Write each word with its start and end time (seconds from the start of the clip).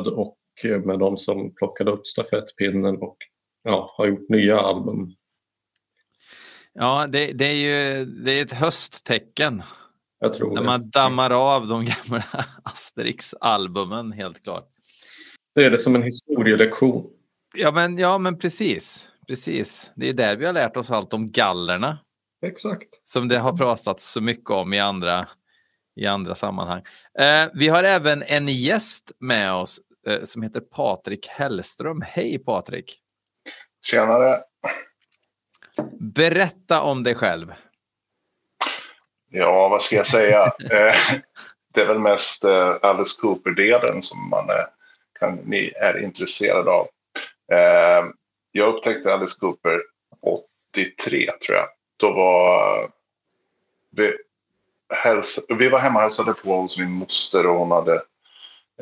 stöd 0.00 0.14
och 0.14 0.36
med 0.84 0.98
de 0.98 1.16
som 1.16 1.54
plockade 1.54 1.90
upp 1.90 2.06
stafettpinnen 2.06 2.96
och 2.96 3.16
ja, 3.62 3.94
har 3.96 4.06
gjort 4.06 4.28
nya 4.28 4.60
album. 4.60 5.14
Ja, 6.72 7.06
det, 7.06 7.32
det 7.32 7.44
är 7.44 7.54
ju 7.54 8.04
det 8.04 8.32
är 8.32 8.44
ett 8.44 8.52
hösttecken. 8.52 9.62
Jag 10.18 10.32
tror 10.32 10.54
När 10.54 10.60
det. 10.60 10.66
man 10.66 10.90
dammar 10.90 11.30
av 11.30 11.66
de 11.66 11.84
gamla 11.84 12.24
Asterix-albumen, 12.64 14.12
helt 14.12 14.42
klart. 14.42 14.68
Det 15.54 15.64
är 15.64 15.70
det 15.70 15.78
som 15.78 15.96
en 15.96 16.02
historielektion. 16.02 17.10
Ja, 17.54 17.72
men, 17.72 17.98
ja, 17.98 18.18
men 18.18 18.38
precis. 18.38 19.06
Precis. 19.28 19.92
Det 19.96 20.08
är 20.08 20.12
där 20.12 20.36
vi 20.36 20.46
har 20.46 20.52
lärt 20.52 20.76
oss 20.76 20.90
allt 20.90 21.14
om 21.14 21.30
gallerna. 21.30 21.98
Exakt. 22.46 22.88
Som 23.02 23.28
det 23.28 23.38
har 23.38 23.52
pratats 23.52 24.12
så 24.12 24.20
mycket 24.20 24.50
om 24.50 24.72
i 24.72 24.78
andra, 24.78 25.22
i 25.96 26.06
andra 26.06 26.34
sammanhang. 26.34 26.82
Eh, 27.18 27.50
vi 27.54 27.68
har 27.68 27.84
även 27.84 28.22
en 28.22 28.48
gäst 28.48 29.12
med 29.20 29.52
oss 29.52 29.78
eh, 29.78 29.89
som 30.24 30.42
heter 30.42 30.60
Patrik 30.60 31.28
Hellström. 31.28 32.02
Hej 32.06 32.38
Patrik! 32.38 33.00
Tjenare! 33.82 34.42
Berätta 36.00 36.82
om 36.82 37.02
dig 37.02 37.14
själv. 37.14 37.52
Ja, 39.30 39.68
vad 39.68 39.82
ska 39.82 39.96
jag 39.96 40.06
säga? 40.06 40.52
Eh, 40.70 40.94
det 41.74 41.80
är 41.80 41.86
väl 41.86 41.98
mest 41.98 42.44
eh, 42.44 42.76
Alice 42.82 43.20
Cooper-delen 43.20 44.02
som 44.02 44.28
man 44.28 44.50
eh, 44.50 44.64
kan, 45.20 45.34
ni 45.34 45.72
är 45.76 45.98
intresserade 45.98 46.70
av. 46.70 46.88
Eh, 47.52 48.04
jag 48.52 48.74
upptäckte 48.74 49.14
Alice 49.14 49.36
Cooper 49.40 49.82
83, 50.72 51.30
tror 51.46 51.58
jag. 51.58 51.68
Då 51.96 52.12
var 52.12 52.90
vi, 53.90 54.16
häls, 54.94 55.46
vi 55.48 55.68
var 55.68 55.78
hemma 55.78 55.98
och 55.98 56.02
hälsade 56.02 56.32
på 56.32 56.56
hos 56.56 56.78
min 56.78 56.90
moster 56.92 57.46
och 57.46 57.58
hon 57.58 57.70
hade 57.70 58.02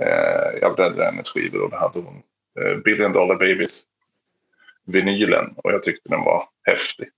eh, 0.01 0.59
jag 0.61 0.75
bläddrade 0.75 1.05
hennes 1.05 1.29
skivor 1.29 1.63
och 1.63 1.71
då 1.71 1.77
hade 1.77 2.01
hon 2.01 2.23
eh, 2.61 2.77
Billion 2.77 3.13
Dollar 3.13 3.35
Babies 3.35 3.85
vinylen 4.85 5.55
och 5.57 5.73
jag 5.73 5.83
tyckte 5.83 6.09
den 6.09 6.25
var 6.25 6.49
häftig. 6.63 7.09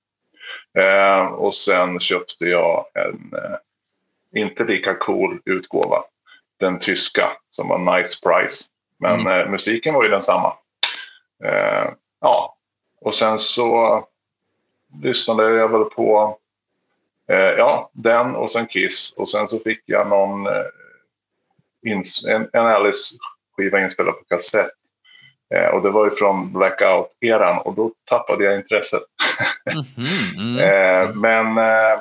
Eh, 0.79 1.27
och 1.27 1.55
sen 1.55 2.01
köpte 2.01 2.45
jag 2.45 2.85
en 2.95 3.33
eh, 3.33 3.57
inte 4.41 4.65
lika 4.65 4.95
cool 4.95 5.41
utgåva. 5.45 6.05
Den 6.57 6.79
tyska 6.79 7.33
som 7.51 7.69
var 7.69 7.99
Nice 7.99 8.19
Price. 8.23 8.65
Men 8.99 9.27
eh, 9.27 9.51
musiken 9.51 9.95
var 9.95 10.03
ju 10.03 10.09
densamma. 10.09 10.57
Eh, 11.45 11.91
ja, 12.21 12.57
och 13.01 13.15
sen 13.15 13.39
så 13.39 14.05
lyssnade 15.03 15.51
jag 15.51 15.69
väl 15.69 15.85
på 15.85 16.39
eh, 17.29 17.39
ja, 17.39 17.91
den 17.93 18.37
och 18.37 18.51
sen 18.51 18.67
Kiss. 18.67 19.15
Och 19.17 19.31
sen 19.31 19.49
så 19.49 19.59
fick 19.59 19.83
jag 19.87 20.09
någon 20.09 20.47
eh, 20.47 20.53
ins- 21.87 22.27
en, 22.29 22.49
en 22.53 22.67
Alice-skiva 22.67 23.81
inspelad 23.81 24.15
på 24.15 24.25
kassett. 24.25 24.71
Eh, 25.55 25.67
och 25.67 25.83
det 25.83 25.91
var 25.91 26.05
ju 26.05 26.11
från 26.11 26.53
Blackout-eran 26.57 27.59
och 27.59 27.75
då 27.75 27.93
tappade 28.05 28.45
jag 28.45 28.57
intresset. 28.57 29.03
Mhm, 29.97 30.07
mm. 30.39 30.59
Eh, 30.59 31.15
men 31.15 31.59
eh, 31.59 32.01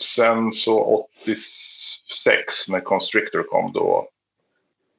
sen 0.00 0.52
så 0.52 1.06
86 1.22 2.68
när 2.68 2.80
Constrictor 2.80 3.42
kom 3.42 3.72
då 3.72 4.08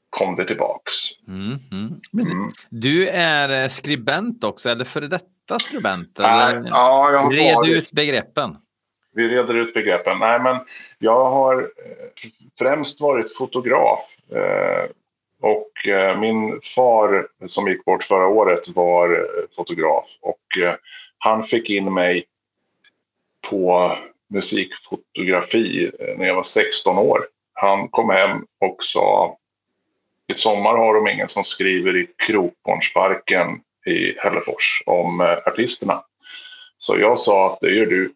kom 0.10 0.36
det 0.36 0.46
tillbaks. 0.46 0.94
Mm, 1.28 1.60
mm. 1.72 2.00
Men 2.12 2.26
Mm. 2.32 2.52
Du 2.70 3.08
är 3.10 3.64
eh, 3.64 3.70
skribent 3.70 4.44
också, 4.44 4.70
eller 4.70 4.86
före 4.86 5.08
detta 5.08 5.60
skribent? 5.60 6.20
Eller? 6.20 6.64
ja, 6.70 7.12
jag 7.12 7.20
har 7.20 7.32
Red 7.32 7.56
varit- 7.56 7.70
ut 7.70 7.92
begreppen. 7.92 8.58
Vi 9.16 9.28
reder 9.28 9.54
ut 9.54 9.74
begreppen. 9.74 10.20
Nej, 10.20 10.40
men 10.40 10.60
jag 11.00 11.26
har 11.26 11.62
eh, 11.62 12.30
främst 12.58 13.02
varit 13.02 13.38
fotograf. 13.38 14.18
Eh, 14.32 14.90
och 15.42 15.88
eh, 15.88 16.20
min 16.20 16.62
far 16.76 17.28
som 17.48 17.68
gick 17.68 17.86
bort 17.86 18.04
förra 18.04 18.28
året 18.28 18.68
var 18.68 19.28
fotograf. 19.56 20.18
Och 20.22 20.42
han 21.18 21.44
fick 21.44 21.70
in 21.70 21.94
mig 21.94 22.26
på 23.50 23.98
musikfotografi 24.30 25.92
när 26.18 26.26
jag 26.26 26.36
var 26.36 26.44
16 26.44 26.98
år. 26.98 27.28
Han 27.54 27.88
kom 27.88 28.10
hem 28.10 28.46
och 28.60 28.78
sa 28.80 29.38
i 30.34 30.38
sommar 30.38 30.78
har 30.78 30.94
de 30.94 31.08
ingen 31.08 31.28
som 31.28 31.44
skriver 31.44 31.96
i 31.98 32.08
Krokbornsparken 32.28 33.62
i 33.86 34.20
Hällefors 34.20 34.84
om 34.86 35.22
artisterna. 35.46 36.04
Så 36.78 37.00
jag 37.00 37.20
sa 37.20 37.54
att 37.54 37.60
det 37.60 37.72
gör 37.72 37.86
du. 37.86 38.14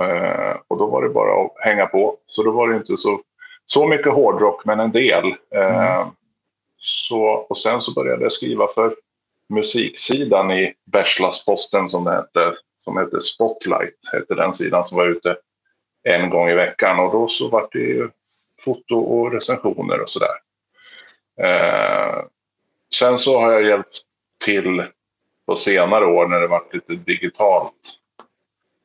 Eh, 0.00 0.56
och 0.68 0.78
då 0.78 0.86
var 0.86 1.02
det 1.02 1.08
bara 1.08 1.44
att 1.44 1.52
hänga 1.58 1.86
på. 1.86 2.16
Så 2.26 2.42
då 2.42 2.50
var 2.50 2.68
det 2.68 2.76
inte 2.76 2.96
så, 2.96 3.20
så 3.66 3.86
mycket 3.86 4.12
hårdrock, 4.12 4.64
men 4.64 4.80
en 4.80 4.92
del. 4.92 5.34
Eh, 5.54 6.08
så, 6.78 7.24
och 7.24 7.58
sen 7.58 7.80
så 7.80 7.92
började 7.92 8.22
jag 8.22 8.32
skriva 8.32 8.68
för 8.68 8.94
musiksidan 9.48 10.50
i 10.50 10.74
Bergslagsposten 10.84 11.88
som 11.88 12.04
det 12.04 12.10
hette. 12.10 12.52
Som 12.76 12.96
hette 12.96 13.20
Spotlight, 13.20 13.98
hette 14.12 14.34
den 14.34 14.54
sidan 14.54 14.84
som 14.84 14.98
var 14.98 15.06
ute 15.06 15.36
en 16.02 16.30
gång 16.30 16.48
i 16.48 16.54
veckan. 16.54 16.98
Och 16.98 17.12
då 17.12 17.28
så 17.28 17.48
var 17.48 17.68
det 17.72 17.78
ju 17.78 18.10
foto 18.64 18.98
och 18.98 19.32
recensioner 19.32 20.00
och 20.00 20.10
sådär. 20.10 20.34
Eh, 21.40 22.24
sen 22.94 23.18
så 23.18 23.40
har 23.40 23.52
jag 23.52 23.62
hjälpt 23.62 24.00
till 24.44 24.84
på 25.46 25.56
senare 25.56 26.06
år 26.06 26.26
när 26.26 26.40
det 26.40 26.46
varit 26.46 26.74
lite 26.74 26.94
digitalt 26.94 28.01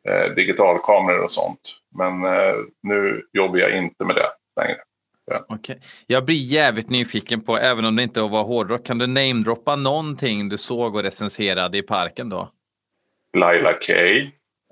eh, 0.08 0.34
digitalkameror 0.36 1.24
och 1.24 1.32
sånt. 1.32 1.60
Men 1.96 2.24
eh, 2.24 2.54
nu 2.84 3.22
jobbar 3.34 3.58
jag 3.58 3.78
inte 3.78 4.06
med 4.06 4.16
det 4.16 4.30
längre. 4.62 4.78
Okej. 5.50 5.80
Jag 6.08 6.26
blir 6.26 6.36
jävligt 6.36 6.90
nyfiken 6.90 7.42
på, 7.42 7.58
även 7.58 7.86
om 7.86 7.96
det 7.96 8.04
inte 8.04 8.22
var 8.22 8.44
hårdrock, 8.44 8.86
kan 8.86 8.98
du 8.98 9.08
namedroppa 9.08 9.76
någonting 9.76 10.50
du 10.50 10.58
såg 10.58 10.96
och 10.96 11.04
recenserade 11.04 11.78
i 11.78 11.82
parken 11.82 12.30
då? 12.30 12.50
Laila 13.38 13.74
K. 13.74 13.94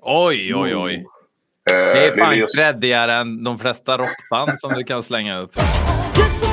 Oj, 0.02 0.56
oj, 0.56 0.76
oj. 0.76 1.06
Eh, 1.72 1.76
Det 1.78 2.08
är 2.08 2.16
fan 2.16 2.34
Lilius- 2.34 2.58
creddigare 2.58 3.14
än 3.14 3.44
de 3.44 3.60
flesta 3.60 3.98
rockband 3.98 4.60
som 4.60 4.74
du 4.74 4.84
kan 4.84 5.04
slänga 5.04 5.40
upp. 5.40 5.52
Just. 6.18 6.46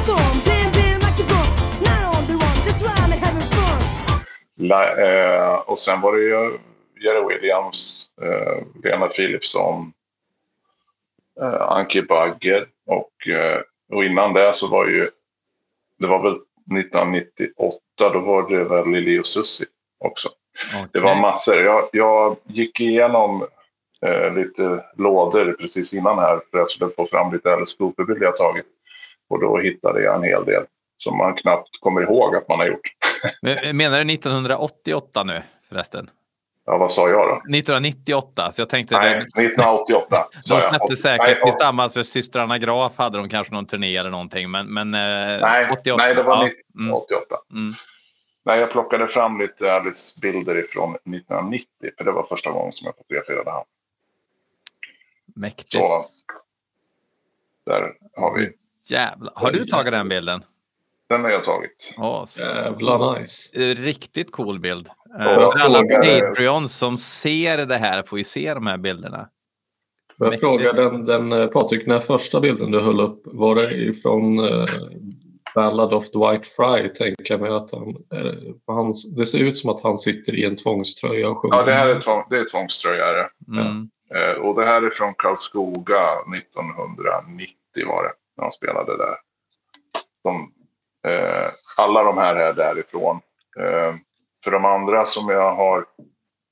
La, 4.57 4.97
eh, 4.97 5.55
och 5.55 5.79
sen 5.79 6.01
var 6.01 6.17
det 6.17 6.23
ju 6.23 6.59
Jerry 7.05 7.35
Williams, 7.35 8.02
eh, 8.02 8.02
Lena 8.85 9.07
Philipsson, 9.09 9.93
eh, 11.41 11.61
Anki 11.63 12.03
Bagger 12.03 12.67
och, 12.87 13.29
eh, 13.29 13.61
och 13.93 14.05
innan 14.05 14.33
det 14.33 14.53
så 14.55 14.69
var 14.69 14.87
ju, 14.87 15.11
det 15.99 16.07
var 16.07 16.23
väl 16.23 16.39
1998, 16.79 17.79
då 17.99 18.19
var 18.21 18.51
det 18.51 18.65
väl 18.65 18.89
Lili 18.91 19.19
och 19.19 19.27
Susie 19.27 19.67
också. 20.05 20.29
Det 20.93 21.01
var 21.01 21.15
massor. 21.21 21.57
Jag, 21.63 21.89
jag 21.93 22.37
gick 22.45 22.81
igenom 22.81 23.47
eh, 24.07 24.35
lite 24.35 24.85
lådor 24.97 25.53
precis 25.61 25.95
innan 25.95 26.19
här 26.19 26.41
för 26.51 26.59
jag 26.59 26.69
skulle 26.69 26.91
få 26.97 27.07
fram 27.07 27.33
lite 27.33 27.53
Alice 27.55 27.77
Cooper-bilder 27.79 28.25
jag 28.27 28.37
tagit. 28.37 28.67
Och 29.29 29.41
då 29.41 29.59
hittade 29.59 30.03
jag 30.03 30.15
en 30.17 30.23
hel 30.23 30.45
del 30.45 30.63
som 30.99 31.17
man 31.19 31.35
knappt 31.35 31.81
kommer 31.81 32.03
ihåg 32.03 32.37
att 32.37 32.49
man 32.49 32.59
har 32.59 32.67
gjort. 32.67 32.89
Men- 33.43 33.77
Menar 33.77 33.99
du 34.05 34.05
1988 34.15 35.25
nu 35.25 35.43
förresten? 35.69 36.11
Ja, 36.65 36.79
vad 36.79 36.93
sa 36.93 37.09
jag 37.09 37.29
då? 37.29 37.35
1998, 37.35 38.53
så 38.53 38.61
jag 38.61 38.69
tänkte... 38.69 38.99
Nej, 38.99 39.15
det, 39.35 39.43
1988 39.43 40.29
sa 40.45 40.61
de 40.61 40.71
släppte 40.71 40.97
säkert 40.97 41.27
nej, 41.27 41.41
tillsammans 41.43 41.97
med 41.97 42.07
systrarna 42.07 42.59
Graf 42.59 42.99
hade 42.99 43.19
de 43.19 43.29
kanske 43.29 43.55
någon 43.55 43.67
turné 43.67 43.97
eller 43.97 44.11
någonting. 44.11 44.51
Men, 44.51 44.67
men 44.67 44.95
eh, 44.95 45.41
Nej, 45.41 45.71
88. 45.71 46.05
nej, 46.05 46.15
det 46.15 46.23
var 46.23 46.37
ja. 46.37 46.47
1988. 46.47 47.37
Mm. 47.53 47.75
Nej, 48.45 48.61
jag 48.61 48.71
plockade 48.71 49.09
fram 49.09 49.41
lite 49.41 49.73
Alice-bilder 49.73 50.59
ifrån 50.59 50.91
1990. 50.91 51.67
För 51.99 52.05
det 52.05 52.13
var 52.13 52.27
första 52.27 52.51
gången 52.51 52.73
som 52.73 52.85
jag 52.87 52.97
fotograferade 52.97 53.51
han. 53.51 53.65
Mäktigt. 55.35 55.71
Så 55.71 56.05
där 57.67 57.93
har 58.17 58.39
vi. 58.39 58.53
Jävlar. 58.85 59.33
Har 59.37 59.53
du 59.53 59.67
tagit 59.67 59.93
den 59.93 60.09
bilden? 60.09 60.45
Den 61.13 61.25
har 61.25 61.31
jag 61.31 61.45
tagit. 61.45 61.95
Så- 62.27 62.55
Jävla 62.55 63.19
nice. 63.19 63.63
eh, 63.63 63.75
Riktigt 63.75 64.33
cool 64.33 64.61
bild. 64.61 64.89
Eh, 65.21 65.25
för 65.25 65.35
alla 65.41 65.79
frågar- 65.79 66.29
Patreons 66.29 66.77
som 66.77 66.99
ser 66.99 67.67
det 67.67 67.77
här 67.77 68.03
får 68.03 68.19
ju 68.19 68.25
se 68.25 68.55
de 68.55 68.67
här 68.67 68.79
bilderna. 68.79 69.29
Får 70.19 70.27
jag 70.27 70.31
Mäktigt. 70.31 70.41
fråga 70.41 70.73
den, 70.73 71.05
den, 71.05 71.33
eh, 71.33 71.47
Patrik, 71.47 71.85
den 71.85 71.93
här 71.95 72.01
första 72.01 72.41
bilden 72.41 72.71
du 72.71 72.81
höll 72.81 73.01
upp, 73.01 73.23
var 73.25 73.55
det 73.55 73.75
ifrån 73.75 74.39
uh, 74.41 74.67
Ballad 75.55 75.95
of 75.95 76.11
Dwight 76.11 76.47
Fry, 76.49 76.89
tänker 76.95 77.35
jag 77.35 77.41
mig 77.41 77.51
att 77.51 77.71
han, 77.73 77.89
eh, 77.89 78.35
han, 78.67 78.93
det 79.17 79.27
ser 79.27 79.39
ut 79.39 79.57
som 79.59 79.71
att 79.71 79.81
han 79.83 79.99
sitter 79.99 80.35
i 80.35 80.45
en 80.45 80.57
tvångströja 80.57 81.29
och 81.29 81.39
sjunger. 81.39 81.57
Ja, 81.57 81.63
det 81.65 81.75
här 81.75 81.89
är, 81.89 82.01
tvång, 82.01 82.25
det 82.31 82.39
är 82.39 82.49
tvångströjare. 82.51 83.29
Mm. 83.49 83.89
Eh, 84.15 84.37
och 84.43 84.61
det 84.61 84.67
här 84.67 84.83
är 84.83 84.91
från 84.91 85.15
Karlskoga 85.19 86.03
1990 86.37 87.87
var 87.89 88.03
det. 88.03 88.13
När 88.37 88.45
de 88.45 88.53
spelade 88.53 88.97
där. 88.97 89.17
De, 90.25 90.37
eh, 90.37 90.43
alla 91.77 92.03
de 92.03 92.19
här 92.19 92.37
är 92.37 92.53
därifrån. 92.53 93.21
Eh, 93.59 93.95
för 94.45 94.51
de 94.51 94.65
andra 94.65 95.07
som 95.07 95.29
jag 95.29 95.55
har, 95.55 95.87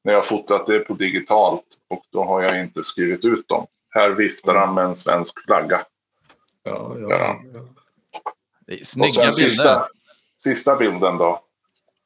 när 0.05 0.13
jag 0.13 0.21
har 0.21 0.27
fotat 0.27 0.67
det 0.67 0.79
på 0.79 0.95
digitalt 0.95 1.67
och 1.91 2.05
då 2.13 2.25
har 2.25 2.43
jag 2.43 2.61
inte 2.61 2.85
skrivit 2.85 3.25
ut 3.25 3.49
dem. 3.49 3.67
Här 3.91 4.11
viftar 4.11 4.55
han 4.55 4.75
med 4.75 4.85
en 4.85 4.97
svensk 4.97 5.45
flagga. 5.45 5.85
Ja, 6.63 6.97
ja, 6.99 7.09
Ja. 7.11 7.41
Och 8.13 8.33
snygga 8.87 9.13
sen 9.13 9.25
bilder. 9.25 9.33
sista, 9.33 9.87
sista 10.39 10.77
bilden 10.77 11.19
då. 11.19 11.41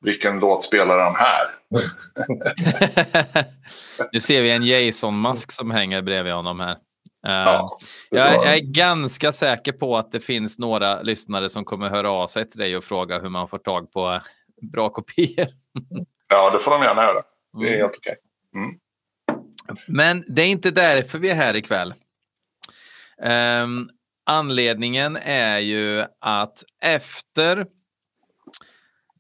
Vilken 0.00 0.38
låt 0.38 0.64
spelar 0.64 0.98
han 0.98 1.14
här? 1.14 1.46
nu 4.12 4.20
ser 4.20 4.42
vi 4.42 4.50
en 4.50 4.64
Jason-mask 4.64 5.52
som 5.52 5.70
hänger 5.70 6.02
bredvid 6.02 6.32
honom 6.32 6.60
här. 6.60 6.76
Ja, 7.26 7.78
det 8.10 8.16
jag, 8.16 8.34
jag 8.34 8.56
är 8.56 8.60
ganska 8.60 9.32
säker 9.32 9.72
på 9.72 9.96
att 9.96 10.12
det 10.12 10.20
finns 10.20 10.58
några 10.58 11.02
lyssnare 11.02 11.48
som 11.48 11.64
kommer 11.64 11.90
höra 11.90 12.10
av 12.10 12.28
sig 12.28 12.50
till 12.50 12.58
dig 12.58 12.76
och 12.76 12.84
fråga 12.84 13.18
hur 13.18 13.28
man 13.28 13.48
får 13.48 13.58
tag 13.58 13.92
på 13.92 14.12
eh, 14.12 14.20
bra 14.62 14.88
kopior. 14.90 15.46
ja, 16.28 16.50
det 16.50 16.60
får 16.64 16.70
de 16.70 16.82
gärna 16.82 17.02
göra. 17.02 17.22
Det 17.52 17.64
är 17.64 17.68
Mm. 17.68 17.80
helt 17.80 17.96
okej. 17.96 18.16
Men 19.88 20.24
det 20.28 20.42
är 20.42 20.46
inte 20.48 20.70
därför 20.70 21.18
vi 21.18 21.30
är 21.30 21.34
här 21.34 21.56
ikväll. 21.56 21.94
Ehm, 23.22 23.88
anledningen 24.26 25.16
är 25.22 25.58
ju 25.58 26.04
att 26.20 26.64
efter 26.80 27.66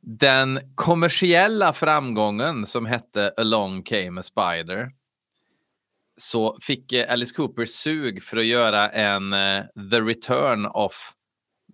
den 0.00 0.60
kommersiella 0.74 1.72
framgången 1.72 2.66
som 2.66 2.86
hette 2.86 3.34
Along 3.36 3.82
came 3.82 4.20
a 4.20 4.22
spider 4.22 4.90
så 6.16 6.58
fick 6.60 6.92
eh, 6.92 7.12
Alice 7.12 7.34
Cooper 7.34 7.66
sug 7.66 8.22
för 8.22 8.36
att 8.36 8.46
göra 8.46 8.90
en 8.90 9.32
eh, 9.32 9.64
The 9.90 10.00
Return 10.00 10.66
of 10.66 10.92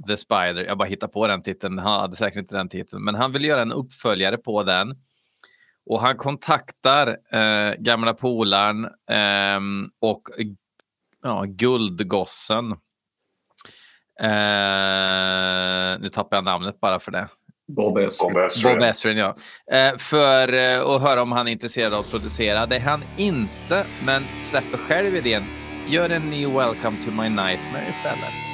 the 0.09 0.17
Spider. 0.17 0.65
Jag 0.65 0.79
bara 0.79 0.89
hittar 0.89 1.09
på 1.09 1.27
den 1.27 1.43
titeln, 1.43 1.79
han 1.79 2.01
hade 2.01 2.17
säkert 2.17 2.39
inte 2.39 2.57
den 2.57 2.69
titeln, 2.69 3.05
men 3.05 3.15
han 3.15 3.33
vill 3.33 3.45
göra 3.45 3.63
en 3.63 3.73
uppföljare 3.73 4.37
på 4.37 4.63
den. 4.63 4.97
Och 5.87 6.01
han 6.01 6.17
kontaktar 6.17 7.19
eh, 7.33 7.75
gamla 7.79 8.15
polaren 8.15 8.85
eh, 9.11 9.61
och 10.01 10.29
ja, 11.23 11.45
guldgossen. 11.49 12.73
Eh, 14.21 15.99
nu 16.01 16.09
tappar 16.13 16.37
jag 16.37 16.45
namnet 16.45 16.81
bara 16.81 17.01
för 17.01 17.13
det. 17.13 17.29
Bob 17.75 17.99
Ezrin. 17.99 18.33
Bob 18.33 18.45
Ezrin. 18.45 18.75
Bob 18.75 18.83
Ezrin, 18.83 19.17
ja. 19.17 19.35
Eh, 19.73 19.97
för 19.99 20.53
eh, 20.53 20.81
att 20.81 21.03
höra 21.03 21.23
om 21.23 21.33
han 21.33 21.49
är 21.49 21.53
intresserad 21.53 21.95
av 21.95 22.01
att 22.01 22.11
producera. 22.11 22.67
Det 22.67 22.77
är 22.77 22.81
han 22.81 23.05
inte, 23.17 23.87
men 24.05 24.25
släpper 24.41 24.79
själv 24.79 25.17
idén. 25.17 25.45
Gör 25.89 26.11
en 26.11 26.31
ny 26.31 26.47
Welcome 26.47 27.05
to 27.05 27.11
my 27.11 27.29
nightmare 27.29 27.89
istället. 27.91 28.50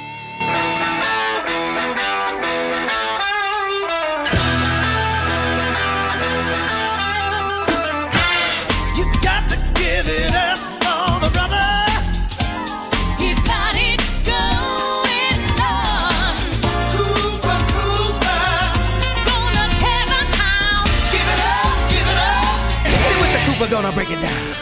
Break 24.07 24.19
it 24.19 24.21
down. 24.21 24.55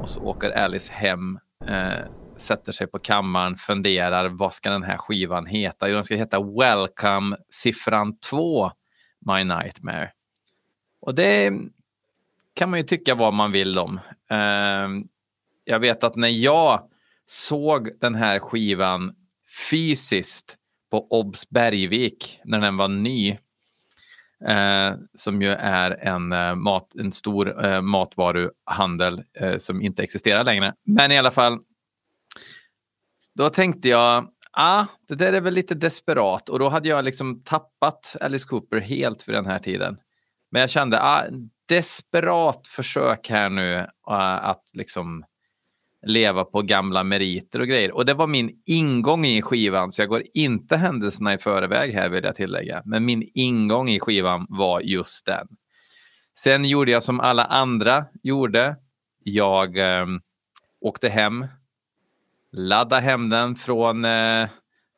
Och 0.00 0.10
så 0.10 0.20
åker 0.20 0.50
Alice 0.50 0.92
hem, 0.92 1.38
eh, 1.66 2.10
sätter 2.36 2.72
sig 2.72 2.86
på 2.86 2.98
kammaren, 2.98 3.56
funderar 3.56 4.28
vad 4.28 4.54
ska 4.54 4.70
den 4.70 4.82
här 4.82 4.96
skivan 4.96 5.46
heta? 5.46 5.88
Jo, 5.88 5.94
den 5.94 6.04
ska 6.04 6.16
heta 6.16 6.40
Welcome 6.40 7.36
siffran 7.48 8.18
2, 8.18 8.70
My 9.20 9.44
Nightmare. 9.44 10.10
Och 11.00 11.14
det 11.14 11.52
kan 12.54 12.70
man 12.70 12.78
ju 12.78 12.82
tycka 12.86 13.14
vad 13.14 13.34
man 13.34 13.52
vill 13.52 13.78
om. 13.78 14.00
Eh, 14.30 14.88
jag 15.64 15.80
vet 15.80 16.04
att 16.04 16.16
när 16.16 16.28
jag 16.28 16.90
såg 17.26 17.90
den 18.00 18.14
här 18.14 18.38
skivan 18.38 19.14
fysiskt 19.70 20.56
på 20.90 21.06
Obs 21.10 21.50
Bergvik 21.50 22.40
när 22.44 22.60
den 22.60 22.76
var 22.76 22.88
ny, 22.88 23.38
eh, 24.44 24.94
som 25.14 25.42
ju 25.42 25.50
är 25.50 25.90
en, 25.90 26.32
eh, 26.32 26.54
mat, 26.54 26.94
en 26.94 27.12
stor 27.12 27.64
eh, 27.64 27.80
matvaruhandel 27.80 29.22
eh, 29.40 29.56
som 29.56 29.82
inte 29.82 30.02
existerar 30.02 30.44
längre. 30.44 30.74
Men 30.84 31.12
i 31.12 31.18
alla 31.18 31.30
fall, 31.30 31.58
då 33.34 33.48
tänkte 33.48 33.88
jag, 33.88 34.28
ah, 34.52 34.86
det 35.08 35.14
där 35.14 35.32
är 35.32 35.40
väl 35.40 35.54
lite 35.54 35.74
desperat. 35.74 36.48
Och 36.48 36.58
då 36.58 36.68
hade 36.68 36.88
jag 36.88 37.04
liksom 37.04 37.42
tappat 37.44 38.16
Alice 38.20 38.48
Cooper 38.48 38.80
helt 38.80 39.22
för 39.22 39.32
den 39.32 39.46
här 39.46 39.58
tiden. 39.58 39.98
Men 40.50 40.60
jag 40.60 40.70
kände, 40.70 41.02
ah, 41.02 41.24
desperat 41.68 42.66
försök 42.66 43.28
här 43.28 43.50
nu 43.50 43.86
ah, 44.02 44.36
att 44.36 44.62
liksom 44.72 45.24
leva 46.06 46.44
på 46.44 46.62
gamla 46.62 47.04
meriter 47.04 47.60
och 47.60 47.66
grejer. 47.66 47.94
Och 47.94 48.06
det 48.06 48.14
var 48.14 48.26
min 48.26 48.62
ingång 48.66 49.24
i 49.24 49.42
skivan, 49.42 49.90
så 49.90 50.02
jag 50.02 50.08
går 50.08 50.22
inte 50.34 50.76
händelserna 50.76 51.34
i 51.34 51.38
förväg 51.38 51.94
här 51.94 52.08
vill 52.08 52.24
jag 52.24 52.36
tillägga. 52.36 52.82
Men 52.84 53.04
min 53.04 53.30
ingång 53.34 53.88
i 53.88 54.00
skivan 54.00 54.46
var 54.48 54.80
just 54.80 55.26
den. 55.26 55.48
Sen 56.38 56.64
gjorde 56.64 56.90
jag 56.90 57.02
som 57.02 57.20
alla 57.20 57.44
andra 57.44 58.04
gjorde. 58.22 58.76
Jag 59.22 59.78
eh, 59.78 60.06
åkte 60.80 61.08
hem, 61.08 61.46
laddade 62.52 63.02
hem 63.02 63.28
den 63.28 63.56
från 63.56 64.04
eh, 64.04 64.48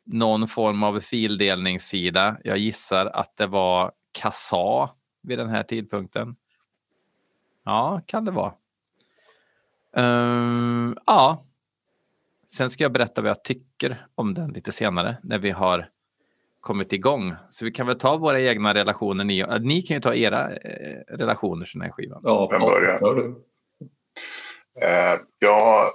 någon 0.04 0.49
form 0.49 0.82
av 0.82 1.00
fildelningssida. 1.00 2.38
Jag 2.44 2.58
gissar 2.58 3.06
att 3.06 3.37
det 3.37 3.46
var 3.46 3.93
Kassa 4.12 4.90
vid 5.22 5.38
den 5.38 5.49
här 5.49 5.62
tidpunkten. 5.62 6.37
Ja, 7.64 8.02
kan 8.06 8.25
det 8.25 8.31
vara. 8.31 8.52
Ehm, 9.99 10.97
ja. 11.06 11.45
Sen 12.49 12.71
ska 12.71 12.85
jag 12.85 12.93
berätta 12.93 13.23
vad 13.23 13.31
jag 13.31 13.45
tycker 13.45 14.06
om 14.15 14.35
den 14.35 14.50
lite 14.53 14.73
senare 14.73 15.17
när 15.23 15.39
vi 15.39 15.50
har 15.50 15.91
kommit 16.61 16.93
igång. 16.93 17.35
Så 17.50 17.65
vi 17.65 17.71
kan 17.71 17.87
väl 17.87 17.99
ta 17.99 18.17
våra 18.17 18.41
egna 18.41 18.75
relationer. 18.75 19.25
Ni, 19.25 19.39
äh, 19.39 19.61
ni 19.61 19.83
kan 19.83 19.95
ju 19.97 20.00
ta 20.00 20.15
era 20.15 20.56
eh, 20.56 21.00
relationer 21.09 21.67
till 21.67 21.79
den 21.79 21.83
här 21.87 21.93
skivan. 21.93 22.21
Ja, 22.25 22.49
Vem 22.50 22.61
börjar? 22.61 23.00
gör 23.00 23.15
du? 23.15 23.45
Eh, 24.81 25.21
jag 25.39 25.91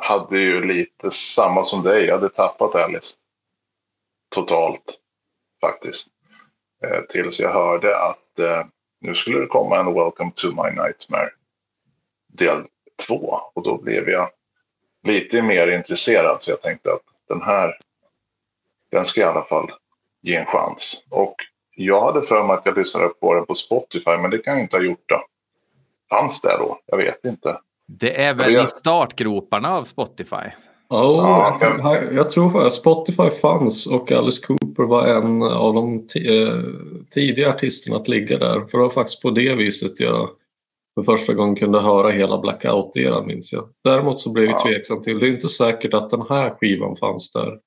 hade 0.00 0.38
ju 0.40 0.64
lite 0.64 1.10
samma 1.10 1.64
som 1.64 1.82
dig. 1.82 2.04
Jag 2.04 2.14
hade 2.14 2.28
tappat 2.28 2.74
Alice. 2.74 3.16
Totalt. 4.34 5.00
Faktiskt. 5.60 6.08
Eh, 6.84 7.00
tills 7.08 7.40
jag 7.40 7.52
hörde 7.52 7.98
att 7.98 8.38
eh, 8.38 8.66
nu 9.00 9.14
skulle 9.14 9.38
det 9.40 9.46
komma 9.46 9.78
en 9.78 9.94
Welcome 9.94 10.30
to 10.34 10.46
my 10.46 10.70
nightmare. 10.70 11.30
Del 12.28 12.64
två. 13.06 13.40
Och 13.54 13.62
då 13.62 13.76
blev 13.82 14.08
jag 14.08 14.28
lite 15.02 15.42
mer 15.42 15.66
intresserad. 15.66 16.42
Så 16.42 16.50
jag 16.50 16.62
tänkte 16.62 16.92
att 16.92 17.02
den 17.28 17.42
här. 17.42 17.78
Den 18.90 19.06
ska 19.06 19.20
i 19.20 19.24
alla 19.24 19.44
fall 19.44 19.70
ge 20.22 20.36
en 20.36 20.46
chans. 20.46 21.06
Och 21.10 21.34
jag 21.76 22.00
hade 22.12 22.26
för 22.26 22.44
mig 22.44 22.56
att 22.56 22.66
jag 22.66 22.78
lyssnade 22.78 23.08
på 23.08 23.34
den 23.34 23.46
på 23.46 23.54
Spotify. 23.54 24.16
Men 24.18 24.30
det 24.30 24.38
kan 24.38 24.54
jag 24.54 24.62
inte 24.62 24.76
ha 24.76 24.82
gjort 24.82 25.04
då. 25.06 25.24
Fanns 26.10 26.40
det 26.40 26.56
då? 26.58 26.78
Jag 26.86 26.96
vet 26.96 27.24
inte. 27.24 27.58
Det 27.86 28.22
är 28.22 28.34
väl 28.34 28.52
Jag 28.52 28.64
i 28.64 28.68
startgroparna 28.68 29.76
av 29.76 29.84
Spotify. 29.84 30.36
Oh, 30.88 30.98
Ja, 30.98 31.58
jag, 31.60 31.80
kan- 31.80 32.14
jag, 32.16 32.30
tror 32.30 32.50
faktiskt 32.50 32.80
Spotify 32.80 33.30
fanns 33.30 33.86
och 33.86 34.12
Alice 34.12 34.46
Cooper 34.46 34.82
var 34.82 35.06
en 35.06 35.42
av 35.42 35.74
de 35.74 35.94
eh, 36.16 36.58
tidiga 37.10 37.50
artisterna 37.50 37.96
att 37.96 38.08
ligga 38.08 38.38
där. 38.38 38.60
För 38.60 38.78
det 38.78 38.82
var 38.84 38.90
faktiskt 38.90 39.22
på 39.22 39.30
det 39.30 39.54
viset 39.54 40.00
jag 40.00 40.30
för 40.94 41.02
första 41.02 41.34
gången 41.34 41.56
kunde 41.56 41.80
höra 41.80 42.10
hela 42.10 42.36
Blackout-eran 42.38 43.26
minns 43.26 43.52
jag. 43.52 43.68
Däremot 43.84 44.20
så 44.20 44.32
blev 44.32 44.44
jag 44.44 44.54
Ja. 44.54 44.62
tveksam 44.62 45.02
till, 45.02 45.18
det 45.18 45.26
är 45.26 45.30
inte 45.30 45.48
säkert 45.48 45.94
att 45.94 46.10
den 46.10 46.22
här 46.28 46.50
skivan 46.50 46.96
fanns 46.96 47.32
där 47.32 47.58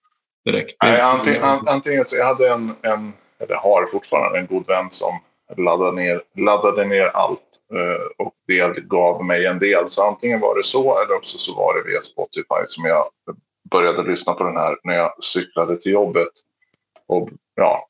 direkt. 0.46 0.76
Nej, 0.84 1.02
antingen, 1.02 1.44
an, 1.44 1.68
antingen 1.68 2.06
så 2.06 2.16
jag 2.16 2.26
hade 2.26 2.50
en, 2.50 2.76
en, 2.82 3.14
eller 3.40 3.56
har 3.56 3.86
fortfarande 3.92 4.40
en 4.40 4.46
god 4.48 4.68
vän 4.68 4.88
som 4.92 5.20
laddade 5.58 5.92
ner, 5.92 6.22
laddade 6.36 6.86
ner 6.86 7.06
allt 7.06 7.42
eh, 7.74 8.26
och 8.26 8.34
det 8.48 8.88
gav 8.88 9.26
mig 9.26 9.46
en 9.46 9.60
del. 9.60 9.92
Så 9.92 10.08
antingen 10.08 10.40
var 10.40 10.56
det 10.56 10.64
så 10.64 11.02
eller 11.02 11.16
också 11.16 11.38
så 11.38 11.56
var 11.56 11.74
det 11.76 11.90
via 11.92 12.02
Spotify 12.02 12.66
som 12.66 12.86
jag 12.86 13.06
började 13.72 14.04
lyssna 14.04 14.34
på 14.34 14.44
den 14.44 14.58
här 14.58 14.78
när 14.84 14.94
jag 14.96 15.24
cyklade 15.24 15.82
till 15.82 15.92
jobbet. 15.92 16.32
Och 17.08 17.30
ja, 17.56 17.88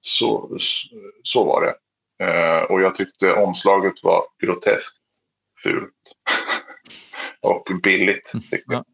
så, 0.00 0.50
så 1.22 1.44
var 1.44 1.60
det. 1.64 1.74
Eh, 2.20 2.62
och 2.62 2.80
jag 2.80 2.94
tyckte 2.94 3.32
omslaget 3.32 3.94
var 4.02 4.22
groteskt 4.42 4.96
fult. 5.62 5.94
och 7.40 7.66
billigt. 7.82 8.32
Tyckte 8.50 8.72
jag. 8.72 8.84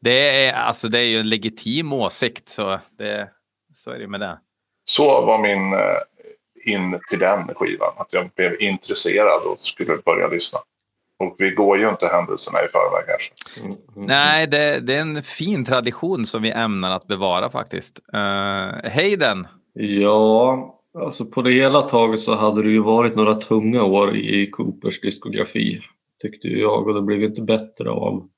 Det 0.00 0.46
är, 0.46 0.52
alltså, 0.52 0.88
det 0.88 0.98
är 0.98 1.04
ju 1.04 1.20
en 1.20 1.28
legitim 1.28 1.92
åsikt, 1.92 2.48
så, 2.48 2.80
det, 2.98 3.30
så 3.72 3.90
är 3.90 3.98
det 3.98 4.08
med 4.08 4.20
det. 4.20 4.38
Så 4.84 5.26
var 5.26 5.38
min 5.38 5.72
eh, 5.72 6.72
in 6.72 7.00
till 7.10 7.18
den 7.18 7.54
skivan. 7.54 7.92
Att 7.96 8.12
jag 8.12 8.30
blev 8.36 8.62
intresserad 8.62 9.42
och 9.42 9.60
skulle 9.60 9.96
börja 9.96 10.28
lyssna. 10.28 10.58
Och 11.18 11.34
vi 11.38 11.50
går 11.50 11.78
ju 11.78 11.88
inte 11.88 12.06
händelserna 12.06 12.58
i 12.58 12.68
förväg 12.68 13.04
kanske. 13.06 13.60
Mm, 13.60 13.78
mm. 13.96 14.06
Nej, 14.06 14.46
det, 14.46 14.80
det 14.80 14.94
är 14.94 15.00
en 15.00 15.22
fin 15.22 15.64
tradition 15.64 16.26
som 16.26 16.42
vi 16.42 16.50
ämnar 16.50 16.96
att 16.96 17.06
bevara 17.06 17.50
faktiskt. 17.50 18.00
Uh, 18.14 18.90
Hayden, 18.90 19.46
Ja, 19.80 20.77
alltså 20.94 21.24
på 21.24 21.42
det 21.42 21.52
hela 21.52 21.82
taget 21.82 22.20
så 22.20 22.34
hade 22.34 22.62
det 22.62 22.70
ju 22.70 22.82
varit 22.82 23.16
några 23.16 23.34
tunga 23.34 23.82
år 23.82 24.16
i 24.16 24.50
Coopers 24.50 25.00
diskografi. 25.00 25.80
Tyckte 26.22 26.48
jag 26.48 26.86
och 26.86 26.94
det 26.94 27.02
blev 27.02 27.22
inte 27.22 27.42
bättre 27.42 27.90
av 27.90 28.28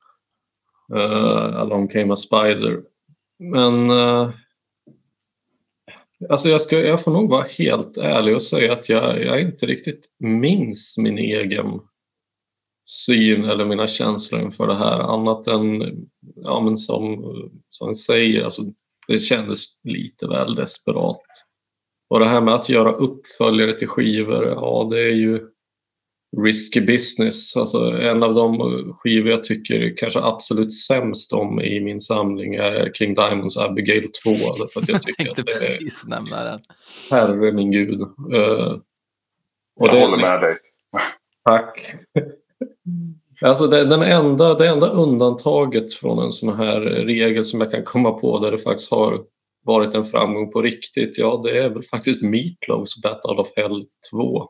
uh, 0.94 1.60
Along 1.60 1.88
came 1.88 2.12
a 2.12 2.16
spider. 2.16 2.82
Men 3.38 3.90
uh, 3.90 4.30
alltså 6.28 6.48
jag, 6.48 6.60
ska, 6.60 6.78
jag 6.78 7.04
får 7.04 7.12
nog 7.12 7.30
vara 7.30 7.46
helt 7.58 7.98
ärlig 7.98 8.34
och 8.34 8.42
säga 8.42 8.72
att 8.72 8.88
jag, 8.88 9.24
jag 9.24 9.40
inte 9.40 9.66
riktigt 9.66 10.06
minns 10.18 10.98
min 10.98 11.18
egen 11.18 11.80
syn 12.86 13.44
eller 13.44 13.64
mina 13.64 13.86
känslor 13.86 14.42
inför 14.42 14.66
det 14.66 14.76
här 14.76 14.98
annat 14.98 15.46
än 15.46 15.80
ja, 16.36 16.60
men 16.60 16.76
som, 16.76 17.34
som 17.68 17.94
säger, 17.94 18.44
alltså, 18.44 18.62
det 19.08 19.18
kändes 19.18 19.84
lite 19.84 20.26
väl 20.26 20.54
desperat. 20.54 21.22
Och 22.10 22.20
det 22.20 22.26
här 22.28 22.40
med 22.40 22.54
att 22.54 22.68
göra 22.68 22.92
uppföljare 22.92 23.78
till 23.78 23.88
skivor, 23.88 24.44
ja 24.46 24.88
det 24.90 25.00
är 25.02 25.14
ju 25.14 25.46
risky 26.44 26.80
business. 26.80 27.56
Alltså 27.56 27.78
en 27.90 28.22
av 28.22 28.34
de 28.34 28.58
skivor 28.94 29.30
jag 29.30 29.44
tycker 29.44 29.96
kanske 29.96 30.20
absolut 30.20 30.72
sämst 30.74 31.32
om 31.32 31.60
i 31.60 31.80
min 31.80 32.00
samling 32.00 32.54
är 32.54 32.92
King 32.94 33.14
Diamonds 33.14 33.56
Abigail 33.56 34.02
2. 34.24 34.30
För 34.72 34.80
att 34.80 34.88
jag 34.88 35.02
tycker 35.02 35.26
Jag 35.26 35.34
tänkte 35.36 35.52
att 35.54 35.60
det 35.60 35.66
är, 35.66 35.72
precis 35.76 36.06
nämna 36.06 36.44
den. 36.44 36.60
herre 37.10 37.52
min 37.52 37.70
gud. 37.70 38.00
Uh, 38.00 38.08
och 39.76 39.88
Jag 39.88 39.94
det- 39.94 40.00
håller 40.00 40.16
med 40.16 40.40
dig. 40.40 40.56
Tack. 41.44 41.94
Alltså 43.42 43.66
det, 43.66 43.84
den 43.84 44.02
enda, 44.02 44.54
det 44.54 44.68
enda 44.68 44.88
undantaget 44.88 45.94
från 45.94 46.18
en 46.18 46.32
sån 46.32 46.56
här 46.56 46.80
regel 46.80 47.44
som 47.44 47.60
jag 47.60 47.70
kan 47.70 47.84
komma 47.84 48.12
på 48.12 48.38
där 48.38 48.50
det 48.50 48.58
faktiskt 48.58 48.90
har 48.90 49.20
varit 49.64 49.94
en 49.94 50.04
framgång 50.04 50.52
på 50.52 50.62
riktigt, 50.62 51.18
ja 51.18 51.40
det 51.44 51.58
är 51.58 51.70
väl 51.70 51.82
faktiskt 51.82 52.22
Meatloafs 52.22 53.02
Battle 53.02 53.40
of 53.40 53.48
Hell 53.56 53.84
2. 54.12 54.48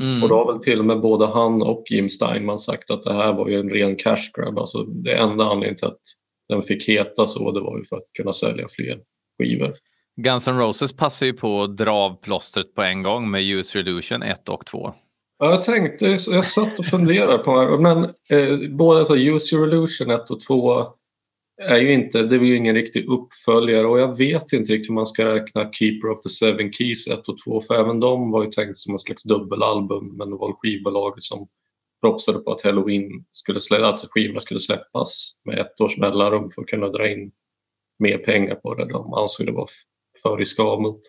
Mm. 0.00 0.22
Och 0.22 0.28
då 0.28 0.34
har 0.34 0.52
väl 0.52 0.62
till 0.62 0.78
och 0.78 0.84
med 0.84 1.00
både 1.00 1.26
han 1.26 1.62
och 1.62 1.84
Jim 1.90 2.08
Steinman 2.08 2.58
sagt 2.58 2.90
att 2.90 3.02
det 3.02 3.12
här 3.12 3.32
var 3.32 3.48
ju 3.48 3.60
en 3.60 3.70
ren 3.70 3.96
cash 3.96 4.30
grab. 4.34 4.58
Alltså 4.58 4.82
det 4.82 5.16
enda 5.16 5.44
anledningen 5.44 5.76
till 5.76 5.86
att 5.86 6.00
den 6.48 6.62
fick 6.62 6.88
heta 6.88 7.26
så 7.26 7.52
det 7.52 7.60
var 7.60 7.78
ju 7.78 7.84
för 7.84 7.96
att 7.96 8.12
kunna 8.16 8.32
sälja 8.32 8.66
fler 8.68 8.98
skivor. 9.38 9.74
Guns 10.16 10.48
N' 10.48 10.58
Roses 10.58 10.96
passar 10.96 11.26
ju 11.26 11.32
på 11.32 11.62
att 11.62 11.76
dra 11.76 11.90
av 11.90 12.20
plåstret 12.20 12.74
på 12.74 12.82
en 12.82 13.02
gång 13.02 13.30
med 13.30 13.42
Use 13.42 13.78
Reduction 13.78 14.22
1 14.22 14.48
och 14.48 14.66
2. 14.66 14.94
Ja, 15.38 15.50
jag 15.50 15.62
tänkte, 15.62 16.06
jag 16.06 16.44
satt 16.44 16.78
och 16.78 16.86
funderade 16.86 17.38
på 17.38 17.60
det 17.60 17.70
här, 17.70 17.78
men 17.78 18.04
eh, 18.04 18.70
båda 18.70 19.04
så 19.04 19.16
Use 19.16 19.56
Your 19.56 19.68
Illusion 19.68 20.10
1 20.10 20.30
och 20.30 20.40
2 20.40 20.86
är 21.62 21.78
ju 21.78 21.92
inte, 21.92 22.22
det 22.22 22.36
är 22.36 22.40
ju 22.40 22.56
ingen 22.56 22.74
riktig 22.74 23.08
uppföljare 23.08 23.86
och 23.86 24.00
jag 24.00 24.18
vet 24.18 24.52
inte 24.52 24.72
riktigt 24.72 24.90
hur 24.90 24.94
man 24.94 25.06
ska 25.06 25.24
räkna 25.24 25.72
Keeper 25.72 26.10
of 26.10 26.22
the 26.22 26.28
Seven 26.28 26.72
Keys 26.72 27.08
1 27.08 27.28
och 27.28 27.38
2 27.44 27.60
för 27.60 27.74
även 27.74 28.00
de 28.00 28.30
var 28.30 28.44
ju 28.44 28.50
tänkt 28.50 28.76
som 28.76 28.94
en 28.94 28.98
slags 28.98 29.22
dubbelalbum 29.22 30.16
men 30.16 30.30
det 30.30 30.36
var 30.36 30.52
skivbolaget 30.52 31.22
som 31.22 31.48
propsade 32.00 32.38
på 32.38 32.52
att 32.52 32.62
Halloween 32.62 33.24
skulle 33.30 33.60
slä, 33.60 33.86
att 33.86 34.00
skivorna 34.10 34.40
skulle 34.40 34.60
släppas 34.60 35.40
med 35.44 35.58
ett 35.58 35.80
års 35.80 35.96
mellanrum 35.96 36.50
för 36.50 36.62
att 36.62 36.68
kunna 36.68 36.88
dra 36.88 37.10
in 37.10 37.32
mer 37.98 38.18
pengar 38.18 38.54
på 38.54 38.74
det. 38.74 38.88
De 38.88 39.14
ansåg 39.14 39.46
det 39.46 39.52
var 39.52 39.68
för 40.22 40.36
riskabelt. 40.36 41.00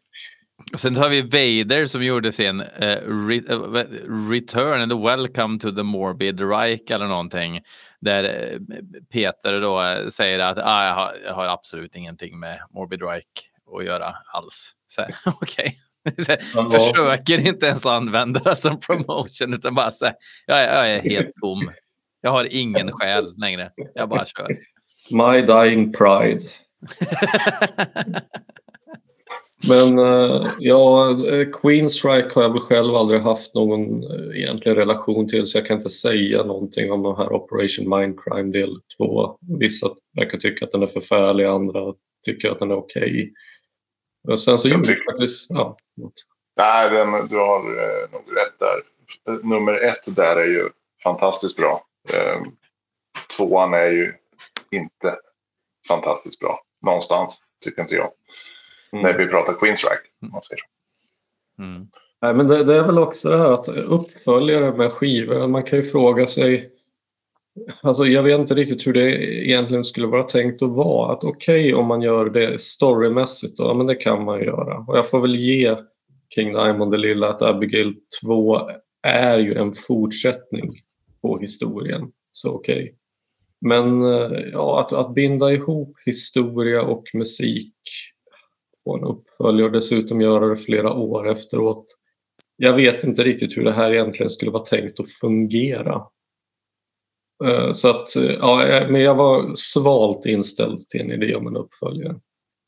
Och 0.73 0.79
sen 0.79 0.95
har 0.95 1.09
vi 1.09 1.21
Vader 1.21 1.85
som 1.85 2.05
gjorde 2.05 2.31
sin 2.31 2.61
uh, 2.61 3.27
re, 3.27 3.41
uh, 3.53 4.29
Return 4.29 4.81
and 4.81 5.03
Welcome 5.03 5.59
to 5.59 5.71
the 5.71 5.83
Morbid 5.83 6.39
Reich 6.39 6.91
eller 6.91 7.07
någonting. 7.07 7.61
Där 8.01 8.23
eh, 8.23 8.59
Peter 9.13 9.61
då 9.61 9.81
eh, 9.83 10.07
säger 10.07 10.39
att 10.39 10.57
ah, 10.57 10.85
jag, 10.85 10.93
har, 10.93 11.15
jag 11.25 11.33
har 11.33 11.45
absolut 11.45 11.95
ingenting 11.95 12.39
med 12.39 12.59
Morbid 12.73 13.01
Reich 13.01 13.23
att 13.77 13.85
göra 13.85 14.15
alls. 14.33 14.71
Så 14.87 15.01
här, 15.01 15.15
Okej. 15.25 15.79
Så 16.25 16.31
här, 16.31 16.39
Ja. 16.55 16.69
Försöker 16.71 17.47
inte 17.47 17.65
ens 17.65 17.85
använda 17.85 18.39
det 18.39 18.55
som 18.55 18.79
promotion 18.79 19.53
utan 19.53 19.75
bara 19.75 19.91
säga 19.91 20.13
jag, 20.45 20.63
är- 20.63 20.75
jag 20.75 20.95
är 20.95 21.01
helt 21.09 21.35
tom. 21.41 21.71
Jag 22.21 22.31
har 22.31 22.47
ingen 22.51 22.91
själ 22.91 23.33
längre. 23.37 23.71
Jag 23.95 24.09
bara 24.09 24.25
kör. 24.25 24.57
My 25.11 25.41
Dying 25.41 25.93
Pride. 25.93 26.39
Men 29.69 29.99
eh, 29.99 30.51
ja, 30.59 31.09
eh, 31.27 31.47
Queenstrike 31.51 32.29
har 32.35 32.41
jag 32.41 32.49
väl 32.53 32.61
själv 32.61 32.95
aldrig 32.95 33.21
haft 33.21 33.55
någon 33.55 34.03
eh, 34.03 34.37
egentlig 34.41 34.77
relation 34.77 35.27
till 35.27 35.45
så 35.45 35.57
jag 35.57 35.65
kan 35.65 35.77
inte 35.77 35.89
säga 35.89 36.43
någonting 36.43 36.91
om 36.91 37.03
den 37.03 37.15
här 37.15 37.33
Operation 37.33 37.99
Mindcrime 37.99 38.51
del 38.51 38.81
2. 38.97 39.37
Vissa 39.59 39.87
verkar 40.15 40.37
tycka 40.37 40.65
att 40.65 40.71
den 40.71 40.83
är 40.83 40.87
förfärlig, 40.87 41.45
andra 41.45 41.93
tycker 42.25 42.49
att 42.51 42.59
den 42.59 42.71
är 42.71 42.75
okej. 42.77 43.33
Och 44.27 44.39
Sen 44.39 44.57
så 44.57 44.69
Jag 44.69 44.83
tycker- 44.83 45.11
faktiskt... 45.11 45.45
Ja, 45.49 45.77
Nej, 46.57 46.89
den, 46.89 47.27
du 47.27 47.37
har 47.37 47.59
eh, 47.59 48.11
nog 48.11 48.21
rätt 48.37 48.59
där. 48.59 48.83
Nummer 49.43 49.83
ett 49.83 50.03
där 50.15 50.35
är 50.35 50.45
ju 50.47 50.69
fantastiskt 51.03 51.55
bra. 51.55 51.83
Eh, 52.09 52.41
tvåan 53.37 53.73
är 53.73 53.89
ju 53.91 54.13
inte 54.71 55.15
fantastiskt 55.87 56.39
bra. 56.39 56.59
Någonstans, 56.85 57.41
tycker 57.65 57.81
inte 57.81 57.95
jag. 57.95 58.09
Mm. 58.91 59.03
När 59.03 59.17
vi 59.17 59.27
pratar 59.27 59.53
Man 60.19 60.41
säger. 60.41 60.61
så. 61.55 61.63
Mm. 61.63 61.87
Nej, 62.21 62.33
men 62.33 62.47
det, 62.47 62.63
det 62.63 62.75
är 62.75 62.83
väl 62.83 62.99
också 62.99 63.29
det 63.29 63.37
här 63.37 63.51
att 63.51 63.67
uppföljare 63.67 64.77
med 64.77 64.91
skivor, 64.91 65.47
man 65.47 65.63
kan 65.63 65.79
ju 65.79 65.85
fråga 65.85 66.27
sig 66.27 66.71
Alltså 67.81 68.05
jag 68.05 68.23
vet 68.23 68.39
inte 68.39 68.53
riktigt 68.53 68.87
hur 68.87 68.93
det 68.93 69.11
egentligen 69.45 69.85
skulle 69.85 70.07
vara 70.07 70.23
tänkt 70.23 70.61
att 70.61 70.69
vara. 70.69 71.13
Att 71.13 71.23
okej 71.23 71.73
om 71.73 71.87
man 71.87 72.01
gör 72.01 72.29
det 72.29 72.61
storymässigt, 72.61 73.57
då, 73.57 73.63
ja, 73.63 73.73
men 73.73 73.87
det 73.87 73.95
kan 73.95 74.25
man 74.25 74.43
göra. 74.43 74.77
Och 74.77 74.97
jag 74.97 75.09
får 75.09 75.21
väl 75.21 75.35
ge 75.35 75.75
King 76.35 76.53
Diamond 76.53 76.91
det 76.91 76.97
lilla 76.97 77.29
att 77.29 77.41
Abigail 77.41 77.95
2 78.23 78.69
är 79.03 79.39
ju 79.39 79.53
en 79.53 79.73
fortsättning 79.73 80.73
på 81.21 81.39
historien. 81.39 82.11
Så 82.31 82.51
okej. 82.51 82.95
Men 83.61 84.01
eh, 84.01 84.39
ja, 84.51 84.79
att, 84.79 84.93
att 84.93 85.13
binda 85.13 85.51
ihop 85.51 85.93
historia 86.05 86.81
och 86.81 87.03
musik 87.13 87.73
på 88.87 88.95
en 88.97 89.03
uppföljare 89.03 89.65
och 89.65 89.71
dessutom 89.71 90.21
göra 90.21 90.47
det 90.47 90.57
flera 90.57 90.93
år 90.93 91.29
efteråt. 91.29 91.85
Jag 92.55 92.73
vet 92.73 93.03
inte 93.03 93.23
riktigt 93.23 93.57
hur 93.57 93.63
det 93.63 93.71
här 93.71 93.91
egentligen 93.91 94.29
skulle 94.29 94.51
vara 94.51 94.63
tänkt 94.63 94.99
att 94.99 95.11
fungera. 95.11 96.03
Eh, 97.45 97.71
Så 97.71 97.89
att, 97.89 98.15
eh, 98.15 98.23
ja, 98.31 98.67
jag- 98.67 98.91
men 98.91 99.01
jag 99.01 99.15
var 99.15 99.51
svalt 99.55 100.25
inställd 100.25 100.89
till 100.89 101.01
en 101.01 101.11
idé 101.11 101.35
om 101.35 101.47
en 101.47 101.57
uppföljare. 101.57 102.19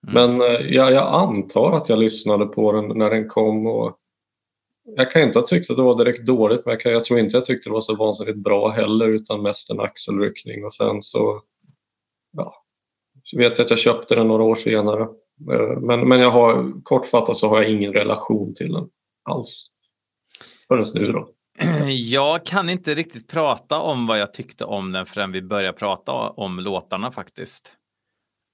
Men 0.07 0.41
eh, 0.41 0.47
jag, 0.47 0.91
jag 0.91 1.13
antar 1.13 1.71
att 1.71 1.89
jag 1.89 1.99
lyssnade 1.99 2.45
på 2.45 2.71
den 2.71 2.97
när 2.97 3.09
den 3.09 3.27
kom 3.27 3.67
och 3.67 3.95
jag 4.95 5.11
kan 5.11 5.21
inte 5.21 5.39
ha 5.39 5.47
tyckt 5.47 5.69
att 5.71 5.77
det 5.77 5.83
var 5.83 5.97
direkt 5.97 6.25
dåligt 6.25 6.65
men 6.65 6.71
jag, 6.71 6.81
kan, 6.81 6.91
jag 6.91 7.03
tror 7.03 7.19
inte 7.19 7.38
jag 7.38 7.45
tyckte 7.45 7.69
det 7.69 7.73
var 7.73 7.81
så 7.81 7.95
vansinnigt 7.95 8.38
bra 8.38 8.69
heller 8.69 9.07
utan 9.07 9.41
mest 9.41 9.69
en 9.71 9.79
axelryckning 9.79 10.65
och 10.65 10.73
sen 10.73 11.01
så 11.01 11.41
ja, 12.31 12.53
vet 13.38 13.57
jag 13.57 13.65
att 13.65 13.69
jag 13.69 13.79
köpte 13.79 14.15
den 14.15 14.27
några 14.27 14.43
år 14.43 14.55
senare. 14.55 15.07
Eh, 15.51 15.79
Men, 15.79 16.08
men 16.08 16.19
jag 16.19 16.31
har 16.31 16.81
kortfattat 16.84 17.38
så 17.38 17.50
har 17.50 17.62
jag 17.62 17.72
ingen 17.72 17.93
relation 17.93 18.53
till 18.53 18.72
den 18.74 18.89
alls. 19.24 19.67
Förrän 20.67 20.86
nu 20.93 21.12
då. 21.12 21.29
Jag 21.89 22.46
kan 22.46 22.69
inte 22.69 22.96
riktigt 22.96 23.27
prata 23.27 23.79
om 23.79 24.08
vad 24.08 24.19
jag 24.19 24.34
tyckte 24.34 24.65
om 24.65 24.91
den 24.91 25.05
förrän 25.05 25.31
vi 25.31 25.41
börjar 25.41 25.74
prata 25.74 26.12
om 26.12 26.60
låtarna 26.60 27.12
faktiskt. 27.12 27.74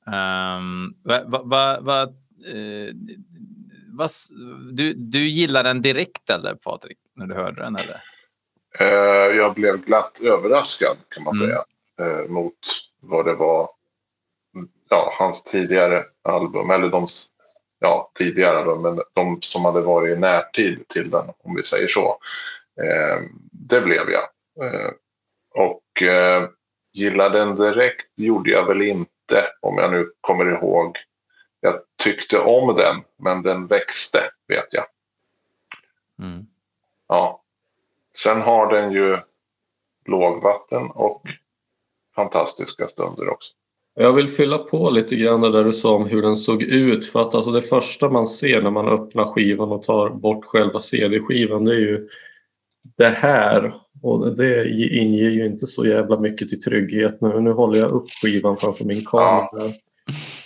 Um, 0.08 0.96
va, 1.04 1.22
va, 1.44 1.80
va, 1.82 2.02
eh, 2.48 2.94
du, 4.72 4.94
du 4.94 5.28
gillar 5.28 5.64
den 5.64 5.82
direkt 5.82 6.30
eller 6.30 6.56
Patrik? 6.56 6.98
När 7.16 7.28
du 7.28 7.36
hörde 7.36 7.62
den 7.64 7.76
eller? 7.76 8.04
Eh, 8.80 9.36
jag 9.38 9.54
blev 9.54 9.78
glatt 9.86 10.22
överraskad 10.22 10.98
kan 11.10 11.24
man 11.24 11.34
Mm. 11.36 11.48
säga. 11.48 11.64
Eh, 12.00 12.30
mot 12.30 12.58
vad 13.02 13.26
det 13.26 13.34
var. 13.36 13.70
Ja, 14.90 15.16
hans 15.20 15.44
tidigare 15.44 16.06
album. 16.22 16.70
Eller 16.70 16.90
de 16.90 17.08
ja, 17.80 18.12
tidigare 18.16 18.58
album. 18.58 18.82
Men 18.82 19.02
de 19.14 19.42
som 19.42 19.66
hade 19.66 19.82
varit 19.82 20.18
i 20.18 20.20
närtid 20.20 20.88
till 20.88 21.10
den. 21.10 21.26
Om 21.44 21.56
vi 21.56 21.64
säger 21.64 21.88
så. 21.88 22.20
Eh, 22.82 23.24
det 23.52 23.82
blev 23.82 24.10
jag. 24.10 24.24
Eh, 24.66 24.92
och 25.54 26.02
eh, 26.02 26.50
gillade 26.94 27.40
den 27.40 27.56
direkt 27.56 28.12
gjorde 28.16 28.52
jag 28.52 28.66
väl 28.66 28.82
inte. 28.82 29.48
Om 29.62 29.78
jag 29.78 29.92
nu 29.92 30.12
kommer 30.22 30.46
ihåg. 30.46 30.98
Jag 31.60 31.80
tyckte 32.04 32.40
om 32.40 32.76
den. 32.76 33.04
Men 33.18 33.42
den 33.42 33.68
växte 33.68 34.30
vet 34.48 34.68
jag. 34.72 34.86
Mm. 36.20 36.48
Ja. 37.08 37.42
Sen 38.18 38.42
har 38.42 38.74
den 38.74 38.92
ju 38.92 39.20
lågvatten 40.06 40.92
och 40.92 41.24
fantastiska 42.16 42.88
stunder 42.88 43.30
också. 43.30 43.54
Jag 43.98 44.14
vill 44.14 44.30
fylla 44.30 44.58
på 44.58 44.90
lite 44.90 45.16
grann 45.16 45.42
det 45.42 45.52
där 45.52 45.64
du 45.64 45.74
sa 45.74 45.96
om 45.96 46.06
hur 46.06 46.22
den 46.22 46.36
såg 46.36 46.64
ut. 46.64 47.06
För 47.06 47.22
att 47.22 47.36
alltså 47.36 47.52
det 47.52 47.62
första 47.62 48.10
man 48.10 48.28
ser 48.28 48.62
när 48.62 48.72
man 48.72 48.88
öppnar 48.88 49.26
skivan 49.26 49.72
och 49.72 49.84
tar 49.84 50.10
bort 50.10 50.46
själva 50.46 50.80
CD-skivan 50.80 51.66
det 51.66 51.72
är 51.72 51.80
ju 51.80 52.08
det 52.98 53.10
här. 53.10 53.74
Och 54.02 54.36
det 54.36 54.70
inger 54.98 55.30
ju 55.30 55.46
inte 55.46 55.68
så 55.68 55.86
jävla 55.86 56.20
mycket 56.20 56.50
till 56.50 56.62
trygghet. 56.62 57.22
Nu, 57.22 57.42
nu 57.42 57.52
håller 57.52 57.80
jag 57.80 57.92
upp 57.92 58.10
skivan 58.22 58.58
framför 58.58 58.86
min 58.86 59.06
kamera. 59.06 59.72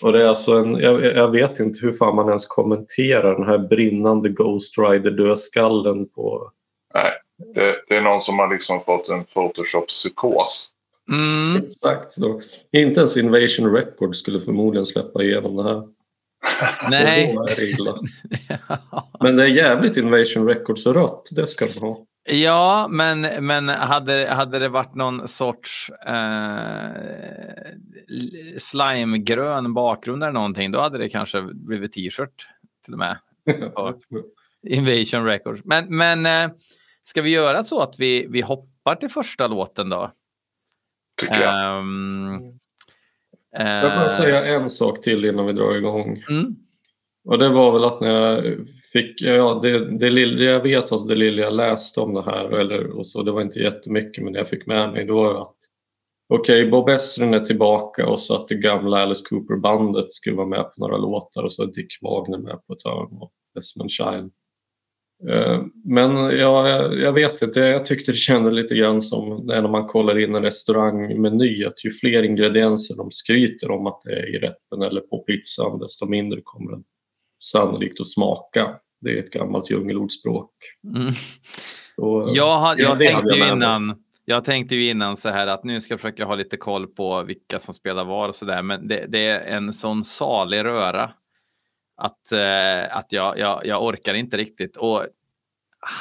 Och 0.01 0.13
det 0.13 0.23
är 0.23 0.27
alltså 0.27 0.53
en, 0.53 0.75
jag, 0.75 1.05
jag 1.05 1.31
vet 1.31 1.59
inte 1.59 1.79
hur 1.81 1.93
fan 1.93 2.15
man 2.15 2.27
ens 2.27 2.47
kommenterar 2.47 3.35
den 3.35 3.47
här 3.47 3.57
brinnande 3.57 4.29
Ghost 4.29 4.77
Rider 4.77 5.11
dödskallen 5.11 6.09
på 6.09 6.51
Nej, 6.93 7.11
det, 7.55 7.75
det 7.87 7.95
är 7.95 8.01
någon 8.01 8.21
som 8.21 8.39
har 8.39 8.53
liksom 8.53 8.83
fått 8.85 9.09
en 9.09 9.25
Photoshop-psykos. 9.25 10.69
Mm. 11.11 11.63
Exakt 11.63 12.11
så. 12.11 12.41
Inte 12.71 12.99
ens 12.99 13.17
Invasion 13.17 13.73
Records 13.73 14.19
skulle 14.19 14.39
förmodligen 14.39 14.85
släppa 14.85 15.23
igenom 15.23 15.55
det 15.55 15.63
här. 15.63 15.83
Nej. 16.89 17.27
Och 17.27 17.35
då 17.35 17.53
är 17.53 17.55
det 17.55 17.69
illa. 17.69 17.95
Men 19.19 19.35
det 19.35 19.43
är 19.43 19.47
jävligt 19.47 19.97
Invasion 19.97 20.47
Records 20.47 20.87
rött, 20.87 21.29
det 21.31 21.47
ska 21.47 21.67
de 21.67 21.79
ha. 21.79 22.05
Ja, 22.31 22.87
men, 22.89 23.21
men 23.45 23.69
hade, 23.69 24.27
hade 24.31 24.59
det 24.59 24.69
varit 24.69 24.95
någon 24.95 25.27
sorts 25.27 25.91
eh, 26.07 26.91
slimegrön 28.57 29.73
bakgrund 29.73 30.23
eller 30.23 30.33
någonting, 30.33 30.71
då 30.71 30.79
hade 30.81 30.97
det 30.97 31.09
kanske 31.09 31.41
blivit 31.41 31.93
t-shirt 31.93 32.47
till 32.85 32.93
och 32.93 32.99
med. 32.99 33.17
Ja. 33.75 33.97
Invasion 34.67 35.25
Records. 35.25 35.61
Men, 35.65 35.97
men 35.97 36.25
eh, 36.25 36.55
ska 37.03 37.21
vi 37.21 37.29
göra 37.29 37.63
så 37.63 37.81
att 37.81 37.95
vi, 37.97 38.27
vi 38.29 38.41
hoppar 38.41 38.95
till 38.95 39.09
första 39.09 39.47
låten 39.47 39.89
då? 39.89 40.11
Tycker 41.19 41.41
jag. 41.41 41.79
Ehm, 41.79 42.41
Jag 43.51 43.81
vill 43.81 43.89
bara 43.89 44.03
eh, 44.03 44.09
säga 44.09 44.45
en 44.45 44.69
sak 44.69 45.01
till 45.01 45.25
innan 45.25 45.45
vi 45.45 45.53
drar 45.53 45.75
igång. 45.75 46.23
mm, 46.29 46.55
Och 47.25 47.37
det 47.39 47.49
var 47.49 47.71
väl 47.71 47.83
att 47.83 48.01
när 48.01 48.09
jag 48.09 48.57
fick, 48.93 49.21
ja 49.21 49.59
det, 49.63 49.97
det 49.97 50.09
lilla, 50.09 50.43
jag 50.43 50.63
vet 50.63 50.91
att 50.91 51.07
det 51.07 51.15
lilla 51.15 51.41
jag 51.41 51.53
läste 51.53 52.01
om 52.01 52.13
det 52.13 52.23
här, 52.23 52.45
eller, 52.59 52.97
och 52.97 53.07
så, 53.07 53.23
det 53.23 53.31
var 53.31 53.41
inte 53.41 53.59
jättemycket 53.59 54.23
men 54.23 54.33
det 54.33 54.39
jag 54.39 54.49
fick 54.49 54.65
med 54.67 54.91
mig 54.91 55.05
då 55.05 55.23
var 55.23 55.41
att 55.41 55.55
okej 56.33 56.69
Bob 56.69 56.89
Ezrin 56.89 57.33
är 57.33 57.39
tillbaka 57.39 58.07
och 58.07 58.19
så 58.19 58.35
att 58.35 58.47
det 58.47 58.55
gamla 58.55 58.97
Alice 59.03 59.25
Cooper-bandet 59.29 60.11
skulle 60.11 60.35
vara 60.35 60.47
med 60.47 60.63
på 60.63 60.73
några 60.77 60.97
låtar 60.97 61.43
och 61.43 61.51
så 61.51 61.63
är 61.63 61.67
Dick 61.67 61.97
Wagner 62.01 62.37
med 62.37 62.65
på 62.67 62.73
ett 62.73 62.83
hörn 62.85 63.17
och 63.21 63.31
Desmond 63.55 63.91
Child. 63.91 64.31
Eh, 65.27 65.61
Men 65.83 66.37
ja, 66.37 66.69
jag, 66.69 66.99
jag 66.99 67.13
vet 67.13 67.41
inte, 67.41 67.59
jag 67.59 67.85
tyckte 67.85 68.11
det 68.11 68.17
kändes 68.17 68.53
lite 68.53 68.75
grann 68.75 69.01
som 69.01 69.45
när 69.45 69.67
man 69.67 69.87
kollar 69.87 70.19
in 70.19 70.35
en 70.35 70.43
restaurangmeny 70.43 71.65
att 71.65 71.85
ju 71.85 71.91
fler 71.91 72.23
ingredienser 72.23 72.97
de 72.97 73.11
skryter 73.11 73.71
om 73.71 73.87
att 73.87 74.01
det 74.01 74.11
är 74.11 74.35
i 74.35 74.39
rätten 74.39 74.81
eller 74.81 75.01
på 75.01 75.17
pizzan 75.17 75.79
desto 75.79 76.05
mindre 76.05 76.39
kommer 76.43 76.71
den 76.71 76.83
sannolikt 77.43 77.99
att 77.99 78.07
smaka. 78.07 78.75
Det 79.01 79.09
är 79.09 79.19
ett 79.19 79.31
gammalt 79.31 79.71
djungelordspråk. 79.71 80.51
mm. 80.95 81.13
Och, 81.97 82.29
Jag, 82.33 82.79
jag, 82.79 82.99
tänkte 82.99 83.37
jag 83.37 83.53
innan, 83.53 84.03
jag 84.25 84.45
tänkte 84.45 84.75
ju 84.75 84.89
innan 84.89 85.17
så 85.17 85.29
här 85.29 85.47
att 85.47 85.63
nu 85.63 85.81
ska 85.81 85.93
jag 85.93 86.01
försöka 86.01 86.25
ha 86.25 86.35
lite 86.35 86.57
koll 86.57 86.87
på 86.87 87.23
vilka 87.23 87.59
som 87.59 87.73
spelar 87.73 88.05
var 88.05 88.27
och 88.27 88.35
så 88.35 88.45
där. 88.45 88.61
Men 88.61 88.87
det, 88.87 89.05
det 89.09 89.25
är 89.25 89.39
en 89.39 89.73
sån 89.73 90.03
salig 90.03 90.63
röra 90.63 91.11
att, 91.99 92.31
eh, 92.31 92.97
att 92.97 93.11
jag, 93.11 93.37
jag, 93.39 93.65
jag 93.65 93.83
orkar 93.83 94.13
inte 94.13 94.37
riktigt. 94.37 94.77
Och 94.77 95.05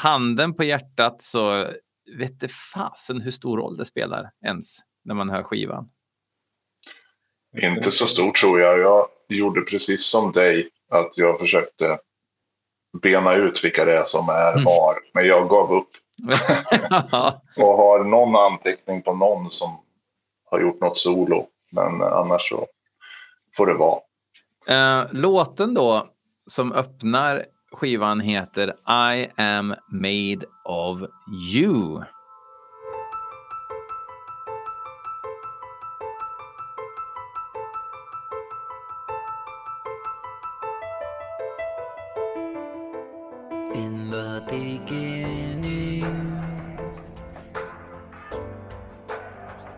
handen 0.02 0.55
på 0.55 0.64
hjärtat 0.64 1.23
så 1.23 1.67
vet 2.19 2.40
det 2.40 2.52
fasen 2.52 3.21
hur 3.21 3.31
stor 3.31 3.57
roll 3.59 3.76
det 3.76 3.87
spelar 3.87 4.31
ens 4.45 4.76
när 5.05 5.14
man 5.14 5.31
hör 5.31 5.43
skivan. 5.43 5.90
Inte 7.62 7.90
så 7.90 8.07
stort 8.07 8.37
tror 8.37 8.61
jag. 8.61 8.78
Jag 8.78 9.07
gjorde 9.28 9.61
precis 9.61 10.07
som 10.07 10.33
dig. 10.33 10.69
Att 10.90 11.19
jag 11.19 11.38
försökte 11.38 11.99
bena 13.02 13.35
ut 13.35 13.64
vilka 13.64 13.85
det 13.85 13.97
är 13.97 14.05
som 14.05 14.28
är 14.28 14.52
Mm. 14.52 14.64
var. 14.64 14.99
Men 15.14 15.26
jag 15.26 15.49
gav 15.49 15.73
upp. 15.73 15.90
Och 17.57 17.76
har 17.76 18.05
någon 18.05 18.37
anteckning 18.37 19.02
på 19.02 19.14
någon 19.14 19.50
som 19.50 19.81
har 20.45 20.61
gjort 20.61 20.81
något 20.81 20.99
solo. 20.99 21.47
Men 21.73 22.00
eh, 22.00 22.12
annars 22.12 22.49
så 22.49 22.67
får 23.57 23.67
det 23.67 23.75
vara. 23.75 24.00
Eh, 24.68 25.04
låten 25.12 25.75
då 25.75 26.06
som 26.46 26.72
öppnar 26.72 27.44
skivan 27.72 28.20
heter 28.20 28.68
I 29.12 29.28
am 29.37 29.75
made 29.88 30.46
of 30.64 30.98
you. 31.52 32.02
In 43.74 44.11
the 44.11 44.42
beginning, 44.48 46.04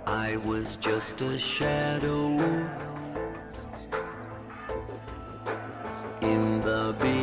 I 0.07 0.37
was 0.37 0.79
just 0.87 1.21
a 1.21 1.39
shadow. 1.39 2.90
In 6.91 6.99
the 6.99 7.20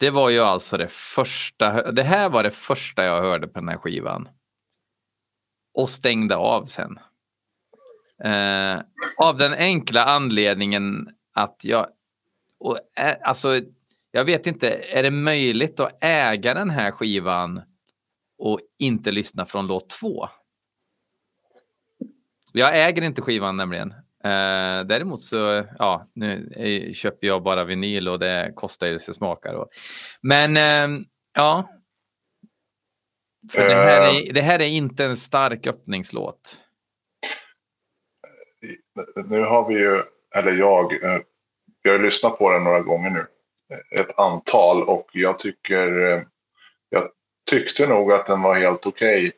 det 0.00 0.10
var 0.10 0.30
ju 0.30 0.40
alltså 0.40 0.76
det 0.76 0.88
första. 0.88 1.92
Det 1.92 2.02
här 2.02 2.30
var 2.30 2.42
det 2.42 2.50
första 2.50 3.04
jag 3.04 3.20
hörde 3.20 3.46
på 3.46 3.58
den 3.60 3.68
här 3.68 3.76
skivan. 3.76 4.28
Och 5.74 5.90
stängde 5.90 6.36
av 6.36 6.66
sen. 6.66 6.98
Eh, 8.24 8.80
av 9.16 9.36
den 9.36 9.52
enkla 9.52 10.04
anledningen 10.04 11.08
att 11.34 11.60
jag... 11.64 11.86
Och, 12.58 12.78
eh, 12.98 13.16
alltså, 13.22 13.60
jag 14.10 14.24
vet 14.24 14.46
inte, 14.46 14.70
är 14.70 15.02
det 15.02 15.10
möjligt 15.10 15.80
att 15.80 16.04
äga 16.04 16.54
den 16.54 16.70
här 16.70 16.90
skivan 16.90 17.62
och 18.38 18.60
inte 18.78 19.12
lyssna 19.12 19.46
från 19.46 19.66
låt 19.66 19.90
två? 19.90 20.28
Jag 22.52 22.88
äger 22.88 23.02
inte 23.02 23.22
skivan 23.22 23.56
nämligen. 23.56 23.94
Eh, 24.24 24.86
däremot 24.86 25.20
så, 25.20 25.66
ja, 25.78 26.10
nu 26.14 26.52
är, 26.56 26.92
köper 26.94 27.26
jag 27.26 27.42
bara 27.42 27.64
vinyl 27.64 28.08
och 28.08 28.18
det 28.18 28.52
kostar 28.54 28.86
ju 28.86 29.00
sig 29.00 29.14
smakar. 29.14 29.54
Och, 29.54 29.68
men 30.20 30.56
eh, 30.56 31.00
ja. 31.34 31.68
För 33.52 33.68
det, 33.68 33.74
här 33.74 34.14
är, 34.14 34.32
det 34.32 34.40
här 34.40 34.60
är 34.60 34.68
inte 34.68 35.04
en 35.04 35.16
stark 35.16 35.66
öppningslåt. 35.66 36.58
Nu 39.26 39.40
har 39.40 39.68
vi 39.68 39.74
ju, 39.74 40.02
eller 40.36 40.52
jag, 40.52 41.04
eh, 41.04 41.20
jag 41.82 41.92
har 41.92 41.98
lyssnat 41.98 42.38
på 42.38 42.50
den 42.50 42.64
några 42.64 42.80
gånger 42.80 43.10
nu. 43.10 43.26
Ett 44.00 44.18
antal 44.18 44.82
och 44.82 45.08
jag 45.12 45.38
tycker, 45.38 46.12
eh, 46.12 46.22
jag 46.88 47.10
tyckte 47.50 47.86
nog 47.86 48.12
att 48.12 48.26
den 48.26 48.42
var 48.42 48.54
helt 48.54 48.86
okej 48.86 49.32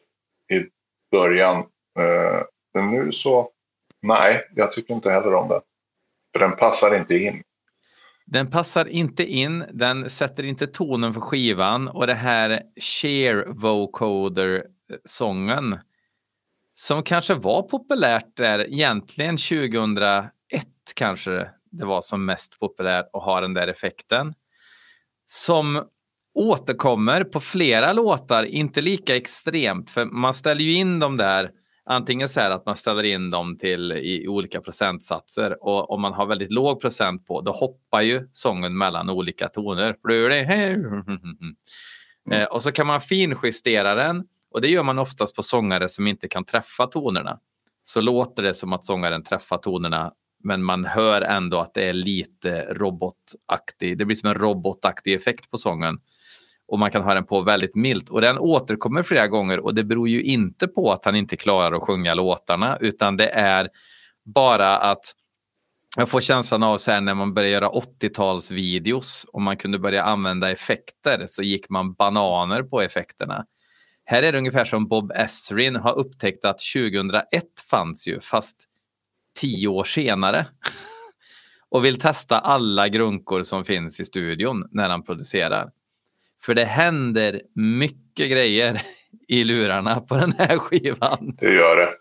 i 0.53 0.66
början. 1.11 1.59
Eh, 1.99 2.42
Men 2.75 2.90
nu 2.90 3.12
så, 3.12 3.51
nej, 4.03 4.51
jag 4.55 4.73
tycker 4.73 4.95
inte 4.95 5.11
heller 5.11 5.35
om 5.35 5.49
den. 5.49 5.61
För 6.33 6.41
den 6.41 6.57
passar 6.57 6.97
inte 6.97 7.19
in. 7.19 7.43
Den 8.27 8.51
passar 8.51 8.88
inte 8.88 9.25
in, 9.25 9.65
den 9.73 10.11
sätter 10.11 10.45
inte 10.45 10.67
tonen 10.67 11.15
för 11.15 11.21
skivan 11.21 11.88
och 11.88 12.07
det 12.07 12.15
här 12.15 12.62
share 12.81 13.45
vocoder-sången 13.49 15.79
som 16.75 17.03
kanske 17.03 17.35
var 17.35 17.62
populärt 17.62 18.37
där 18.37 18.59
egentligen 18.59 19.37
2001 19.37 20.31
kanske 20.95 21.51
det 21.71 21.85
var 21.85 22.01
som 22.01 22.25
mest 22.25 22.61
populärt 22.61 23.11
att 23.12 23.23
ha 23.23 23.41
den 23.41 23.55
där 23.55 23.69
effekten. 23.69 24.35
Som 25.27 25.85
återkommer 26.35 27.25
på 27.25 27.41
flera 27.41 27.93
låtar, 27.93 28.45
inte 28.45 28.81
lika 28.81 29.17
extremt, 29.17 29.91
för 29.91 30.05
man 30.05 30.35
ställer 30.35 30.61
ju 30.61 30.75
in 30.75 30.99
de 30.99 31.17
där 31.17 31.51
antingen 31.85 32.29
så 32.29 32.40
här 32.40 32.51
att 32.51 32.66
man 32.66 32.77
ställer 32.77 33.03
in 33.03 33.31
dem 33.31 33.59
till 33.59 33.92
i 33.92 34.29
olika 34.29 34.61
procentsatser 34.61 35.64
och 35.64 35.90
om 35.90 36.01
man 36.01 36.12
har 36.12 36.27
väldigt 36.27 36.53
låg 36.53 36.81
procent 36.81 37.27
på, 37.27 37.40
då 37.40 37.53
hoppar 37.53 38.01
ju 38.01 38.29
sången 38.33 38.79
mellan 38.79 39.11
olika 39.11 39.49
toner. 39.49 39.97
Eh, 42.31 42.45
och 42.45 42.62
så 42.62 42.73
kan 42.73 42.87
man 42.87 43.01
finjustera 43.01 43.95
den 43.95 44.25
och 44.51 44.61
det 44.61 44.68
gör 44.68 44.83
man 44.83 44.99
oftast 44.99 45.37
på 45.37 45.42
sångare 45.42 45.88
som 45.88 46.07
inte 46.07 46.29
kan 46.29 46.45
träffa 46.45 46.87
tonerna. 46.87 47.38
Så 47.83 48.01
låter 48.01 48.42
det 48.42 48.55
som 48.55 48.73
att 48.73 48.85
sångaren 48.85 49.25
träffar 49.25 49.59
tonerna 49.59 50.12
men 50.45 50.64
man 50.64 50.85
hör 50.85 51.23
ändå 51.23 51.59
att 51.59 51.75
det 51.75 51.88
är 51.88 51.92
lite 51.92 52.75
robotaktig. 52.75 53.99
Det 53.99 54.05
blir 54.05 54.16
som 54.16 54.29
en 54.29 54.35
robotaktig 54.35 55.14
effekt 55.14 55.51
på 55.51 55.59
sången 55.59 55.99
och 56.73 56.79
man 56.79 56.91
kan 56.91 57.03
ha 57.03 57.15
den 57.15 57.25
på 57.25 57.41
väldigt 57.41 57.75
milt. 57.75 58.09
Och 58.09 58.21
den 58.21 58.39
återkommer 58.39 59.03
flera 59.03 59.29
gånger 59.29 59.61
och 59.61 59.75
det 59.75 59.85
beror 59.85 60.09
ju 60.09 60.23
inte 60.23 60.69
på 60.69 60.93
att 60.93 61.05
han 61.05 61.17
inte 61.17 61.37
klarar 61.37 61.77
att 61.77 61.83
sjunga 61.83 62.15
låtarna 62.15 62.79
utan 62.81 63.17
det 63.17 63.29
är 63.29 63.69
bara 64.25 64.79
att 64.79 65.15
jag 65.97 66.09
får 66.09 66.21
känslan 66.21 66.63
av 66.63 66.79
sen 66.79 67.05
när 67.05 67.15
man 67.15 67.35
började 67.35 67.53
göra 67.53 67.69
80-talsvideos 67.69 69.25
och 69.33 69.43
man 69.43 69.57
kunde 69.57 69.79
börja 69.79 70.03
använda 70.03 70.51
effekter 70.51 71.25
så 71.29 71.43
gick 71.43 71.69
man 71.69 71.93
bananer 71.93 72.63
på 72.63 72.81
effekterna. 72.81 73.47
Här 74.05 74.23
är 74.23 74.33
det 74.33 74.39
ungefär 74.39 74.65
som 74.65 74.89
Bob 74.89 75.13
Esrin 75.15 75.77
har 75.77 75.99
upptäckt 75.99 76.45
att 76.45 76.59
2001 76.75 77.25
fanns 77.71 78.09
ju, 78.09 78.21
fast 78.21 78.65
tio 79.41 79.69
år 79.69 79.85
senare. 79.85 80.47
och 81.69 81.85
vill 81.85 82.01
testa 82.01 82.39
alla 82.39 82.89
grunkor 82.89 83.43
som 83.43 83.65
finns 83.65 84.01
i 84.01 84.05
studion 84.05 84.69
när 84.71 84.89
han 84.89 85.03
producerar. 85.03 85.71
För 86.45 86.55
det 86.55 86.65
händer 86.65 87.43
mycket 87.55 88.31
grejer 88.31 88.83
i 89.29 89.45
lurarna 89.45 90.01
på 90.01 90.15
den 90.15 90.33
här 90.39 90.59
skivan. 90.59 91.37
Det 91.41 91.53
gör 91.55 91.77
det. 91.77 91.95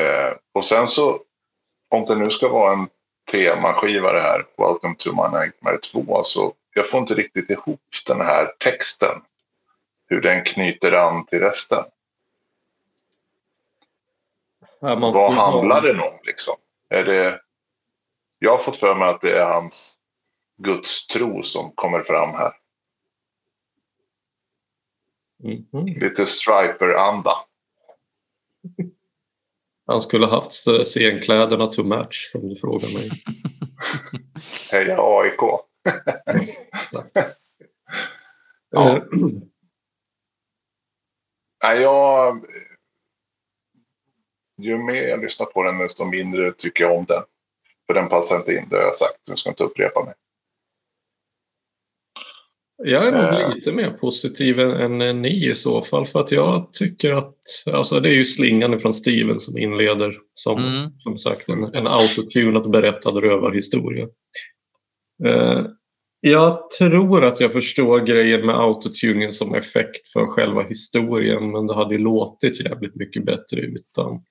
Eh, 0.00 0.34
och 0.52 0.64
sen 0.64 0.88
så, 0.88 1.20
om 1.88 2.04
det 2.04 2.14
nu 2.14 2.30
ska 2.30 2.48
vara 2.48 2.72
en 2.72 2.88
temaskiva 3.30 4.12
det 4.12 4.20
här, 4.20 4.46
Welcome 4.58 4.94
to 4.98 5.12
my 5.12 5.38
nightmare 5.38 5.78
2, 5.78 6.24
så 6.24 6.54
jag 6.74 6.90
får 6.90 7.00
inte 7.00 7.14
riktigt 7.14 7.50
ihop 7.50 7.80
den 8.06 8.20
här 8.20 8.52
texten. 8.58 9.20
Hur 10.06 10.20
den 10.20 10.44
knyter 10.44 10.92
an 10.92 11.26
till 11.26 11.40
resten. 11.40 11.84
Ja, 14.80 14.96
man 14.96 15.12
Vad 15.12 15.34
handlar 15.34 15.80
ha- 15.80 15.86
den 15.88 16.00
om 16.00 16.18
liksom? 16.22 16.54
Är 16.88 17.04
det... 17.04 17.40
Jag 18.38 18.50
har 18.56 18.62
fått 18.62 18.76
för 18.76 18.94
mig 18.94 19.08
att 19.08 19.20
det 19.20 19.38
är 19.38 19.44
hans 19.44 19.96
gudstro 20.56 21.42
som 21.42 21.72
kommer 21.74 22.02
fram 22.02 22.30
här. 22.34 22.52
Mhm. 25.42 25.86
Lite 25.86 26.26
striper-anda. 26.26 27.32
Han 29.86 30.00
skulle 30.00 30.26
haft 30.26 30.52
scenkläderna 30.86 31.66
to 31.66 31.82
match 31.84 32.30
om 32.34 32.48
du 32.48 32.56
frågar 32.56 32.88
mig. 32.94 33.10
Heja 34.72 34.96
AIK. 35.00 35.40
Ja. 38.70 38.96
Eh, 38.96 39.02
Nej, 41.62 41.80
jag... 41.80 42.46
Ju 44.56 44.78
mer 44.78 45.02
jag 45.08 45.20
lyssnar 45.20 45.46
på 45.46 45.62
den, 45.62 45.78
desto 45.78 46.04
mindre 46.04 46.52
tycker 46.52 46.84
jag 46.84 46.96
om 46.98 47.04
den. 47.04 47.22
För 47.86 47.94
den 47.94 48.08
passar 48.08 48.36
inte 48.36 48.54
in, 48.54 48.68
det 48.68 48.76
har 48.76 48.82
jag 48.82 48.96
sagt. 48.96 49.18
Nu 49.26 49.36
ska 49.36 49.48
inte 49.50 49.64
upprepa 49.64 50.04
mig. 50.04 50.14
Jag 52.84 53.06
är 53.08 53.12
nog 53.12 53.40
Eh. 53.40 53.54
lite 53.54 53.72
mer 53.72 53.90
positiv 53.90 54.60
än, 54.60 55.00
än, 55.00 55.22
ni 55.22 55.48
i 55.50 55.54
så 55.54 55.82
fall. 55.82 56.06
För 56.06 56.20
att 56.20 56.32
jag 56.32 56.72
tycker 56.72 57.12
att, 57.12 57.34
alltså 57.72 58.00
det 58.00 58.08
är 58.10 58.14
ju 58.14 58.24
slingan 58.24 58.78
från 58.78 58.94
Steven 58.94 59.40
som 59.40 59.58
inleder 59.58 60.14
som, 60.34 60.58
Mm. 60.58 60.90
som 60.96 61.18
sagt 61.18 61.48
en, 61.48 61.64
en 61.64 61.86
autotunat 61.86 62.70
berättad 62.70 63.10
rövarhistoria. 63.10 64.08
Eh, 65.24 65.64
jag 66.20 66.70
tror 66.70 67.24
att 67.24 67.40
jag 67.40 67.52
förstår 67.52 68.00
grejen 68.00 68.46
med 68.46 68.60
autotuningen 68.60 69.32
som 69.32 69.54
effekt 69.54 70.08
för 70.08 70.26
själva 70.26 70.62
historien 70.62 71.50
men 71.50 71.66
det 71.66 71.74
hade 71.74 71.94
ju 71.94 72.00
låtit 72.00 72.60
jävligt 72.64 72.94
mycket 72.94 73.24
bättre 73.24 73.60
utan. 73.60 74.24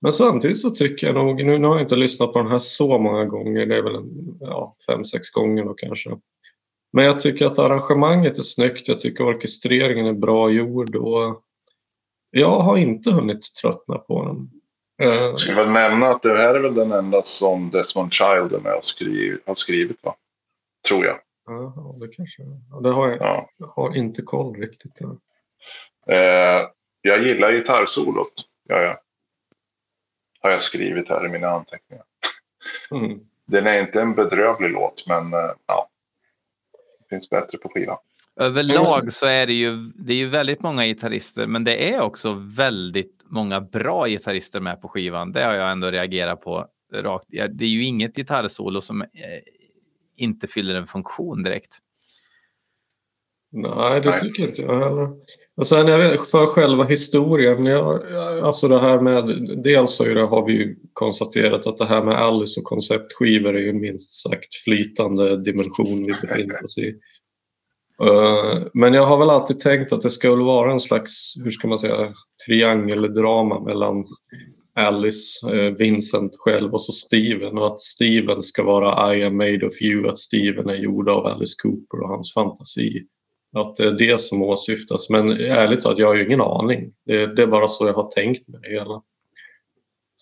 Men 0.00 0.12
samtidigt 0.12 0.60
så 0.60 0.70
tycker 0.70 1.06
jag 1.06 1.16
nog, 1.16 1.44
nu, 1.44 1.54
nu 1.56 1.66
har 1.66 1.74
jag 1.74 1.84
inte 1.84 1.96
lyssnat 1.96 2.32
på 2.32 2.38
den 2.38 2.50
här 2.50 2.58
så 2.58 2.98
många 2.98 3.24
gånger, 3.24 3.66
det 3.66 3.76
är 3.76 3.82
väl 3.82 3.94
en, 3.94 4.36
ja, 4.40 4.76
fem, 4.86 5.04
sex 5.04 5.30
gånger 5.30 5.64
då 5.64 5.74
kanske. 5.74 6.10
Men 6.92 7.04
jag 7.04 7.20
tycker 7.20 7.46
att 7.46 7.58
arrangemanget 7.58 8.38
är 8.38 8.42
snyggt, 8.42 8.88
jag 8.88 9.00
tycker 9.00 9.26
orkestreringen 9.26 10.06
är 10.06 10.12
bra 10.12 10.50
gjord 10.50 10.96
och 10.96 11.42
jag 12.30 12.60
har 12.60 12.76
inte 12.76 13.10
hunnit 13.10 13.54
tröttna 13.62 13.98
på 13.98 14.24
den. 14.24 14.50
Eh, 15.08 15.14
Jag 15.14 15.40
ska 15.40 15.54
väl 15.54 15.70
nämna 15.70 16.08
att 16.08 16.22
det 16.22 16.36
här 16.36 16.54
är 16.54 16.60
väl 16.60 16.74
den 16.74 16.92
enda 16.92 17.22
som 17.22 17.70
Desmond 17.70 18.12
Child 18.12 18.52
är 18.52 18.60
med 18.60 18.74
och 18.74 18.84
skriv, 18.84 19.38
har 19.46 19.54
skrivit, 19.54 20.04
va? 20.04 20.14
Tror 20.88 21.04
jag. 21.04 21.18
ja, 21.46 21.96
det 22.00 22.08
kanske 22.08 22.42
ja, 22.70 22.80
det 22.80 22.90
har 22.90 23.08
jag, 23.08 23.18
Ja. 23.20 23.50
jag 23.56 23.66
har 23.66 23.96
inte 23.96 24.22
koll 24.22 24.56
riktigt. 24.56 25.00
Eh, 26.06 26.68
jag 27.02 27.22
gillar 27.22 27.52
gitarrsolot. 27.52 28.32
Ja, 28.68 28.80
ja. 28.82 29.00
Har 30.40 30.50
jag 30.50 30.62
skrivit 30.62 31.08
här 31.08 31.26
i 31.26 31.28
mina 31.28 31.48
anteckningar. 31.48 32.04
Mm. 32.90 33.20
Den 33.46 33.66
är 33.66 33.80
inte 33.80 34.00
en 34.00 34.14
bedrövlig 34.14 34.70
låt, 34.70 35.04
men 35.06 35.32
eh, 35.32 35.50
ja. 35.66 35.88
Det 37.12 37.16
finns 37.16 37.30
bättre 37.30 37.58
på 37.58 37.68
skivan. 37.68 37.96
Överlag 38.36 39.12
så 39.12 39.26
är 39.26 39.46
det 39.46 39.52
ju, 39.52 39.76
det 39.76 40.12
är 40.12 40.16
ju 40.16 40.28
väldigt 40.28 40.62
många 40.62 40.86
gitarrister, 40.86 41.46
men 41.46 41.64
det 41.64 41.94
är 41.94 42.00
också 42.00 42.32
väldigt 42.56 43.22
många 43.24 43.60
bra 43.60 44.06
gitarrister 44.08 44.60
med 44.60 44.80
på 44.82 44.88
skivan. 44.88 45.32
Det 45.32 45.44
har 45.44 45.54
jag 45.54 45.72
ändå 45.72 45.90
reagerat 45.90 46.40
på. 46.40 46.66
Rakt. 46.92 47.26
Det 47.28 47.64
är 47.64 47.68
ju 47.68 47.84
inget 47.84 48.16
gitarrsolo 48.16 48.80
som 48.80 49.02
eh, 49.02 49.08
inte 50.16 50.46
fyller 50.46 50.74
en 50.74 50.86
funktion 50.86 51.42
direkt. 51.42 51.78
Nej, 53.50 54.00
det 54.00 54.10
Nej. 54.10 54.20
tycker 54.20 54.48
inte 54.48 54.62
jag 54.62 54.80
heller. 54.80 55.08
Och 55.56 55.66
sen 55.66 55.86
för 56.18 56.46
själva 56.46 56.84
historien, 56.84 57.66
jag, 57.66 58.12
alltså 58.42 58.68
det 58.68 58.78
här 58.78 59.00
med, 59.00 59.48
dels 59.62 59.98
har 59.98 60.46
vi 60.46 60.52
ju 60.52 60.76
konstaterat 60.92 61.66
att 61.66 61.76
det 61.76 61.84
här 61.84 62.04
med 62.04 62.14
Alice 62.14 62.60
och 62.60 62.64
konceptskivor 62.64 63.56
är 63.56 63.60
ju 63.60 63.72
minst 63.72 64.22
sagt 64.22 64.54
flytande 64.64 65.42
dimension 65.42 66.04
vi 66.04 66.12
befinner 66.22 66.64
oss 66.64 66.78
i. 66.78 66.88
Eh, 68.02 68.62
men 68.74 68.94
jag 68.94 69.06
har 69.06 69.18
väl 69.18 69.30
alltid 69.30 69.60
tänkt 69.60 69.92
att 69.92 70.00
det 70.00 70.10
skulle 70.10 70.44
vara 70.44 70.72
en 70.72 70.80
slags, 70.80 71.34
hur 71.44 71.50
ska 71.50 71.68
man 71.68 71.78
säga, 71.78 72.14
triangeldrama 72.46 73.60
mellan 73.60 74.04
Alice, 74.74 75.52
eh, 75.52 75.74
Vincent 75.78 76.36
själv 76.38 76.72
och 76.72 76.80
så 76.80 76.92
Steven 76.92 77.58
och 77.58 77.66
att 77.66 77.80
Steven 77.80 78.42
ska 78.42 78.62
vara 78.62 79.16
I 79.16 79.24
am 79.24 79.36
made 79.36 79.66
of 79.66 79.82
you, 79.82 80.08
att 80.08 80.18
Steven 80.18 80.68
är 80.68 80.74
gjord 80.74 81.08
av 81.08 81.26
Alice 81.26 81.54
Cooper 81.62 82.00
och 82.02 82.08
hans 82.08 82.34
fantasi. 82.34 83.06
Att 83.52 83.76
det 83.76 83.84
är 83.84 83.92
det 83.92 84.20
som 84.20 84.42
åsyftas. 84.42 85.10
Men 85.10 85.30
ärligt 85.30 85.80
talat, 85.80 85.98
jag 85.98 86.06
har 86.06 86.14
ju 86.14 86.26
ingen 86.26 86.40
aning. 86.40 86.92
Det, 87.04 87.26
det 87.26 87.42
är 87.42 87.46
bara 87.46 87.68
så 87.68 87.86
jag 87.86 87.94
har 87.94 88.10
tänkt 88.10 88.48
med 88.48 88.60
det 88.60 88.68
hela. 88.68 89.02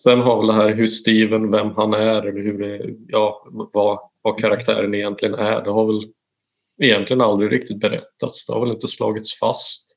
Sen 0.03 0.19
har 0.19 0.37
väl 0.37 0.47
det 0.47 0.53
här 0.53 0.73
hur 0.73 0.87
Steven, 0.87 1.51
vem 1.51 1.71
han 1.71 1.93
är 1.93 2.21
eller 2.21 2.41
hur 2.41 2.59
det, 2.59 2.95
ja, 3.07 3.47
vad, 3.51 3.99
vad 4.21 4.39
karaktären 4.39 4.95
egentligen 4.95 5.35
är. 5.35 5.63
Det 5.63 5.69
har 5.71 5.85
väl 5.85 6.11
egentligen 6.81 7.21
aldrig 7.21 7.51
riktigt 7.51 7.79
berättats. 7.79 8.45
Det 8.45 8.53
har 8.53 8.59
väl 8.59 8.71
inte 8.71 8.87
slagits 8.87 9.39
fast 9.39 9.91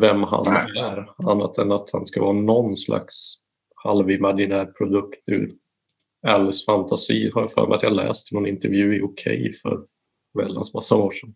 vem 0.00 0.22
han 0.22 0.44
Nej. 0.44 0.82
är. 0.82 1.30
Annat 1.30 1.58
än 1.58 1.72
att 1.72 1.90
han 1.92 2.06
ska 2.06 2.20
vara 2.20 2.32
någon 2.32 2.76
slags 2.76 3.34
halvimaginär 3.74 4.64
produkt 4.64 5.22
ur 5.26 5.54
Alice 6.26 6.64
fantasi. 6.64 7.30
Har 7.34 7.40
jag 7.40 7.52
för 7.52 7.66
mig 7.66 7.76
att 7.76 7.82
jag 7.82 7.92
läst 7.92 8.32
i 8.32 8.34
någon 8.34 8.46
intervju 8.46 8.96
i 8.96 9.02
OK 9.02 9.22
för 9.62 9.86
väldans 10.38 10.74
massa 10.74 10.96
år 10.96 11.10
sedan. 11.10 11.34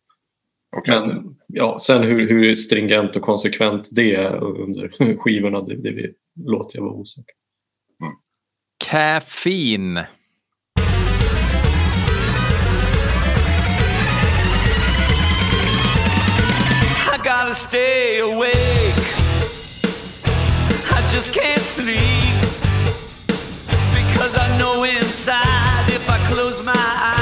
Okej. 0.76 1.00
Men 1.00 1.36
ja, 1.46 1.78
sen 1.78 2.02
hur, 2.02 2.28
hur 2.28 2.54
stringent 2.54 3.16
och 3.16 3.22
konsekvent 3.22 3.88
det 3.92 4.14
är 4.14 4.44
under 4.44 4.88
skivorna, 5.18 5.60
det, 5.60 5.76
det 5.76 5.90
vi- 5.90 6.12
låter 6.44 6.78
jag 6.78 6.84
vara 6.84 6.94
osäker. 6.94 7.34
Caffeine. 8.84 10.06
I 17.12 17.18
gotta 17.22 17.54
stay 17.54 18.18
awake. 18.20 18.52
I 20.92 21.00
just 21.12 21.32
can't 21.32 21.62
sleep 21.62 22.40
because 23.94 24.36
I 24.36 24.58
know 24.58 24.84
inside 24.84 25.90
if 25.90 26.08
I 26.10 26.18
close 26.26 26.62
my 26.62 26.72
eyes, 26.76 27.15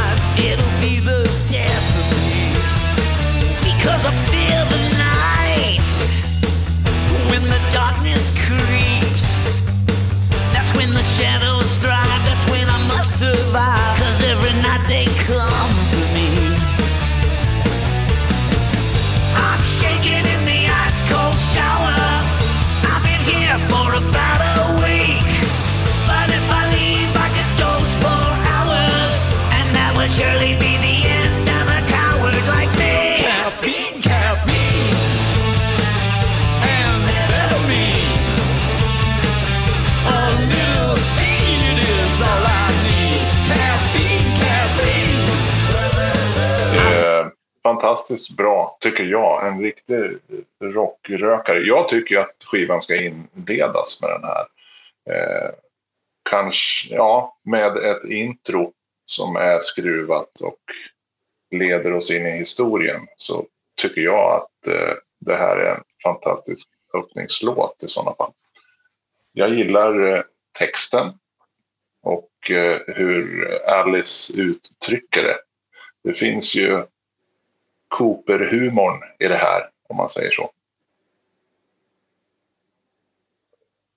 survive. 13.14 13.98
Cause 13.98 14.22
every 14.22 14.52
night 14.60 14.84
they 14.88 15.04
come. 15.24 15.53
Fantastiskt 47.64 48.30
bra, 48.30 48.78
tycker 48.80 49.04
jag. 49.04 49.48
En 49.48 49.62
riktig 49.62 50.18
rockrökare. 50.62 51.58
Jag 51.58 51.88
tycker 51.88 52.18
att 52.18 52.44
skivan 52.44 52.82
ska 52.82 52.96
inledas 52.96 54.02
med 54.02 54.10
den 54.10 54.24
här. 54.24 54.46
Eh, 55.10 55.50
kanske, 56.30 56.94
ja, 56.94 57.38
med 57.44 57.76
ett 57.76 58.04
intro 58.04 58.72
som 59.06 59.36
är 59.36 59.60
skruvat 59.60 60.40
och 60.40 60.60
leder 61.50 61.92
oss 61.92 62.10
in 62.10 62.26
i 62.26 62.30
historien. 62.30 63.06
Så 63.16 63.46
tycker 63.76 64.00
jag 64.00 64.34
att 64.34 64.66
eh, 64.66 64.94
det 65.20 65.36
här 65.36 65.56
är 65.56 65.74
en 65.74 65.82
fantastisk 66.02 66.68
öppningslåt 66.94 67.82
i 67.82 67.88
sådana 67.88 68.16
fall. 68.16 68.32
Jag 69.32 69.54
gillar 69.54 70.06
eh, 70.06 70.22
texten 70.58 71.12
och 72.02 72.50
eh, 72.50 72.80
hur 72.86 73.48
Alice 73.68 74.40
uttrycker 74.40 75.22
det. 75.22 75.38
Det 76.04 76.14
finns 76.14 76.54
ju 76.54 76.84
Cooper-humorn 77.98 79.00
i 79.18 79.28
det 79.28 79.36
här, 79.36 79.62
om 79.88 79.96
man 79.96 80.08
säger 80.08 80.30
så. 80.30 80.50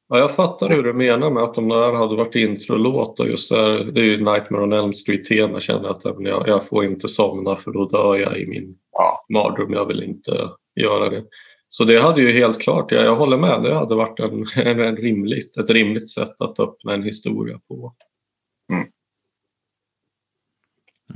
Ja, 0.10 0.20
jag 0.20 0.36
fattar 0.36 0.70
hur 0.70 0.84
du 0.84 0.94
menar 0.94 1.30
med 1.30 1.44
att 1.44 1.54
de 1.54 1.70
där 1.70 1.94
hade 1.94 2.16
varit 2.16 2.36
introlåt 2.36 3.20
och 3.20 3.28
just 3.28 3.52
där, 3.52 3.84
det 3.84 4.00
är 4.00 4.06
ju 4.06 4.18
Nightmare 4.18 4.64
on 4.64 4.74
Elm 4.74 4.94
Street-tema 4.94 5.60
känner 5.60 5.90
att 5.90 6.02
jag, 6.04 6.48
jag 6.48 6.68
får 6.68 6.86
inte 6.86 7.08
somna 7.08 7.56
för 7.56 7.72
då 7.72 7.86
dör 7.86 8.16
jag 8.16 8.38
i 8.40 8.48
min 8.48 8.78
Ja, 8.98 9.26
mardröm. 9.30 9.74
Jag 9.74 9.86
vill 9.86 10.04
inte 10.04 10.50
göra 10.76 11.10
det. 11.10 11.24
Så 11.68 11.84
det 11.84 12.02
hade 12.02 12.22
ju 12.22 12.32
helt 12.32 12.62
klart, 12.62 12.92
jag, 12.92 13.06
jag 13.06 13.16
håller 13.16 13.38
med, 13.38 13.64
det 13.64 13.74
hade 13.74 13.96
varit 13.96 14.20
en, 14.20 14.46
en, 14.68 14.80
en 14.80 14.96
rimligt, 14.96 15.58
ett 15.58 15.70
rimligt 15.70 16.10
sätt 16.10 16.42
att 16.42 16.60
öppna 16.60 16.94
en 16.94 17.04
historia 17.04 17.60
på. 17.68 17.94
Mm. 18.74 18.88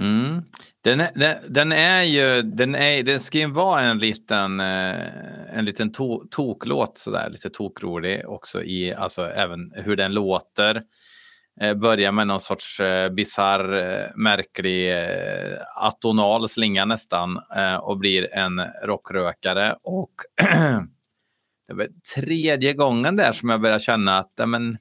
Mm. 0.02 0.42
Den, 0.82 1.00
är, 1.00 1.12
den, 1.16 1.38
den 1.54 1.72
är 1.72 2.04
ju, 2.04 2.42
den, 2.42 2.76
är, 2.76 3.04
den 3.04 3.20
ska 3.20 3.38
ju 3.38 3.52
vara 3.52 3.82
en 3.82 4.00
liten, 4.00 4.60
eh, 4.60 5.58
en 5.58 5.66
liten 5.66 5.92
to, 5.92 6.24
toklåt 6.32 6.98
sådär, 6.98 7.30
lite 7.30 7.50
tokrolig 7.50 8.30
också 8.30 8.64
i, 8.64 8.94
alltså 8.94 9.28
även 9.28 9.70
hur 9.74 9.96
den 9.96 10.14
låter. 10.14 10.84
Eh, 11.62 11.74
börjar 11.74 12.12
med 12.12 12.28
någon 12.28 12.40
sorts 12.40 12.80
eh, 12.80 13.10
bisarr, 13.10 13.74
eh, 13.74 14.08
märklig 14.16 14.92
eh, 14.92 15.58
atonal 15.76 16.50
slinga 16.50 16.86
nästan 16.86 17.40
eh, 17.56 17.76
och 17.76 17.98
blir 17.98 18.34
en 18.34 18.62
rockrökare 18.84 19.76
och 19.84 20.14
det 21.68 21.74
var 21.74 21.88
tredje 22.16 22.74
gången 22.74 23.16
där 23.16 23.32
som 23.32 23.50
jag 23.50 23.62
börjar 23.62 23.80
känna 23.80 24.20
att 24.20 24.34
men, 24.50 24.78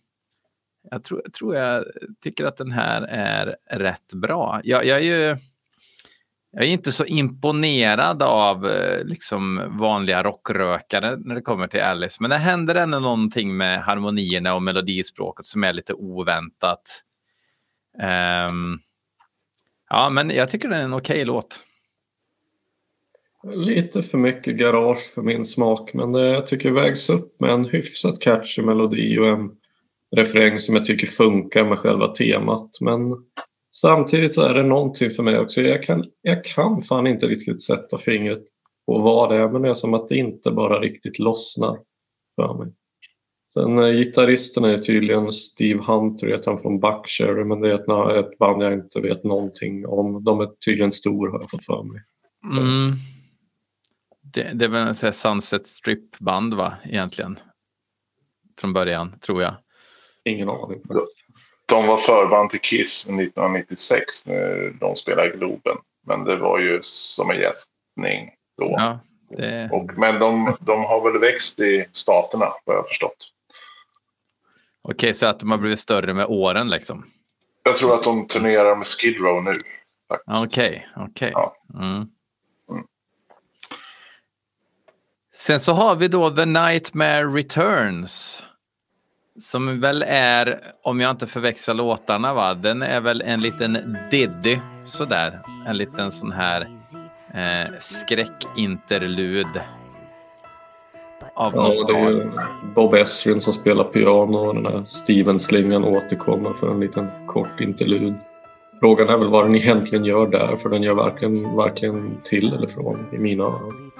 jag 0.90 1.04
tror, 1.04 1.20
jag 1.24 1.32
tror 1.32 1.56
jag 1.56 1.84
tycker 2.22 2.44
att 2.44 2.56
den 2.56 2.72
här 2.72 3.02
är 3.02 3.56
rätt 3.70 4.12
bra. 4.12 4.60
Jag, 4.64 4.84
jag 4.84 4.98
är 4.98 5.04
ju 5.04 5.36
jag 6.52 6.64
är 6.64 6.68
inte 6.68 6.92
så 6.92 7.04
imponerad 7.04 8.22
av 8.22 8.66
eh, 8.66 9.04
liksom 9.04 9.62
vanliga 9.78 10.22
rockrökare 10.22 11.16
när 11.16 11.34
det 11.34 11.42
kommer 11.42 11.66
till 11.66 11.80
Alice, 11.80 12.16
men 12.20 12.30
det 12.30 12.36
händer 12.36 12.74
ändå 12.74 12.98
någonting 12.98 13.56
med 13.56 13.82
harmonierna 13.82 14.54
och 14.54 14.62
melodispråket 14.62 15.46
som 15.46 15.64
är 15.64 15.72
lite 15.72 15.94
oväntat. 15.94 17.02
Um, 18.50 18.80
ja, 19.90 20.10
men 20.10 20.30
jag 20.30 20.48
tycker 20.50 20.68
det 20.68 20.76
är 20.76 20.82
en 20.82 20.94
okej 20.94 21.24
låt. 21.24 21.64
Lite 23.54 24.02
för 24.02 24.18
mycket 24.18 24.56
garage 24.56 25.12
för 25.14 25.22
min 25.22 25.44
smak 25.44 25.94
men 25.94 26.12
det, 26.12 26.28
jag 26.28 26.46
tycker 26.46 26.70
vägs 26.70 27.10
upp 27.10 27.40
med 27.40 27.50
en 27.50 27.64
hyfsat 27.64 28.20
catchy 28.20 28.62
melodi 28.62 29.18
och 29.18 29.28
en 29.28 29.50
refräng 30.16 30.58
som 30.58 30.74
jag 30.74 30.84
tycker 30.84 31.06
funkar 31.06 31.64
med 31.64 31.78
själva 31.78 32.08
temat. 32.08 32.70
Men 32.80 33.16
samtidigt 33.74 34.34
så 34.34 34.42
är 34.42 34.54
det 34.54 34.62
någonting 34.62 35.10
för 35.10 35.22
mig 35.22 35.38
också. 35.38 35.62
Jag 35.62 35.82
kan, 35.82 36.04
jag 36.22 36.44
kan 36.44 36.82
fan 36.82 37.06
inte 37.06 37.26
riktigt 37.26 37.62
sätta 37.62 37.98
fingret 37.98 38.42
på 38.86 38.98
vad 38.98 39.30
det 39.30 39.36
är 39.36 39.48
men 39.48 39.62
det 39.62 39.68
är 39.68 39.74
som 39.74 39.94
att 39.94 40.08
det 40.08 40.16
inte 40.16 40.50
bara 40.50 40.80
riktigt 40.80 41.18
lossnar 41.18 41.78
för 42.36 42.54
mig. 42.54 42.72
Sen 43.54 43.78
eh, 43.78 43.90
gitarristen 43.90 44.64
är 44.64 44.78
tydligen 44.78 45.32
Steve 45.32 45.82
Hunter, 45.82 46.26
jag 46.26 46.42
han 46.46 46.60
från 46.60 46.80
Buckshire 46.80 47.44
men 47.44 47.60
det 47.60 47.72
är 47.72 47.74
ett, 47.74 48.24
ett 48.24 48.38
band 48.38 48.62
jag 48.62 48.72
inte 48.72 49.00
vet 49.00 49.24
någonting 49.24 49.86
om. 49.86 50.24
De 50.24 50.40
är 50.40 50.48
tydligen 50.64 50.92
stor 50.92 51.28
har 51.28 51.40
jag 51.40 51.50
fått 51.50 51.64
för 51.64 51.82
mig. 51.82 52.02
Mm. 52.58 52.92
Det, 54.22 54.50
det 54.54 54.64
är 54.64 54.68
väl 54.68 54.88
en 54.88 54.94
sån 54.94 55.06
här 55.06 55.12
Sunset 55.12 55.66
Strip-band 55.66 56.54
va, 56.54 56.74
egentligen? 56.84 57.38
Från 58.60 58.72
början, 58.72 59.18
tror 59.20 59.42
jag. 59.42 59.54
Ingen 60.24 60.48
aning. 60.48 60.82
de 61.66 61.86
var 61.86 62.00
förband 62.00 62.50
till 62.50 62.60
Kiss 62.60 63.04
1996 63.04 64.26
när 64.26 64.70
de 64.80 64.96
spelade 64.96 65.28
Globen. 65.28 65.76
Men 66.06 66.24
det 66.24 66.36
var 66.36 66.58
ju 66.58 66.78
som 66.82 67.30
en 67.30 67.36
gästning 67.36 68.30
då. 68.58 68.74
Ja, 68.78 69.00
det, 69.28 69.68
Och, 69.72 69.98
men 69.98 70.18
de, 70.18 70.56
de 70.60 70.84
har 70.84 71.10
väl 71.10 71.20
växt 71.20 71.60
i 71.60 71.86
staterna, 71.92 72.52
vad 72.64 72.76
jag 72.76 72.82
har 72.82 72.88
förstått. 72.88 73.30
Okej, 74.82 75.14
så 75.14 75.26
att 75.26 75.40
de 75.40 75.50
har 75.50 75.58
blivit 75.58 75.80
större 75.80 76.14
med 76.14 76.26
åren 76.26 76.68
liksom. 76.68 77.06
Jag 77.62 77.76
tror 77.76 77.94
att 77.94 78.04
de 78.04 78.26
turnerar 78.26 78.76
med 78.76 78.86
Skid 78.86 79.16
Row 79.20 79.44
nu. 79.44 79.54
faktiskt. 80.08 80.46
Okej, 80.46 80.88
okej. 80.96 81.30
Ja. 81.34 81.56
Mm. 81.74 81.94
Mm. 82.70 82.84
Sen 85.34 85.60
så 85.60 85.72
har 85.72 85.96
vi 85.96 86.08
då 86.08 86.30
The 86.30 86.44
Nightmare 86.44 87.24
Returns. 87.24 88.44
Som 89.40 89.80
väl 89.80 90.04
är, 90.08 90.60
om 90.82 91.00
jag 91.00 91.10
inte 91.10 91.26
förväxlar 91.26 91.74
låtarna, 91.74 92.34
va? 92.34 92.54
den 92.54 92.82
är 92.82 93.00
väl 93.00 93.22
en 93.22 93.40
liten 93.40 93.96
Diddy 94.10 94.58
sådär. 94.84 95.40
En 95.66 95.76
liten 95.76 96.12
sån 96.12 96.32
här 96.32 96.68
eh, 97.34 97.74
skräckinterlud. 97.76 99.46
Av 101.34 101.52
Ja, 101.54 101.62
något 101.62 101.88
det 101.88 101.94
är 101.94 102.28
Bob 102.74 102.94
Esrin 102.94 103.40
som 103.40 103.52
spelar 103.52 103.84
piano 103.84 104.38
och 104.38 104.54
den 104.54 104.66
här 104.66 104.82
Steven-slingan 104.82 105.84
återkommer 105.84 106.52
för 106.52 106.70
en 106.70 106.80
liten 106.80 107.08
kort 107.26 107.60
interlud. 107.60 108.14
Frågan 108.80 109.08
är 109.08 109.16
väl 109.16 109.28
vad 109.28 109.44
den 109.44 109.54
egentligen 109.54 110.04
gör 110.04 110.26
där, 110.26 110.56
för 110.56 110.68
den 110.68 110.82
gör 110.82 110.94
varken, 110.94 111.56
varken 111.56 112.18
till 112.22 112.54
eller 112.54 112.68
från 112.68 113.06
i 113.12 113.18
mina 113.18 113.44
öron. 113.44 113.90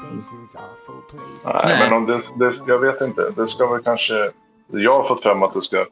Nej, 1.45 1.65
Nej. 1.67 1.79
men 1.81 1.93
om 1.93 2.07
det, 2.07 2.21
det, 2.45 2.55
jag 2.67 2.79
vet 2.79 3.01
inte. 3.01 3.33
Det 3.37 3.47
ska 3.47 3.67
väl 3.67 3.83
kanske... 3.83 4.31
Jag 4.73 4.97
har 4.97 5.03
fått 5.03 5.23
fram 5.23 5.43
att 5.43 5.53
det 5.53 5.63
ska 5.63 5.87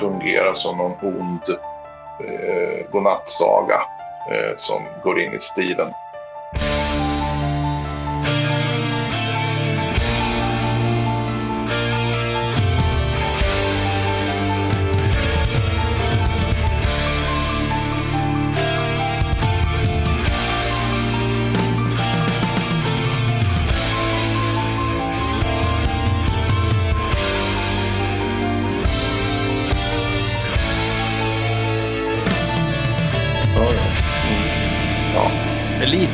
fungera 0.00 0.54
som 0.54 0.78
någon 0.78 0.92
ond 1.02 1.56
eh, 2.20 2.90
godnattsaga 2.92 3.82
eh, 4.30 4.56
som 4.56 4.82
går 5.04 5.20
in 5.20 5.32
i 5.34 5.40
stilen. 5.40 5.92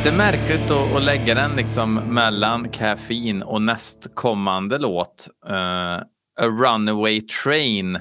Lite 0.09 0.17
märkligt 0.17 0.71
att, 0.71 0.97
att 0.97 1.03
lägga 1.03 1.35
den 1.35 1.57
liksom 1.57 1.95
mellan 1.95 2.69
Caffeine 2.69 3.43
och 3.43 3.63
nästkommande 3.63 4.79
låt. 4.79 5.29
Uh, 5.49 6.03
A 6.41 6.47
Runaway 6.47 7.21
Train. 7.21 7.99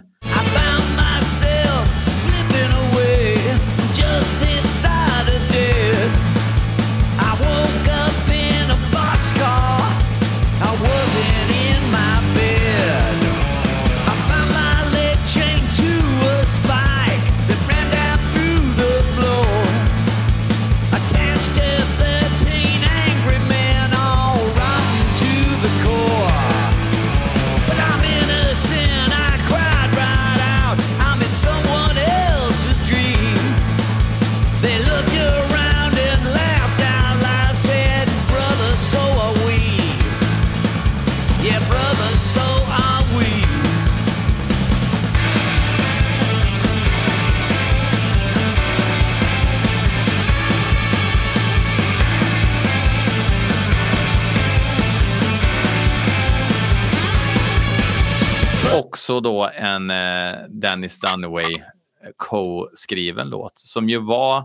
Också 59.07 59.19
då 59.19 59.49
en 59.53 59.89
eh, 59.89 60.47
Dennis 60.49 60.99
Dunaway 60.99 61.53
eh, 61.53 62.09
co-skriven 62.15 63.29
låt 63.29 63.59
som 63.59 63.89
ju 63.89 63.99
var 63.99 64.43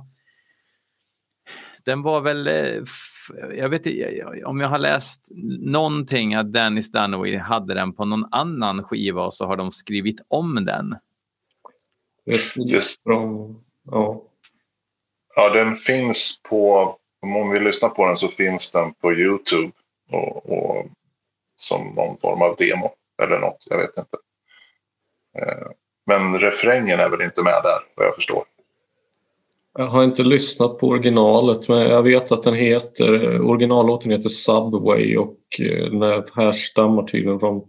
den 1.84 2.02
var 2.02 2.20
väl, 2.20 2.46
eh, 2.46 2.82
jag 3.54 3.68
vet 3.68 3.86
inte 3.86 4.24
om 4.44 4.60
jag 4.60 4.68
har 4.68 4.78
läst 4.78 5.28
någonting 5.60 6.34
att 6.34 6.52
Dennis 6.52 6.92
Dunaway 6.92 7.36
hade 7.36 7.74
den 7.74 7.92
på 7.92 8.04
någon 8.04 8.28
annan 8.30 8.84
skiva 8.84 9.26
och 9.26 9.34
så 9.34 9.46
har 9.46 9.56
de 9.56 9.72
skrivit 9.72 10.20
om 10.28 10.64
den. 10.64 10.96
Just, 12.26 12.56
just 12.56 13.02
snitt 13.02 13.14
ja. 13.90 14.22
Ja, 15.36 15.48
den 15.48 15.76
finns 15.76 16.42
på, 16.42 16.96
om 17.20 17.50
vi 17.50 17.60
lyssnar 17.60 17.88
på 17.88 18.06
den 18.06 18.16
så 18.16 18.28
finns 18.28 18.72
den 18.72 18.94
på 18.94 19.12
Youtube 19.12 19.72
och, 20.10 20.52
och 20.52 20.86
som 21.56 21.94
någon 21.94 22.18
form 22.18 22.42
av 22.42 22.56
demo 22.58 22.90
eller 23.22 23.38
något, 23.38 23.66
jag 23.66 23.78
vet 23.78 23.98
inte. 23.98 24.16
Eh, 25.38 25.68
Men 26.06 26.38
refrängen 26.38 27.00
är 27.00 27.08
väl 27.08 27.22
inte 27.22 27.42
med 27.42 27.60
där, 27.62 27.80
vad 27.96 28.06
jag 28.06 28.14
förstår. 28.14 28.42
Jag 29.78 29.86
har 29.86 30.04
inte 30.04 30.22
lyssnat 30.22 30.78
på 30.78 30.88
originalet 30.88 31.68
men 31.68 31.80
jag 31.80 32.02
vet 32.02 32.32
att 32.32 32.42
den 32.42 32.54
heter, 32.54 33.40
originallåten 33.40 34.10
heter 34.10 34.28
Subway 34.28 35.16
och 35.16 35.38
eh, 35.58 35.84
den 35.90 36.02
här 36.02 36.24
härstammar 36.34 37.02
tydligen 37.02 37.40
från 37.40 37.62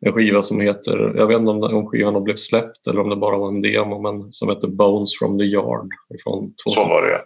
en 0.00 0.12
skiva 0.12 0.42
som 0.42 0.60
heter, 0.60 1.14
jag 1.16 1.26
vet 1.26 1.38
inte 1.38 1.50
om, 1.50 1.62
om 1.62 1.86
skivan 1.86 2.14
har 2.14 2.20
blivit 2.20 2.40
släppt 2.40 2.86
eller 2.86 3.00
om 3.00 3.08
det 3.08 3.16
bara 3.16 3.38
var 3.38 3.48
en 3.48 3.62
demo, 3.62 4.00
men 4.00 4.32
som 4.32 4.48
heter 4.48 4.68
Bones 4.68 5.18
from 5.18 5.38
the 5.38 5.44
Yard. 5.44 5.88
Från 6.24 6.54
Så 6.56 6.70
var 6.88 7.02
det 7.02 7.24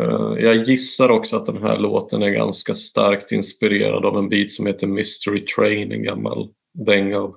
Eh, 0.00 0.44
Jag 0.44 0.56
gissar 0.56 1.10
också 1.10 1.36
att 1.36 1.46
den 1.46 1.62
här 1.62 1.78
låten 1.78 2.22
är 2.22 2.30
ganska 2.30 2.74
starkt 2.74 3.32
inspirerad 3.32 4.04
av 4.04 4.16
en 4.18 4.28
bit 4.28 4.50
som 4.50 4.66
heter 4.66 4.86
Mystery 4.86 5.44
Train, 5.44 5.92
en 5.92 6.02
gammal 6.02 6.48
dänga 6.74 7.18
av 7.18 7.36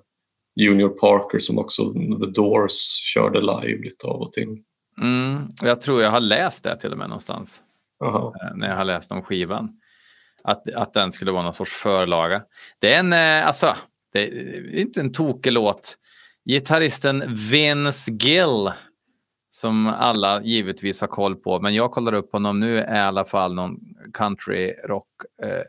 Junior 0.55 0.89
Parker 0.89 1.39
som 1.39 1.57
också 1.59 1.93
The 1.93 2.25
Doors 2.25 2.73
körde 3.13 3.41
live 3.41 3.83
lite 3.83 4.07
av 4.07 4.21
och 4.21 4.33
till. 4.33 4.57
Mm, 5.01 5.47
jag 5.61 5.81
tror 5.81 6.01
jag 6.01 6.11
har 6.11 6.19
läst 6.19 6.63
det 6.63 6.79
till 6.79 6.91
och 6.91 6.97
med 6.97 7.09
någonstans. 7.09 7.61
Aha. 8.03 8.33
eh, 8.41 8.55
när 8.55 8.69
jag 8.69 8.75
har 8.75 8.85
läst 8.85 9.11
om 9.11 9.21
skivan. 9.21 9.69
Att, 10.43 10.73
att 10.73 10.93
den 10.93 11.11
skulle 11.11 11.31
vara 11.31 11.43
någon 11.43 11.53
sorts 11.53 11.73
förlaga. 11.73 12.41
Det 12.79 12.93
är 12.93 12.99
en, 12.99 13.13
eh, 13.13 13.47
alltså, 13.47 13.75
det 14.13 14.19
är 14.19 14.75
inte 14.75 14.99
en 14.99 15.11
tokig 15.11 15.51
låt. 15.51 15.97
Gitarristen 16.49 17.23
Vince 17.51 18.11
Gill, 18.11 18.71
som 19.55 19.87
alla 19.87 20.41
givetvis 20.41 21.01
har 21.01 21.07
koll 21.07 21.35
på, 21.35 21.59
men 21.59 21.73
jag 21.73 21.91
kollar 21.91 22.13
upp 22.13 22.31
honom 22.31 22.59
nu, 22.59 22.79
är 22.79 22.95
i 22.95 22.99
alla 22.99 23.25
fall 23.25 23.53
någon 23.53 23.79
country 24.13 24.73
rock 24.83 25.07
eh, 25.43 25.61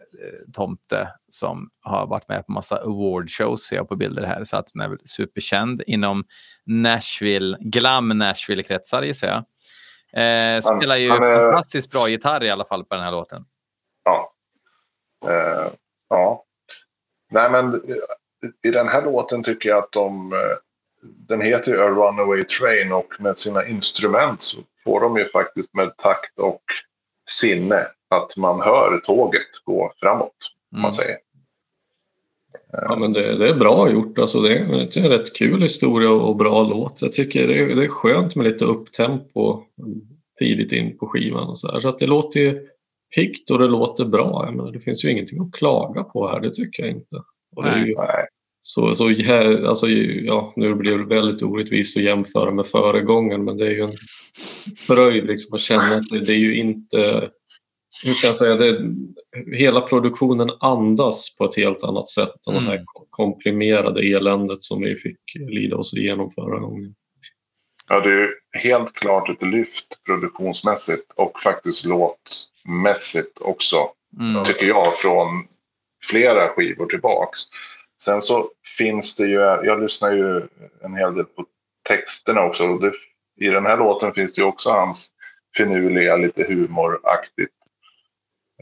tomte 0.53 1.09
som 1.29 1.71
har 1.83 2.07
varit 2.07 2.29
med 2.29 2.47
på 2.47 2.53
massa 2.53 2.77
awardshows, 2.77 3.63
ser 3.63 3.77
jag 3.77 3.89
på 3.89 3.97
bilder 3.97 4.23
här, 4.27 4.45
så 4.45 4.57
att 4.57 4.73
den 4.73 4.83
är 4.83 4.89
väl 4.89 4.99
superkänd 5.05 5.83
inom 5.87 6.25
Nashville, 6.65 7.57
glam 7.61 8.09
Nashville-kretsar 8.19 9.03
gissar 9.03 9.29
jag. 9.29 9.37
Eh, 10.57 10.61
spelar 10.61 10.97
ju 10.97 11.11
han 11.11 11.23
är- 11.23 11.37
fantastiskt 11.37 11.91
bra 11.91 12.09
gitarr 12.09 12.45
i 12.45 12.51
alla 12.51 12.65
fall 12.65 12.85
på 12.85 12.95
den 12.95 13.05
här 13.05 13.11
låten. 13.13 13.45
Ja. 14.05 14.33
Eh, 15.27 15.71
ja. 16.09 16.45
Nej, 17.31 17.51
men 17.51 17.75
eh, 17.75 17.81
i 18.63 18.71
den 18.71 18.89
här 18.89 19.03
låten 19.03 19.43
tycker 19.43 19.69
jag 19.69 19.79
att 19.79 19.93
de... 19.93 20.33
Den 21.03 21.41
heter 21.41 21.73
ju 21.73 21.83
A 21.83 21.89
Runaway 21.89 22.45
Train 22.45 22.93
och 22.93 23.13
med 23.19 23.37
sina 23.37 23.67
instrument 23.67 24.41
så 24.41 24.59
får 24.85 25.01
de 25.01 25.17
ju 25.17 25.29
faktiskt 25.29 25.75
med 25.75 25.97
takt 25.97 26.39
och 26.39 26.63
sinne 27.31 27.87
att 28.11 28.37
man 28.37 28.61
hör 28.61 29.01
tåget 29.05 29.65
gå 29.65 29.93
framåt, 30.01 30.37
om 30.73 30.81
man 30.81 30.85
Mm. 30.85 30.93
säger. 30.93 31.17
Ja, 32.73 32.97
men 32.97 33.13
det, 33.13 33.39
det 33.39 33.49
är 33.49 33.55
bra 33.55 33.91
gjort. 33.91 34.19
Alltså 34.19 34.41
det, 34.41 34.59
är, 34.59 34.67
det 34.67 34.97
är 34.97 35.05
en 35.05 35.11
rätt 35.11 35.35
kul 35.37 35.63
historia 35.63 36.11
och 36.11 36.37
bra 36.37 36.63
låt. 36.63 37.03
Jag 37.03 37.13
tycker 37.13 37.47
det 37.49 37.59
är, 37.63 37.77
det 37.77 37.85
är 37.85 37.89
skönt 37.89 38.37
med 38.37 38.45
lite 38.47 38.65
upptempo 38.65 39.63
tidigt 40.39 40.73
in 40.73 40.99
på 40.99 41.07
skivan. 41.09 41.49
Och 41.49 41.59
så, 41.59 41.73
här. 41.73 41.81
så 41.81 41.89
att 41.89 41.99
det 41.99 42.07
låter 42.07 42.41
ju 42.41 42.69
piggt 43.15 43.51
och 43.51 43.59
det 43.59 43.67
låter 43.67 44.05
bra. 44.05 44.45
Jag 44.47 44.57
menar, 44.57 44.73
det 44.73 44.81
finns 44.81 45.05
ju 45.05 45.11
ingenting 45.11 45.41
att 45.43 45.53
klaga 45.53 46.05
på 46.05 46.29
här, 46.29 46.41
det 46.41 46.51
tycker 46.55 46.83
jag 46.83 46.93
inte. 46.93 47.17
Och 47.57 47.65
det 47.65 47.71
är 47.71 47.85
ju, 47.85 47.95
Nej. 47.97 48.27
Så, 48.69 48.95
så, 48.95 49.09
alltså, 49.69 49.89
ja, 49.89 50.53
nu 50.57 50.75
blir 50.75 50.99
det 50.99 51.05
väldigt 51.05 51.43
orättvist 51.43 51.97
att 51.97 52.03
jämföra 52.03 52.51
med 52.51 52.67
föregången 52.67 53.45
men 53.45 53.57
det 53.57 53.67
är 53.67 53.71
ju 53.71 53.83
en 53.83 53.97
fröjd 54.77 55.27
liksom 55.27 55.55
att 55.55 55.61
känna 55.61 55.97
att 55.97 56.09
det, 56.11 56.21
det 56.21 56.33
är 56.33 56.39
ju 56.39 56.57
inte 56.57 57.31
hur 58.05 58.15
kan 58.15 58.29
jag 58.29 58.37
säga, 58.37 58.55
det, 58.55 58.95
hela 59.57 59.81
produktionen 59.81 60.51
andas 60.61 61.37
på 61.37 61.45
ett 61.45 61.57
helt 61.57 61.85
annat 61.85 62.09
sätt 62.09 62.47
än 62.49 62.55
det 62.55 62.61
här 62.61 62.75
Mm. 62.75 62.85
komprimerade 63.11 64.01
eländet 64.01 64.63
som 64.63 64.81
vi 64.81 64.97
fick 64.97 65.19
lida 65.35 65.77
oss 65.77 65.95
igenom 65.95 66.31
förra 66.31 66.59
gången. 66.59 66.95
Ja, 67.89 68.01
det 68.01 68.13
är 68.13 68.19
ju 68.19 68.29
helt 68.53 68.93
klart 68.93 69.31
ett 69.31 69.43
lyft 69.43 70.05
produktionsmässigt 70.07 71.13
och 71.17 71.41
faktiskt 71.41 71.85
låtmässigt 71.85 73.41
också. 73.41 73.77
Mm. 74.21 74.45
tycker 74.45 74.67
jag, 74.67 74.99
från 74.99 75.47
flera 76.11 76.49
skivor 76.49 76.87
tillbaks. 76.87 77.41
Sen 78.03 78.23
så 78.23 78.51
finns 78.79 79.17
det 79.17 79.27
ju, 79.27 79.41
jag 79.41 79.83
lyssnar 79.83 80.13
ju 80.13 80.43
en 80.83 80.95
hel 80.95 81.15
del 81.15 81.25
på 81.25 81.47
texterna 81.89 82.43
också. 82.43 82.65
och 82.65 82.81
Det, 82.81 82.93
I 83.41 83.49
den 83.49 83.67
här 83.67 83.77
låten 83.77 84.15
finns 84.15 84.35
det 84.35 84.41
ju 84.41 84.47
också 84.47 84.71
hans 84.71 85.13
finurliga, 85.57 86.17
lite 86.17 86.45
humoraktigt. 86.45 87.55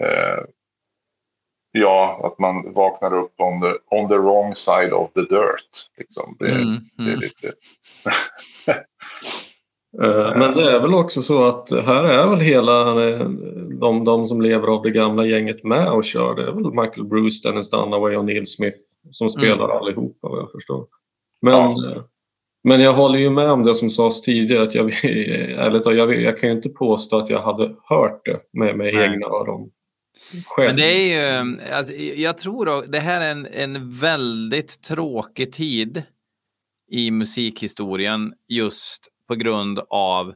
Eh, 0.00 0.44
ja, 1.72 2.20
att 2.24 2.38
man 2.38 2.72
vaknar 2.72 3.14
upp 3.14 3.40
on 3.40 3.60
the, 3.60 3.96
on 3.96 4.08
the 4.08 4.18
wrong 4.18 4.56
side 4.56 4.92
of 4.92 5.12
the 5.12 5.20
dirt. 5.20 5.90
Liksom. 5.96 6.36
Det, 6.38 6.50
Mm, 6.50 6.80
det 6.96 7.02
är 7.02 7.08
mm. 7.08 7.20
lite... 7.20 7.52
Eh, 10.02 10.38
Men 10.38 10.52
det 10.54 10.70
är 10.70 10.80
väl 10.80 10.94
också 10.94 11.22
så 11.22 11.44
att 11.44 11.70
här 11.70 12.04
är 12.04 12.28
väl 12.28 12.40
hela 12.40 12.84
de, 13.80 14.04
de 14.04 14.26
som 14.26 14.40
lever 14.42 14.68
av 14.68 14.82
det 14.82 14.90
gamla 14.90 15.26
gänget 15.26 15.64
med 15.64 15.88
och 15.88 16.04
kör. 16.04 16.34
Det 16.34 16.42
är 16.42 16.52
väl 16.52 16.64
Michael 16.84 17.06
Bruce, 17.06 17.48
Dennis 17.48 17.70
Dunaway 17.70 18.16
och 18.16 18.24
Neil 18.24 18.46
Smith 18.46 18.76
som 19.10 19.28
spelar 19.28 19.68
allihopa 19.68 20.28
vad 20.28 20.38
jag 20.38 20.52
förstår. 20.52 20.86
Men, 21.42 21.52
Ja. 21.52 21.90
eh, 21.92 22.02
men 22.64 22.80
jag 22.80 22.92
håller 22.92 23.18
ju 23.18 23.30
med 23.30 23.50
om 23.50 23.64
det 23.64 23.74
som 23.74 23.90
sades 23.90 24.22
tidigare. 24.22 24.62
Att 24.62 24.74
jag, 24.74 24.90
ärligt 25.04 25.86
jag, 25.86 26.22
jag 26.22 26.38
kan 26.38 26.48
ju 26.48 26.54
inte 26.56 26.68
påstå 26.68 27.18
att 27.18 27.30
jag 27.30 27.42
hade 27.42 27.74
hört 27.88 28.20
det 28.24 28.40
med, 28.52 28.76
med 28.76 28.94
Nej. 28.94 29.04
egna 29.12 29.26
öron. 29.26 29.70
Själv. 30.46 30.66
Men 30.68 30.76
det 30.76 31.12
är 31.12 31.42
ju, 31.42 31.56
alltså, 31.72 31.92
jag 31.94 32.38
tror 32.38 32.78
att 32.78 32.92
det 32.92 32.98
här 32.98 33.20
är 33.20 33.30
en, 33.30 33.46
en 33.52 33.90
väldigt 33.90 34.82
tråkig 34.82 35.52
tid 35.52 36.02
i 36.90 37.10
musikhistorien 37.10 38.32
just 38.48 39.08
på 39.28 39.34
grund 39.34 39.80
av 39.90 40.34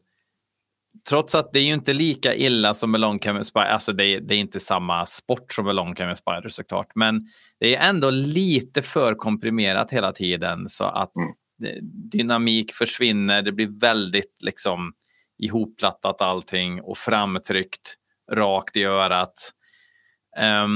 Trots 1.09 1.35
att 1.35 1.53
det 1.53 1.59
är 1.59 1.65
ju 1.65 1.73
inte 1.73 1.93
lika 1.93 2.35
illa 2.35 2.75
som 2.75 2.91
med 2.91 3.01
Long 3.01 3.19
Camel 3.19 3.45
Spider, 3.45 3.67
alltså 3.67 3.93
det 3.93 4.05
är, 4.05 4.21
det 4.21 4.35
är 4.35 4.39
inte 4.39 4.61
samma 4.61 5.07
sport 5.07 5.53
som 5.53 5.65
med 5.65 5.75
Long 5.75 5.95
Camel 5.95 6.17
Spider 6.17 6.49
såklart, 6.49 6.93
men 6.95 7.29
det 7.61 7.77
är 7.77 7.89
ändå 7.89 8.11
lite 8.11 8.83
för 8.83 9.15
komprimerat 9.15 9.91
hela 9.91 10.13
tiden 10.13 10.69
så 10.69 10.85
att 10.85 11.13
Mm. 11.61 11.79
dynamik 12.11 12.73
försvinner, 12.73 13.43
det 13.43 13.53
blir 13.53 13.81
väldigt 13.81 14.37
liksom 14.43 14.93
ihopplattat 15.39 16.23
allting 16.23 16.81
och 16.81 16.99
framtryckt 16.99 17.95
rakt 18.33 18.77
i 18.77 18.85
örat. 18.85 19.53
Eh, 20.39 20.69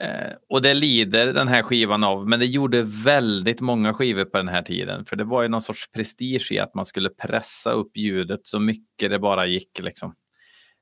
Eh, 0.00 0.32
och 0.48 0.62
det 0.62 0.74
lider 0.74 1.32
den 1.32 1.48
här 1.48 1.62
skivan 1.62 2.04
av, 2.04 2.28
men 2.28 2.38
det 2.38 2.46
gjorde 2.46 2.82
väldigt 2.82 3.60
många 3.60 3.94
skivor 3.94 4.24
på 4.24 4.36
den 4.36 4.48
här 4.48 4.62
tiden. 4.62 5.04
För 5.04 5.16
det 5.16 5.24
var 5.24 5.42
ju 5.42 5.48
någon 5.48 5.62
sorts 5.62 5.90
prestige 5.92 6.48
i 6.52 6.58
att 6.58 6.74
man 6.74 6.84
skulle 6.84 7.10
pressa 7.10 7.72
upp 7.72 7.96
ljudet 7.96 8.40
så 8.42 8.58
mycket 8.60 9.10
det 9.10 9.18
bara 9.18 9.46
gick. 9.46 9.78
Liksom. 9.78 10.14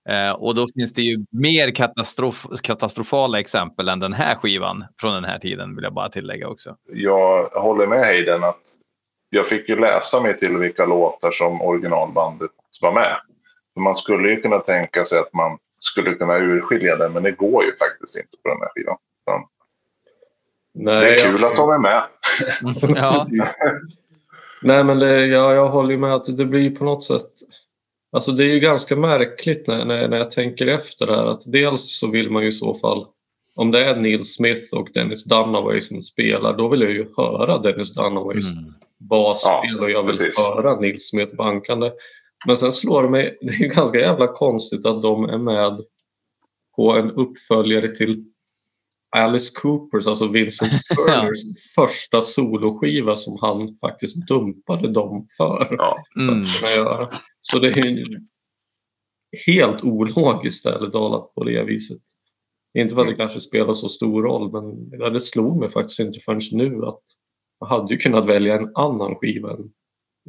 Eh, 0.08 0.30
och 0.30 0.54
då 0.54 0.68
finns 0.74 0.92
det 0.92 1.02
ju 1.02 1.24
mer 1.30 1.70
katastrof 1.70 2.46
katastrofala 2.62 3.40
exempel 3.40 3.88
än 3.88 4.00
den 4.00 4.12
här 4.12 4.34
skivan 4.34 4.84
från 5.00 5.14
den 5.14 5.24
här 5.24 5.38
tiden, 5.38 5.74
vill 5.74 5.84
jag 5.84 5.94
bara 5.94 6.08
tillägga 6.08 6.48
också. 6.48 6.76
jag 6.86 7.44
håller 7.44 7.86
med 7.86 7.98
Hayden 7.98 8.44
att 8.44 8.62
jag 9.30 9.48
fick 9.48 9.68
ju 9.68 9.76
läsa 9.80 10.22
mig 10.22 10.38
till 10.38 10.56
vilka 10.56 10.86
låtar 10.86 11.30
som 11.30 11.62
originalbandet 11.62 12.50
var 12.80 12.92
med. 12.92 13.16
Man 13.76 13.96
skulle 13.96 14.30
ju 14.30 14.40
kunna 14.40 14.58
tänka 14.58 15.04
sig 15.04 15.18
att 15.18 15.32
man 15.32 15.58
skulle 15.78 16.14
kunna 16.14 16.38
urskilja 16.38 16.96
det, 16.96 17.08
men 17.08 17.22
det 17.22 17.30
går 17.30 17.64
ju 17.64 17.76
faktiskt 17.76 18.16
inte 18.16 18.36
på 18.42 18.48
den 18.48 18.58
här 18.60 18.68
skivan. 18.74 18.96
Nej, 20.74 21.02
Det 21.04 21.14
är 21.14 21.18
kul 21.18 21.26
alltså- 21.28 21.46
att 21.46 21.56
de 21.56 21.70
är 21.70 21.78
med. 21.78 22.02
Ja. 22.96 23.24
Nej, 24.62 24.84
men 24.84 24.98
det, 24.98 25.26
ja, 25.26 25.54
jag 25.54 25.68
håller 25.68 25.90
ju 25.90 25.98
med 25.98 26.14
att 26.14 26.36
det 26.36 26.44
blir 26.44 26.70
på 26.76 26.84
något 26.84 27.02
sätt... 27.04 27.30
Alltså 28.12 28.32
det 28.32 28.44
är 28.44 28.48
ju 28.54 28.60
ganska 28.60 28.96
märkligt 28.96 29.66
när, 29.66 29.84
när, 29.84 30.08
när 30.08 30.16
jag 30.16 30.30
tänker 30.30 30.66
efter 30.66 31.06
det 31.06 31.16
här 31.16 31.26
att 31.26 31.42
dels 31.46 31.98
så 31.98 32.10
vill 32.10 32.30
man 32.30 32.42
ju 32.42 32.48
i 32.48 32.52
så 32.52 32.74
fall 32.74 33.06
om 33.54 33.70
det 33.70 33.84
är 33.84 33.96
Neil 33.96 34.24
Smith 34.24 34.74
och 34.74 34.88
Dennis 34.94 35.24
Dunaway 35.24 35.80
som 35.80 36.02
spelar 36.02 36.56
då 36.56 36.68
vill 36.68 36.80
jag 36.80 36.90
ju 36.90 37.06
höra 37.16 37.58
Dennis 37.58 37.94
Dunaways 37.94 38.52
Mm. 38.52 38.64
basspel 38.98 39.80
och 39.80 39.90
jag 39.90 40.02
vill 40.02 40.16
precis. 40.16 40.50
höra 40.50 40.80
Neil 40.80 40.98
Smith 40.98 41.36
bankande. 41.36 41.90
Men 42.46 42.56
sen 42.56 42.72
slår 42.72 43.02
det 43.02 43.08
mig, 43.10 43.38
det 43.40 43.52
är 43.52 43.58
ju 43.60 43.68
ganska 43.68 43.98
jävla 44.00 44.26
konstigt 44.26 44.86
att 44.86 45.02
de 45.02 45.24
är 45.24 45.38
med 45.38 45.80
på 46.76 46.92
en 46.92 47.10
uppföljare 47.10 47.88
till 47.96 48.24
Alice 49.16 49.61
Coopers, 49.61 50.06
alltså 50.06 50.28
Vincent 50.28 50.72
Furners 50.94 51.38
första 51.74 52.22
soloskiva 52.22 53.16
som 53.16 53.38
han 53.40 53.76
faktiskt 53.76 54.26
dumpade 54.26 54.88
dem 54.92 55.26
för. 55.36 55.76
Ja. 55.78 56.04
Mm. 56.20 56.40
att 56.40 56.61
kunna 56.61 56.72
göra. 56.72 57.09
Så 57.40 57.59
det 57.59 57.68
är 57.68 57.86
ju 57.86 58.20
helt 59.46 59.84
ologiskt 59.84 60.66
ärligt 60.66 60.92
talat 60.92 61.34
på 61.34 61.42
det 61.42 61.64
viset. 61.64 62.02
Inte 62.78 62.94
för 62.94 63.02
att 63.02 63.09
det 63.09 63.14
kanske 63.14 63.40
spelar 63.40 63.72
så 63.72 63.88
stor 63.88 64.22
roll 64.22 64.52
men 64.52 64.90
det 65.12 65.20
slog 65.20 65.61
mig 65.61 65.68
faktiskt 65.68 66.00
inte 66.00 66.20
förrän 66.20 66.40
nu 66.52 66.86
att 66.86 67.02
jag 67.61 67.66
hade 67.66 67.94
ju 67.94 67.98
kunnat 67.98 68.26
välja 68.26 68.59
en 68.59 68.72
annan 68.74 69.14
skiva 69.14 69.50
än 69.50 69.72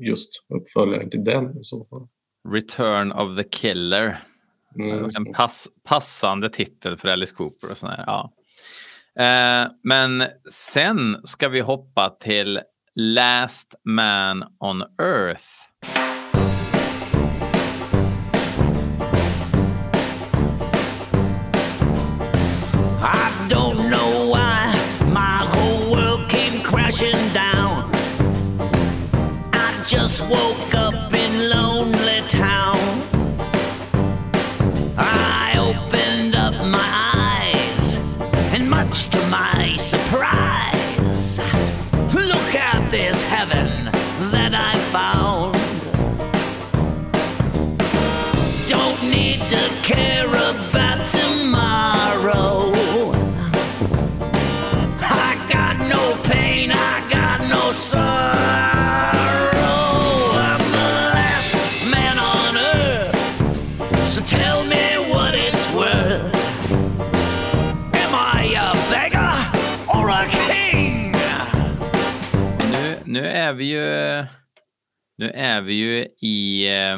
just 0.01 0.29
uppföljaren 0.53 1.09
till 1.09 1.23
den 1.23 1.59
i 1.59 1.63
så 1.63 1.85
fall. 1.85 2.07
Return 2.53 3.11
of 3.11 3.37
the 3.37 3.43
Killer. 3.43 4.23
Mm. 4.75 5.11
En 5.15 5.33
pass, 5.33 5.69
passande 5.83 6.49
titel 6.49 6.97
för 6.97 7.07
Alice 7.07 7.35
Cooper 7.35 7.71
och 7.71 7.77
sådär. 7.77 8.03
Ja. 8.07 8.33
Eh, 9.19 9.67
men 9.83 10.23
sen 10.51 11.17
ska 11.23 11.49
vi 11.49 11.59
hoppa 11.59 12.09
till 12.09 12.59
Last 12.95 13.75
Man 13.85 14.43
on 14.59 14.83
Earth. 15.01 15.68
Vi 73.59 73.65
ju 73.65 74.25
nu 75.17 75.29
är 75.33 75.61
vi 75.61 75.73
ju 75.73 76.07
i 76.21 76.67
eh, 76.67 76.97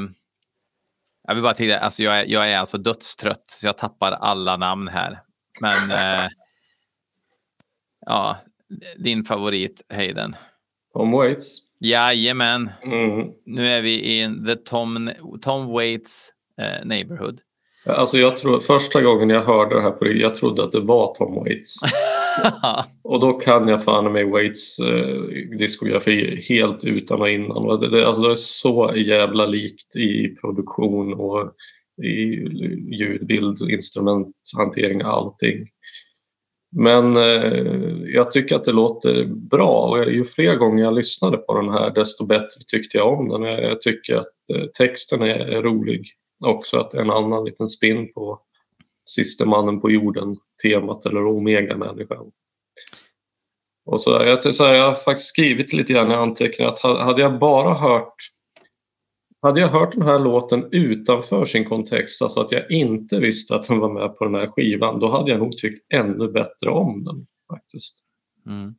jag 1.28 1.34
vill 1.36 1.44
bara 1.44 1.54
tillägga, 1.54 1.80
alltså 1.80 2.04
jag 2.04 2.20
är, 2.20 2.26
jag 2.26 2.52
är 2.52 2.58
alltså 2.58 2.78
dödstrött 2.78 3.44
så 3.48 3.68
jag 3.68 3.78
tappar 3.78 4.12
alla 4.12 4.58
namn 4.58 4.88
här. 4.88 5.20
Men 5.62 5.92
eh, 6.24 6.30
ja, 8.06 8.38
din 8.98 9.24
favorit 9.24 9.82
Hayden. 9.94 10.36
Tom 10.94 11.12
Waits. 11.12 11.58
Jajamän, 11.80 12.70
Mm. 12.84 13.28
nu 13.46 13.68
är 13.68 13.82
vi 13.82 13.94
i 13.94 14.30
the 14.48 14.56
Tom, 14.56 15.12
Tom 15.42 15.68
Waits 15.68 16.30
eh, 16.62 16.86
neighborhood. 16.86 17.42
Alltså 17.86 18.18
jag 18.18 18.38
tror, 18.38 18.60
första 18.60 19.02
gången 19.02 19.30
jag 19.30 19.44
hörde 19.44 19.76
det 19.76 19.82
här 19.82 19.92
på 19.92 20.06
det, 20.06 20.14
jag 20.14 20.36
trodde 20.36 20.64
att 20.64 20.72
det 20.72 20.80
var 20.82 21.16
Tom 21.16 21.36
Waits. 21.36 21.76
Och 23.04 23.20
då 23.20 23.34
kan 23.34 23.68
jag 23.68 23.84
fan 23.84 24.12
med 24.12 24.28
Waits 24.28 24.80
eh, 24.80 25.16
diskografi 25.58 26.46
helt 26.50 26.86
utan 26.86 27.22
och 27.22 27.30
innan. 27.30 27.58
Och 27.58 27.80
det, 27.80 27.90
det, 27.90 28.08
alltså 28.08 28.24
det 28.24 28.32
är 28.32 28.36
så 28.36 28.94
jävla 28.96 29.46
likt 29.46 29.96
i 29.96 30.36
produktion 30.42 31.14
och 31.14 31.54
i 32.04 32.16
ljudbild, 32.96 33.62
instrumenthantering, 33.62 35.02
allting. 35.02 35.68
Men 36.76 37.18
eh, 37.18 38.12
jag 38.14 38.32
tycker 38.32 38.56
att 38.56 38.64
det 38.64 38.72
låter 38.72 39.26
bra 39.26 39.90
och 39.90 40.12
ju 40.12 40.24
fler 40.24 40.56
gånger 40.56 40.84
jag 40.84 40.94
lyssnade 40.94 41.38
på 41.38 41.62
den 41.62 41.70
här 41.70 41.90
desto 41.90 42.26
bättre 42.26 42.64
tyckte 42.68 42.98
jag 42.98 43.20
om 43.20 43.30
den. 43.30 43.42
Jag, 43.42 43.64
jag 43.64 43.82
tycker 43.82 44.16
att 44.16 44.50
eh, 44.54 44.66
texten 44.78 45.22
är, 45.22 45.40
är 45.40 45.62
rolig 45.62 46.08
också, 46.46 46.78
att 46.78 46.92
det 46.92 46.98
är 46.98 47.02
en 47.02 47.10
annan 47.10 47.46
liten 47.46 47.68
spin 47.68 48.14
på 48.14 48.42
Siste 49.04 49.46
mannen 49.46 49.82
på 49.82 49.92
jorden 49.92 50.38
temat 50.64 51.06
eller 51.06 51.26
Omega-människan. 51.26 52.32
Och 53.86 54.02
så, 54.02 54.12
jag, 54.12 54.54
så 54.54 54.66
här, 54.66 54.74
jag 54.74 54.88
har 54.88 54.96
faktiskt 54.96 55.28
skrivit 55.30 55.74
lite 55.74 55.94
grann 55.94 56.12
i 56.12 56.16
anteckningar 56.16 56.72
att 56.72 56.80
ha- 56.80 57.04
hade 57.04 57.22
jag 57.22 57.40
bara 57.40 57.74
hört 57.74 58.16
hade 59.42 59.60
jag 59.60 59.68
hört 59.68 59.94
den 59.94 60.02
här 60.02 60.20
låten 60.20 60.68
utanför 60.72 61.46
sin 61.46 61.66
kontext, 61.66 62.22
alltså 62.22 62.42
att 62.42 62.52
jag 62.52 62.72
inte 62.72 63.20
visste 63.20 63.56
att 63.56 63.68
den 63.68 63.80
var 63.80 63.90
med 63.90 64.18
på 64.18 64.26
den 64.26 64.36
här 64.36 64.48
skivan, 64.48 65.00
då 65.00 65.12
hade 65.12 65.32
jag 65.32 65.40
nog 65.40 65.58
tyckt 65.58 65.94
ännu 65.94 66.32
bättre 66.32 66.70
om 66.70 67.04
den 67.04 67.28
faktiskt. 67.54 67.98
Mm. 68.46 68.76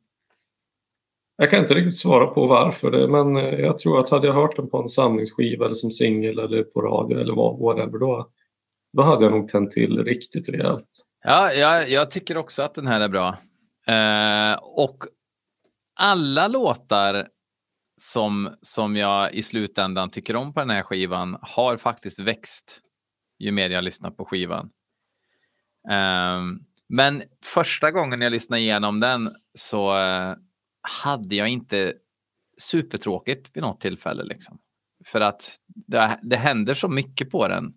Jag 1.37 1.49
kan 1.49 1.59
inte 1.59 1.73
riktigt 1.73 1.97
svara 1.97 2.27
på 2.27 2.47
varför, 2.47 2.91
det, 2.91 3.07
men 3.07 3.37
eh, 3.37 3.59
jag 3.59 3.77
tror 3.77 3.99
att 3.99 4.09
hade 4.09 4.27
jag 4.27 4.33
hört 4.33 4.55
den 4.55 4.69
på 4.69 4.77
en 4.77 4.89
samlingsskiva 4.89 5.65
eller 5.65 5.75
som 5.75 5.91
singel 5.91 6.39
eller 6.39 6.63
på 6.63 6.81
radio 6.81 7.19
eller 7.19 7.33
vad, 7.33 7.59
whatever, 7.59 7.99
då, 7.99 8.29
då 8.93 9.03
hade 9.03 9.23
jag 9.25 9.31
nog 9.31 9.47
tänt 9.47 9.71
till 9.71 10.03
riktigt 10.03 10.49
rejält. 10.49 10.89
Ja, 11.23 11.53
jag, 11.53 11.89
jag 11.89 12.11
tycker 12.11 12.37
också 12.37 12.63
att 12.63 12.73
den 12.73 12.87
här 12.87 13.01
är 13.01 13.09
bra. 13.09 13.37
Eh, 13.87 14.59
och 14.61 15.03
alla 15.99 16.47
låtar 16.47 17.27
som, 18.01 18.55
som 18.61 18.95
jag 18.95 19.33
i 19.33 19.43
slutändan 19.43 20.09
tycker 20.09 20.35
om 20.35 20.53
på 20.53 20.59
den 20.59 20.69
här 20.69 20.81
skivan 20.81 21.37
har 21.41 21.77
faktiskt 21.77 22.19
växt 22.19 22.79
ju 23.39 23.51
mer 23.51 23.69
jag 23.69 23.83
lyssnar 23.83 24.11
på 24.11 24.25
skivan. 24.25 24.69
Ehm, 25.89 26.59
men 26.89 27.23
första 27.45 27.91
gången 27.91 28.21
jag 28.21 28.31
lyssnade 28.31 28.61
igenom 28.61 28.99
den 28.99 29.35
så 29.53 29.97
eh, 29.97 30.35
hade 31.03 31.35
jag 31.35 31.47
inte 31.47 31.93
supertråkigt 32.57 33.49
vid 33.53 33.63
något 33.63 33.81
tillfälle. 33.81 34.23
Liksom. 34.23 34.59
För 35.05 35.21
att 35.21 35.57
det, 35.67 36.19
det 36.23 36.35
händer 36.35 36.73
så 36.73 36.87
mycket 36.87 37.29
på 37.29 37.47
den 37.47 37.73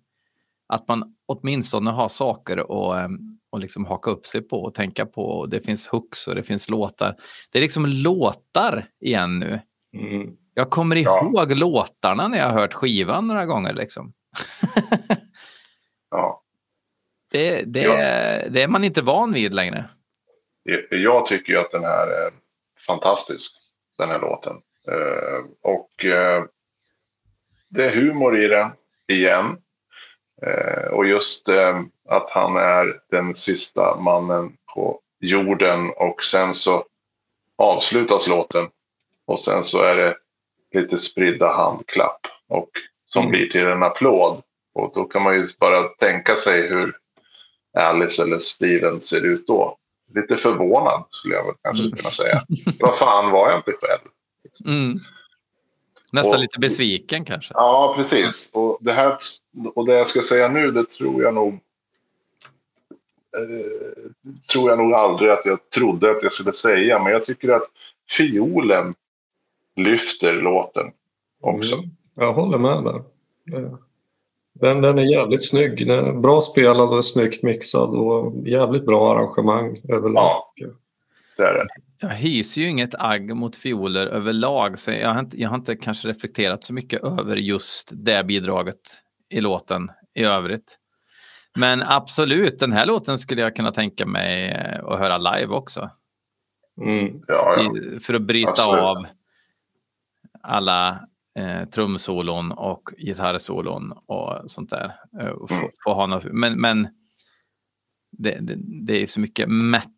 att 0.67 0.89
man 0.89 1.15
åtminstone 1.27 1.91
har 1.91 2.09
saker 2.09 2.57
att 2.59 2.99
eh, 3.05 3.09
och 3.51 3.61
liksom 3.61 3.85
haka 3.85 4.11
upp 4.11 4.27
sig 4.27 4.43
på 4.43 4.63
och 4.63 4.75
tänka 4.75 5.07
på. 5.07 5.23
Och 5.23 5.49
det 5.49 5.61
finns 5.61 5.87
hooks 5.87 6.29
och 6.29 6.35
det 6.35 6.43
finns 6.43 6.71
låtar. 6.71 7.17
Det 7.53 7.59
är 7.59 7.63
liksom 7.63 7.87
låtar 7.87 8.89
igen 9.01 9.39
nu. 9.39 9.61
Mm. 9.99 10.37
Jag 10.55 10.71
kommer 10.71 10.97
Ja. 10.97 11.23
ihåg 11.25 11.53
låtarna 11.57 12.29
när 12.29 12.39
jag 12.39 12.47
har 12.47 12.53
hört 12.61 12.75
skivan 12.75 13.27
några 13.29 13.47
gånger. 13.47 13.75
Liksom. 13.75 14.13
Ja. 16.11 16.43
Det, 17.31 17.63
det, 17.63 17.81
Ja. 17.83 17.97
det 18.49 18.63
är 18.63 18.69
man 18.69 18.85
inte 18.85 19.03
van 19.03 19.33
vid 19.33 19.55
längre. 19.55 19.91
Jag 20.91 21.27
tycker 21.27 21.53
ju 21.53 21.59
att 21.59 21.71
den 21.73 21.85
här 21.85 22.07
är 22.07 22.31
fantastisk, 22.87 23.53
den 23.99 24.09
här 24.09 24.21
låten. 24.21 24.57
Eh, 24.89 25.45
och 25.63 26.05
eh, 26.05 26.45
det 27.69 27.85
är 27.85 27.95
humor 27.95 28.39
i 28.39 28.49
den, 28.49 28.71
igen. 29.09 29.59
Eh, 30.43 30.91
och 30.93 31.07
just 31.07 31.49
eh, 31.49 31.81
att 32.09 32.31
han 32.31 32.57
är 32.57 33.01
den 33.11 33.35
sista 33.37 33.97
mannen 34.01 34.53
på 34.75 35.01
jorden 35.21 35.91
och 35.97 36.25
sen 36.25 36.55
så 36.55 36.85
avslutas 37.59 38.29
låten 38.29 38.69
och 39.27 39.41
sen 39.41 39.65
så 39.65 39.83
är 39.83 39.97
det 39.97 40.17
lite 40.75 40.99
spridda 40.99 41.53
handklapp 41.53 42.21
och 42.49 42.71
som 43.05 43.21
Mm. 43.23 43.31
blir 43.31 43.49
till 43.49 43.67
en 43.67 43.83
applåd. 43.83 44.43
Och 44.75 44.93
då 44.95 45.05
kan 45.05 45.23
man 45.23 45.35
ju 45.35 45.49
bara 45.61 45.83
tänka 45.89 46.37
sig 46.37 46.69
hur 46.69 46.97
Alice 47.79 48.23
eller 48.23 48.39
Steven 48.39 49.01
ser 49.01 49.27
ut 49.27 49.47
då. 49.47 49.77
Lite 50.15 50.37
förvånad 50.37 51.05
skulle 51.11 51.35
jag 51.35 51.45
väl 51.47 51.55
kanske 51.63 51.97
kunna 51.97 52.11
säga. 52.11 52.43
Vad 52.81 52.97
fan 52.99 53.31
var 53.31 53.51
jag 53.51 53.59
inte 53.59 53.73
själv? 53.73 54.01
Mm. 54.67 54.99
Nästan 56.17 56.35
Och- 56.35 56.41
lite 56.41 56.59
besviken 56.59 57.25
kanske. 57.25 57.53
Ja, 57.55 57.93
precis. 57.97 58.51
Och 58.55 58.79
det, 58.81 58.93
här, 58.93 59.17
och 59.75 59.87
det 59.87 59.95
jag 59.95 60.09
ska 60.09 60.23
säga 60.23 60.49
nu, 60.49 60.71
det 60.71 60.85
tror 60.85 61.23
jag 61.23 61.35
nog 61.35 61.53
eh, 63.37 64.11
tror 64.53 64.71
jag 64.71 64.79
nog 64.79 64.93
aldrig 64.93 65.31
att 65.31 65.45
jag 65.47 65.71
trodde 65.71 66.11
att 66.11 66.23
jag 66.23 66.33
skulle 66.33 66.53
säga. 66.53 67.03
Men 67.03 67.13
jag 67.13 67.25
tycker 67.25 67.49
att 67.49 67.63
fiolen 68.11 68.95
lyfter 69.77 70.33
låten 70.33 70.87
också. 71.41 71.75
Mm. 71.77 71.91
Jag 72.15 72.33
håller 72.33 72.59
med 72.59 72.85
där. 72.85 73.03
Eh, 73.59 73.75
Den, 74.53 74.81
den 74.81 74.99
är 74.99 75.03
jävligt 75.03 75.49
snygg. 75.49 75.87
Den 75.87 76.05
är 76.07 76.13
bra 76.13 76.41
spelad 76.41 76.93
och 76.93 77.05
snyggt 77.07 77.43
mixad 77.43 77.89
och 77.95 78.33
jävligt 78.49 78.87
bra 78.87 79.13
arrangemang 79.13 79.81
överlag. 79.89 80.43
Det 81.37 81.43
är 81.43 81.55
det. 81.55 81.67
Jag 81.99 82.09
hyser 82.09 82.61
ju 82.61 82.69
inget 82.69 82.95
agg 82.95 83.37
mot 83.37 83.57
fioler 83.57 84.07
överlag, 84.07 84.79
så 84.79 84.91
jag 84.91 85.13
har, 85.13 85.21
inte, 85.21 85.41
jag 85.41 85.49
har 85.49 85.57
inte 85.57 85.77
kanske 85.77 86.09
reflekterat 86.09 86.65
så 86.65 86.75
mycket 86.75 87.05
över 87.05 87.37
just 87.37 87.91
det 87.95 88.25
bidraget 88.25 88.81
i 89.29 89.41
låten 89.41 89.91
i 90.15 90.23
övrigt. 90.23 90.79
Men 91.59 91.83
absolut, 91.83 92.59
den 92.59 92.73
här 92.73 92.87
låten 92.87 93.19
skulle 93.19 93.43
jag 93.43 93.57
kunna 93.57 93.73
tänka 93.73 94.07
mig 94.07 94.49
eh, 94.51 94.85
att 94.85 94.99
höra 94.99 95.19
live 95.19 95.55
också. 95.55 95.91
Mm. 96.81 97.23
Ja, 97.27 97.55
ja. 97.57 98.01
För 98.01 98.15
att 98.15 98.23
bryta 98.23 98.51
Absolut. 98.51 98.81
av 98.83 99.07
alla 100.43 101.09
eh, 101.39 101.65
trumsolon 101.69 102.53
och 102.53 102.83
gitarrsolon 102.99 103.93
och 104.07 104.51
sånt 104.51 104.71
där. 104.71 104.95
Eh, 105.21 105.27
och 105.29 105.49
få, 105.49 105.55
Mm. 105.55 105.69
få 105.85 105.95
ha 105.95 106.07
något, 106.07 106.25
men 106.25 106.61
men 106.61 106.89
det, 108.11 108.39
det, 108.41 108.55
det 108.87 109.03
är 109.03 109.07
så 109.07 109.21
mycket 109.21 109.49
metal 109.49 109.93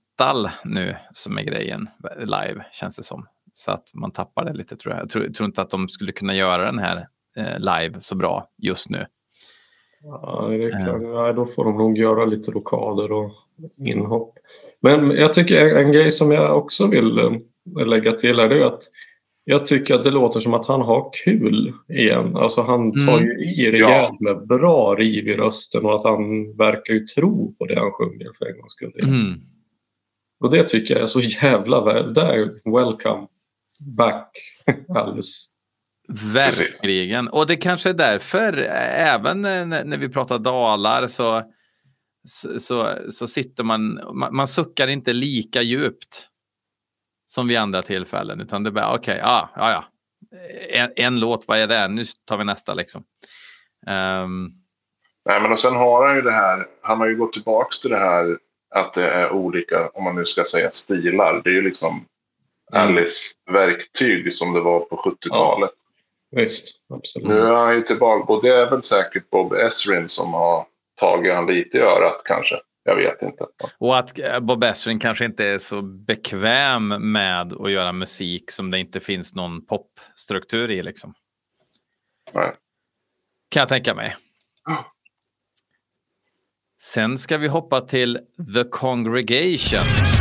nu 0.64 0.96
som 1.12 1.38
är 1.38 1.42
grejen 1.42 1.88
live, 2.18 2.64
känns 2.72 2.96
det 2.96 3.02
som. 3.02 3.26
Så 3.52 3.70
att 3.72 3.94
man 3.94 4.10
tappar 4.10 4.44
det 4.44 4.52
lite 4.52 4.76
tror 4.76 4.94
jag. 4.94 5.02
Jag 5.02 5.10
tror, 5.10 5.24
jag 5.24 5.34
tror 5.34 5.46
inte 5.46 5.62
att 5.62 5.70
de 5.70 5.88
skulle 5.88 6.12
kunna 6.12 6.34
göra 6.34 6.64
den 6.64 6.78
här 6.78 7.08
eh, 7.36 7.58
live 7.58 8.00
så 8.00 8.14
bra 8.14 8.48
just 8.58 8.90
nu. 8.90 9.06
Ja, 10.02 10.46
det 10.48 10.64
är 10.64 10.84
klart. 10.84 11.02
Ja, 11.02 11.32
då 11.32 11.46
får 11.46 11.64
de 11.64 11.76
nog 11.78 11.98
göra 11.98 12.24
lite 12.24 12.50
lokaler 12.50 13.12
och 13.12 13.32
inhopp. 13.78 14.34
Men 14.80 15.10
jag 15.10 15.32
tycker 15.32 15.68
en, 15.68 15.86
en 15.86 15.92
grej 15.92 16.10
som 16.12 16.30
jag 16.32 16.58
också 16.58 16.86
vill 16.86 17.18
eh, 17.18 17.86
lägga 17.86 18.12
till 18.12 18.38
är 18.38 18.48
det 18.48 18.66
att 18.66 18.82
jag 19.44 19.66
tycker 19.66 19.94
att 19.94 20.04
det 20.04 20.10
låter 20.10 20.40
som 20.40 20.54
att 20.54 20.66
han 20.66 20.80
har 20.80 21.10
kul 21.24 21.72
igen. 21.88 22.36
Alltså 22.36 22.62
han 22.62 23.06
tar 23.06 23.18
Mm. 23.18 23.24
ju 23.24 23.44
i 23.44 23.70
rejält 23.72 24.20
med 24.20 24.46
bra 24.46 24.94
riv 24.94 25.28
i 25.28 25.36
rösten 25.36 25.84
och 25.84 25.94
att 25.94 26.04
han 26.04 26.56
verkar 26.56 26.94
ju 26.94 27.00
tro 27.06 27.54
på 27.58 27.66
det 27.66 27.78
han 27.78 27.92
sjunger 27.92 28.30
för 28.38 28.46
en 28.46 28.58
gångs 28.60 28.72
skull. 28.72 28.92
Mm. 29.02 29.40
Och 30.40 30.50
det 30.50 30.68
tycker 30.68 30.94
jag 30.94 31.02
är 31.02 31.06
så 31.06 31.20
jävla 31.20 31.84
väl. 31.84 32.14
Där, 32.14 32.60
welcome 32.64 33.26
back 33.80 34.30
Alice. 34.96 35.48
Verkligen. 36.08 37.28
Och 37.28 37.46
det 37.46 37.56
kanske 37.56 37.88
är 37.88 37.94
därför, 37.94 38.52
även 38.92 39.42
när, 39.42 39.98
vi 39.98 40.08
pratar 40.08 40.38
dalar, 40.38 41.06
så, 41.06 41.42
så, 42.28 42.60
så, 42.60 42.96
så 43.08 43.28
sitter 43.28 43.64
man, 43.64 44.00
man, 44.14 44.36
man 44.36 44.48
suckar 44.48 44.88
inte 44.88 45.12
lika 45.12 45.62
djupt 45.62 46.28
som 47.26 47.48
vid 47.48 47.58
andra 47.58 47.82
tillfällen, 47.82 48.40
utan 48.40 48.62
det 48.62 48.70
är 48.70 48.72
bara 48.72 48.94
okej, 48.94 49.18
ja, 49.22 49.50
ja, 49.56 49.70
ja. 49.70 49.84
En, 50.70 50.92
en 50.96 51.20
låt, 51.20 51.44
vad 51.48 51.58
är 51.58 51.66
det? 51.66 51.88
Nu 51.88 52.04
tar 52.24 52.36
vi 52.36 52.44
nästa 52.44 52.74
liksom. 52.74 53.04
Ehm, 53.86 54.48
Nej, 55.24 55.40
men 55.42 55.52
och 55.52 55.60
sen 55.60 55.76
har 55.76 56.06
han 56.06 56.16
ju 56.16 56.22
det 56.22 56.32
här, 56.32 56.66
han 56.82 56.98
har 57.00 57.06
ju 57.06 57.16
gått 57.16 57.32
tillbaks 57.32 57.80
till 57.80 57.90
det 57.90 57.98
här 57.98 58.38
att 58.74 58.94
det 58.94 59.10
är 59.10 59.32
olika, 59.32 59.88
om 59.94 60.04
man 60.04 60.16
nu 60.16 60.24
ska 60.24 60.44
säga 60.44 60.70
stilar. 60.70 61.40
Det 61.44 61.50
är 61.50 61.54
ju 61.54 61.62
liksom 61.62 62.04
Mm. 62.72 62.88
Alice 62.88 63.34
verktyg 63.50 64.34
som 64.34 64.54
det 64.54 64.60
var 64.60 64.80
på 64.80 64.96
70-talet. 64.96 65.70
Visst, 66.30 66.76
absolut. 66.94 67.28
Nu 67.28 67.40
är 67.40 67.52
han 67.52 67.74
ju 67.74 67.82
tillbaka 67.82 68.32
och 68.32 68.42
det 68.42 68.48
är 68.48 68.70
väl 68.70 68.82
säkert 68.82 69.30
Bob 69.30 69.52
Esrin 69.52 70.08
som 70.08 70.34
har 70.34 70.66
tagit 71.00 71.34
han 71.34 71.46
lite 71.46 71.78
i 71.78 71.80
örat 71.80 72.22
kanske. 72.24 72.56
Jag 72.82 72.96
vet 72.96 73.22
inte. 73.22 73.46
och 73.78 73.98
att 73.98 74.18
eh, 74.18 74.40
Bob 74.40 74.64
Ezrin 74.64 74.98
kanske 74.98 75.24
inte 75.24 75.44
är 75.44 75.58
så 75.58 75.82
bekväm 75.82 77.12
med 77.12 77.52
att 77.52 77.70
göra 77.70 77.92
musik 77.92 78.50
som 78.50 78.70
det 78.70 78.78
inte 78.78 79.00
finns 79.00 79.34
någon 79.34 79.66
popstruktur 79.66 80.70
i. 80.70 80.82
Liksom. 80.82 81.14
Nej. 82.32 82.52
Kan 83.48 83.60
jag 83.60 83.68
tänka 83.68 83.94
mig. 83.94 84.16
Sen 86.80 87.18
ska 87.18 87.38
vi 87.38 87.48
hoppa 87.48 87.80
till 87.80 88.18
The 88.54 88.64
Congregation. 88.64 90.17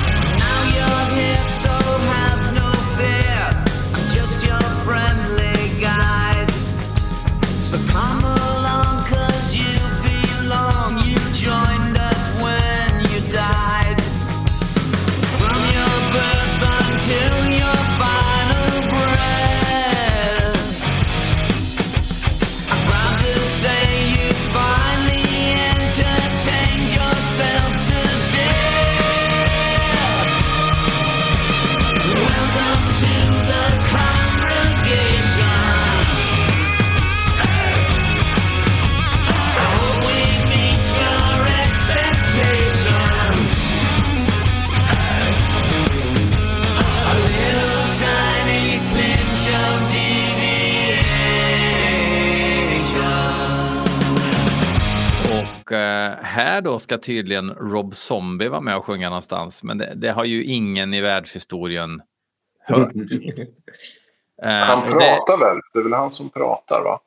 Här 56.22 56.61
då 56.61 56.80
ska 56.80 56.97
tydligen 56.97 57.49
Rob 57.51 57.95
Zombie 57.95 58.47
vara 58.47 58.61
med 58.61 58.78
och 58.78 58.86
sjunga 58.86 59.09
någonstans. 59.09 59.63
Men 59.63 59.78
det, 59.78 59.93
det 59.95 60.11
har 60.11 60.26
ju 60.26 60.43
ingen 60.43 60.93
i 60.93 61.01
världshistorien 61.01 62.01
hört. 62.65 62.91
Eh, 64.43 64.49
Han 64.49 64.84
och 64.84 64.89
det- 64.89 64.95
pratar 64.99 65.38
väl? 65.38 65.57
Det 65.74 65.80
är 65.80 65.84
väl 65.84 65.93
han 65.93 66.11
som 66.11 66.30
pratar 66.30 66.82
va? 66.84 66.99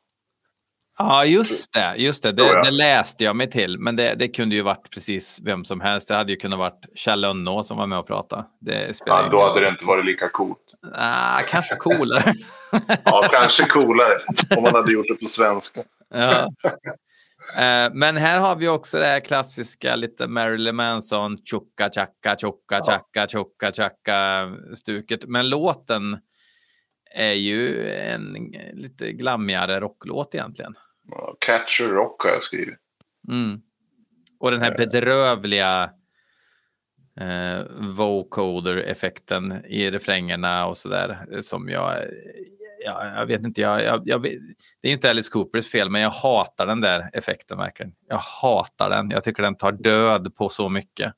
Ja, 0.99 1.25
just 1.25 1.73
det. 1.73 1.95
Just 1.97 2.23
det. 2.23 2.33
Det, 2.33 2.63
det 2.65 2.71
läste 2.71 3.25
jag 3.25 3.37
mig 3.37 3.51
till. 3.51 3.79
Men 3.79 3.97
det, 3.97 4.15
det 4.15 4.29
kunde 4.29 4.55
ju 4.55 4.63
varit 4.63 4.91
precis 4.91 5.41
vem 5.45 5.65
som 5.65 5.81
helst. 5.81 6.09
Det 6.09 6.15
hade 6.15 6.33
ju 6.33 6.37
kunnat 6.39 6.59
varit 6.59 6.87
Kjell 6.95 7.21
Lönnå 7.21 7.65
som 7.65 7.77
var 7.77 7.87
med 7.87 7.99
och 7.99 8.07
pratade. 8.07 8.45
Det 8.61 8.93
Ja, 9.07 9.29
då 9.31 9.43
hade 9.49 9.61
det 9.61 9.69
inte 9.69 9.85
varit 9.85 10.05
lika 10.05 10.29
coolt. 10.29 10.75
Ah, 10.95 11.39
kanske 11.49 11.77
coolare. 11.77 12.33
Ja, 13.05 13.29
kanske 13.33 13.65
coolare 13.65 14.19
om 14.57 14.63
man 14.63 14.75
hade 14.75 14.93
gjort 14.93 15.07
det 15.09 15.15
på 15.15 15.27
svenska. 15.27 15.81
ja. 16.15 16.49
Eh, 17.57 17.91
Men 17.93 18.17
här 18.17 18.41
har 18.41 18.57
vi 18.57 18.69
också 18.69 18.99
det 18.99 19.07
här 19.07 19.21
klassiska 19.21 19.97
lite 19.97 20.27
Marilyn 20.27 20.77
Manson, 20.77 21.39
tjocka 21.45 21.89
tjacka, 21.89 22.37
tjocka 22.37 22.83
tjacka, 22.85 23.29
tjocka 23.29 23.73
tjacka 23.73 24.51
stuket. 24.75 25.25
Men 25.27 25.49
låten 25.49 26.19
är 27.15 27.33
ju 27.33 27.91
en 27.93 28.33
lite 28.73 29.13
glammigare 29.13 29.81
rocklåt 29.81 30.35
egentligen. 30.35 30.75
Catcher 31.39 31.89
Rock 31.89 32.23
har 32.23 32.31
jag 32.31 32.43
skrivit. 32.43 32.79
Mm. 33.29 33.61
Och 34.41 34.51
den 34.51 34.63
här 34.63 34.77
bedrövliga 34.77 35.91
eh, 37.21 37.63
vocoder-effekten 37.97 39.65
i 39.65 39.91
refrängerna 39.91 40.67
och 40.67 40.77
sådär 40.77 41.27
eh, 41.33 41.41
som 41.41 41.69
jag, 41.69 42.05
ja, 42.85 43.07
jag 43.07 43.27
vet 43.27 43.45
inte, 43.45 43.61
jag, 43.61 43.83
jag, 43.83 44.03
jag, 44.05 44.23
det 44.23 44.89
är 44.89 44.93
inte 44.93 45.11
Alice 45.11 45.31
Coopers 45.33 45.69
fel, 45.71 45.91
men 45.91 46.01
jag 46.03 46.11
hatar 46.11 46.67
den 46.67 46.81
där 46.81 47.11
effekten 47.13 47.59
verkligen. 47.59 47.93
Jag 48.09 48.19
hatar 48.43 48.91
den. 48.91 49.11
Jag 49.11 49.25
tycker 49.25 49.43
den 49.43 49.57
tar 49.57 49.73
död 49.73 50.35
på 50.37 50.49
så 50.49 50.69
mycket. 50.69 51.15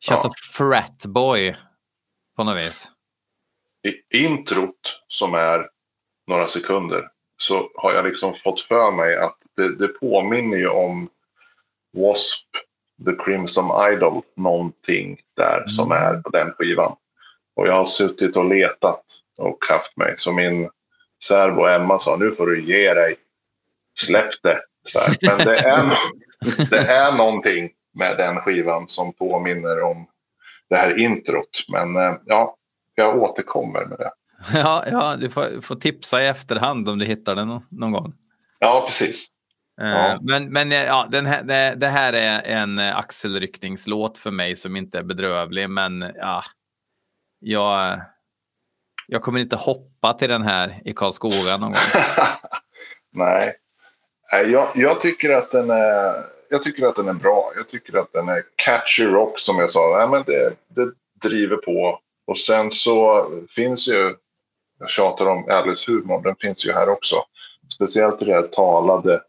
Känns 0.00 0.18
Ja. 0.24 0.30
som 0.30 0.32
fratboy 0.52 1.56
på 2.36 2.44
något 2.44 2.56
vis. 2.56 2.88
I 4.10 4.24
introt 4.24 5.02
som 5.08 5.34
är 5.34 5.68
några 6.26 6.48
sekunder 6.48 7.08
så 7.38 7.70
har 7.74 7.92
jag 7.92 8.04
liksom 8.04 8.34
fått 8.34 8.60
för 8.60 8.90
mig 8.90 9.16
att 9.16 9.38
det, 9.56 9.76
det 9.76 9.88
påminner 9.88 10.56
ju 10.56 10.68
om 10.68 11.08
W.A.S.P. 11.92 12.58
The 13.04 13.24
Crimson 13.24 13.92
Idol 13.92 14.22
någonting 14.36 15.20
där 15.36 15.66
som 15.66 15.92
är 15.92 16.22
på 16.22 16.30
den 16.30 16.52
skivan. 16.52 16.96
Och 17.54 17.66
jag 17.66 17.72
har 17.72 17.84
suttit 17.84 18.36
och 18.36 18.44
letat 18.44 19.04
och 19.36 19.58
haft 19.68 19.96
mig. 19.96 20.14
Så 20.16 20.32
min 20.32 20.70
särbo 21.24 21.66
Emma 21.66 21.98
sa 21.98 22.16
nu 22.16 22.30
får 22.30 22.46
du 22.46 22.62
ge 22.64 22.94
dig. 22.94 23.16
Släpp 23.98 24.42
det. 24.42 24.60
Men 25.22 25.38
det 25.38 25.58
är, 25.58 25.98
det 26.70 26.78
är 26.78 27.12
någonting 27.12 27.70
med 27.94 28.16
den 28.16 28.36
skivan 28.40 28.88
som 28.88 29.12
påminner 29.12 29.82
om 29.82 30.06
det 30.70 30.76
här 30.76 30.98
introt. 30.98 31.64
Men 31.72 31.96
eh, 31.96 32.14
ja, 32.24 32.56
jag 32.94 33.22
återkommer 33.22 33.84
med 33.84 33.98
det. 33.98 34.10
Ja, 34.58 34.84
ja 34.90 35.16
du 35.16 35.30
får, 35.30 35.60
får 35.60 35.76
tipsa 35.76 36.22
i 36.22 36.26
efterhand 36.26 36.88
om 36.88 36.98
du 36.98 37.04
hittar 37.06 37.34
den 37.34 37.48
nå- 37.48 37.62
någon 37.70 37.92
gång. 37.92 38.14
Ja, 38.58 38.84
precis. 38.86 39.26
Eh, 39.80 39.88
Ja. 39.88 40.18
Men, 40.22 40.52
men 40.52 40.72
eh, 40.72 40.84
ja, 40.84 41.06
den 41.10 41.26
här, 41.26 41.42
det, 41.42 41.74
det 41.76 41.86
här 41.86 42.12
är 42.12 42.42
en 42.42 42.78
axelryckningslåt 42.78 44.18
för 44.18 44.30
mig 44.30 44.56
som 44.56 44.76
inte 44.76 44.98
är 44.98 45.02
bedrövlig, 45.02 45.70
men 45.70 46.12
ja, 46.16 46.42
jag, 47.40 48.00
jag 49.06 49.22
kommer 49.22 49.40
inte 49.40 49.56
hoppa 49.56 50.12
till 50.14 50.28
den 50.28 50.42
här 50.42 50.82
i 50.84 50.92
Karlskoga 50.92 51.56
någon 51.56 51.72
gång. 51.72 51.80
Nej. 53.12 53.56
Jag, 54.32 54.68
jag, 54.74 55.00
tycker 55.00 55.30
att 55.30 55.50
den 55.50 55.70
är, 55.70 56.24
jag 56.50 56.62
tycker 56.62 56.86
att 56.86 56.96
den 56.96 57.08
är 57.08 57.12
bra. 57.12 57.52
Jag 57.56 57.68
tycker 57.68 57.98
att 57.98 58.12
den 58.12 58.28
är 58.28 58.42
catchy 58.56 59.04
rock 59.04 59.40
som 59.40 59.58
jag 59.58 59.70
sa. 59.70 59.96
Nej, 59.98 60.08
men 60.08 60.22
det, 60.26 60.52
det 60.68 60.92
driver 61.28 61.56
på. 61.56 62.00
Och 62.26 62.38
sen 62.38 62.70
så 62.70 63.26
finns 63.48 63.88
ju, 63.88 64.14
jag 64.78 64.90
tjatar 64.90 65.26
om 65.26 65.50
Alice 65.50 65.92
humor, 65.92 66.22
den 66.22 66.36
finns 66.36 66.66
ju 66.66 66.72
här 66.72 66.88
också. 66.88 67.16
Speciellt 67.74 68.22
i 68.22 68.24
det 68.24 68.32
här 68.32 68.42
talade 68.42 69.22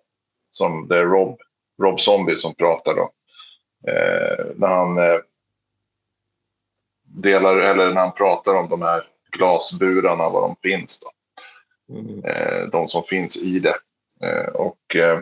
som 0.52 0.88
det 0.88 1.04
Rob 1.04 1.40
Rob 1.82 2.00
Zombie 2.00 2.38
som 2.38 2.56
pratar 2.56 2.96
då. 2.96 3.12
Eh, 3.88 4.46
när 4.56 4.68
han 4.68 4.98
eh, 4.98 5.20
delar, 7.04 7.58
eller 7.58 7.94
när 7.94 8.02
han 8.02 8.12
pratar 8.12 8.54
om 8.54 8.70
de 8.70 8.82
här 8.82 9.04
glasburarna, 9.32 10.30
var 10.30 10.42
de 10.42 10.56
finns 10.56 11.00
då. 11.00 11.12
Mm. 11.96 12.24
Eh, 12.26 12.68
de 12.72 12.88
som 12.88 13.04
finns 13.04 13.44
i 13.46 13.60
det. 13.60 13.76
Eh, 14.24 14.48
och 14.54 14.96
eh, 14.96 15.20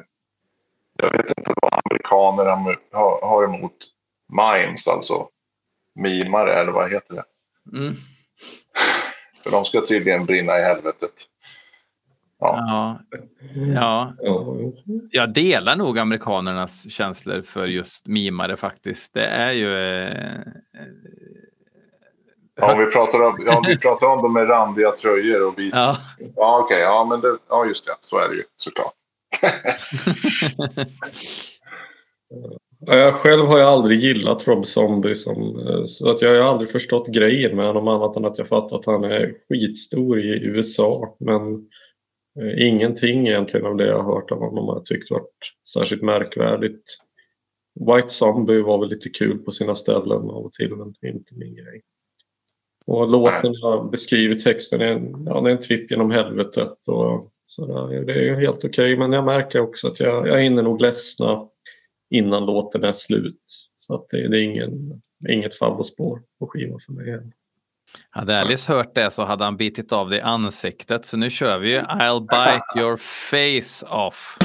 jag 0.97 1.11
vet 1.11 1.25
inte 1.37 1.53
vad 1.61 1.81
amerikaner 1.85 2.45
am- 2.45 2.77
har, 2.91 3.21
har 3.27 3.43
emot 3.43 3.75
mimes, 4.33 4.87
alltså 4.87 5.27
mimare, 5.95 6.53
eller 6.53 6.71
vad 6.71 6.91
heter 6.91 7.13
det? 7.15 7.23
Mm. 7.77 7.93
För 9.43 9.51
de 9.51 9.65
ska 9.65 9.81
tydligen 9.85 10.25
brinna 10.25 10.59
i 10.59 10.61
helvetet. 10.61 11.13
Ja. 12.39 12.99
ja, 13.15 13.19
Ja. 13.73 14.13
jag 15.11 15.33
delar 15.33 15.75
nog 15.75 15.99
amerikanernas 15.99 16.91
känslor 16.91 17.41
för 17.41 17.65
just 17.67 18.07
mimare 18.07 18.57
faktiskt. 18.57 19.13
Det 19.13 19.25
är 19.27 19.51
ju... 19.51 19.71
Ja, 22.55 22.73
om 22.73 22.79
vi 22.79 22.85
pratar 22.85 23.21
om, 23.21 23.43
ja, 23.45 23.57
om 23.57 23.63
vi 23.67 23.77
pratar 23.77 24.07
om 24.07 24.21
dem 24.21 24.33
med 24.33 24.49
randiga 24.49 24.91
tröjor 24.91 25.47
och 25.47 25.59
vit. 25.59 25.73
Ja, 25.73 25.97
ja. 26.35 26.59
okej. 26.63 26.79
ja, 26.79 27.05
men 27.09 27.21
det, 27.21 27.37
ja, 27.49 27.65
just 27.65 27.85
det. 27.85 27.91
Så 28.01 28.17
är 28.17 28.29
det 28.29 28.35
ju 28.35 28.43
såklart. 28.57 28.93
Ja, 32.79 32.95
Jag 32.95 33.13
själv 33.13 33.45
har 33.45 33.59
jag 33.59 33.69
aldrig 33.69 33.99
gillat 33.99 34.47
Rob 34.47 34.65
Zombie 34.65 35.15
som, 35.15 35.67
eh, 35.67 35.83
så 35.83 36.11
att 36.11 36.21
jag 36.21 36.29
har 36.29 36.49
aldrig 36.49 36.69
förstått 36.69 37.07
grejen 37.07 37.55
med 37.55 37.65
honom 37.65 37.87
annat 37.87 38.15
än 38.15 38.25
att 38.25 38.37
jag 38.37 38.47
fattar 38.47 38.77
att 38.77 38.85
han 38.85 39.03
är 39.03 39.33
skitstor 39.49 40.19
i 40.19 40.45
USA. 40.45 41.15
Men 41.19 41.53
eh, 42.41 42.67
ingenting 42.67 43.27
egentligen 43.27 43.65
av 43.65 43.75
det 43.75 43.87
jag 43.87 44.03
har 44.03 44.15
hört 44.15 44.31
av 44.31 44.39
honom 44.39 44.67
har 44.67 44.75
jag 44.75 44.85
tyckt 44.85 45.11
varit 45.11 45.53
särskilt 45.73 46.01
märkvärdigt. 46.01 46.97
White 47.79 48.07
Zombie 48.07 48.61
var 48.61 48.79
väl 48.79 48.89
lite 48.89 49.09
kul 49.09 49.37
på 49.37 49.51
sina 49.51 49.75
ställen 49.75 50.29
av 50.29 50.45
och 50.45 50.51
till 50.51 50.75
men 50.75 50.87
inte 50.87 51.35
min 51.35 51.55
grej. 51.55 51.81
Och 52.87 53.07
låten 53.07 53.53
jag 53.53 53.91
beskriver 53.91 54.35
texten 54.35 54.81
är 54.81 54.85
en, 54.85 55.25
ja, 55.25 55.41
det 55.41 55.49
är 55.49 55.55
en 55.55 55.61
tripp 55.61 55.91
genom 55.91 56.11
helvetet 56.11 56.87
och 56.87 57.31
sådär. 57.45 58.05
Det 58.05 58.13
är 58.13 58.21
ju 58.21 58.35
helt 58.35 58.65
okej 58.65 58.97
men 58.97 59.11
jag 59.11 59.25
märker 59.25 59.59
också 59.59 59.87
att 59.87 59.99
jag, 59.99 60.27
jag 60.27 60.41
hinner 60.41 60.63
nog 60.63 60.81
ledsna 60.81 61.47
innan 62.09 62.45
låten 62.45 62.83
är 62.83 62.91
slut. 62.91 63.69
Så 63.75 63.95
att 63.95 64.09
det, 64.09 64.27
det 64.27 64.39
är 64.39 64.43
ingen, 64.43 65.01
inget 65.29 65.57
favospår 65.57 66.21
på 66.39 66.47
skivan 66.47 66.79
för 66.79 66.93
mig. 66.93 67.05
heller. 67.11 67.31
Hade 68.09 68.39
Alice 68.41 68.73
hört 68.73 68.95
det 68.95 69.11
så 69.11 69.23
hade 69.23 69.43
han 69.43 69.57
bitit 69.57 69.91
av 69.91 70.09
det 70.09 70.17
i 70.17 70.21
ansiktet. 70.21 71.05
Så 71.05 71.17
nu 71.17 71.29
kör 71.29 71.59
vi 71.59 71.71
ju 71.71 71.79
I'll 71.79 72.21
bite 72.21 72.79
your 72.79 72.97
face 72.97 73.95
off. 73.95 74.37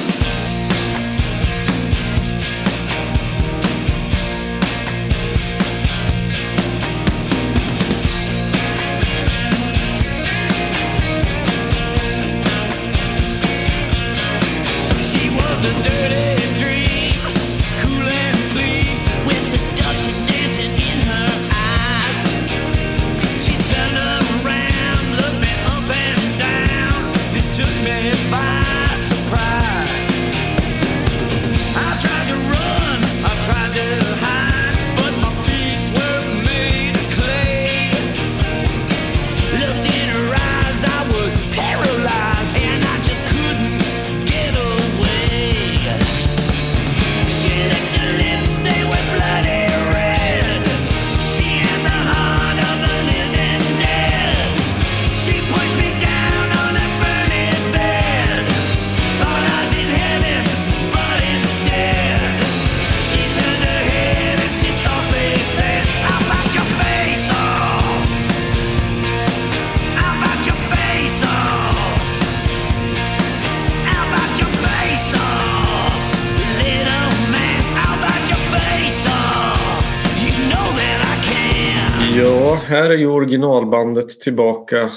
Originalbandet 83.31 84.09
tillbaka 84.09 84.91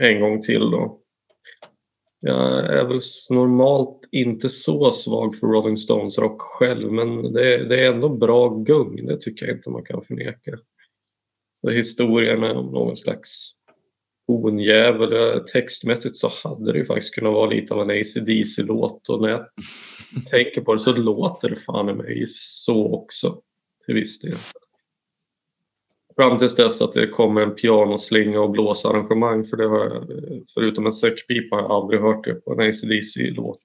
en 0.00 0.20
gång 0.20 0.42
till 0.42 0.70
då. 0.70 1.00
Jag 2.20 2.66
är 2.78 2.84
väl 2.84 2.98
normalt 3.30 4.08
inte 4.12 4.48
så 4.48 4.90
svag 4.90 5.36
för 5.36 5.46
Rolling 5.46 5.76
Stones 5.76 6.18
rock 6.18 6.40
själv 6.40 6.92
men 6.92 7.32
det 7.32 7.54
är, 7.54 7.64
det 7.64 7.84
är 7.84 7.92
ändå 7.92 8.08
bra 8.08 8.48
gung, 8.48 9.06
det 9.06 9.20
tycker 9.20 9.46
jag 9.46 9.56
inte 9.56 9.70
man 9.70 9.84
kan 9.84 10.02
förneka. 10.02 10.58
Så 11.60 11.70
historien 11.70 12.42
är 12.42 12.56
om 12.56 12.72
någon 12.72 12.96
slags 12.96 13.50
honjävel. 14.28 15.12
Eh, 15.12 15.42
textmässigt 15.42 16.16
så 16.16 16.30
hade 16.44 16.72
det 16.72 16.78
ju 16.78 16.84
faktiskt 16.84 17.14
kunnat 17.14 17.32
vara 17.32 17.50
lite 17.50 17.74
av 17.74 17.90
en 17.90 18.00
AC/DC-låt 18.00 19.08
och 19.08 19.20
när 19.20 19.28
jag 19.28 19.46
tänker 20.30 20.60
på 20.60 20.74
det 20.74 20.80
så 20.80 20.92
låter 20.92 21.48
det 21.48 21.56
fan 21.56 21.88
i 21.88 21.92
mig 21.92 22.24
så 22.28 22.94
också 22.94 23.40
till 23.86 23.94
viss 23.94 24.20
del. 24.20 24.34
Fram 26.16 26.38
tills 26.38 26.56
dess 26.56 26.82
att 26.82 26.92
det 26.92 27.08
kommer 27.08 27.40
en 27.40 27.54
pianoslinga 27.54 28.40
och 28.40 28.50
blåsarrangemang 28.50 29.44
för 29.44 29.56
det 29.56 29.68
har 29.68 29.78
jag, 29.78 30.04
förutom 30.54 30.86
en 30.86 30.92
säckpipa 30.92 31.56
har 31.56 31.62
jag 31.62 31.70
aldrig 31.70 32.00
hört 32.00 32.24
det 32.24 32.34
på 32.34 32.52
en 32.52 32.68
ACDC-låt. 32.68 33.60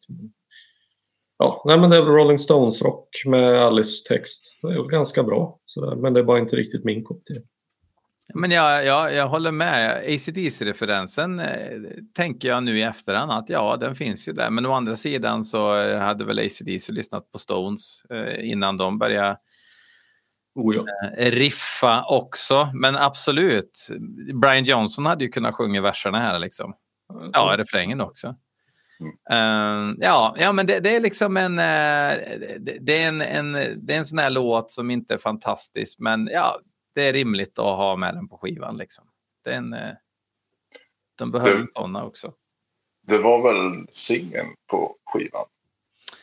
Ja, 1.38 1.64
nej 1.66 1.80
men 1.80 1.90
det 1.90 1.98
är 1.98 2.02
Rolling 2.02 2.40
Stones 2.40 2.82
rock 2.82 3.22
med 3.26 3.64
Alice 3.64 4.08
text. 4.08 4.60
Det 4.62 4.68
är 4.68 4.84
ganska 4.84 5.24
bra 5.24 5.60
sådär, 5.66 5.96
men 5.96 6.14
det 6.14 6.20
är 6.20 6.24
bara 6.24 6.40
inte 6.40 6.56
riktigt 6.56 6.84
min 6.84 7.04
kopp 7.04 7.26
te. 7.26 7.34
Men 8.34 8.52
jag, 8.52 8.86
jag, 8.86 9.14
jag 9.14 9.28
håller 9.28 9.52
med. 9.52 10.04
ACDC-referensen 10.08 11.40
eh, 11.40 11.78
tänker 12.16 12.50
jag 12.50 12.64
nu 12.64 12.80
i 12.80 12.82
efterhand 12.82 13.32
att 13.32 13.50
ja, 13.50 13.78
den 13.78 13.96
finns 13.96 14.28
ju 14.28 14.32
där. 14.32 14.50
Men 14.50 14.66
å 14.66 14.74
andra 14.74 14.96
sidan 14.96 15.44
så 15.44 15.82
eh, 15.82 16.00
hade 16.00 16.26
väl 16.26 16.40
ACDC 16.40 16.94
lyssnat 16.94 17.32
på 17.32 17.40
Stones 17.40 18.02
eh, 18.10 18.50
innan 18.52 18.78
de 18.78 19.00
började 19.00 19.38
Oh, 20.56 20.76
ja. 20.76 20.86
eh, 21.18 21.32
riffa 21.32 22.06
också. 22.08 22.70
Men 22.74 22.96
absolut, 22.96 23.88
Brian 24.34 24.64
Johnson 24.64 25.06
hade 25.06 25.24
ju 25.24 25.32
kunnat 25.32 25.56
sjunga 25.56 25.82
verserna 25.82 26.20
här 26.20 26.40
liksom. 26.40 26.74
Ja, 27.34 27.56
refrängen 27.58 28.02
också. 28.02 28.36
Eh, 29.32 29.94
ja, 29.98 30.36
ja, 30.38 30.52
men 30.54 30.66
det, 30.66 30.80
det 30.80 30.96
är 30.96 31.00
liksom 31.00 31.38
en, 31.38 31.60
eh, 31.60 32.18
det, 32.82 33.04
är 33.04 33.08
en, 33.08 33.22
en, 33.22 33.54
det 33.54 33.94
är 33.94 33.98
en 33.98 34.06
sån 34.06 34.20
här 34.20 34.30
låt 34.30 34.72
som 34.72 34.92
inte 34.92 35.14
är 35.14 35.18
fantastisk, 35.18 36.00
men 36.00 36.28
ja, 36.28 36.60
det 36.96 37.08
är 37.08 37.14
rimligt 37.14 37.60
att 37.60 37.66
ha 37.66 37.96
med 37.96 38.16
den 38.16 38.28
på 38.28 38.38
skivan. 38.38 38.78
Liksom. 38.78 39.04
Det 39.44 39.52
är 39.52 39.58
en, 39.58 39.74
eh, 39.74 39.94
de 41.16 41.32
behöver 41.32 41.68
sådana 41.74 42.04
också. 42.04 42.34
Det 43.08 43.18
var 43.18 43.42
väl 43.42 43.88
singeln 43.92 44.48
på 44.68 44.96
skivan. 45.06 45.46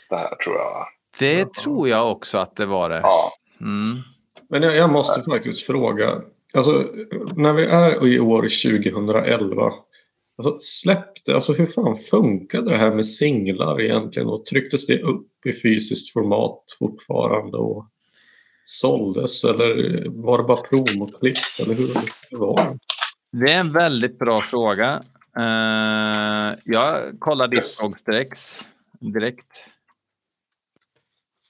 Det 0.09 0.17
här 0.17 0.35
tror 0.35 0.57
jag. 0.57 0.87
Det 1.19 1.55
tror 1.55 1.89
jag 1.89 2.11
också 2.11 2.39
att 2.39 2.57
det 2.57 2.67
var 2.67 2.89
det. 2.89 3.01
Ja, 3.01 3.33
Mm. 3.61 3.99
Men 4.49 4.63
jag, 4.63 4.77
jag 4.77 4.91
måste 4.91 5.23
faktiskt 5.23 5.61
fråga. 5.61 6.23
Alltså, 6.55 6.87
när 7.37 7.53
vi 7.53 7.65
är 7.65 8.07
i 8.07 8.21
år 8.21 8.43
2011. 8.43 9.73
Alltså, 10.39 10.57
släppte, 10.61 11.35
alltså 11.35 11.53
hur 11.53 11.67
fan 11.67 11.97
funkade 11.97 12.71
det 12.71 12.79
här 12.79 12.95
med 12.95 13.07
singlar 13.07 13.81
egentligen? 13.81 14.29
Och 14.29 14.45
trycktes 14.45 14.87
det 14.87 15.03
upp 15.03 15.47
i 15.47 15.53
fysiskt 15.53 16.13
format 16.13 16.65
fortfarande? 16.79 17.57
Och 17.57 17.87
såldes? 18.65 19.45
Eller 19.45 20.05
var 20.09 20.39
det 20.39 20.45
bara 20.45 20.57
promoklipp? 20.57 21.37
Eller 21.61 21.75
hur, 21.75 21.89
hur 22.31 22.39
var 22.39 22.65
det? 22.65 22.79
Det 23.33 23.53
är 23.53 23.61
en 23.61 23.73
väldigt 23.73 24.19
bra 24.19 24.41
fråga. 24.41 25.03
Eh, 25.39 26.59
jag 26.65 27.01
kollar 27.19 27.49
Discogs 27.49 28.05
direkt. 28.05 28.65
direkt. 29.01 29.71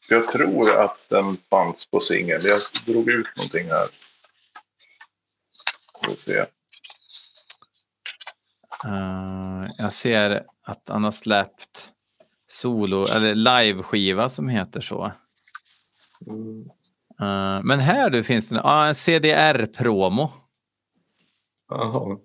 Jag 0.09 0.29
tror 0.29 0.81
att 0.81 1.07
den 1.09 1.37
fanns 1.51 1.87
på 1.87 2.01
singel. 2.01 2.41
Jag 2.45 2.61
drog 2.87 3.09
ut 3.11 3.27
någonting 3.37 3.69
här. 3.69 3.89
Ska 5.99 6.11
vi 6.11 6.17
se. 6.17 6.39
Eh, 8.85 9.71
jag 9.79 9.93
ser 9.93 10.45
att 10.63 10.89
han 10.89 11.05
har 11.05 11.11
släppt 11.11 11.93
solo 12.47 13.07
eller 13.07 13.35
live-skiva 13.35 14.29
som 14.29 14.49
heter 14.49 14.81
så. 14.81 15.13
Mm. 16.27 16.71
Eh, 17.21 17.65
men 17.65 17.81
här 17.81 18.11
du 18.11 18.25
finns 18.25 18.49
det 18.49 18.61
ah, 18.65 18.87
en 18.87 18.95
CDR-promo. 18.95 20.33
Jaha. 21.69 22.19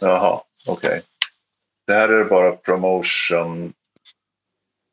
Jaha, 0.00 0.42
okej. 0.66 1.02
Det 1.86 1.92
här 1.92 2.08
är 2.08 2.24
bara 2.24 2.52
promotion. 2.52 3.72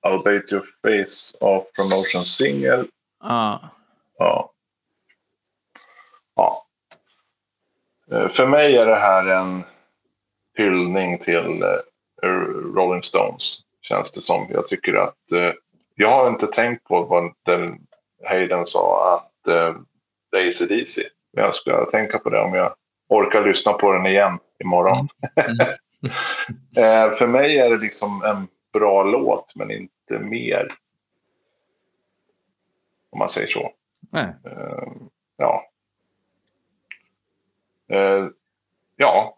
I'll 0.08 0.24
bait 0.24 0.52
your 0.52 0.64
face 0.84 1.34
off 1.40 1.74
promotion 1.76 2.26
single. 2.26 2.86
Ja. 3.24 3.60
Ja. 4.18 4.52
ja. 6.36 6.66
Eh, 8.12 8.30
För 8.30 8.48
mig 8.48 8.78
är 8.78 8.86
det 8.86 8.96
här 9.00 9.26
en 9.28 9.64
hyllning 10.58 11.18
till 11.20 11.64
eh, 12.24 12.30
Rolling 12.76 13.04
Stones. 13.04 13.58
Känns 13.82 14.12
det 14.12 14.22
som. 14.22 14.48
Jag 14.50 14.68
tycker 14.68 14.94
att... 14.94 15.32
eh, 15.32 15.52
Jag 15.96 16.10
har 16.12 16.28
inte 16.30 16.48
tänkt 16.48 16.84
på 16.84 17.04
vad 17.04 17.34
den 17.46 17.80
Hayden 18.28 18.66
sa 18.66 19.16
att 19.16 19.32
det 20.32 20.40
är 20.40 20.50
AC/DC. 20.50 21.02
Men 21.34 21.44
jag 21.44 21.56
ska 21.56 21.86
tänka 21.86 22.20
på 22.20 22.30
det 22.30 22.40
om 22.42 22.54
jag 22.54 22.74
orkar 23.10 23.46
lyssna 23.46 23.74
på 23.74 23.92
den 23.92 24.06
igen 24.06 24.40
imorgon. 24.64 25.08
Eh, 26.76 27.12
För 27.12 27.28
mig 27.28 27.58
är 27.60 27.70
det 27.70 27.78
liksom 27.78 28.24
en 28.24 28.48
bra 28.80 29.04
låt 29.04 29.56
men 29.56 29.72
inte 29.72 30.20
mer. 30.20 30.68
Om 33.10 33.20
man 33.20 33.30
säger 33.30 33.48
så. 33.48 33.72
Nej. 34.12 34.28
Eh, 34.46 34.92
ja. 35.38 35.70
Eh, 37.88 38.28
ja, 38.96 39.38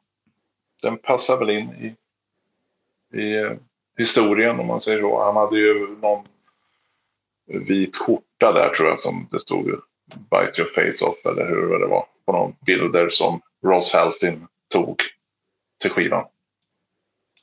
den 0.82 0.98
passar 0.98 1.38
väl 1.38 1.50
in 1.50 1.70
i, 1.74 1.96
i 3.20 3.38
eh, 3.38 3.54
historien 3.98 4.60
om 4.60 4.68
man 4.68 4.82
säger 4.82 5.02
så. 5.02 5.24
Han 5.24 5.36
hade 5.36 5.58
ju 5.60 5.88
någon 6.02 6.24
vit 7.46 7.98
skjorta 7.98 8.52
där 8.52 8.70
tror 8.70 8.90
jag 8.90 9.00
som 9.00 9.28
det 9.32 9.40
stod 9.40 9.82
Bite 10.16 10.62
your 10.62 10.70
face 10.70 11.06
off 11.06 11.26
eller 11.26 11.48
hur 11.50 11.80
det 11.80 11.88
var. 11.88 12.06
På 12.26 12.32
någon 12.32 12.56
bilder 12.66 13.10
som 13.10 13.42
Ross 13.64 13.94
Halfin 13.94 14.48
tog 14.68 15.02
till 15.82 15.92
skivan. 15.92 16.26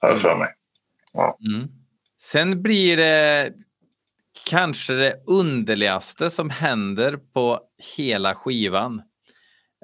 Har 0.00 0.08
jag 0.08 0.20
för 0.20 0.36
mig. 0.36 0.54
Mm. 1.14 1.68
Sen 2.20 2.62
blir 2.62 2.96
det 2.96 3.52
kanske 4.46 4.92
det 4.92 5.14
underligaste 5.26 6.30
som 6.30 6.50
händer 6.50 7.16
på 7.34 7.60
hela 7.96 8.34
skivan. 8.34 9.02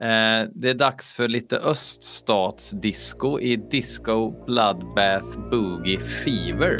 Eh, 0.02 0.48
det 0.54 0.70
är 0.70 0.74
dags 0.74 1.12
för 1.12 1.28
lite 1.28 1.58
öststatsdisco 1.58 3.40
i 3.40 3.56
Disco 3.56 4.44
Bloodbath 4.46 5.38
Boogie 5.50 6.00
Fever. 6.00 6.76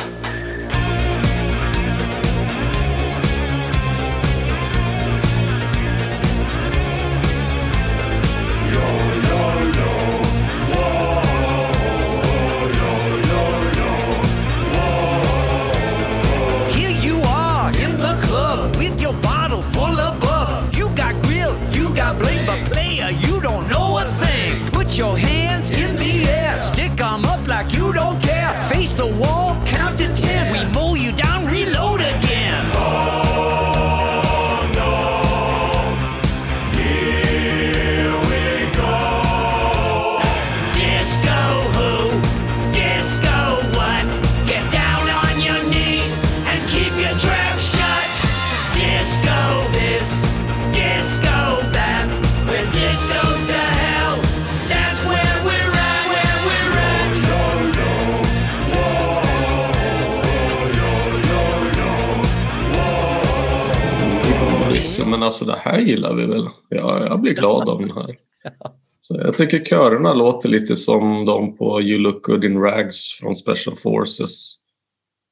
Alltså 65.24 65.44
det 65.44 65.56
här 65.56 65.78
gillar 65.78 66.14
vi 66.14 66.26
väl. 66.26 66.48
Jag, 66.68 67.02
jag 67.06 67.20
blir 67.20 67.34
glad 67.34 67.68
av 67.68 67.80
den 67.80 67.90
här. 67.90 68.16
Så 69.00 69.16
jag 69.18 69.34
tycker 69.34 69.64
körerna 69.64 70.14
låter 70.14 70.48
lite 70.48 70.76
som 70.76 71.24
de 71.24 71.56
på 71.56 71.82
You 71.82 71.98
look 71.98 72.22
good 72.22 72.44
in 72.44 72.60
rags 72.60 73.18
från 73.20 73.36
Special 73.36 73.76
Forces. 73.76 74.54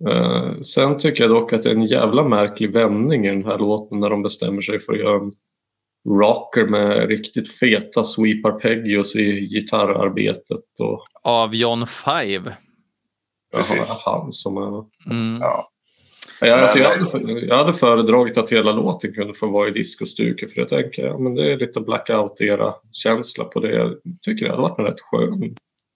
Eh, 0.08 0.60
sen 0.60 0.98
tycker 0.98 1.24
jag 1.24 1.30
dock 1.30 1.52
att 1.52 1.62
det 1.62 1.70
är 1.70 1.74
en 1.74 1.86
jävla 1.86 2.24
märklig 2.24 2.74
vändning 2.74 3.26
i 3.26 3.30
den 3.30 3.44
här 3.44 3.58
låten 3.58 4.00
när 4.00 4.10
de 4.10 4.22
bestämmer 4.22 4.62
sig 4.62 4.80
för 4.80 4.92
att 4.92 4.98
göra 4.98 5.20
en 5.20 5.32
rocker 6.08 6.66
med 6.66 7.08
riktigt 7.08 7.54
feta 7.54 8.04
sweep 8.04 8.46
arpeggios 8.46 9.16
i 9.16 9.40
gitarrarbetet. 9.40 10.80
Och 10.80 11.04
Av 11.24 11.54
John 11.54 11.86
Five. 11.86 12.56
Precis. 13.52 14.02
han 14.04 14.32
som 14.32 14.56
är... 14.56 14.84
Mm. 15.10 15.40
Ja. 15.40 15.71
Ja, 16.44 16.54
alltså 16.54 16.78
jag, 16.78 16.90
hade, 16.90 17.40
jag 17.40 17.56
hade 17.56 17.72
föredragit 17.72 18.38
att 18.38 18.52
hela 18.52 18.72
låten 18.72 19.12
kunde 19.12 19.34
få 19.34 19.46
vara 19.46 19.68
i 19.68 19.70
discostuket 19.70 20.52
för 20.52 20.60
jag 20.60 20.68
tänker 20.68 21.06
ja, 21.06 21.18
men 21.18 21.34
det 21.34 21.52
är 21.52 21.56
lite 21.56 21.80
blackout-era-känsla 21.80 23.44
på 23.44 23.60
det. 23.60 23.74
Jag 23.74 23.94
tycker 24.22 24.44
det 24.44 24.50
hade 24.50 24.62
varit 24.62 24.78
en 24.78 24.84
rätt 24.84 25.00
skön 25.00 25.54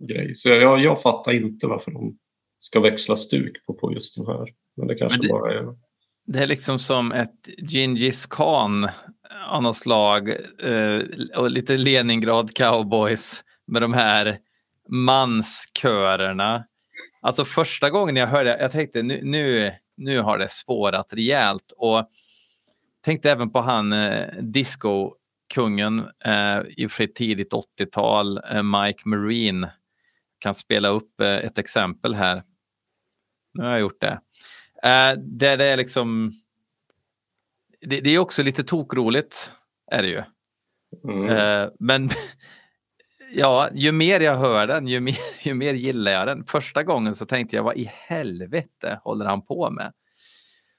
grej. 0.09 0.35
Så 0.35 0.49
jag, 0.49 0.81
jag 0.81 1.03
fattar 1.03 1.33
inte 1.33 1.67
varför 1.67 1.91
de 1.91 2.19
ska 2.59 2.81
växla 2.81 3.17
stuk 3.17 3.67
på, 3.67 3.75
på 3.75 3.93
just 3.93 4.17
den 4.17 4.27
här. 4.27 4.49
Men 4.77 4.87
det 4.87 4.95
kanske 4.95 5.19
Men 5.19 5.27
det- 5.27 5.33
bara 5.33 5.53
är... 5.55 5.67
Det 6.29 6.39
är 6.39 6.47
liksom 6.47 6.79
som 6.79 7.13
ett 7.13 7.49
Gingis 7.59 8.27
Khan 8.27 8.89
av 9.49 9.63
något 9.63 9.77
slag 9.77 10.29
eh, 10.63 11.01
och 11.37 11.51
lite 11.51 11.77
Leningrad 11.77 12.55
Cowboys 12.55 13.45
med 13.67 13.83
de 13.83 13.93
här 13.93 14.39
manskörerna. 14.89 16.65
Alltså 17.23 17.45
första 17.45 17.91
gången 17.91 18.17
jag 18.17 18.27
hörde 18.27 18.57
jag 18.61 18.73
tänkte 18.73 19.03
nu, 19.03 19.21
nu, 19.23 19.73
nu 19.97 20.21
har 20.21 20.39
det 20.39 20.49
spårat 20.49 21.13
rejält 21.13 21.73
och 21.77 22.11
tänkte 23.05 23.31
även 23.31 23.51
på 23.51 23.61
han 23.61 23.93
eh, 23.93 24.29
disco-kungen 24.43 25.99
eh, 26.25 26.61
i 26.69 26.87
och 26.87 26.91
för 26.91 26.97
sig 26.97 27.15
tidigt 27.15 27.53
80-tal, 27.53 28.41
eh, 28.51 28.63
Mike 28.63 29.09
Marine. 29.09 29.73
Kan 30.39 30.55
spela 30.55 30.89
upp 30.89 31.21
eh, 31.21 31.29
ett 31.29 31.59
exempel 31.59 32.15
här. 32.15 32.43
Nu 33.55 33.65
har 33.65 33.71
jag 33.71 33.81
gjort 33.81 34.01
det. 34.01 34.21
Eh, 34.83 35.19
där 35.19 35.57
det 35.57 35.65
är 35.65 35.77
liksom... 35.77 36.33
Det, 37.81 38.01
det 38.01 38.11
är 38.11 38.19
också 38.19 38.43
lite 38.43 38.65
tokroligt, 38.65 39.53
är 39.91 40.03
det 40.03 40.09
ju. 40.09 40.23
Mm. 41.05 41.29
Eh, 41.29 41.69
men 41.79 42.11
ja, 43.33 43.69
ju 43.73 43.93
mer 43.93 44.21
jag 44.21 44.37
hör 44.37 44.67
den, 44.67 44.87
ju 44.87 45.01
mer, 45.01 45.19
ju 45.43 45.55
mer 45.55 45.75
gillar 45.75 46.13
jag 46.13 46.27
den. 46.27 46.45
Första 46.45 46.83
gången 46.83 47.15
så 47.15 47.27
tänkte 47.27 47.57
jag, 47.57 47.63
vad 47.63 47.77
i 47.77 47.91
helvete 47.95 49.01
håller 49.05 49.25
han 49.27 49.43
på 49.43 49.71
med? 49.71 49.93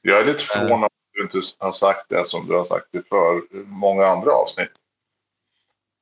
Jag 0.02 0.22
är 0.22 0.26
lite 0.26 0.44
förvånad 0.44 0.86
att 0.86 0.92
du 1.14 1.22
inte 1.22 1.42
har 1.60 1.72
sagt 1.72 2.10
det 2.10 2.26
som 2.26 2.48
du 2.48 2.56
har 2.56 2.66
sagt 2.66 2.96
i 2.96 3.02
för 3.02 3.42
många 3.66 4.06
andra 4.06 4.32
avsnitt. 4.32 4.72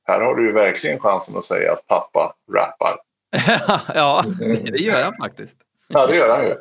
Här 0.04 0.22
har 0.22 0.36
du 0.36 0.46
ju 0.46 0.52
verkligen 0.52 1.00
chansen 1.00 1.38
att 1.38 1.46
säga 1.46 1.74
att 1.74 1.88
pappa 1.88 2.36
rappar. 2.54 3.00
ja, 3.96 4.26
det, 4.64 4.82
gör 4.82 5.04
han 5.04 5.14
faktiskt. 5.14 5.58
Ja, 5.88 6.08
det 6.08 6.16
gör 6.16 6.30
han 6.30 6.46
ju. 6.46 6.56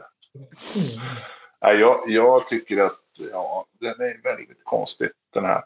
Jag, 1.81 2.11
jag 2.11 2.47
tycker 2.47 2.79
att 2.79 3.01
ja, 3.33 3.67
den 3.81 4.01
är 4.01 4.23
väldigt 4.23 4.65
konstig 4.65 5.09
den 5.35 5.45
här. 5.45 5.63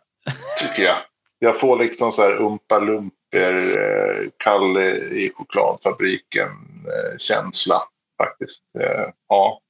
Tycker 0.59 0.83
jag. 0.83 0.97
Jag 1.39 1.61
får 1.61 1.79
liksom 1.79 2.13
så 2.13 2.23
här 2.23 2.33
umpa 2.33 2.79
lumper, 2.79 3.53
eh, 3.79 4.29
Kalle 4.37 4.91
i 4.97 5.33
chokladfabriken 5.35 6.49
eh, 6.87 7.19
känsla 7.19 7.83
faktiskt. 8.19 8.65
Eh, 8.81 9.07
ja. 9.29 9.61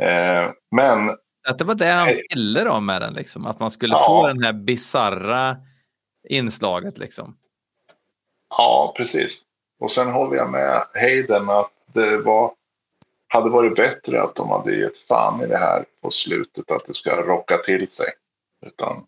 Eh, 0.00 0.50
men 0.76 1.10
Att 1.48 1.58
det 1.58 1.64
var 1.64 1.74
det 1.74 1.86
han 1.86 2.08
ville 2.34 2.64
då 2.64 2.80
med 2.80 3.00
den, 3.02 3.14
liksom. 3.14 3.46
att 3.46 3.60
man 3.60 3.70
skulle 3.70 3.94
Ja. 3.94 4.06
få 4.06 4.26
den 4.26 4.42
här 4.42 4.52
bizarra 4.52 5.56
inslaget. 6.28 6.98
Liksom. 6.98 7.36
Ja, 8.50 8.94
precis. 8.96 9.42
Och 9.80 9.92
sen 9.92 10.08
håller 10.12 10.36
jag 10.36 10.50
med 10.50 10.86
Hayden 10.94 11.50
att 11.50 11.72
det 11.94 12.18
var, 12.18 12.52
hade 13.28 13.50
varit 13.50 13.74
bättre 13.74 14.22
att 14.22 14.34
de 14.34 14.50
hade 14.50 14.76
gett 14.76 14.98
fan 14.98 15.42
i 15.42 15.46
det 15.46 15.56
här 15.58 15.84
på 16.02 16.10
slutet, 16.10 16.70
att 16.70 16.86
det 16.86 16.94
ska 16.94 17.16
rocka 17.22 17.56
till 17.58 17.90
sig. 17.90 18.06
Utan 18.66 19.04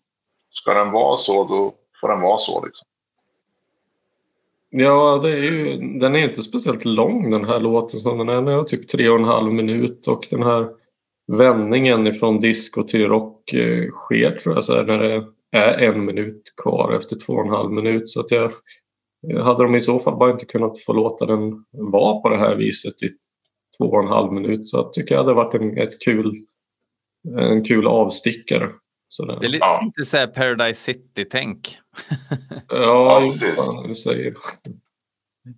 ska 0.61 0.73
den 0.73 0.91
vara 0.91 1.17
så, 1.17 1.43
då 1.43 1.73
får 2.01 2.07
den 2.07 2.21
vara 2.21 2.37
så. 2.37 2.65
Liksom. 2.65 2.87
Ja, 4.69 5.19
det 5.23 5.29
är 5.29 5.41
ju, 5.41 5.77
den 5.99 6.15
är 6.15 6.19
inte 6.19 6.41
speciellt 6.41 6.85
lång 6.85 7.31
den 7.31 7.45
här 7.45 7.59
låten 7.59 7.99
som 7.99 8.17
den 8.17 8.29
är. 8.29 8.35
Den 8.35 8.47
är 8.47 8.63
typ 8.63 8.87
tre 8.87 9.09
och 9.09 9.19
en 9.19 9.25
halv 9.25 9.53
minut 9.53 10.07
och 10.07 10.27
den 10.29 10.43
här 10.43 10.69
vändningen 11.27 12.13
från 12.13 12.39
disco 12.39 12.83
till 12.83 13.07
rock 13.07 13.53
eh, 13.53 13.89
sker 13.91 14.31
tror 14.31 14.55
jag 14.55 14.63
så 14.63 14.73
här, 14.73 14.83
när 14.83 14.99
det 14.99 15.25
är 15.51 15.77
en 15.77 16.05
minut 16.05 16.53
kvar 16.63 16.93
efter 16.93 17.15
två 17.15 17.33
och 17.33 17.45
en 17.45 17.53
halv 17.53 17.71
minut. 17.71 18.09
Så 18.09 18.19
att 18.19 18.31
jag, 18.31 18.51
eh, 19.31 19.43
hade 19.43 19.63
de 19.63 19.75
i 19.75 19.81
så 19.81 19.99
fall 19.99 20.17
bara 20.17 20.31
inte 20.31 20.45
kunnat 20.45 20.79
få 20.79 20.93
låta 20.93 21.25
den 21.25 21.65
vara 21.71 22.19
på 22.19 22.29
det 22.29 22.37
här 22.37 22.55
viset 22.55 23.03
i 23.03 23.09
två 23.77 23.85
och 23.85 24.03
en 24.03 24.07
halv 24.07 24.33
minut 24.33 24.67
så 24.67 24.77
jag 24.77 24.93
tycker 24.93 25.15
jag 25.15 25.23
hade 25.23 25.33
varit 25.33 25.53
en, 25.53 25.77
ett 25.77 25.99
kul, 25.99 26.35
en 27.37 27.63
kul 27.63 27.87
avstickare. 27.87 28.69
Sådär. 29.11 29.37
Det 29.39 29.45
är 29.47 29.49
lite, 29.49 29.65
Ja. 29.65 29.91
så 30.05 30.17
här 30.17 30.27
Paradise 30.27 30.81
City-tänk. 30.81 31.77
Ja, 32.69 33.19
precis. 33.31 33.69
du 33.87 33.95
säger. 33.95 34.33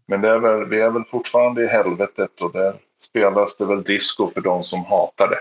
Men 0.07 0.21
det 0.21 0.29
är 0.29 0.39
väl, 0.39 0.69
vi 0.69 0.81
är 0.81 0.89
väl 0.89 1.03
fortfarande 1.03 1.63
i 1.63 1.67
helvetet 1.67 2.41
och 2.41 2.51
där 2.53 2.75
spelas 3.01 3.57
det 3.57 3.65
väl 3.65 3.83
disco 3.83 4.27
för 4.29 4.41
de 4.41 4.63
som 4.63 4.85
hatar 4.85 5.29
det. 5.29 5.39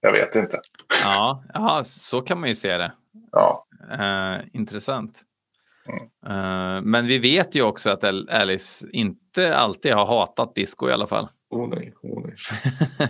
Jag 0.00 0.12
vet 0.12 0.36
inte. 0.36 0.60
Ja, 1.04 1.44
ja, 1.54 1.84
så 1.84 2.20
kan 2.20 2.40
man 2.40 2.48
ju 2.48 2.54
se 2.54 2.76
det. 2.78 2.92
Ja, 3.32 3.66
Eh, 3.92 4.40
intressant. 4.52 5.20
Mm. 5.88 6.02
Eh, 6.26 6.82
men 6.82 7.06
vi 7.06 7.18
vet 7.18 7.54
ju 7.54 7.62
också 7.62 7.90
att 7.90 8.04
Al- 8.04 8.28
Alice 8.30 8.86
inte 8.92 9.56
alltid 9.56 9.92
har 9.94 10.06
hatat 10.06 10.54
disco 10.54 10.88
i 10.88 10.92
alla 10.92 11.06
fall. 11.06 11.28
Oh 11.50 11.68
nej, 11.68 11.94
oh 12.02 12.22
nej. 12.26 12.34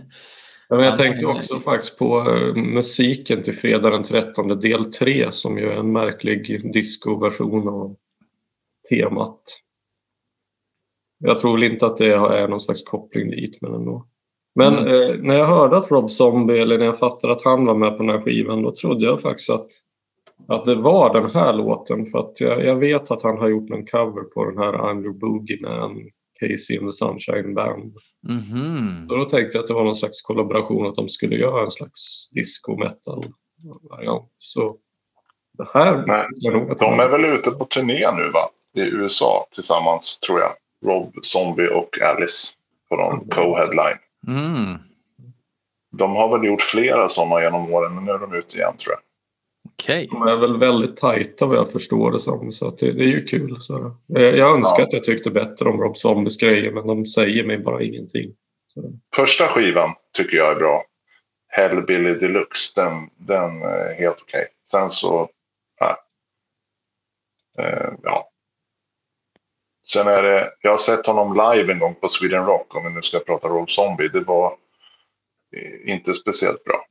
Men 0.71 0.79
jag 0.81 0.93
Ja, 0.93 0.97
tänkte 0.97 1.27
också 1.27 1.61
faktiskt 1.61 1.99
på 1.99 2.18
eh, 2.31 2.55
musiken 2.55 3.43
till 3.43 3.55
fredag 3.55 3.91
den 3.91 4.03
13 4.03 4.49
del 4.49 4.93
3 4.93 5.33
som 5.33 5.59
ju 5.59 5.64
är 5.71 5.77
en 5.77 5.93
märklig 5.93 6.73
discoversion 6.73 7.68
av 7.68 7.97
temat. 8.91 9.43
Jag 11.18 11.39
tror 11.39 11.53
väl 11.53 11.73
inte 11.73 11.87
att 11.87 11.97
det 11.97 12.14
är 12.14 12.49
någon 12.49 12.61
slags 12.61 12.83
koppling 12.83 13.31
dit 13.31 13.59
men 13.61 13.75
ändå. 13.75 14.07
Men 14.55 14.75
Mm. 14.79 14.87
eh, 15.11 15.16
när 15.23 15.35
jag 15.35 15.47
hörde 15.47 15.77
att 15.77 15.91
Rob 15.91 16.11
Zombie 16.11 16.59
eller 16.59 16.79
när 16.79 16.85
jag 16.87 16.99
fattade 16.99 17.33
att 17.33 17.45
han 17.45 17.66
var 17.66 17.75
med 17.75 17.91
på 17.97 18.03
den 18.03 18.09
här 18.14 18.21
skivan 18.21 18.62
då 18.62 18.73
trodde 18.75 19.05
jag 19.07 19.21
faktiskt 19.21 19.51
att, 19.51 19.68
att 20.49 20.64
det 20.64 20.75
var 20.75 21.14
den 21.21 21.31
här 21.31 21.53
låten 21.53 22.07
för 22.07 22.18
att 22.18 22.41
jag, 22.41 22.64
jag 22.64 22.77
vet 22.77 23.11
att 23.11 23.23
han 23.23 23.39
har 23.39 23.49
gjort 23.49 23.71
en 23.71 23.87
cover 23.87 24.23
på 24.23 24.45
den 24.45 24.59
här 24.59 24.73
I'm 24.73 25.03
your 25.03 25.14
boogeyman 25.14 25.97
Casey 26.41 26.79
and 26.79 26.89
the 26.89 26.93
Sunshine 26.93 27.55
Band. 27.55 27.95
Mhm. 28.29 29.07
Så 29.09 29.16
då 29.16 29.25
tänkte 29.25 29.57
jag 29.57 29.62
att 29.62 29.66
det 29.66 29.75
var 29.75 29.85
någon 29.85 29.95
slags 29.95 30.23
kollaboration 30.23 30.87
att 30.87 30.95
de 30.95 31.09
skulle 31.09 31.37
göra 31.37 31.64
en 31.64 31.71
slags 31.71 32.31
disco 32.31 32.77
metal 32.77 33.25
variant. 33.91 34.33
Så 34.37 34.77
det 35.59 35.68
här 35.75 36.05
Nej, 36.07 36.53
nog 36.53 36.71
att 36.71 36.79
de 36.79 37.01
är 37.01 37.09
väl 37.09 37.25
ute 37.25 37.51
på 37.51 37.64
turné 37.64 38.12
nu 38.12 38.31
va? 38.31 38.51
I 38.75 38.81
USA 38.81 39.47
tillsammans 39.55 40.21
tror 40.21 40.41
jag. 40.41 40.53
Rob 40.85 41.14
Zombie 41.23 41.68
och 41.68 42.01
Alice 42.03 42.53
på 42.89 42.97
någon 42.97 43.29
co-headline. 43.29 43.99
Mm. 44.27 44.79
De 45.93 46.16
har 46.16 46.39
väl 46.39 46.47
gjort 46.47 46.62
flera 46.62 47.09
sådana 47.09 47.43
genom 47.43 47.73
åren 47.73 47.95
men 47.95 48.05
nu 48.05 48.11
är 48.11 48.18
de 48.18 48.35
ute 48.35 48.57
igen 48.57 48.77
tror 48.77 48.95
jag. 48.95 49.09
Okej. 49.73 50.09
de 50.11 50.23
är 50.23 50.37
väl 50.37 50.59
väldigt 50.59 50.97
tajta 50.97 51.47
vad 51.47 51.57
jag 51.57 51.73
förstår 51.73 52.11
det 52.12 52.18
som. 52.18 52.53
Så 52.53 52.68
att 52.68 52.79
det, 52.79 52.93
det 52.93 53.03
är 53.05 53.09
ju 53.09 53.25
kul. 53.27 53.57
Så. 53.61 53.97
Jag, 54.07 54.37
jag 54.37 54.55
önskar 54.57 54.79
Ja. 54.79 54.85
att 54.87 54.93
jag 54.93 55.05
tyckte 55.05 55.31
bättre 55.31 55.68
om 55.68 55.81
Rob 55.81 55.97
Zombies 55.97 56.37
grejer 56.37 56.71
men 56.73 56.87
de 56.87 57.07
säger 57.07 57.45
mig 57.45 57.59
bara 57.59 57.83
ingenting. 57.83 58.35
Så. 58.66 58.93
Första 59.16 59.49
skivan 59.49 59.95
tycker 60.16 60.37
jag 60.37 60.51
är 60.51 60.55
bra. 60.57 60.85
Hellbilly 61.49 62.14
Deluxe, 62.14 62.81
den, 62.81 63.11
den 63.16 63.62
är 63.62 63.95
helt 63.95 64.18
okej. 64.23 64.47
Sen 64.71 64.91
så, 64.91 65.29
nej. 65.81 65.95
Eh, 67.59 67.91
ja. 68.03 68.31
Sen 69.93 70.07
är 70.09 70.23
det, 70.23 70.51
jag 70.62 70.71
har 70.71 70.79
sett 70.79 71.07
honom 71.07 71.33
live 71.57 71.73
en 71.73 71.79
gång 71.79 71.95
på 71.95 72.09
Sweden 72.09 72.47
Rock, 72.47 72.75
om 72.77 72.85
vi 72.85 72.91
nu 72.91 73.03
ska 73.03 73.18
prata 73.18 73.49
Rob 73.49 73.71
Zombie. 73.71 74.09
Det 74.09 74.21
var 74.21 74.53
eh, 75.57 75.93
inte 75.93 76.14
speciellt 76.14 76.64
bra. 76.64 76.85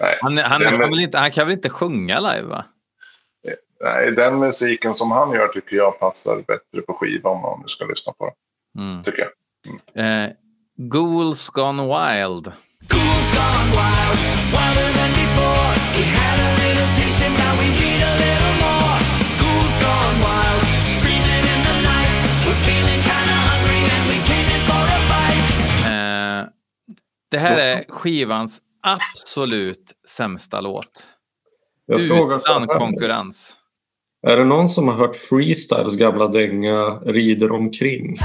Nej. 0.00 0.18
Han, 0.20 0.38
han, 0.38 0.60
Den- 0.60 0.70
kan 0.78 0.90
väl 0.90 1.00
inte, 1.00 1.18
han 1.18 1.30
kan 1.30 1.46
väl 1.46 1.52
inte 1.56 1.70
sjunga 1.70 2.20
live 2.20 2.42
va? 2.48 2.64
Nej, 3.84 4.10
den 4.12 4.38
musiken 4.38 4.94
som 4.94 5.10
han 5.10 5.32
gör 5.32 5.48
tycker 5.48 5.76
jag 5.76 5.98
passar 6.00 6.36
bättre 6.36 6.80
på 6.86 6.92
skivan 6.94 7.44
om 7.44 7.62
du 7.62 7.68
ska 7.68 7.84
lyssna 7.84 8.12
på 8.12 8.24
den. 8.24 8.34
Mm. 8.84 9.02
Tycker 9.04 9.28
jag. 9.94 10.22
Eh, 10.24 10.30
Ghouls 10.78 11.48
Gone 11.48 11.82
Wild. 11.82 12.44
Ghouls 12.92 13.28
gone 13.38 13.68
wild, 13.78 14.18
wilder 14.56 14.88
than 14.98 15.10
before. 15.22 15.70
We 15.98 16.04
had 16.18 16.38
a 16.48 16.50
little 16.62 16.88
taste 16.98 17.20
and 17.26 17.34
now 17.44 17.52
we 17.62 17.68
need 17.82 18.00
a 18.12 18.14
little 18.24 18.54
more. 18.66 18.96
Ghouls 19.40 19.74
gone 19.86 20.16
wild, 20.26 20.62
screaming 20.96 21.44
in 21.54 21.60
the 21.68 21.76
night. 21.92 22.14
We're 22.46 22.60
feeling 22.68 23.00
kinda 23.10 23.36
hungry 23.50 23.82
and 23.94 24.02
we 24.10 24.16
came 24.30 24.48
in 24.56 24.62
for 24.68 24.82
a 24.96 25.00
bite. 25.12 25.50
Eh, 25.92 26.40
det 27.30 27.38
här 27.38 27.56
är 27.58 27.84
skivans 27.88 28.60
absolut 28.86 29.92
sämsta 30.08 30.60
låt. 30.60 31.06
Jag 31.86 32.00
Utan 32.00 32.66
konkurrens. 32.66 33.56
Är 34.26 34.36
det 34.36 34.44
någon 34.44 34.68
som 34.68 34.88
har 34.88 34.94
hört 34.94 35.16
Freestyles 35.16 35.96
gamla 35.96 36.28
dänga 36.28 37.00
Rider 37.04 37.52
omkring? 37.52 38.18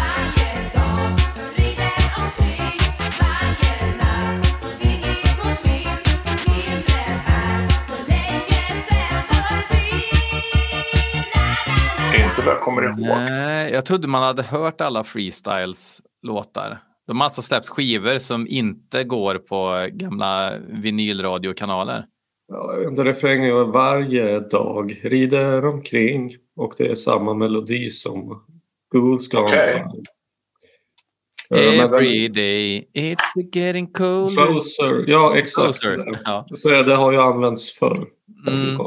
Inte 12.14 12.45
vad 12.45 12.55
jag 12.55 12.62
kommer 12.62 12.82
ihåg. 12.82 12.99
Nej, 12.99 13.74
jag 13.74 13.86
trodde 13.86 14.07
man 14.07 14.24
hade 14.24 14.43
hört 14.43 14.82
alla 14.82 15.03
Freestyles 15.03 16.01
låtar. 16.22 16.80
De 17.12 17.20
har 17.20 17.26
alltså 17.26 17.41
släppt 17.41 17.70
skivor 17.70 18.18
som 18.20 18.47
inte 18.47 19.03
går 19.03 19.36
på 19.36 19.88
gamla 19.91 20.57
vinylradiokanaler. 20.70 22.05
Ja, 22.47 22.74
jag 22.82 22.89
vet 22.89 22.99
refrängen 23.05 23.55
var 23.55 23.66
varje 23.66 24.39
dag 24.39 24.99
rider 25.03 25.66
omkring 25.66 26.36
och 26.55 26.74
det 26.78 26.88
är 26.88 26.95
samma 26.95 27.34
melodi 27.34 27.89
som 27.89 28.43
Ghouls 28.93 29.28
Gone 29.28 29.55
den- 29.55 30.03
Every 31.80 32.28
day 32.28 32.88
it's 32.93 33.55
getting 33.55 33.91
colder. 33.91 34.45
Closer, 34.45 35.03
ja 35.07 35.38
exakt. 35.38 35.80
Closer. 35.82 36.20
Ja. 36.26 36.45
Så 36.55 36.70
det 36.70 36.95
har 36.95 37.12
ju 37.12 37.18
använts 37.18 37.72
förr. 37.80 38.07
Mm. 38.47 38.76
Men, 38.76 38.86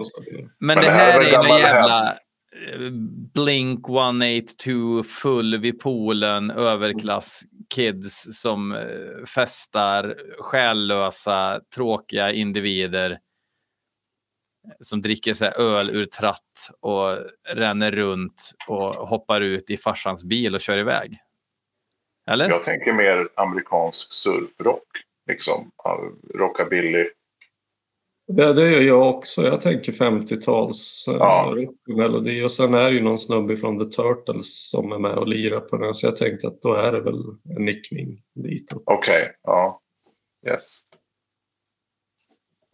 Men 0.61 0.77
det 0.77 0.83
det 0.83 0.91
här 0.91 1.21
är 1.21 1.53
en 1.53 1.59
jävla 1.59 2.11
eh, 2.11 2.91
Blink 3.35 3.89
182 3.89 5.03
full 5.03 5.59
vid 5.59 5.81
poolen 5.81 6.51
överklass 6.51 7.43
kids 7.75 8.41
som 8.41 8.73
eh, 8.73 9.25
festar, 9.27 10.17
själlösa, 10.39 11.61
tråkiga 11.75 12.33
individer 12.33 13.11
eh, 13.11 13.19
som 14.81 15.03
dricker 15.03 15.35
så 15.35 15.45
här 15.45 15.61
öl 15.61 15.91
ur 15.91 16.07
tratt 16.07 16.71
och 16.81 17.19
ränner 17.49 17.93
runt 17.93 18.53
och 18.69 19.09
hoppar 19.09 19.41
ut 19.41 19.71
i 19.71 19.77
farsans 19.77 20.25
bil 20.25 20.55
och 20.55 20.61
kör 20.61 20.79
iväg. 20.79 21.19
Eller? 22.31 22.49
Jag 22.49 22.65
tänker 22.65 22.93
mer 22.93 23.29
amerikansk 23.35 24.13
surfrock. 24.13 24.89
Liksom. 25.27 25.71
Rockabilly. 26.35 27.09
Det, 28.27 28.53
det 28.53 28.71
gör 28.71 28.81
jag 28.81 29.09
också. 29.17 29.43
Jag 29.43 29.61
tänker 29.61 29.93
50-tals 29.93 31.05
eh, 31.09 31.15
Ja. 31.19 31.53
rockmelodi 31.57 32.43
och 32.43 32.53
sen 32.53 32.75
är 32.75 32.91
det 32.91 32.97
ju 32.97 33.03
någon 33.03 33.19
snubbe 33.19 33.57
från 33.57 33.79
The 33.79 33.85
Turtles 33.97 34.71
som 34.71 34.93
är 34.93 34.99
med 34.99 35.19
och 35.19 35.29
lirar 35.29 35.61
på 35.61 35.77
den. 35.77 35.95
Så 35.95 36.07
jag 36.07 36.17
tänkte 36.17 36.47
att 36.47 36.63
då 36.63 36.75
är 36.75 36.93
det 36.93 37.01
väl 37.01 37.23
en 37.57 37.65
nickning 37.65 38.23
ditåt. 38.35 38.83
Okej, 38.87 39.33
ja. 39.43 39.81
Yes. 40.49 40.79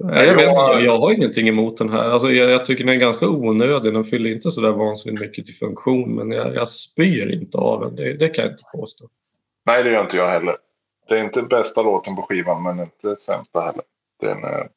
Nej, 0.04 0.26
jag, 0.26 0.34
vet, 0.34 0.48
inte, 0.48 0.84
jag- 0.84 0.98
har 0.98 1.12
ingenting 1.12 1.48
emot 1.48 1.76
den 1.78 1.88
här. 1.88 2.10
Alltså, 2.10 2.30
jag, 2.30 2.50
jag 2.50 2.64
tycker 2.64 2.84
den 2.84 2.94
är 2.94 2.98
ganska 2.98 3.28
onödig. 3.28 3.92
Den 3.92 4.04
fyller 4.04 4.30
inte 4.30 4.50
så 4.50 4.60
där 4.60 4.72
vansinnigt 4.72 5.20
mycket 5.20 5.46
till 5.46 5.54
funktion. 5.54 6.14
Men 6.14 6.30
jag, 6.30 6.54
jag 6.54 6.68
spyr 6.68 7.32
inte 7.32 7.58
av 7.58 7.80
den. 7.80 7.96
Det, 7.96 8.12
det 8.12 8.28
kan 8.28 8.44
jag 8.44 8.52
inte 8.54 8.62
påstå. 8.74 9.08
Nej, 9.66 9.82
det 9.84 9.90
gör 9.90 10.02
inte 10.04 10.16
jag 10.16 10.28
heller. 10.28 10.56
Det 11.08 11.14
är 11.18 11.24
inte 11.24 11.42
bästa 11.42 11.82
låten 11.82 12.16
på 12.16 12.22
skivan, 12.22 12.62
men 12.62 12.80
inte 12.80 13.16
sämsta 13.16 13.60
heller. 13.60 13.82
Den 14.20 14.44
är, 14.44 14.68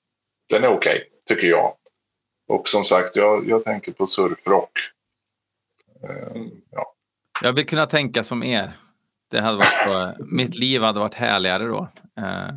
den 0.50 0.64
är 0.64 0.68
okej, 0.68 1.04
tycker 1.28 1.48
jag. 1.48 1.74
Och 2.48 2.68
som 2.68 2.86
sagt, 2.86 3.16
jag, 3.16 3.50
jag 3.50 3.64
tänker 3.64 3.92
på 3.92 4.08
surfrock. 4.08 4.72
Eh, 6.04 6.42
ja. 6.72 6.94
Jag 7.42 7.54
vill 7.54 7.66
kunna 7.66 7.86
tänka 7.86 8.24
som 8.24 8.44
er. 8.44 8.72
Det 9.32 9.42
hade 9.42 9.58
varit 9.58 10.18
mitt 10.32 10.56
liv 10.56 10.82
hade 10.82 11.00
varit 11.00 11.14
härligare 11.14 11.64
då. 11.64 11.88
Eh, 12.18 12.50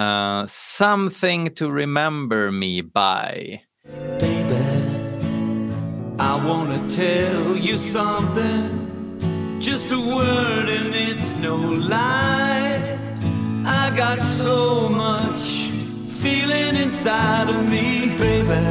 eh, 0.00 0.46
something 0.48 1.54
to 1.54 1.70
remember 1.70 2.50
me 2.50 2.82
by. 2.82 3.60
Baby, 4.20 4.64
I 6.18 6.48
wanna 6.48 6.88
tell 6.88 7.56
you 7.56 7.76
something. 7.76 8.88
Just 9.60 9.92
a 9.92 9.96
word 9.96 10.68
and 10.68 10.94
it's 10.94 11.36
no 11.42 11.56
lie. 11.88 12.98
I 13.66 13.96
got 13.96 14.20
so 14.20 14.88
much 14.88 15.57
feeling 16.22 16.74
inside 16.76 17.48
of 17.48 17.60
me, 17.68 18.16
baby. 18.16 18.64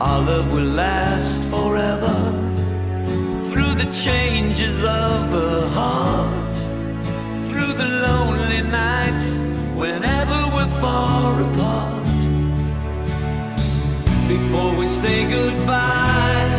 our 0.00 0.20
love 0.20 0.50
will 0.52 0.70
last 0.84 1.44
forever. 1.44 2.16
Through 3.48 3.74
the 3.82 3.88
changes 4.04 4.82
of 4.84 5.30
the 5.30 5.68
heart, 5.78 6.56
through 7.48 7.72
the 7.82 7.88
lonely 8.06 8.62
nights, 8.62 9.38
whenever 9.82 10.38
we're 10.54 10.74
far 10.82 11.40
apart. 11.48 12.06
Before 14.26 14.74
we 14.74 14.86
say 14.86 15.18
goodbye, 15.30 16.50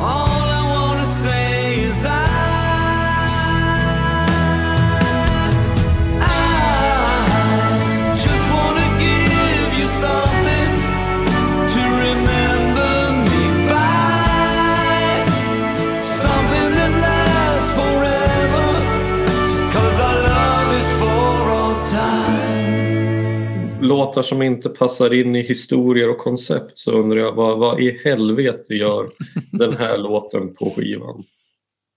all 0.00 0.31
Låtar 24.12 24.22
som 24.22 24.42
inte 24.42 24.68
passar 24.68 25.14
in 25.14 25.36
i 25.36 25.42
historier 25.42 26.10
och 26.10 26.18
koncept 26.18 26.78
så 26.78 26.92
undrar 26.92 27.20
jag 27.20 27.32
vad, 27.32 27.58
vad 27.58 27.80
i 27.80 28.00
helvete 28.04 28.74
gör 28.74 29.10
den 29.52 29.76
här 29.76 29.98
låten 29.98 30.54
på 30.54 30.70
skivan? 30.70 31.24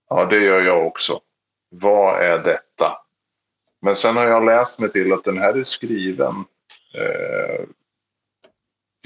Ja, 0.10 0.26
det 0.26 0.44
gör 0.44 0.62
jag 0.62 0.88
också. 0.88 1.20
Vad 1.70 2.22
är 2.22 2.38
detta? 2.38 2.98
Men 3.82 3.96
sen 3.96 4.16
har 4.16 4.26
jag 4.26 4.46
läst 4.46 4.80
mig 4.80 4.92
till 4.92 5.14
att 5.14 5.24
den 5.24 5.38
här 5.38 5.54
är 5.54 5.64
skriven 5.64 6.36
eh, 6.94 7.66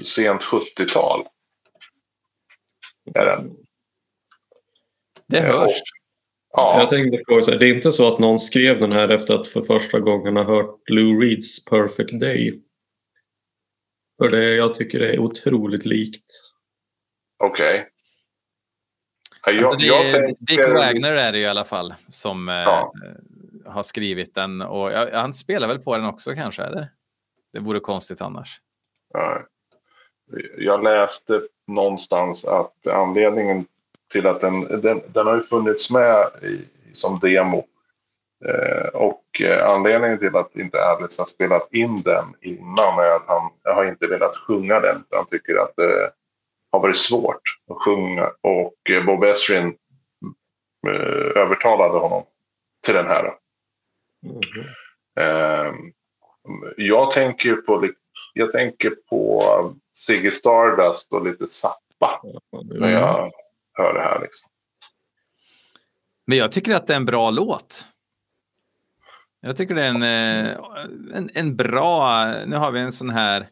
sent 0.02 0.42
70-tal. 0.42 1.26
Är 3.14 3.26
den. 3.26 3.56
Det 5.26 5.40
hörs. 5.40 5.82
Ja, 6.52 6.80
Jag 6.80 6.88
tänkte 6.88 7.50
här, 7.52 7.58
det 7.58 7.66
är 7.66 7.74
inte 7.74 7.92
så 7.92 8.14
att 8.14 8.18
någon 8.18 8.38
skrev 8.38 8.80
den 8.80 8.92
här 8.92 9.08
efter 9.08 9.34
att 9.34 9.48
för 9.48 9.62
första 9.62 10.00
gången 10.00 10.36
ha 10.36 10.44
hört 10.44 10.80
Lou 10.90 11.20
Reeds 11.20 11.64
Perfect 11.64 12.20
Day? 12.20 12.60
För 14.20 14.28
det 14.28 14.54
jag 14.56 14.74
tycker 14.74 14.98
det 14.98 15.14
är 15.14 15.18
otroligt 15.18 15.84
likt. 15.86 16.30
okej. 17.44 17.88
Ja, 19.46 19.52
Jag, 19.52 19.64
Alltså 19.64 19.78
det 19.78 19.86
jag 19.86 20.06
är, 20.06 20.10
tänker- 20.10 20.36
Dick 20.44 20.68
Wagner 20.68 21.12
är 21.14 21.32
det 21.32 21.38
ju 21.38 21.44
i 21.44 21.48
alla 21.48 21.64
fall 21.64 21.94
som 22.08 22.48
eh, 22.48 22.54
Ja. 22.54 22.92
eh, 23.64 23.72
har 23.72 23.82
skrivit 23.82 24.34
den. 24.34 24.62
Och 24.62 24.92
ja, 24.92 25.08
han 25.12 25.32
spelar 25.32 25.68
väl 25.68 25.78
på 25.78 25.96
den 25.96 26.06
också 26.06 26.34
kanske? 26.34 26.62
Eller? 26.62 26.88
Det 27.52 27.58
vore 27.58 27.80
konstigt 27.80 28.20
annars. 28.20 28.60
Ja. 29.12 29.42
Jag 30.58 30.82
läste 30.84 31.42
någonstans 31.66 32.44
att 32.44 32.86
anledningen 32.86 33.66
till 34.12 34.26
att 34.26 34.40
den, 34.40 34.60
den, 34.80 35.00
den 35.12 35.26
har 35.26 35.36
ju 35.36 35.42
funnits 35.42 35.90
med 35.90 36.26
i, 36.42 36.58
som 36.92 37.18
demo. 37.18 37.66
Eh, 38.44 38.88
och 38.88 39.40
eh, 39.40 39.68
anledningen 39.68 40.18
till 40.18 40.36
att 40.36 40.56
inte 40.56 40.84
Alice 40.84 41.22
har 41.22 41.26
spelat 41.26 41.74
in 41.74 42.02
den 42.02 42.34
innan 42.40 42.98
är 42.98 43.16
att 43.16 43.26
han 43.26 43.50
har 43.64 43.84
inte 43.84 44.06
velat 44.06 44.36
sjunga 44.36 44.80
den. 44.80 45.04
Han 45.10 45.26
tycker 45.26 45.56
att 45.56 45.76
det 45.76 46.12
har 46.72 46.80
varit 46.80 46.96
svårt 46.96 47.42
att 47.70 47.82
sjunga. 47.82 48.30
Och 48.40 48.90
eh, 48.90 49.04
Bob 49.04 49.24
Ezrin 49.24 49.76
eh, 50.86 51.42
övertalade 51.42 51.98
honom 51.98 52.22
till 52.84 52.94
den 52.94 53.06
här. 53.06 53.34
Eh, 55.20 55.72
jag 56.76 57.10
tänker 57.10 57.54
på, 57.54 57.88
jag 58.34 58.52
tänker 58.52 58.90
på 58.90 59.42
Ziggy 59.92 60.30
Stardust 60.30 61.12
och 61.12 61.24
lite 61.24 61.46
Zappa 61.46 62.22
när 62.62 62.92
jag 62.92 63.30
hör 63.72 63.94
det 63.94 64.00
här. 64.00 64.20
Liksom. 64.20 64.50
Men 66.26 66.38
jag 66.38 66.52
tycker 66.52 66.74
att 66.74 66.86
det 66.86 66.92
är 66.92 66.96
en 66.96 67.04
bra 67.04 67.30
låt. 67.30 67.86
Jag 69.40 69.56
tycker 69.56 69.74
det 69.74 69.82
är 69.82 69.88
en, 69.88 70.02
eh, 70.02 70.56
en, 71.14 71.30
en 71.34 71.56
bra... 71.56 72.24
Nu 72.46 72.56
har 72.56 72.70
vi 72.70 72.80
en 72.80 72.92
sån 72.92 73.10
här 73.10 73.46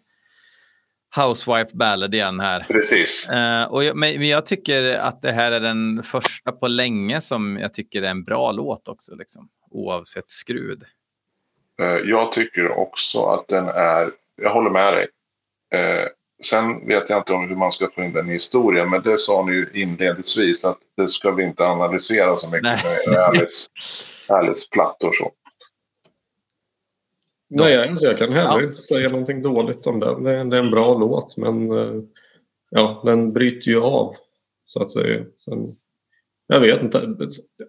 Housewife 1.17 1.77
Ballad 1.77 2.15
igen 2.15 2.41
här. 2.41 2.67
Precis. 2.69 3.29
Eh, 3.29 3.65
och 3.65 3.85
jag, 3.85 3.97
men 3.97 4.29
jag 4.29 4.47
tycker 4.47 4.93
att 4.93 5.23
det 5.23 5.33
här 5.33 5.53
är 5.53 5.61
den 5.61 6.03
första 6.03 6.53
på 6.53 6.69
länge 6.69 7.21
som 7.21 7.59
jag 7.59 7.75
tycker 7.75 8.03
är 8.03 8.11
en 8.11 8.25
bra 8.25 8.53
låt 8.53 8.89
också. 8.89 9.15
Liksom, 9.15 9.49
oavsett 9.71 10.31
skrud. 10.31 10.85
Eh, 11.81 11.87
jag 11.87 12.33
tycker 12.33 12.79
också 12.79 13.25
att 13.25 13.49
den 13.49 13.69
är, 13.69 14.11
jag 14.43 14.53
håller 14.53 14.71
med 14.71 14.93
dig. 14.93 15.09
Eh, 15.73 16.07
sen 16.43 16.87
vet 16.87 17.11
jag 17.11 17.19
inte 17.19 17.33
om 17.33 17.49
hur 17.49 17.57
man 17.57 17.73
ska 17.73 17.91
få 17.91 18.03
in 18.03 18.13
den 18.13 18.29
i 18.29 18.33
historien, 18.33 18.91
men 18.91 19.03
det 19.03 19.19
sa 19.19 19.45
ni 19.45 19.53
ju 19.53 19.71
inledningsvis 19.75 20.65
att 20.65 20.79
det 20.97 21.09
ska 21.09 21.31
vi 21.31 21.45
inte 21.45 21.67
analysera 21.67 22.37
så 22.37 22.51
mycket 22.51 22.85
Nej. 22.85 22.99
med 23.09 23.19
Alice, 23.19 23.69
Alice 24.29 24.69
plattor 24.73 25.13
så. 25.13 25.33
Nej, 27.51 27.73
jag, 27.75 27.89
alltså, 27.89 28.07
jag 28.07 28.19
kan 28.19 28.33
heller 28.33 28.61
Ja. 28.61 28.63
inte 28.63 28.83
säga 28.83 29.09
någonting 29.09 29.43
dåligt 29.43 29.87
om 29.87 30.01
den. 30.01 30.23
Det 30.23 30.31
är, 30.37 30.45
det 30.45 30.57
är 30.57 30.61
en 30.61 30.71
bra 30.71 30.99
låt 30.99 31.37
men 31.37 31.73
eh, 31.73 32.03
ja, 32.71 33.03
den 33.05 33.33
bryter 33.33 33.71
ju 33.71 33.81
av 33.81 34.15
så 34.65 34.83
att 34.83 34.91
säga. 34.91 35.25
Sen, 35.37 35.67
jag 36.47 36.61
vet 36.61 36.83
inte. 36.83 37.17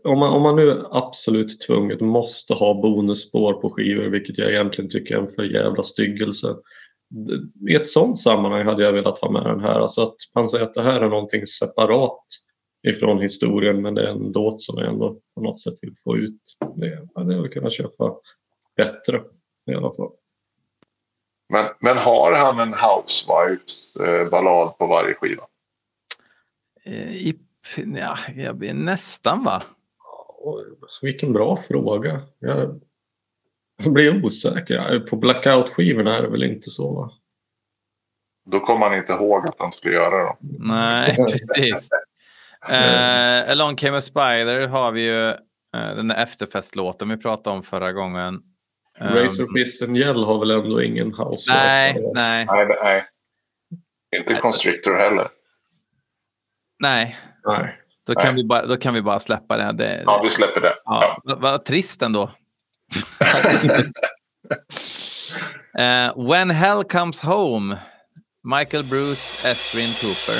Om 0.03 0.19
man, 0.19 0.33
om 0.33 0.41
man 0.41 0.55
nu 0.55 0.85
absolut 0.91 1.61
tvunget 1.61 2.01
måste 2.01 2.53
ha 2.53 2.81
bonusspår 2.81 3.53
på 3.53 3.69
skivor, 3.69 4.05
vilket 4.05 4.37
jag 4.37 4.49
egentligen 4.51 4.89
tycker 4.89 5.15
är 5.15 5.19
en 5.19 5.27
för 5.27 5.43
jävla 5.43 5.83
styggelse. 5.83 6.55
I 7.69 7.75
ett 7.75 7.87
sånt 7.87 8.19
sammanhang 8.19 8.65
hade 8.65 8.83
jag 8.83 8.93
velat 8.93 9.17
ha 9.19 9.31
med 9.31 9.43
den 9.43 9.59
här. 9.59 9.79
Alltså 9.79 10.01
att 10.01 10.15
man 10.35 10.49
säger 10.49 10.65
att 10.65 10.73
det 10.73 10.81
här 10.81 11.01
är 11.01 11.09
någonting 11.09 11.47
separat 11.47 12.23
ifrån 12.87 13.21
historien 13.21 13.81
men 13.81 13.93
det 13.93 14.01
är 14.01 14.11
en 14.11 14.31
låt 14.31 14.61
som 14.61 14.77
jag 14.77 14.87
ändå 14.87 15.19
på 15.35 15.41
något 15.41 15.59
sätt 15.59 15.73
vill 15.81 15.93
få 16.03 16.17
ut. 16.17 16.41
Det 16.75 17.07
hade 17.15 17.33
jag 17.35 17.51
kunnat 17.53 17.73
köpa 17.73 18.15
bättre 18.77 19.21
i 19.71 19.75
alla 19.75 19.93
fall. 19.93 20.11
Men, 21.49 21.65
men 21.79 21.97
har 21.97 22.33
han 22.33 22.59
en 22.59 22.73
Housewives 22.73 23.95
eh, 23.95 24.29
ballad 24.29 24.77
på 24.77 24.87
varje 24.87 25.13
skiva? 25.13 25.43
Eh, 26.85 27.11
I, 27.11 27.39
ja, 27.95 28.17
jag 28.35 28.55
blir 28.55 28.73
nästan 28.73 29.43
va? 29.43 29.63
Vilken 31.01 31.33
bra 31.33 31.57
fråga. 31.57 32.21
Jag, 32.39 32.81
jag 33.83 33.93
blir 33.93 34.25
osäker. 34.25 34.99
På 34.99 35.15
Blackout-skivorna 35.15 36.17
är 36.17 36.21
det 36.21 36.29
väl 36.29 36.43
inte 36.43 36.69
så? 36.69 36.93
Va? 36.93 37.11
Då 38.45 38.59
kommer 38.59 38.89
han 38.89 38.97
inte 38.97 39.13
ihåg 39.13 39.45
att 39.49 39.55
han 39.59 39.71
skulle 39.71 39.93
göra 39.93 40.23
det. 40.23 40.35
Nej, 40.41 41.15
precis. 41.29 41.89
Eh, 42.69 43.51
Along 43.51 43.75
came 43.75 43.97
a 43.97 44.01
spider 44.01 44.67
har 44.67 44.91
vi 44.91 45.01
ju 45.01 45.29
eh, 45.29 45.95
den 45.95 46.07
där 46.07 46.15
efterfestlåten 46.15 47.09
vi 47.09 47.17
pratade 47.17 47.55
om 47.55 47.63
förra 47.63 47.91
gången. 47.91 48.41
Ehm, 49.01 49.07
Razor 49.15 49.47
Fist 49.57 49.83
and 49.83 49.97
Yell 49.97 50.23
har 50.23 50.39
väl 50.39 50.51
ändå 50.51 50.81
ingen 50.81 51.13
house? 51.13 51.53
nej, 51.53 51.93
nej, 52.13 52.45
Nej, 52.45 52.65
det- 52.65 52.79
nej. 52.83 53.05
Inte 54.17 54.33
Nej. 54.33 54.41
Constrictor 54.41 54.95
heller. 54.95 55.29
nej. 56.79 57.17
nej. 57.45 57.75
Då 58.05 58.15
kan, 58.15 58.33
Nej. 58.35 58.43
vi 58.43 58.47
bara, 58.47 58.65
då 58.65 58.77
kan 58.77 58.93
vi 58.93 59.01
bara 59.01 59.19
släppa 59.19 59.57
det. 59.57 59.71
det 59.71 60.03
Ja, 60.05 60.21
vi 60.23 60.29
släpper 60.29 60.61
det. 60.61 60.73
ja. 60.85 61.21
Vad 61.23 61.41
vad 61.41 61.65
trist 61.65 62.01
ändå. 62.01 62.31
Eh, 65.77 66.27
When 66.29 66.49
Hell 66.49 66.83
Comes 66.83 67.21
Home, 67.21 67.77
Michael 68.43 68.83
Bruce, 68.83 69.47
Esrin 69.51 69.93
Cooper. 70.01 70.39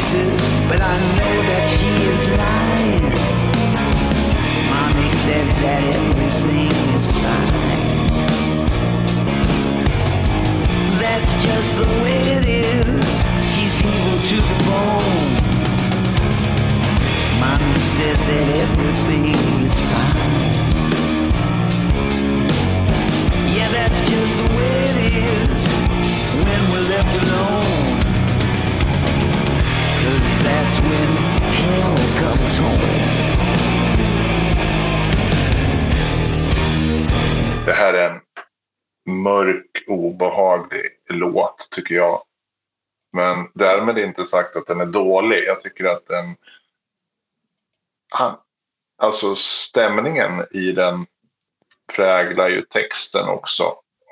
Excuses, 0.00 0.40
but 0.68 0.80
I 0.80 0.96
know 1.16 1.34
that 1.50 1.64
she 1.76 1.90
is 2.12 2.22
lying. 2.40 3.06
Mommy 4.72 5.10
says 5.24 5.50
that 5.62 5.82
everything 5.98 6.72
is 6.96 7.06
fine. 7.12 7.54
That's 11.02 11.32
just 11.44 11.70
the 11.78 11.88
way 12.02 12.20
it 12.36 12.44
is. 12.48 13.10
He's 13.56 13.76
evil 13.92 14.18
to 14.30 14.36
the 14.48 14.56
bone. 14.68 15.28
Mommy 17.40 17.80
says 17.96 18.18
that 18.28 18.46
everything 18.64 19.34
is 19.64 19.74
fine. 19.90 20.48
Yeah, 23.56 23.68
that's 23.76 24.00
just 24.08 24.34
the 24.38 24.48
way 24.56 24.76
it 24.88 24.96
is 25.14 25.60
when 26.44 26.60
we're 26.70 26.88
left 26.88 27.24
alone. 27.24 27.99
Cause 30.10 30.44
that's 30.44 30.80
when 30.80 31.10
hell 31.60 31.96
comes 32.20 32.58
home. 32.58 32.90
Det 37.66 37.72
här 37.72 37.94
är 37.94 38.10
en 38.10 38.20
mörk, 39.22 39.84
obehaglig 39.86 40.90
låt 41.08 41.68
tycker 41.70 41.94
jag. 41.94 42.22
Men 43.12 43.36
därmed 43.54 43.98
inte 43.98 44.24
sagt 44.24 44.56
att 44.56 44.66
den 44.66 44.80
är 44.80 44.86
dålig. 44.86 45.44
Jag 45.44 45.62
tycker 45.62 45.84
att 45.84 46.06
den... 46.06 46.36
Han, 48.08 48.36
alltså 49.02 49.36
stämningen 49.36 50.46
i 50.50 50.72
den 50.72 51.06
präglar 51.96 52.48
ju 52.48 52.62
texten 52.62 53.28
också. 53.28 53.64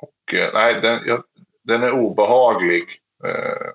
Och 0.03 0.35
eh, 0.35 0.51
nej, 0.55 0.81
den, 0.81 1.03
jag, 1.07 1.23
den 1.63 1.83
är 1.83 1.93
obehaglig. 1.93 3.01
Eh, 3.25 3.69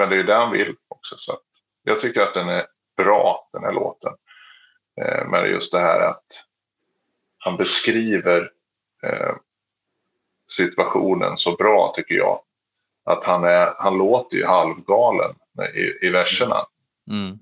men 0.00 0.10
det 0.10 0.16
är 0.16 0.24
det 0.24 0.34
han 0.34 0.52
vill 0.52 0.76
också. 0.88 1.16
Så 1.18 1.32
att 1.32 1.42
jag 1.82 2.00
tycker 2.00 2.20
att 2.20 2.34
den 2.34 2.48
är 2.48 2.66
bra, 2.96 3.48
den 3.52 3.64
här 3.64 3.72
låten. 3.72 4.12
Eh, 5.00 5.28
men 5.28 5.50
just 5.50 5.72
det 5.72 5.78
här 5.78 6.00
att 6.00 6.26
han 7.38 7.56
beskriver 7.56 8.50
eh, 9.02 9.34
situationen 10.46 11.36
så 11.36 11.56
bra 11.56 11.92
tycker 11.96 12.14
jag. 12.14 12.40
Att 13.04 13.24
han, 13.24 13.44
är, 13.44 13.74
han 13.78 13.98
låter 13.98 14.36
ju 14.36 14.46
halvgalen 14.46 15.34
i, 15.74 16.06
i 16.06 16.10
verserna. 16.10 16.66
Mm. 17.10 17.38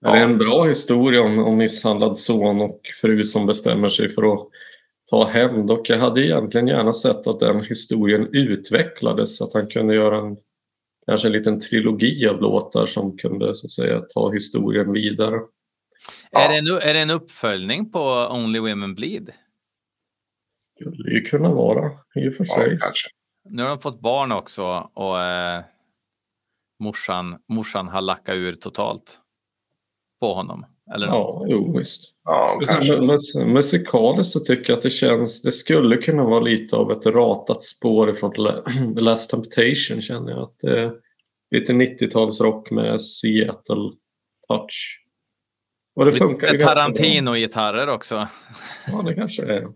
Det 0.00 0.08
är 0.08 0.22
en 0.22 0.38
bra 0.38 0.64
historia 0.64 1.22
om, 1.22 1.38
om 1.38 1.56
misshandlad 1.56 2.16
son 2.16 2.60
och 2.60 2.80
fru 3.00 3.24
som 3.24 3.46
bestämmer 3.46 3.88
sig 3.88 4.08
för 4.08 4.34
att 4.34 4.48
ta 5.12 5.24
hämnd 5.28 5.70
och 5.70 5.88
jag 5.88 5.98
hade 5.98 6.26
egentligen 6.26 6.66
gärna 6.68 6.92
sett 6.92 7.26
att 7.26 7.40
den 7.40 7.64
historien 7.64 8.28
utvecklades 8.32 9.36
så 9.38 9.44
att 9.44 9.54
han 9.54 9.66
kunde 9.66 9.94
göra 9.94 10.18
en 10.18 10.36
kanske 11.06 11.28
en 11.28 11.32
liten 11.32 11.60
trilogi 11.60 12.28
av 12.28 12.40
låtar 12.40 12.86
som 12.86 13.16
kunde 13.16 13.54
så 13.54 13.66
att 13.66 13.70
säga 13.70 14.00
ta 14.00 14.32
historien 14.32 14.92
vidare. 14.92 15.40
Är, 16.30 16.48
det 16.48 16.58
en, 16.58 16.66
är 16.66 16.94
det 16.94 17.00
en 17.00 17.10
uppföljning 17.10 17.90
på 17.90 18.28
Only 18.30 18.58
Women 18.58 18.94
Bleed? 18.94 19.30
Skulle 20.80 21.10
ju 21.10 21.20
kunna 21.20 21.54
vara 21.54 21.90
i 22.14 22.28
och 22.28 22.34
för 22.34 22.44
Ja, 22.48 22.54
sig. 22.54 22.78
kanske. 22.80 23.08
Nu 23.44 23.62
har 23.62 23.68
de 23.68 23.78
fått 23.78 24.00
barn 24.00 24.32
också 24.32 24.90
och 24.94 25.20
eh, 25.20 25.64
morsan, 26.78 27.38
morsan 27.48 27.88
har 27.88 28.00
lackat 28.00 28.34
ur 28.34 28.54
totalt 28.54 29.18
på 30.20 30.34
honom. 30.34 30.64
Eller. 30.94 31.06
Ja, 31.06 31.44
jo 31.48 31.78
visst. 31.78 32.02
Ja, 32.24 32.60
mus- 33.00 33.44
Musikaliskt 33.46 34.32
så 34.32 34.40
tycker 34.40 34.70
jag 34.72 34.76
att 34.76 34.82
det 34.82 34.90
känns, 34.90 35.42
det 35.42 35.52
skulle 35.52 35.96
kunna 35.96 36.24
vara 36.24 36.40
lite 36.40 36.76
av 36.76 36.92
ett 36.92 37.06
ratat 37.06 37.62
spår 37.62 38.12
från 38.12 38.32
The 38.94 39.00
Last 39.00 39.30
Temptation 39.30 40.02
känner 40.02 40.30
jag. 40.32 40.42
Att 40.42 40.58
det 40.60 40.80
är 40.80 40.92
lite 41.50 41.72
90-talsrock 41.72 42.70
med 42.70 43.00
Seattle 43.00 43.90
touch. 44.48 44.98
Och 45.96 46.04
det 46.04 46.12
funkar 46.12 46.52
Lite. 46.52 46.64
Tarantino-gitarrer 46.64 47.88
också. 47.88 48.28
Ja, 48.92 49.02
det 49.02 49.14
kanske 49.14 49.42
är. 49.42 49.68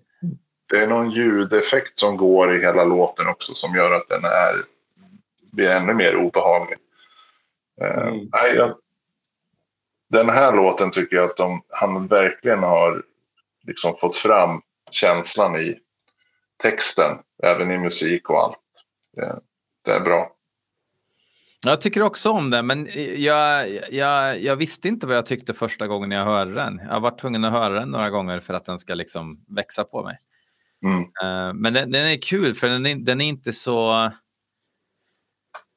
Det 0.71 0.77
är 0.77 0.87
någon 0.87 1.11
ljudeffekt 1.11 1.99
som 1.99 2.17
går 2.17 2.57
i 2.57 2.61
hela 2.61 2.85
låten 2.85 3.29
också 3.29 3.55
som 3.55 3.75
gör 3.75 3.93
att 3.95 4.09
den 4.09 4.25
är, 4.25 4.55
blir 5.53 5.69
ännu 5.69 5.95
mer 5.95 6.17
obehaglig. 6.17 6.79
Eh, 7.83 8.03
Mm. 8.09 8.29
nej, 8.33 8.55
jag, 8.57 8.75
den 10.09 10.28
här 10.28 10.52
låten 10.52 10.90
tycker 10.90 11.16
jag 11.16 11.30
att 11.30 11.36
de, 11.36 11.62
han 11.68 12.07
verkligen 12.07 12.59
har 12.62 13.02
liksom 13.66 13.94
fått 13.94 14.16
fram 14.16 14.61
känslan 14.90 15.57
i 15.57 15.78
texten, 16.62 17.18
även 17.42 17.70
i 17.70 17.78
musik 17.78 18.30
och 18.30 18.42
allt. 18.42 18.59
Det, 19.16 19.40
det 19.84 19.92
är 19.92 20.00
bra. 20.00 20.32
Jag 21.64 21.80
tycker 21.80 22.02
också 22.02 22.30
om 22.30 22.50
den, 22.50 22.66
men 22.66 22.88
jag, 23.16 23.68
jag, 23.90 24.40
jag 24.40 24.57
visste 24.57 24.88
inte 24.88 25.07
vad 25.07 25.16
jag 25.16 25.26
tyckte 25.26 25.54
första 25.54 25.86
gången 25.86 26.11
jag 26.11 26.24
hörde 26.24 26.54
den. 26.54 26.80
Jag 26.90 27.00
varit 27.00 27.18
tvungen 27.20 27.44
att 27.44 27.52
höra 27.52 27.74
den 27.74 27.88
några 27.88 28.11
gånger 28.11 28.40
för 28.40 28.54
att 28.54 28.64
den 28.64 28.78
ska 28.78 28.94
liksom 28.94 29.44
växa 29.48 29.84
på 29.84 30.02
mig. 30.02 30.18
Mm. 30.84 31.00
Eh, 31.00 31.54
Men 31.54 31.72
den, 31.72 31.92
den 31.92 32.07
är 32.07 32.22
kul 32.22 32.54
för 32.54 32.68
den 32.68 32.86
är, 32.86 32.94
den 32.94 33.20
är 33.20 33.28
inte 33.28 33.52
så... 33.52 34.11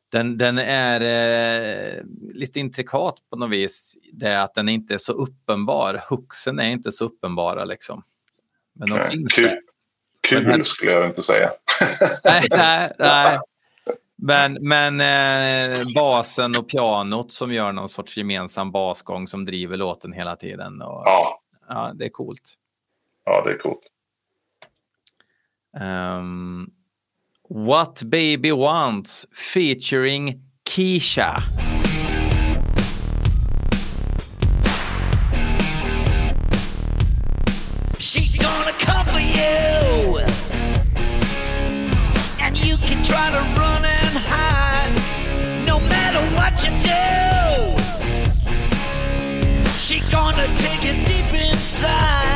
Den, 0.09 0.37
den 0.37 0.57
är 0.57 1.01
eh, 1.01 2.03
lite 2.33 2.59
intrikat 2.59 3.15
på 3.29 3.35
något 3.37 3.49
vis. 3.51 3.97
Det 4.13 4.27
är 4.27 4.39
att 4.39 4.53
den 4.53 4.69
inte 4.69 4.93
är 4.93 4.97
så 4.97 5.11
uppenbar. 5.13 6.03
Hooksen 6.09 6.59
är 6.59 6.69
inte 6.69 6.91
så 6.91 7.05
uppenbara 7.05 7.65
liksom. 7.65 8.03
Men 8.73 8.89
de 8.89 8.99
finns 9.09 9.33
kul. 9.33 9.43
där. 9.45 9.59
Kul 10.21 10.45
här- 10.45 10.63
skulle 10.63 10.91
jag 10.91 11.05
inte 11.05 11.23
säga. 11.23 11.51
Nej, 12.23 12.47
nej, 12.49 12.91
nej. 12.99 13.39
Men, 14.21 14.57
men 14.61 15.01
eh, 15.71 15.77
basen 15.95 16.51
och 16.59 16.69
pianot 16.69 17.31
som 17.31 17.53
gör 17.53 17.71
någon 17.71 17.89
sorts 17.89 18.17
gemensam 18.17 18.71
basgång 18.71 19.27
som 19.27 19.45
driver 19.45 19.77
låten 19.77 20.13
hela 20.13 20.35
tiden. 20.35 20.81
Och, 20.81 21.01
Ja, 21.05 21.41
ja, 21.67 21.91
det 21.95 22.05
är 22.05 22.09
coolt. 22.09 22.53
ja 23.25 23.41
det 23.45 23.51
är 23.51 23.57
coolt. 23.57 23.81
Um, 26.19 26.71
What 27.51 28.07
Baby 28.07 28.51
Wants 28.51 29.25
featuring 29.33 30.39
Keisha. 30.67 31.35
She 37.97 38.37
gonna 38.37 38.71
come 38.73 39.03
for 39.07 39.17
you. 39.17 40.19
And 42.39 42.55
you 42.63 42.77
can 42.77 43.03
try 43.03 43.31
to 43.31 43.39
run 43.59 43.83
and 43.83 44.17
hide. 44.29 44.93
No 45.65 45.79
matter 45.79 46.21
what 46.35 46.63
you 46.63 46.69
do. 46.85 47.01
She 49.75 50.01
gonna 50.11 50.45
take 50.55 50.83
you 50.83 51.03
deep 51.03 51.33
inside. 51.33 52.28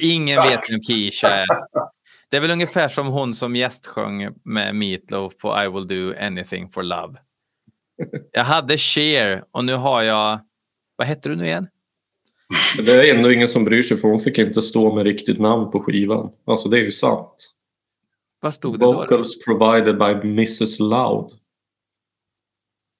Ingen 0.00 0.36
vet 0.36 0.60
vem 0.70 0.82
Keisha 0.82 1.28
är. 1.28 1.46
Det 2.30 2.36
är 2.36 2.40
väl 2.40 2.50
ungefär 2.50 2.88
som 2.88 3.06
hon 3.06 3.34
som 3.34 3.56
gästsjöng 3.56 4.28
med 4.44 4.74
Meatloaf 4.74 5.36
på 5.36 5.62
I 5.62 5.68
will 5.68 5.86
do 5.86 6.14
anything 6.20 6.70
for 6.70 6.82
love. 6.82 7.18
Jag 8.32 8.44
hade 8.44 8.78
Cher 8.78 9.44
och 9.50 9.64
nu 9.64 9.74
har 9.74 10.02
jag... 10.02 10.40
Vad 10.96 11.06
heter 11.06 11.30
du 11.30 11.36
nu 11.36 11.46
igen? 11.46 11.68
Det 12.86 12.92
är 12.92 13.14
ändå 13.14 13.32
ingen 13.32 13.48
som 13.48 13.64
bryr 13.64 13.82
sig 13.82 13.96
för 13.96 14.08
hon 14.08 14.20
fick 14.20 14.38
inte 14.38 14.62
stå 14.62 14.94
med 14.94 15.04
riktigt 15.04 15.40
namn 15.40 15.70
på 15.70 15.80
skivan. 15.80 16.32
Alltså 16.44 16.68
det 16.68 16.76
är 16.78 16.82
ju 16.82 16.90
sant. 16.90 17.54
Vad 18.40 18.54
stod 18.54 18.74
det 18.74 18.86
då? 18.86 18.92
Vocals 18.92 19.44
provided 19.44 19.98
by 19.98 20.28
Mrs 20.28 20.80
Loud. 20.80 21.30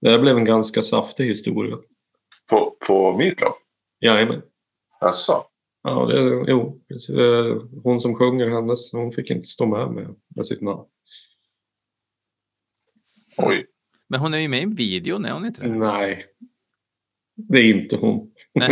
Det 0.00 0.10
här 0.10 0.18
blev 0.18 0.36
en 0.36 0.44
ganska 0.44 0.82
saftig 0.82 1.26
historia. 1.26 1.76
På, 2.50 2.76
på 2.86 3.16
Meatloaf? 3.16 3.56
Jajamän. 4.00 4.42
Alltså, 5.00 5.44
Ja, 5.86 6.06
det, 6.06 6.44
jo. 6.48 6.80
Eh, 7.18 7.62
hon 7.82 8.00
som 8.00 8.14
sjunger 8.14 8.48
hennes, 8.48 8.92
hon 8.92 9.12
fick 9.12 9.30
inte 9.30 9.46
stå 9.46 9.66
med 9.66 9.90
med, 9.90 10.14
med 10.36 10.46
sitt 10.46 10.60
namn. 10.60 10.84
oj. 13.36 13.66
Men 14.09 14.20
hon 14.20 14.35
är 14.35 14.39
ju 14.39 14.48
med 14.48 14.60
i 14.60 14.62
en 14.62 14.74
video, 14.74 15.24
är 15.24 15.31
hon 15.31 15.47
inte 15.47 15.60
det? 15.60 15.68
Nej, 15.68 16.26
det 17.36 17.59
är 17.59 17.74
inte 17.74 17.97
hon. 17.97 18.31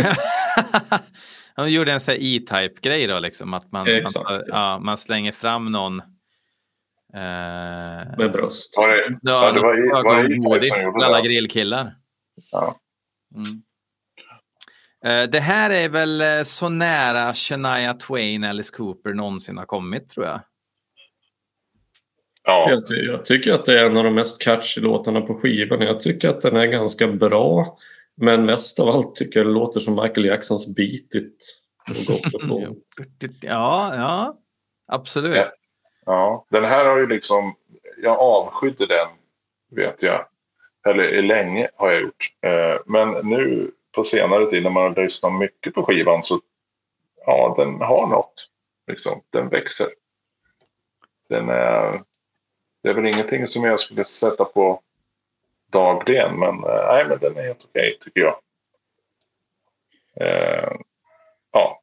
Hon 1.55 1.71
gjorde 1.71 1.91
en 1.91 1.99
sån 1.99 2.11
här 2.11 2.19
E-Type-grej 2.21 3.07
då, 3.07 3.19
liksom. 3.19 3.53
Att 3.53 3.71
man, 3.71 3.87
Exakt, 3.87 4.29
man, 4.29 4.33
ja. 4.33 4.43
ja, 4.47 4.79
man 4.79 4.97
slänger 4.97 5.31
fram 5.31 5.71
någon... 5.71 5.99
Eh, 7.13 8.17
Med 8.17 8.31
bröst. 8.31 8.77
Var 8.77 8.89
det, 8.89 9.19
ja, 9.21 9.51
det 9.51 9.59
var, 9.59 9.93
något 9.93 10.05
var 10.05 10.23
gjorde 10.23 10.59
till 10.59 11.03
alla 11.03 11.21
det? 11.21 11.27
grillkillar. 11.27 11.95
Ja. 12.51 12.79
Mm. 13.35 13.63
Eh, 15.05 15.29
det 15.29 15.39
här 15.39 15.69
är 15.69 15.89
väl 15.89 16.21
eh, 16.21 16.43
så 16.43 16.69
nära 16.69 17.33
Shania 17.33 17.93
Twain, 17.93 18.43
Alice 18.43 18.73
Cooper 18.75 19.13
någonsin 19.13 19.57
har 19.57 19.65
kommit, 19.65 20.09
tror 20.09 20.25
jag. 20.25 20.39
Ja, 22.43 22.69
Jag, 22.69 22.87
ty- 22.87 23.05
jag 23.05 23.25
tycker 23.25 23.53
att 23.53 23.65
det 23.65 23.79
är 23.79 23.85
en 23.85 23.97
av 23.97 24.03
de 24.03 24.15
mest 24.15 24.41
catchy 24.41 24.81
låtarna 24.81 25.21
på 25.21 25.35
skivan. 25.39 25.81
Jag 25.81 25.99
tycker 25.99 26.29
att 26.29 26.41
den 26.41 26.55
är 26.55 26.65
ganska 26.65 27.07
bra. 27.07 27.77
Men 28.15 28.45
mest 28.45 28.79
av 28.79 28.87
allt 28.89 29.15
tycker 29.15 29.39
jag 29.39 29.47
det 29.47 29.51
låter 29.53 29.79
som 29.79 29.95
Michael 29.95 30.25
Jacksons 30.25 30.75
Beat 30.75 31.15
It. 31.15 31.59
Ja, 33.41 33.95
ja, 33.95 34.37
absolut. 34.87 35.35
Ja. 35.35 35.51
ja. 36.05 36.45
Den 36.49 36.63
här 36.63 36.85
har 36.85 36.97
ju 36.97 37.07
liksom, 37.07 37.55
jag 37.97 38.19
avskydde 38.19 38.85
den, 38.85 39.07
vet 39.71 40.03
jag. 40.03 40.25
Eller 40.87 41.21
länge 41.21 41.69
har 41.75 41.91
jag 41.91 42.01
gjort. 42.01 42.33
Eh, 42.41 42.75
Men 42.85 43.11
nu 43.29 43.71
på 43.91 44.03
senare 44.03 44.49
tid 44.49 44.63
när 44.63 44.69
man 44.69 44.83
har 44.83 45.03
lyssnat 45.03 45.33
mycket 45.33 45.73
på 45.73 45.83
skivan 45.83 46.23
så, 46.23 46.39
ja, 47.25 47.55
den 47.57 47.81
har 47.81 48.07
något. 48.07 48.49
Liksom, 48.87 49.21
den 49.29 49.49
växer. 49.49 49.87
Den 51.29 51.49
är, 51.49 52.01
det 52.83 52.89
är 52.89 52.93
väl 52.93 53.05
ingenting 53.05 53.47
som 53.47 53.63
jag 53.63 53.79
skulle 53.79 54.05
sätta 54.05 54.45
på 54.45 54.81
dagligen, 55.71 56.39
men 56.39 56.49
eh, 56.49 56.85
nej, 56.87 57.05
men 57.07 57.19
den 57.19 57.37
är 57.37 57.43
helt 57.43 57.63
okej 57.63 57.97
tycker 58.01 58.21
jag. 58.21 58.35
Eh, 60.21 60.71
ja, 61.51 61.81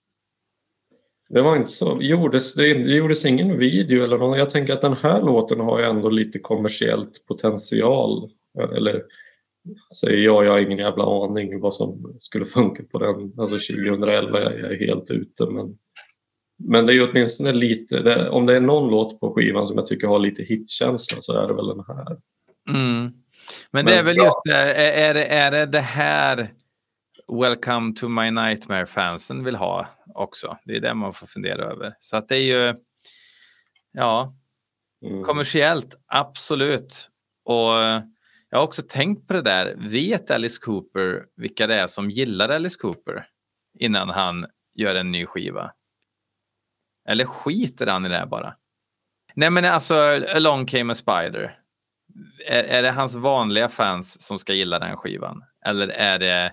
Det 1.28 1.42
var 1.42 1.56
inte 1.56 1.70
så. 1.70 1.98
Gjordes, 2.02 2.54
det, 2.54 2.74
det 2.74 2.90
gjordes 2.90 3.24
ingen 3.24 3.58
video 3.58 4.04
eller 4.04 4.18
något. 4.18 4.38
Jag 4.38 4.50
tänker 4.50 4.72
att 4.72 4.82
den 4.82 4.96
här 4.96 5.22
låten 5.22 5.60
har 5.60 5.78
ju 5.78 5.84
ändå 5.84 6.08
lite 6.08 6.38
kommersiellt 6.38 7.26
potential. 7.26 8.30
Eller 8.76 9.04
säger 10.00 10.18
jag, 10.18 10.44
jag 10.44 10.52
har 10.52 10.58
ingen 10.58 10.78
jävla 10.78 11.04
aning 11.04 11.60
vad 11.60 11.74
som 11.74 12.16
skulle 12.18 12.44
funka 12.44 12.82
på 12.92 12.98
den. 12.98 13.34
Alltså 13.38 13.74
2011 13.74 14.40
jag 14.40 14.52
är 14.52 14.70
jag 14.70 14.86
helt 14.86 15.10
ute. 15.10 15.46
Men, 15.46 15.78
men 16.64 16.86
det 16.86 16.92
är 16.92 16.94
ju 16.94 17.10
åtminstone 17.10 17.52
lite, 17.52 18.00
det, 18.00 18.30
om 18.30 18.46
det 18.46 18.56
är 18.56 18.60
någon 18.60 18.90
låt 18.90 19.20
på 19.20 19.34
skivan 19.34 19.66
som 19.66 19.76
jag 19.76 19.86
tycker 19.86 20.06
har 20.06 20.18
lite 20.18 20.42
hitkänsla 20.42 21.20
så 21.20 21.32
är 21.42 21.48
det 21.48 21.54
väl 21.54 21.66
den 21.66 21.84
här. 21.88 22.16
Mm. 22.70 23.12
Men 23.70 23.84
det 23.86 23.92
är 23.92 23.96
Men 23.96 24.06
väl 24.06 24.16
bra. 24.16 24.24
just 24.24 24.38
det, 24.44 24.54
är, 24.56 25.10
är, 25.10 25.14
det, 25.14 25.24
är 25.26 25.50
det 25.50 25.66
det 25.66 25.80
här 25.80 26.52
Welcome 27.40 27.94
to 27.96 28.08
my 28.08 28.30
nightmare-fansen 28.30 29.44
vill 29.44 29.54
ha 29.56 29.88
också? 30.14 30.56
Det 30.64 30.76
är 30.76 30.80
det 30.80 30.94
man 30.94 31.14
får 31.14 31.26
fundera 31.26 31.64
över. 31.64 31.94
Så 32.00 32.16
att 32.16 32.28
det 32.28 32.36
är 32.36 32.68
ju, 32.68 32.74
ja, 33.92 34.36
Mm. 35.06 35.22
kommersiellt, 35.24 35.94
absolut. 36.06 37.08
Och 37.44 37.72
jag 38.50 38.58
har 38.58 38.62
också 38.62 38.82
tänkt 38.88 39.26
på 39.26 39.32
det 39.32 39.42
där, 39.42 39.74
vet 39.78 40.30
Alice 40.30 40.58
Cooper 40.62 41.24
vilka 41.36 41.66
det 41.66 41.74
är 41.74 41.86
som 41.86 42.10
gillar 42.10 42.48
Alice 42.48 42.78
Cooper 42.80 43.26
innan 43.78 44.08
han 44.08 44.46
gör 44.74 44.94
en 44.94 45.12
ny 45.12 45.26
skiva? 45.26 45.72
Eller 47.08 47.24
skiter 47.24 47.86
han 47.86 48.06
i 48.06 48.08
det 48.08 48.18
här 48.18 48.26
bara? 48.26 48.54
Nej 49.34 49.50
men 49.50 49.64
alltså, 49.64 49.94
Along 50.34 50.66
came 50.66 50.92
a 50.92 50.94
spider. 50.94 51.58
Är, 52.48 52.62
är 52.62 52.82
det 52.82 52.90
hans 52.90 53.14
vanliga 53.14 53.68
fans 53.68 54.22
som 54.22 54.38
ska 54.38 54.52
gilla 54.52 54.78
den 54.78 54.96
skivan? 54.96 55.42
Eller 55.66 55.88
är 55.88 56.18
det 56.18 56.52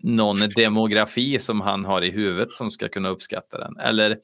någon 0.00 0.36
demografi 0.56 1.38
som 1.38 1.60
han 1.60 1.84
har 1.84 2.02
i 2.02 2.10
huvudet 2.10 2.52
som 2.52 2.70
ska 2.70 2.88
kunna 2.88 3.08
uppskatta 3.08 3.58
den? 3.58 3.76
Eller 3.78 4.18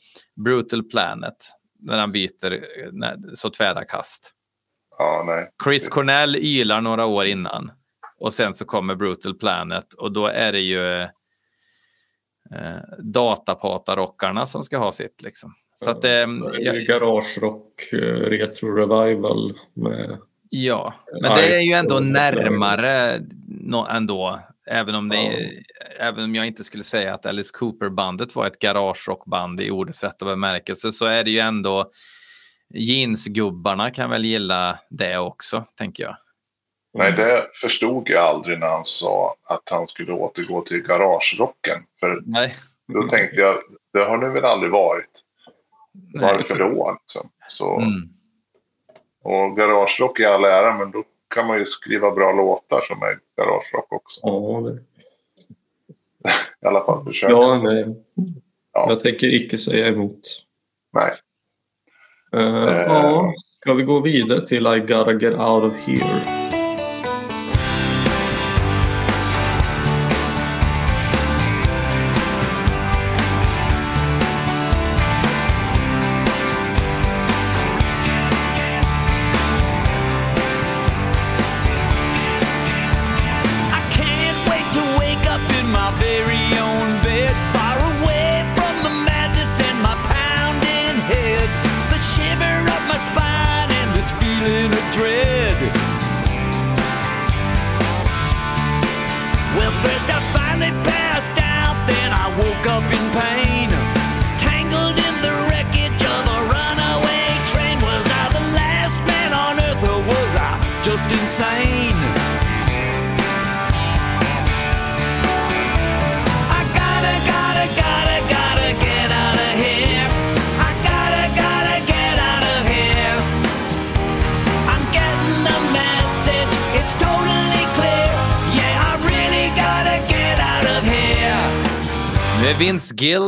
Brutal 0.44 0.82
Planet, 0.82 1.36
när 1.80 1.98
han 1.98 2.12
byter 2.12 2.64
så 3.34 3.50
tvära 3.50 3.84
kast. 3.84 4.32
ja. 4.98 5.48
Chris 5.64 5.88
Cornell 5.88 6.36
ylar 6.36 6.80
några 6.80 7.06
år 7.06 7.26
innan 7.26 7.70
och 8.20 8.34
sen 8.34 8.54
så 8.54 8.64
kommer 8.64 8.94
Brutal 8.94 9.34
Planet 9.34 9.92
och 9.92 10.12
då 10.12 10.26
är 10.26 10.52
det 10.52 10.60
ju 10.60 11.08
eh, 12.54 12.98
datapatarockarna 12.98 14.46
som 14.46 14.64
ska 14.64 14.78
ha 14.78 14.92
sitt 14.92 15.22
liksom. 15.22 15.54
Så 15.74 15.90
att 15.90 16.04
eh, 16.04 16.26
Så 16.26 16.48
är 16.48 16.58
det 16.58 16.62
ja, 16.62 16.72
Garage 16.72 17.38
Rock 17.40 17.92
eh, 17.92 17.96
Retro 18.30 18.68
Revival 18.74 19.58
med 19.74 20.18
ja, 20.50 20.94
men 21.22 21.34
det 21.34 21.56
är 21.56 21.60
ju 21.60 21.72
ändå 21.72 22.00
närmare 22.00 23.20
ändå. 23.90 24.40
Även 24.66 24.94
om, 24.94 25.08
det 25.08 25.16
är, 25.16 25.62
även 26.00 26.24
om 26.24 26.34
jag 26.34 26.46
inte 26.46 26.64
skulle 26.64 26.84
säga 26.84 27.14
att 27.14 27.26
Alice 27.26 27.50
Cooper-bandet 27.52 28.34
var 28.34 28.46
ett 28.46 28.58
garagerockband 28.58 29.60
i 29.60 29.70
ordets 29.70 30.04
rätta 30.04 30.24
bemärkelse 30.24 30.92
så 30.92 31.06
är 31.06 31.24
det 31.24 31.30
ju 31.30 31.38
ändå 31.38 31.90
jeansgubbarna 32.74 33.90
kan 33.90 34.10
väl 34.10 34.24
gilla 34.24 34.78
det 34.90 35.18
också, 35.18 35.64
tänker 35.78 36.02
jag. 36.02 36.16
Nej, 36.94 37.12
det 37.12 37.46
förstod 37.60 38.08
jag 38.08 38.24
aldrig 38.24 38.58
när 38.58 38.66
han 38.66 38.84
sa 38.84 39.34
att 39.44 39.62
han 39.70 39.86
skulle 39.88 40.12
återgå 40.12 40.60
till 40.62 40.82
garagerocken. 40.82 41.82
För 42.00 42.22
Nej. 42.26 42.54
då 42.92 43.08
tänkte 43.08 43.36
jag, 43.36 43.56
det 43.92 43.98
har 44.04 44.18
det 44.18 44.28
väl 44.28 44.44
aldrig 44.44 44.72
varit. 44.72 45.10
Nej. 45.92 46.32
Varför 46.34 46.58
då? 46.58 46.98
Liksom? 47.00 47.30
Så, 47.48 47.80
Mm. 47.80 48.08
Och 49.22 49.56
garagerock 49.56 50.20
i 50.20 50.24
all 50.24 50.44
ära, 50.44 50.78
men 50.78 50.90
då 50.90 51.04
kan 51.34 51.46
man 51.46 51.58
ju 51.58 51.66
skriva 51.66 52.10
bra 52.10 52.32
låtar 52.32 52.80
som 52.80 53.02
är 53.02 53.18
garagerock 53.36 53.92
också. 53.92 54.20
Ja, 54.22 54.60
det, 54.60 54.78
I 56.62 56.66
alla 56.66 56.84
fall 56.84 57.04
försöka. 57.04 57.32
ja 57.32 57.62
nej. 57.62 58.04
Ja. 58.72 58.86
jag 58.88 59.00
tänker 59.00 59.34
icke 59.34 59.58
säga 59.58 59.86
emot. 59.88 60.20
Nej. 60.92 61.12
Uh, 62.34 62.64
Eh. 62.64 62.82
Ja, 62.82 63.34
ska 63.36 63.74
vi 63.74 63.82
gå 63.82 64.00
vidare 64.00 64.40
till 64.40 64.66
I 64.66 64.80
gotta 64.80 65.12
get 65.12 65.38
out 65.38 65.64
of 65.64 65.74
here? 65.86 66.43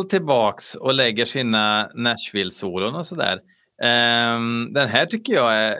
Tillbaks 0.08 0.74
och 0.74 0.94
lägger 0.94 1.24
sina 1.24 1.90
Nashville-solon 1.94 2.94
och 2.94 3.06
sådär. 3.06 3.40
Ehm, 3.82 4.72
den 4.72 4.88
här 4.88 5.06
tycker 5.06 5.32
jag 5.32 5.54
är... 5.54 5.76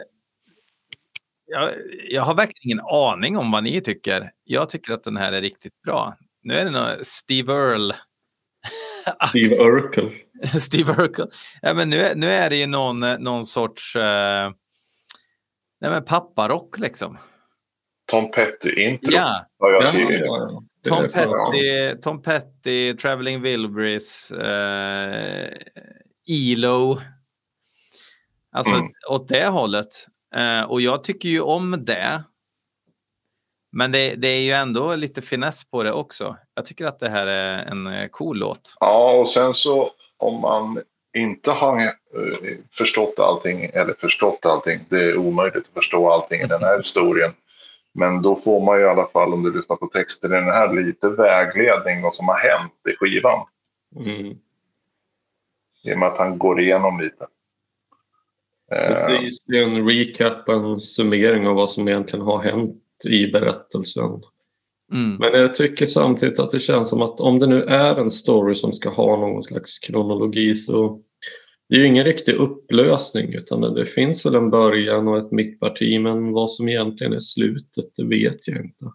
Jag, 1.45 1.73
jag 2.09 2.21
har 2.21 2.35
verkligen 2.35 2.61
ingen 2.63 2.85
aning 2.85 3.37
om 3.37 3.51
vad 3.51 3.63
ni 3.63 3.81
tycker. 3.81 4.31
Jag 4.43 4.69
tycker 4.69 4.93
att 4.93 5.03
den 5.03 5.17
här 5.17 5.31
är 5.31 5.41
riktigt 5.41 5.81
bra. 5.81 6.15
Nu 6.43 6.53
är 6.53 6.65
det 6.65 6.71
nog 6.71 7.05
Steve 7.05 7.53
Earle. 7.53 7.95
Steve 9.29 9.55
Urkel. 9.55 10.11
Steve 10.59 10.93
Urkel. 10.93 11.27
Ja, 11.61 11.73
men 11.73 11.89
nu, 11.89 11.97
är- 11.97 12.15
nu 12.15 12.29
är 12.29 12.49
det 12.49 12.55
ju 12.55 12.67
någon, 12.67 12.99
någon 12.99 13.45
sorts 13.45 13.95
eh, 13.95 14.51
nej, 15.81 15.91
men 15.91 16.05
papparock 16.05 16.79
liksom. 16.79 17.17
Tom 18.11 18.31
Petty-intro 18.31 19.09
Ja, 19.11 19.45
jag 19.59 19.83
Ja, 20.19 20.63
Tom 20.83 21.09
Petty, 21.09 21.95
Tom 22.01 22.21
Petty, 22.21 22.93
Traveling 22.97 23.41
Wilburys, 23.41 24.31
eh, 24.31 25.49
ELO. 26.27 27.01
Alltså 28.51 28.73
Mm. 28.75 28.91
åt 29.09 29.27
det 29.27 29.47
hållet. 29.47 29.87
Eh, 30.35 30.61
och 30.61 30.81
jag 30.81 31.03
tycker 31.03 31.29
ju 31.29 31.41
om 31.41 31.85
det. 31.85 32.23
Men 33.71 33.91
det, 33.91 34.15
det 34.15 34.27
är 34.27 34.39
ju 34.41 34.51
ändå 34.51 34.95
lite 34.95 35.21
finess 35.21 35.63
på 35.63 35.83
det 35.83 35.91
också. 35.91 36.37
Jag 36.53 36.65
tycker 36.65 36.85
att 36.85 36.99
det 36.99 37.09
här 37.09 37.27
är 37.27 37.57
en 37.57 37.87
eh, 37.87 38.07
cool 38.07 38.37
låt. 38.37 38.73
Ja, 38.79 39.11
och 39.11 39.29
sen 39.29 39.53
så 39.53 39.91
om 40.17 40.41
man 40.41 40.81
inte 41.17 41.51
har 41.51 41.81
eh, 41.81 41.91
förstått 42.71 43.19
allting, 43.19 43.69
eller 43.73 43.93
förstått 43.99 44.45
allting, 44.45 44.79
det 44.89 45.03
är 45.03 45.17
omöjligt 45.17 45.67
att 45.67 45.73
förstå 45.73 46.11
allting 46.11 46.41
i 46.41 46.47
den 46.47 46.63
här 46.63 46.77
historien. 46.83 47.33
Men 47.97 48.21
då 48.21 48.35
får 48.35 48.65
man 48.65 48.77
ju 48.77 48.83
i 48.83 48.89
alla 48.89 49.07
fall, 49.07 49.33
om 49.33 49.43
du 49.43 49.53
lyssnar 49.57 49.75
på 49.75 49.87
texten 49.87 50.31
i 50.31 50.35
den 50.35 50.43
här, 50.43 50.73
lite 50.73 51.09
vägledning 51.09 52.01
vad 52.01 52.15
som 52.15 52.27
har 52.27 52.37
hänt 52.37 52.73
i 52.89 52.95
skivan. 52.95 53.47
Mm. 53.95 54.37
I 55.83 55.93
och 55.93 55.99
med 55.99 56.07
att 56.07 56.17
han 56.17 56.37
går 56.37 56.61
igenom 56.61 56.99
lite. 56.99 57.27
Eh, 58.71 58.87
Precis, 58.87 59.43
det 59.45 59.59
är 59.59 59.63
en 59.63 59.89
recap, 59.89 60.49
en 60.49 60.79
summering 60.79 61.47
av 61.47 61.55
vad 61.55 61.69
som 61.69 61.87
egentligen 61.87 62.25
har 62.25 62.43
hänt 62.43 62.83
i 63.09 63.27
berättelsen. 63.27 64.21
Mm. 64.91 65.15
Men 65.15 65.41
jag 65.41 65.55
tycker 65.55 65.85
samtidigt 65.85 66.39
att 66.39 66.49
det 66.49 66.59
känns 66.59 66.89
som 66.89 67.01
att 67.01 67.19
om 67.19 67.39
det 67.39 67.47
nu 67.47 67.63
är 67.63 67.95
en 67.95 68.11
story 68.11 68.53
som 68.55 68.73
ska 68.73 68.89
ha 68.89 69.17
någon 69.17 69.43
slags 69.43 69.79
kronologi 69.79 70.53
så 70.53 71.01
det 71.69 71.75
är 71.75 71.79
ju 71.79 71.85
ingen 71.85 72.03
riktig 72.03 72.35
upplösning 72.35 73.33
utan 73.33 73.61
det 73.61 73.85
finns 73.85 74.25
väl 74.25 74.35
en 74.35 74.49
början 74.49 75.07
och 75.07 75.17
ett 75.17 75.31
mittparti 75.31 76.01
men 76.01 76.31
vad 76.31 76.51
som 76.51 76.69
egentligen 76.69 77.13
är 77.13 77.19
slutet 77.19 77.95
det 77.95 78.03
vet 78.03 78.47
jag 78.47 78.57
inte. 78.57 78.85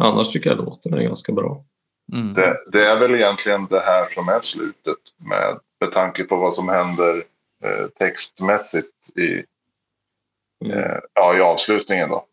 Annars 0.00 0.30
tycker 0.30 0.50
jag 0.50 0.58
låten 0.58 0.94
är 0.94 1.02
ganska 1.02 1.32
bra. 1.32 1.64
Mm. 2.12 2.34
det, 2.34 2.56
det 2.72 2.84
är 2.84 3.00
väl 3.00 3.14
egentligen 3.14 3.66
det 3.70 3.80
här 3.80 4.14
som 4.14 4.28
är 4.28 4.40
slutet 4.40 4.98
med, 5.16 5.58
med 5.80 5.92
tanke 5.92 6.24
på 6.24 6.36
vad 6.36 6.54
som 6.54 6.68
händer 6.68 7.16
eh, 7.64 7.86
textmässigt 7.98 9.18
i, 9.18 9.44
Mm. 10.64 10.78
eh, 10.78 10.98
ja, 11.14 11.38
i 11.38 11.40
avslutningen 11.40 12.08
då. 12.08 12.26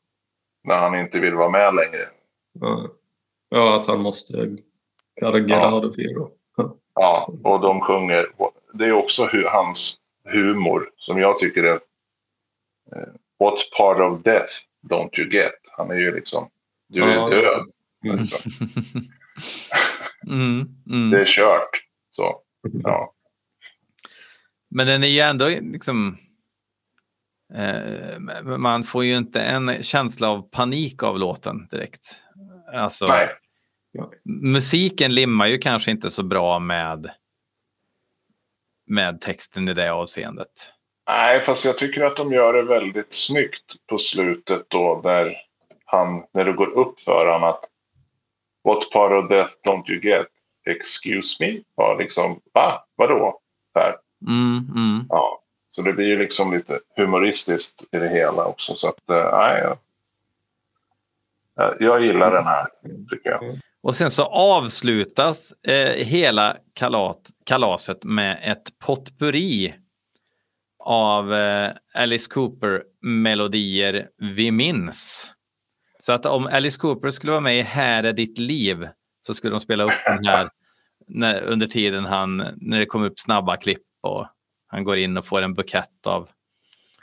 När 0.64 0.77
han 0.77 0.99
inte 0.99 1.19
vill 1.19 1.35
vara 1.35 1.49
med 1.49 1.76
längre. 1.76 2.07
Ja. 2.60 2.90
ja, 3.49 3.80
att 3.80 3.85
han 3.85 4.02
måste 4.02 4.57
Ja. 6.57 6.77
Ja, 6.95 7.34
och 7.44 7.61
de 7.61 7.81
sjunger. 7.81 8.31
Det 8.73 8.85
är 8.85 8.91
också 8.91 9.25
hu 9.25 9.43
hans 9.45 9.97
humor 10.29 10.89
som 10.97 11.17
jag 11.19 11.39
tycker 11.39 11.63
är 11.63 11.73
eh, 12.95 13.07
What 13.39 13.59
part 13.77 13.99
of 13.99 14.23
death 14.23 14.53
don't 14.89 15.19
you 15.19 15.29
get? 15.33 15.53
Han 15.77 15.91
är 15.91 15.95
ju 15.95 16.15
liksom, 16.15 16.49
du 16.89 17.03
är 17.03 17.15
Ja. 17.15 17.29
död. 17.29 17.65
Liksom. 18.19 18.51
Mm. 20.27 20.67
Mm. 20.89 21.09
Det 21.09 21.21
är 21.21 21.25
kört. 21.25 21.69
Så, 22.11 22.41
ja. 22.83 23.13
Men 24.69 24.87
den 24.87 25.03
är 25.03 25.07
ju 25.07 25.19
ändå 25.19 25.49
liksom... 25.61 26.17
Eh, 27.53 28.19
man 28.57 28.83
får 28.83 29.03
ju 29.05 29.17
inte 29.17 29.41
en 29.41 29.83
känsla 29.83 30.29
av 30.29 30.49
panik 30.49 31.03
av 31.03 31.19
låten 31.19 31.67
direkt. 31.71 32.15
Alltså, 32.73 33.07
Nej, 33.07 33.29
musiken 34.25 35.15
limmar 35.15 35.47
ju 35.47 35.57
kanske 35.57 35.91
inte 35.91 36.11
så 36.11 36.23
bra 36.23 36.59
med, 36.59 37.11
med 38.85 39.22
texten 39.22 39.69
i 39.69 39.73
det 39.73 39.89
avseendet. 39.93 40.49
Nej, 41.07 41.41
fast 41.41 41.65
jag 41.65 41.77
tycker 41.77 42.03
att 42.05 42.15
de 42.18 42.31
gör 42.34 42.53
det 42.53 42.64
väldigt 42.64 43.14
snyggt 43.14 43.64
på 43.89 43.97
slutet 43.97 44.65
då 44.68 45.01
när, 45.03 45.38
han, 45.85 46.23
när 46.34 46.45
det 46.45 46.53
går 46.53 46.69
upp 46.69 46.99
för 46.99 47.26
honom 47.31 47.43
att 47.49 47.69
What 48.64 48.89
part 48.91 49.11
of 49.23 49.30
death 49.30 49.53
don't 49.69 49.89
you 49.91 50.01
get? 50.01 50.27
Excuse 50.65 51.38
me? 51.43 51.60
Ja, 51.76 51.95
liksom, 51.99 52.39
va? 52.53 52.85
Vadå? 52.95 53.39
Här. 53.76 53.95
Mm, 54.27 54.57
mm. 54.76 55.05
Ja. 55.10 55.39
Så 55.68 55.81
det 55.81 55.93
blir 55.93 56.05
ju 56.07 56.18
liksom 56.19 56.53
lite 56.53 56.80
humoristiskt 56.95 57.84
i 57.91 57.97
det 57.99 58.10
hela 58.10 58.45
också. 58.45 58.76
Så 58.76 58.88
att, 58.88 59.10
eh, 59.10 59.31
nej, 59.31 59.61
jag, 59.61 59.77
jag- 61.55 61.81
jag 61.81 62.05
gillar 62.05 62.31
den 62.31 62.45
här, 62.45 62.68
tycker 63.10 63.30
jag. 63.30 63.60
Och 63.84 63.95
sen 63.95 64.11
så 64.11 64.23
avslutas 64.26 65.51
eh, 65.64 66.05
hela 66.05 66.57
kalat, 66.73 67.30
kalaset 67.45 68.03
med 68.03 68.39
ett 68.43 68.80
potpurri 68.80 69.73
av 70.80 71.34
eh, 71.34 71.72
Alice 71.95 72.30
Cooper-melodier 72.30 74.07
vi 74.18 74.51
minns. 74.51 75.30
Så 75.99 76.14
att 76.14 76.26
om 76.26 76.47
Alice 76.47 76.80
Cooper 76.80 77.10
skulle 77.10 77.31
vara 77.31 77.41
med 77.41 77.60
i 77.60 77.61
Här 77.61 78.03
är 78.03 78.14
ditt 78.14 78.39
liv 78.39 78.88
så 79.22 79.34
skulle 79.34 79.53
de 79.53 79.60
spela 79.60 79.84
upp 79.84 80.03
den 80.05 80.26
här 80.26 80.49
när, 81.07 81.41
under 81.41 81.68
tiden 81.68 82.05
han, 82.05 82.38
när 82.57 82.80
det 82.80 82.85
kommer 82.85 83.07
upp 83.07 83.19
snabba 83.19 83.57
klipp 83.57 83.81
och 84.01 84.27
han 84.68 84.84
går 84.84 84.97
in 84.97 85.18
och 85.18 85.26
får 85.26 85.41
en 85.41 85.53
bukett 85.53 86.07
av 86.07 86.30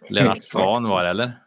Lennart. 0.09 0.43
Swahn 0.45 0.89
var 0.89 1.05
det 1.05 1.11
eller? 1.11 1.39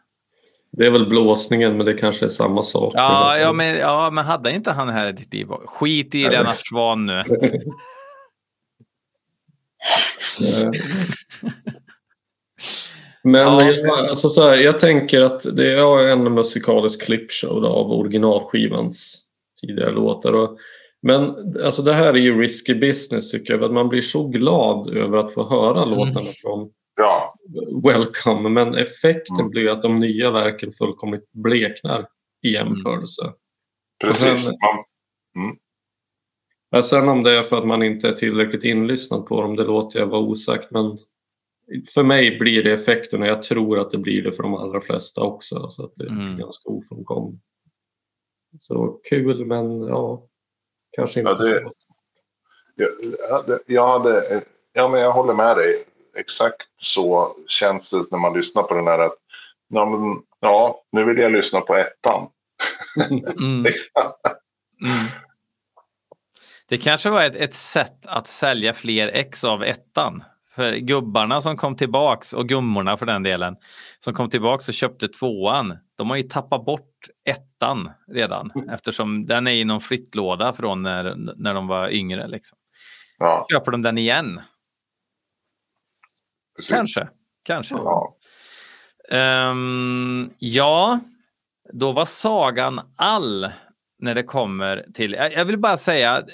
Det 0.76 0.86
är 0.86 0.90
väl 0.90 1.06
blåsningen 1.06 1.76
men 1.76 1.86
det 1.86 1.94
kanske 1.94 2.24
är 2.24 2.28
samma 2.28 2.62
sak. 2.62 2.92
Ja, 2.96 3.38
ja, 3.38 3.52
men, 3.52 3.76
ja, 3.76 4.10
men 4.10 4.24
hade 4.24 4.50
inte 4.50 4.70
han 4.70 4.88
här 4.88 5.12
ditt 5.12 5.34
liv? 5.34 5.46
Skit 5.66 6.14
i. 6.14 6.22
Lennart 6.30 6.66
Swahn 6.68 7.06
nu. 7.06 7.18
Eh. 7.18 7.24
Men 13.26 13.40
Ja. 13.40 13.70
jag, 13.70 14.08
alltså 14.08 14.28
så 14.28 14.48
här, 14.48 14.56
jag 14.56 14.78
tänker 14.78 15.20
att 15.20 15.56
det 15.56 15.72
är 15.72 16.06
en 16.06 16.34
musikalisk 16.34 17.02
clipshow 17.02 17.62
då, 17.62 17.68
av 17.68 17.92
originalskivans 17.92 19.24
tidigare 19.60 19.92
låtar. 19.92 20.32
Och, 20.32 20.58
men 21.02 21.34
alltså 21.64 21.82
det 21.82 21.92
här 21.92 22.14
är 22.14 22.18
ju 22.18 22.40
risky 22.40 22.74
business 22.74 23.30
tycker 23.30 23.52
jag. 23.52 23.64
Att 23.64 23.72
man 23.72 23.88
blir 23.88 24.02
så 24.02 24.28
glad 24.28 24.96
över 24.96 25.18
att 25.18 25.34
få 25.34 25.48
höra 25.48 25.84
låtarna 25.84 26.30
från 26.42 26.70
Ja, 26.96 27.34
Welcome. 27.84 28.48
Men 28.48 28.74
effekten 28.74 29.36
Mm. 29.36 29.50
blir 29.50 29.68
att 29.70 29.82
de 29.82 29.98
nya 29.98 30.30
verken 30.30 30.72
fullkomligt 30.72 31.32
bleknar 31.32 32.08
i 32.42 32.52
jämförelse. 32.52 33.32
precis. 34.00 34.44
sen- 34.44 34.54
Ja, 36.70 36.82
sen 36.82 37.08
om 37.08 37.22
det 37.22 37.38
är 37.38 37.42
för 37.42 37.56
att 37.58 37.66
man 37.66 37.82
inte 37.82 38.08
är 38.08 38.12
tillräckligt 38.12 38.64
inlyssnad 38.64 39.26
på 39.26 39.40
dem, 39.42 39.56
det 39.56 39.64
låter 39.64 39.98
jag 40.00 40.06
vara 40.06 40.20
osagt. 40.20 40.70
Men 40.70 40.96
för 41.94 42.02
mig 42.02 42.38
blir 42.38 42.62
det 42.62 42.72
effekten 42.72 43.22
och 43.22 43.28
jag 43.28 43.42
tror 43.42 43.78
att 43.78 43.90
det 43.90 43.98
blir 43.98 44.22
det 44.22 44.32
för 44.32 44.42
de 44.42 44.54
allra 44.54 44.80
flesta 44.80 45.22
också. 45.22 45.68
Så 45.68 45.84
att 45.84 45.94
det 45.96 46.04
är 46.04 46.08
Mm. 46.08 46.36
ganska 46.36 46.68
ofrånkomligt. 46.68 47.42
Så 48.60 49.00
kul 49.04 49.46
men 49.46 49.80
ja, 49.82 50.26
kanske 50.96 51.20
inte 51.20 51.30
Ja, 51.30 51.36
det- 51.44 51.70
så. 51.76 51.94
jag, 52.74 52.88
jag 53.66 53.88
hade, 53.88 54.42
ja 54.72 54.88
men 54.88 55.00
jag 55.00 55.12
håller 55.12 55.34
med 55.34 55.56
dig. 55.56 55.84
Exakt 56.16 56.68
så 56.78 57.36
känns 57.48 57.90
det 57.90 58.04
när 58.10 58.18
man 58.18 58.32
lyssnar 58.32 58.62
på 58.62 58.74
den 58.74 58.86
här. 58.86 58.98
Att, 58.98 59.14
ja, 59.68 59.84
men, 59.84 60.22
ja, 60.40 60.82
nu 60.92 61.04
vill 61.04 61.18
jag 61.18 61.32
lyssna 61.32 61.60
på 61.60 61.74
ettan. 61.76 62.28
Mm, 63.10 63.24
mm. 64.82 65.06
Det 66.68 66.78
kanske 66.78 67.10
var 67.10 67.22
ett, 67.22 67.36
ett 67.36 67.54
sätt 67.54 68.06
att 68.06 68.28
sälja 68.28 68.74
fler 68.74 69.08
ex 69.08 69.44
av 69.44 69.62
ettan. 69.62 70.24
För 70.54 70.72
gubbarna 70.72 71.40
som 71.40 71.56
kom 71.56 71.76
tillbaks 71.76 72.32
och 72.32 72.48
gummorna 72.48 72.96
för 72.96 73.06
den 73.06 73.22
delen 73.22 73.56
som 73.98 74.14
kom 74.14 74.30
tillbaks 74.30 74.68
och 74.68 74.74
köpte 74.74 75.08
tvåan. 75.08 75.78
De 75.96 76.10
har 76.10 76.16
ju 76.16 76.22
tappat 76.22 76.64
bort 76.64 77.08
ettan 77.24 77.90
redan 78.08 78.50
eftersom 78.72 79.26
den 79.26 79.46
är 79.46 79.52
i 79.52 79.64
någon 79.64 79.80
flyttlåda 79.80 80.52
från 80.52 80.82
när, 80.82 81.14
när 81.36 81.54
de 81.54 81.66
var 81.66 81.88
yngre. 81.88 82.26
Liksom. 82.26 82.58
Ja, 83.18 83.46
Köper 83.50 83.72
de 83.72 83.82
den 83.82 83.98
igen? 83.98 84.40
Precis. 86.56 86.70
Kanske. 86.70 87.08
Kanske. 87.42 87.74
Ja. 87.74 88.16
Ehm, 89.10 90.30
ja, 90.38 91.00
då 91.72 91.92
var 91.92 92.04
sagan 92.04 92.80
all 92.96 93.52
när 93.98 94.14
det 94.14 94.22
kommer 94.22 94.86
till... 94.94 95.12
Jag, 95.12 95.32
jag 95.32 95.44
vill 95.44 95.58
bara 95.58 95.76
säga, 95.76 96.24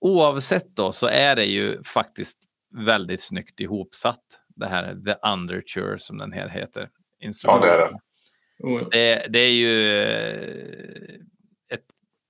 oavsett 0.00 0.76
då 0.76 0.92
så 0.92 1.06
är 1.06 1.36
det 1.36 1.44
ju 1.44 1.82
faktiskt 1.82 2.38
väldigt 2.86 3.22
snyggt 3.22 3.60
ihopsatt. 3.60 4.24
Det 4.56 4.66
här 4.66 4.94
The 5.04 5.28
Underture 5.28 5.98
som 5.98 6.18
den 6.18 6.32
här 6.32 6.48
heter. 6.48 6.88
Ja, 7.18 7.58
det 7.58 7.70
är 7.70 7.78
det. 7.78 7.98
Oh. 8.58 8.88
Det, 8.90 9.26
det 9.28 9.38
är 9.38 9.52
ju 9.52 10.02
eh, 10.02 11.14
ett, 11.72 11.84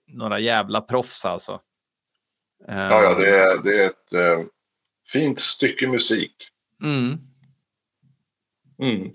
några 0.06 0.38
jävla 0.38 0.80
proffs 0.80 1.24
alltså. 1.24 1.60
Ja, 2.66 3.02
ja, 3.02 3.14
det 3.14 3.38
är, 3.38 3.58
det 3.58 3.82
är 3.82 3.86
ett 3.86 4.12
eh, 4.12 4.44
fint 5.12 5.40
stycke 5.40 5.88
musik. 5.88 6.48
Mm. 6.82 7.18
Mm. 8.78 9.12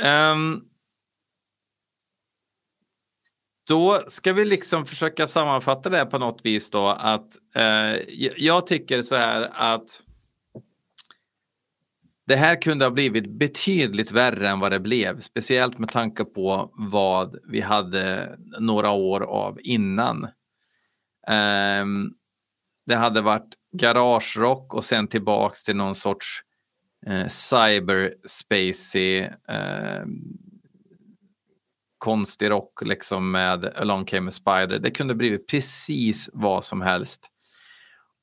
Um, 0.00 0.68
då 3.68 4.04
ska 4.08 4.32
vi 4.32 4.44
liksom 4.44 4.86
försöka 4.86 5.26
sammanfatta 5.26 5.90
det 5.90 6.06
på 6.06 6.18
något 6.18 6.40
vis 6.44 6.70
då 6.70 6.88
att 6.88 7.28
eh, 7.54 7.96
jag- 8.36 8.66
tycker 8.66 9.02
så 9.02 9.16
här 9.16 9.50
att 9.54 10.02
det 12.26 12.36
här 12.36 12.62
kunde 12.62 12.84
ha 12.84 12.90
blivit 12.90 13.30
betydligt 13.38 14.10
värre 14.12 14.48
än 14.48 14.60
vad 14.60 14.72
det 14.72 14.80
blev, 14.80 15.20
speciellt 15.20 15.78
med 15.78 15.88
tanke 15.88 16.24
på 16.24 16.70
vad 16.72 17.38
vi 17.48 17.60
hade 17.60 18.36
några 18.60 18.90
år 18.90 19.20
av 19.20 19.58
innan. 19.62 20.28
Ehm, 21.28 22.10
det 22.86 22.94
hade 22.96 23.20
varit 23.22 23.54
garagerock 23.72 24.74
och 24.74 24.84
sen 24.84 25.08
tillbaks 25.08 25.64
till 25.64 25.76
någon 25.76 25.94
sorts 25.94 26.42
eh, 27.06 27.28
cyberspacey 27.28 29.18
eh, 29.48 30.04
konstig 31.98 32.50
rock 32.50 32.82
liksom 32.82 33.30
med 33.30 33.64
Along 33.64 34.04
came 34.04 34.28
a 34.28 34.32
spider. 34.32 34.78
Det 34.78 34.90
kunde 34.90 35.14
blivit 35.14 35.46
precis 35.48 36.30
vad 36.32 36.64
som 36.64 36.80
helst. 36.80 37.30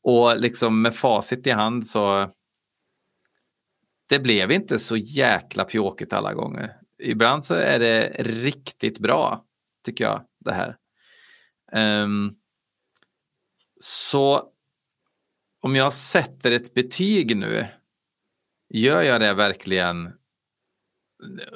Och 0.04 0.38
liksom 0.38 0.82
med 0.82 0.96
facit 0.96 1.48
i 1.48 1.52
hand 1.52 1.86
så 1.86 2.32
det 4.10 4.20
blev 4.20 4.52
inte 4.52 4.80
så 4.80 4.98
jäkla 4.98 5.66
pjåkigt 5.66 6.14
alla 6.14 6.34
gånger. 6.34 6.78
Ibland 7.00 7.46
så 7.46 7.54
är 7.56 7.80
det 7.80 8.16
riktigt 8.20 9.00
bra, 9.00 9.46
tycker 9.86 10.04
jag, 10.04 10.22
det 10.40 10.54
här. 10.54 10.78
Um, 12.04 12.36
så 13.80 14.50
om 15.62 15.76
jag 15.76 15.94
sätter 15.94 16.52
ett 16.52 16.74
betyg 16.74 17.38
nu, 17.38 17.68
gör 18.74 19.02
jag 19.02 19.22
det 19.22 19.34
verkligen 19.34 20.12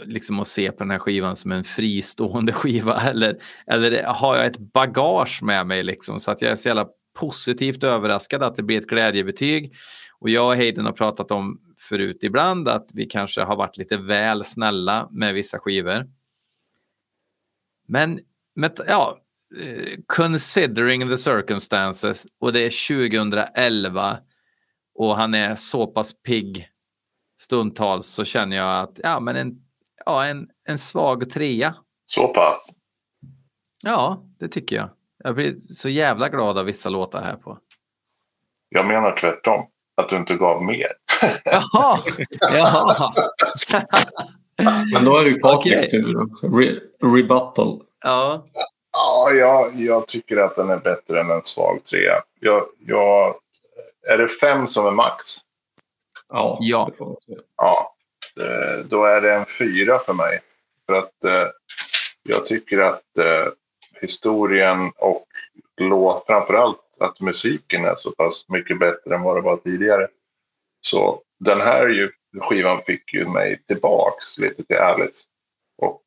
liksom 0.05 0.39
att 0.39 0.47
se 0.47 0.71
på 0.71 0.77
den 0.77 0.91
här 0.91 0.99
skivan 0.99 1.35
som 1.35 1.51
en 1.51 1.63
fristående 1.63 2.53
skiva 2.53 3.01
eller, 3.01 3.41
eller 3.67 4.03
har 4.03 4.37
jag 4.37 4.45
ett 4.45 4.57
bagage 4.57 5.43
med 5.43 5.67
mig 5.67 5.83
liksom 5.83 6.19
så 6.19 6.31
att 6.31 6.41
jag 6.41 6.51
är 6.51 6.55
så 6.55 6.67
jävla 6.67 6.87
positivt 7.19 7.83
överraskad 7.83 8.43
att 8.43 8.55
det 8.55 8.63
blir 8.63 8.77
ett 8.77 8.87
glädjebetyg. 8.87 9.75
Och 10.19 10.29
jag 10.29 10.47
och 10.47 10.55
Hayden 10.55 10.85
har 10.85 10.91
pratat 10.91 11.31
om 11.31 11.61
förut 11.77 12.19
ibland 12.21 12.67
att 12.67 12.89
vi 12.93 13.05
kanske 13.05 13.41
har 13.41 13.55
varit 13.55 13.77
lite 13.77 13.97
väl 13.97 14.45
snälla 14.45 15.09
med 15.11 15.33
vissa 15.33 15.59
skivor. 15.59 16.07
Men 17.87 18.19
med, 18.55 18.79
ja, 18.87 19.19
eh, 19.61 19.99
considering 20.05 21.09
the 21.09 21.17
circumstances 21.17 22.27
och 22.39 22.53
det 22.53 22.59
är 22.59 22.87
2011 22.87 24.19
och 24.95 25.15
han 25.15 25.33
är 25.33 25.55
så 25.55 25.87
pass 25.87 26.21
pigg 26.21 26.69
stundtals 27.37 28.07
så 28.07 28.25
känner 28.25 28.57
jag 28.57 28.83
att 28.83 28.99
ja, 29.03 29.19
men 29.19 29.35
en, 29.35 29.61
ja, 30.05 30.25
en, 30.25 30.49
en 30.65 30.79
svag 30.79 31.29
trea. 31.29 31.75
Så 32.05 32.27
pass? 32.27 32.57
Ja, 33.83 34.23
det 34.39 34.47
tycker 34.47 34.75
jag. 34.75 34.89
Jag 35.23 35.35
blir 35.35 35.55
så 35.55 35.89
jävla 35.89 36.29
glad 36.29 36.57
av 36.57 36.65
vissa 36.65 36.89
låtar 36.89 37.21
här 37.21 37.35
på. 37.35 37.59
Jag 38.69 38.87
menar 38.87 39.17
tvärtom. 39.19 39.65
Att 40.01 40.09
du 40.09 40.15
inte 40.17 40.35
gav 40.35 40.63
mer. 40.63 40.87
Jaha! 41.45 41.99
Jaha. 42.39 43.13
Men 44.93 45.05
då 45.05 45.17
är 45.17 45.23
det 45.23 45.29
ju 45.29 45.39
Patriks 45.39 45.87
Okej. 45.87 46.03
tur. 46.03 46.59
Re 46.59 46.79
rebuttal. 47.01 47.81
ja. 48.03 48.47
Ja, 48.91 49.31
jag, 49.31 49.81
jag 49.81 50.07
tycker 50.07 50.37
att 50.37 50.55
den 50.55 50.69
är 50.69 50.77
bättre 50.77 51.21
än 51.21 51.31
en 51.31 51.43
svag 51.43 51.83
trea. 51.83 52.21
Jag, 52.39 52.65
jag, 52.79 53.35
är 54.09 54.17
det 54.17 54.27
fem 54.27 54.67
som 54.67 54.85
är 54.85 54.91
max? 54.91 55.23
Ja. 56.29 56.57
Ja. 56.61 56.87
det 56.91 56.97
får 56.97 57.05
man 57.05 57.15
säga. 57.25 57.41
Ja, 57.57 57.95
då 58.85 59.05
är 59.05 59.21
det 59.21 59.33
en 59.33 59.45
fyra 59.45 59.99
för 59.99 60.13
mig. 60.13 60.39
För 60.85 60.95
att 60.95 61.23
eh, 61.23 61.47
jag 62.23 62.45
tycker 62.45 62.79
att 62.79 63.17
eh, 63.17 63.47
historien 64.01 64.91
och 64.97 65.27
låt, 65.77 66.25
framförallt 66.25 66.97
att 66.99 67.19
musiken 67.19 67.85
är 67.85 67.95
så 67.95 68.11
pass 68.11 68.49
mycket 68.49 68.79
bättre 68.79 69.15
än 69.15 69.21
vad 69.21 69.37
det 69.37 69.41
var 69.41 69.57
tidigare. 69.57 70.07
Så 70.81 71.21
den 71.39 71.61
här 71.61 71.87
ju, 71.87 72.11
skivan 72.41 72.81
fick 72.83 73.13
ju 73.13 73.27
mig 73.27 73.63
tillbaks 73.67 74.37
lite 74.37 74.63
till 74.63 74.77
Alice 74.77 75.23
och 75.77 76.03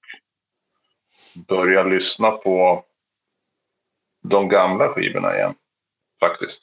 börja 1.49 1.83
lyssna 1.83 2.31
på 2.31 2.85
de 4.23 4.49
gamla 4.49 4.89
skivorna 4.89 5.37
igen 5.37 5.55
faktiskt. 6.21 6.63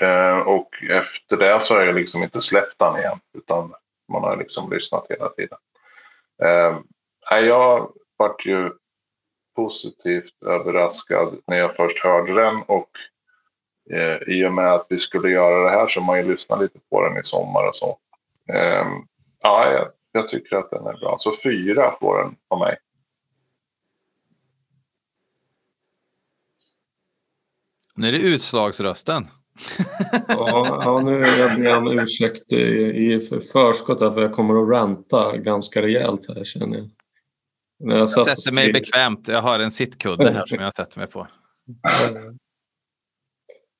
Eh, 0.00 0.38
och 0.38 0.82
efter 0.90 1.36
det 1.36 1.60
så 1.60 1.74
har 1.74 1.82
jag 1.82 1.94
liksom 1.94 2.22
inte 2.22 2.42
släppt 2.42 2.78
den 2.78 2.96
igen 2.96 3.18
utan 3.38 3.74
man 4.12 4.22
har 4.22 4.36
liksom 4.36 4.70
lyssnat 4.70 5.06
hela 5.08 5.28
tiden. 5.28 5.58
Eh, 6.42 6.78
jag 7.38 7.92
vart 8.16 8.46
ju 8.46 8.70
positivt 9.56 10.42
överraskad 10.42 11.38
när 11.46 11.56
jag 11.56 11.76
först 11.76 12.04
hörde 12.04 12.34
den 12.34 12.62
och 12.62 12.90
eh, 13.90 14.34
i 14.34 14.46
och 14.46 14.52
med 14.52 14.72
att 14.72 14.86
vi 14.90 14.98
skulle 14.98 15.30
göra 15.30 15.64
det 15.64 15.70
här 15.70 15.88
så 15.88 16.00
har 16.00 16.06
man 16.06 16.18
ju 16.18 16.32
lyssnat 16.32 16.60
lite 16.60 16.78
på 16.90 17.08
den 17.08 17.18
i 17.18 17.24
sommar 17.24 17.68
och 17.68 17.76
så. 17.76 17.98
Eh, 18.48 18.86
ja, 19.42 19.72
jag, 19.72 19.88
jag 20.12 20.28
tycker 20.28 20.56
att 20.56 20.70
den 20.70 20.86
är 20.86 20.98
bra. 20.98 21.16
Så 21.18 21.36
fyra 21.42 21.96
får 22.00 22.18
den 22.18 22.36
av 22.48 22.58
mig. 22.58 22.76
Nu 27.96 28.08
är 28.08 28.12
det 28.12 28.18
utslagsrösten. 28.18 29.28
Ja, 30.28 30.80
ja, 30.84 31.02
nu 31.04 31.24
jag 31.38 31.60
ber 31.60 31.76
om 31.76 31.98
ursäkt 31.98 32.52
i, 32.52 32.56
i 33.12 33.20
för- 33.20 33.40
förskott 33.40 34.00
här, 34.00 34.10
för 34.10 34.22
jag 34.22 34.32
kommer 34.32 34.62
att 34.62 34.68
ranta 34.68 35.36
ganska 35.36 35.82
rejält 35.82 36.28
här 36.28 36.44
känner 36.44 36.76
jag. 36.78 36.90
När 37.80 37.94
jag 37.94 38.00
Jag 38.00 38.08
sätter 38.08 38.52
mig 38.52 38.64
skrev- 38.64 38.72
bekvämt. 38.74 39.28
Jag 39.28 39.42
har 39.42 39.58
en 39.60 39.70
sittkudde 39.70 40.30
här 40.32 40.46
som 40.46 40.58
jag 40.60 40.74
sätter 40.74 40.98
mig 40.98 41.06
på. 41.08 41.26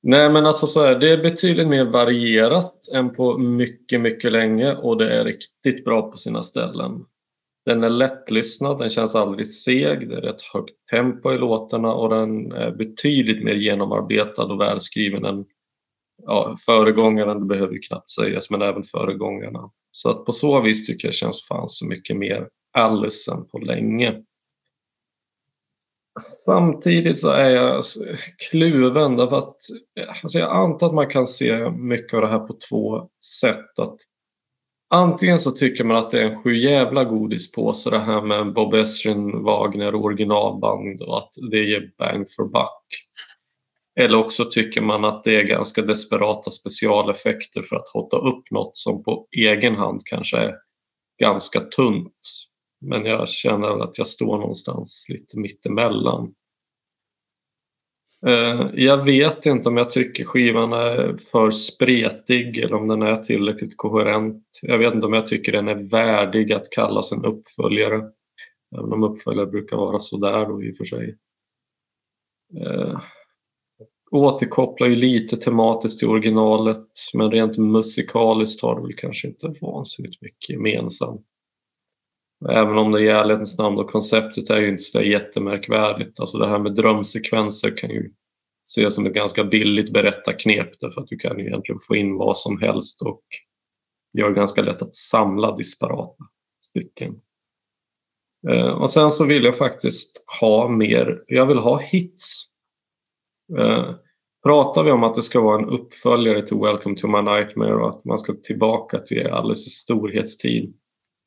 Nej 0.02 0.30
men 0.30 0.46
alltså 0.46 0.66
så 0.66 0.84
här, 0.84 0.98
det 0.98 1.08
är 1.10 1.22
betydligt 1.22 1.68
mer 1.68 1.84
varierat 1.84 2.74
än 2.94 3.14
på 3.14 3.38
mycket, 3.38 4.00
mycket 4.00 4.32
länge 4.32 4.74
och 4.74 4.96
det 4.98 5.10
är 5.20 5.24
riktigt 5.24 5.84
bra 5.84 6.10
på 6.10 6.16
sina 6.16 6.40
ställen. 6.40 7.04
Den 7.66 7.84
är 7.84 7.88
lättlyssnad, 7.90 8.78
den 8.78 8.90
känns 8.90 9.14
aldrig 9.14 9.46
seg, 9.46 10.08
det 10.08 10.14
är 10.16 10.26
ett 10.26 10.42
högt 10.42 10.86
tempo 10.90 11.32
i 11.32 11.38
låtarna 11.38 11.92
och 11.94 12.08
den 12.10 12.52
är 12.52 12.70
betydligt 12.70 13.44
mer 13.44 13.54
genomarbetad 13.54 14.44
och 14.44 14.60
välskriven 14.60 15.24
än 15.24 15.44
ja, 16.22 16.56
föregångaren, 16.66 17.40
det 17.40 17.46
behöver 17.46 17.72
ju 17.72 17.78
knappt 17.78 18.10
sägas, 18.10 18.50
men 18.50 18.62
även 18.62 18.82
föregångarna. 18.82 19.70
Så 19.92 20.10
att 20.10 20.24
på 20.24 20.32
så 20.32 20.60
vis 20.60 20.86
tycker 20.86 21.08
jag 21.08 21.14
känns 21.14 21.46
fan 21.48 21.68
så 21.68 21.86
mycket 21.86 22.16
mer 22.16 22.48
Alice 22.72 23.32
än 23.32 23.48
på 23.48 23.58
länge. 23.58 24.22
Samtidigt 26.44 27.18
så 27.18 27.30
är 27.30 27.50
jag 27.50 27.82
kluven 28.50 29.16
därför 29.16 29.38
att 29.38 29.56
alltså 30.22 30.38
jag 30.38 30.56
antar 30.56 30.86
att 30.86 30.94
man 30.94 31.10
kan 31.10 31.26
se 31.26 31.70
mycket 31.70 32.14
av 32.14 32.20
det 32.20 32.28
här 32.28 32.38
på 32.38 32.56
två 32.68 33.08
sätt. 33.40 33.78
Att 33.78 33.96
antingen 34.90 35.38
så 35.38 35.50
tycker 35.50 35.84
man 35.84 35.96
att 35.96 36.10
det 36.10 36.20
är 36.20 36.24
en 36.24 36.42
sju 36.42 36.56
jävla 36.56 37.04
godispåse 37.04 37.90
det 37.90 37.98
här 37.98 38.22
med 38.22 38.52
Bob 38.52 38.74
Esrin, 38.74 39.42
Wagner 39.42 39.94
och 39.94 40.04
originalband 40.04 41.02
och 41.02 41.18
att 41.18 41.30
det 41.50 41.64
ger 41.64 41.92
bang 41.98 42.26
for 42.36 42.44
buck. 42.44 42.84
Eller 43.96 44.18
också 44.18 44.44
tycker 44.44 44.80
man 44.80 45.04
att 45.04 45.24
det 45.24 45.36
är 45.36 45.42
ganska 45.42 45.82
desperata 45.82 46.50
specialeffekter 46.50 47.62
för 47.62 47.76
att 47.76 47.88
hotta 47.88 48.16
upp 48.16 48.50
något 48.50 48.76
som 48.76 49.02
på 49.02 49.26
egen 49.36 49.74
hand 49.74 50.00
kanske 50.04 50.36
är 50.36 50.54
ganska 51.20 51.60
tunt. 51.60 52.18
Men 52.80 53.04
jag 53.04 53.28
känner 53.28 53.82
att 53.84 53.98
jag 53.98 54.06
står 54.06 54.38
någonstans 54.38 55.06
lite 55.08 55.38
mittemellan. 55.38 56.34
Eh, 58.26 58.70
jag 58.74 59.04
vet 59.04 59.46
inte 59.46 59.68
om 59.68 59.76
jag 59.76 59.90
tycker 59.90 60.24
skivan 60.24 60.72
är 60.72 61.16
för 61.16 61.50
spretig 61.50 62.58
eller 62.58 62.74
om 62.74 62.88
den 62.88 63.02
är 63.02 63.16
tillräckligt 63.16 63.76
koherent. 63.76 64.44
Jag 64.62 64.78
vet 64.78 64.94
inte 64.94 65.06
om 65.06 65.12
jag 65.12 65.26
tycker 65.26 65.52
den 65.52 65.68
är 65.68 65.90
värdig 65.90 66.52
att 66.52 66.70
kallas 66.70 67.12
en 67.12 67.24
uppföljare. 67.24 68.10
Även 68.78 68.92
om 68.92 69.04
uppföljare 69.04 69.46
brukar 69.46 69.76
vara 69.76 70.00
sådär 70.00 70.46
då 70.46 70.62
i 70.62 70.72
och 70.72 70.76
för 70.76 70.84
sig. 70.84 71.18
Eh, 72.60 73.00
Återkopplar 74.14 74.86
ju 74.86 74.96
lite 74.96 75.36
tematiskt 75.36 75.98
till 75.98 76.08
originalet 76.08 76.88
men 77.14 77.30
rent 77.30 77.58
musikaliskt 77.58 78.62
har 78.62 78.76
det 78.76 78.82
väl 78.82 78.96
kanske 78.96 79.28
inte 79.28 79.54
vansinnigt 79.60 80.22
mycket 80.22 80.50
gemensamt. 80.50 81.26
Även 82.48 82.78
om 82.78 82.92
det 82.92 83.00
i 83.00 83.08
ärlighetens 83.08 83.58
namn 83.58 83.78
och 83.78 83.90
konceptet 83.90 84.50
är 84.50 84.60
ju 84.60 84.68
inte 84.68 84.82
så 84.82 85.02
jättemärkvärdigt. 85.02 86.20
Alltså 86.20 86.38
det 86.38 86.48
här 86.48 86.58
med 86.58 86.74
drömsekvenser 86.74 87.76
kan 87.76 87.90
ju 87.90 88.10
ses 88.70 88.94
som 88.94 89.06
ett 89.06 89.14
ganska 89.14 89.44
billigt 89.44 89.92
berättarknep 89.92 90.80
därför 90.80 91.00
att 91.00 91.08
du 91.08 91.16
kan 91.16 91.38
ju 91.38 91.46
egentligen 91.46 91.80
få 91.88 91.96
in 91.96 92.16
vad 92.16 92.36
som 92.36 92.60
helst 92.60 93.02
och 93.02 93.22
gör 94.18 94.28
det 94.28 94.34
ganska 94.34 94.62
lätt 94.62 94.82
att 94.82 94.94
samla 94.94 95.56
disparata 95.56 96.24
stycken. 96.64 97.20
Eh, 98.48 98.68
och 98.68 98.90
sen 98.90 99.10
så 99.10 99.24
vill 99.24 99.44
jag 99.44 99.56
faktiskt 99.56 100.24
ha 100.40 100.68
mer, 100.68 101.24
jag 101.26 101.46
vill 101.46 101.58
ha 101.58 101.78
hits. 101.78 102.44
Eh, 103.58 103.94
Pratar 104.44 104.82
vi 104.82 104.90
om 104.90 105.04
att 105.04 105.14
det 105.14 105.22
ska 105.22 105.40
vara 105.40 105.58
en 105.58 105.68
uppföljare 105.68 106.46
till 106.46 106.56
Welcome 106.56 106.96
to 106.96 107.06
my 107.06 107.22
nightmare 107.22 107.74
och 107.74 107.88
att 107.88 108.04
man 108.04 108.18
ska 108.18 108.32
tillbaka 108.42 108.98
till 108.98 109.26
Alices 109.26 109.72
storhetstid. 109.72 110.74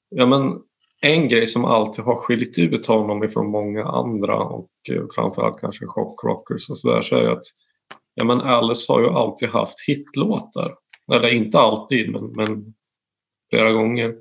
Ja, 0.10 0.26
men 0.26 0.60
en 1.02 1.30
grej 1.30 1.48
som 1.48 1.66
alltid 1.66 2.06
har 2.06 2.16
skilt 2.16 2.60
ut 2.60 2.88
honom 2.88 3.24
ifrån 3.24 3.52
många 3.52 3.86
andra 3.86 4.38
och 4.38 4.70
eh, 4.90 5.04
framförallt 5.16 5.60
kanske 5.60 5.86
chockrockers 5.86 6.70
och 6.70 6.78
sådär 6.78 7.02
så 7.02 7.16
är 7.16 7.22
ju 7.22 7.32
att 7.32 7.44
ja, 8.16 8.26
men 8.26 8.42
Alice 8.42 8.94
har 8.94 9.02
ju 9.02 9.10
alltid 9.10 9.50
haft 9.50 9.88
hitlåtar. 9.88 10.76
Eller 11.14 11.34
inte 11.34 11.60
alltid 11.60 12.12
men, 12.12 12.32
men 12.32 12.74
flera 13.50 13.72
gånger. 13.72 14.16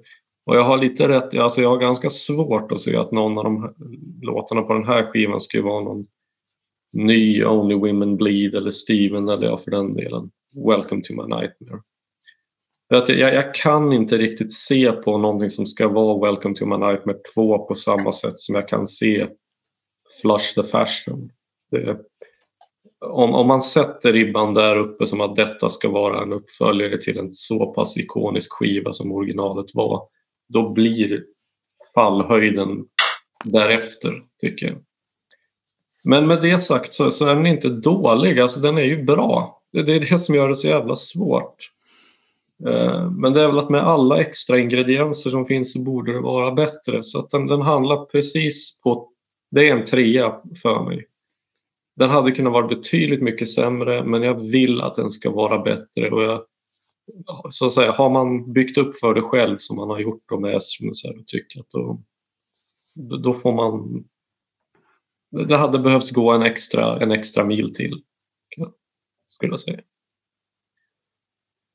Och 0.47 0.57
jag 0.57 0.65
har 0.65 0.79
lite 0.79 1.09
rätt, 1.09 1.35
alltså 1.35 1.63
jag 1.63 1.69
har 1.69 1.79
ganska 1.79 2.11
svårt 2.11 2.73
att 2.73 2.81
se 2.81 2.97
att 2.97 3.13
någon 3.13 3.39
av 3.39 3.45
de 3.45 3.63
här 3.63 3.73
låtarna 4.23 4.63
på 4.63 4.73
den 4.73 4.87
här 4.87 5.03
skivan 5.03 5.41
skulle 5.41 5.63
vara 5.63 5.85
någon 5.85 6.07
ny 6.97 7.45
Only 7.45 7.75
Women 7.75 8.17
Bleed 8.17 8.55
eller 8.55 8.71
Steven 8.71 9.29
eller 9.29 9.47
ja, 9.47 9.57
för 9.57 9.71
den 9.71 9.95
delen 9.95 10.31
Welcome 10.67 11.03
to 11.03 11.13
my 11.13 11.23
nightmare. 11.23 11.83
För 12.89 12.97
att 12.97 13.09
jag, 13.09 13.35
jag 13.35 13.55
kan 13.55 13.93
inte 13.93 14.19
riktigt 14.19 14.53
se 14.53 14.93
på 14.93 15.19
någonting 15.19 15.51
som 15.51 15.67
ska 15.67 15.89
vara 15.89 16.31
Welcome 16.31 16.55
to 16.55 16.67
my 16.67 16.77
nightmare 16.77 17.17
2 17.35 17.59
på 17.59 17.75
samma 17.75 18.13
sätt 18.13 18.39
som 18.39 18.55
jag 18.55 18.69
kan 18.69 18.87
se 18.87 19.27
Flush 20.23 20.55
the 20.55 20.63
Fashion. 20.63 21.31
Det, 21.71 21.99
om, 23.01 23.35
om 23.35 23.47
man 23.47 23.63
sätter 23.63 24.13
ribban 24.13 24.55
där 24.55 24.77
uppe 24.77 25.07
som 25.07 25.21
att 25.21 25.37
detta 25.37 25.69
ska 25.69 25.89
vara 25.89 26.23
en 26.23 26.33
uppföljare 26.33 26.99
till 26.99 27.19
en 27.19 27.33
så 27.33 27.67
pass 27.67 27.97
ikonisk 27.97 28.53
skiva 28.53 28.93
som 28.93 29.13
originalet 29.13 29.75
var, 29.75 30.09
då 30.49 30.73
blir 30.73 31.25
fallhöjden 31.95 32.85
därefter, 33.45 34.23
tycker 34.41 34.67
jag. 34.67 34.77
Men 36.07 36.27
med 36.27 36.43
det 36.43 36.59
sagt 36.59 36.95
så, 36.95 37.11
så 37.11 37.27
är 37.27 37.35
den 37.35 37.47
inte 37.47 37.69
dålig, 37.69 38.41
alltså 38.41 38.61
den 38.61 38.79
är 38.79 38.83
ju 38.83 39.05
bra. 39.05 39.63
Det, 39.73 39.83
det 39.83 39.93
är 39.93 40.01
det 40.01 40.19
som 40.19 40.35
gör 40.35 40.49
det 40.49 40.57
så 40.57 40.69
jävla 40.69 40.97
svårt. 40.97 41.71
Eh, 42.67 43.11
Men 43.11 43.33
det 43.33 43.41
är 43.41 43.47
väl 43.47 43.59
att 43.59 43.71
med 43.71 43.81
alla 43.81 44.21
extra 44.21 44.59
ingredienser 44.59 45.31
som 45.31 45.47
finns 45.47 45.73
så 45.73 45.83
borde 45.83 46.13
det 46.13 46.21
vara 46.21 46.53
bättre. 46.53 47.03
Så 47.03 47.19
att 47.19 47.31
den, 47.31 47.47
den 47.47 47.63
handlar 47.63 48.05
precis 48.05 48.81
på... 48.81 49.09
Det 49.51 49.69
är 49.69 49.73
en 49.77 49.85
trea 49.85 50.41
för 50.63 50.85
mig. 50.85 51.07
Den 51.97 52.11
hade 52.11 52.33
kunnat 52.33 52.53
vara 52.53 52.67
betydligt 52.67 53.23
mycket 53.23 53.51
sämre 53.51 54.05
men 54.05 54.23
jag 54.23 54.41
vill 54.41 54.81
att 54.81 54.95
den 54.95 55.11
ska 55.11 55.31
vara 55.31 55.59
bättre. 55.59 56.11
Och 56.11 56.23
jag, 56.23 56.43
så 57.49 57.67
att 57.67 57.73
säga, 57.73 57.93
har 57.93 58.11
man 58.11 58.53
byggt 58.53 58.79
upp 58.79 58.99
för 58.99 59.15
det 59.15 59.23
själv 59.23 59.57
som 59.59 59.77
man 59.77 59.91
har 59.91 59.99
gjort 59.99 60.41
med 60.41 60.55
Esrum 60.55 60.95
så 60.95 61.09
här, 61.09 61.19
och 61.19 61.27
tycker 61.27 61.61
att 61.61 61.71
då 61.71 62.01
då 63.23 63.35
får 63.35 63.53
man... 63.53 64.05
Det 65.45 65.57
hade 65.57 65.79
behövts 65.79 66.11
gå 66.11 66.33
en 66.33 66.43
extra, 66.43 67.01
en 67.01 67.11
extra 67.11 67.45
mil 67.45 67.75
till. 67.75 68.03
Skulle 69.29 69.53
jag 69.53 69.61
säga. 69.61 69.81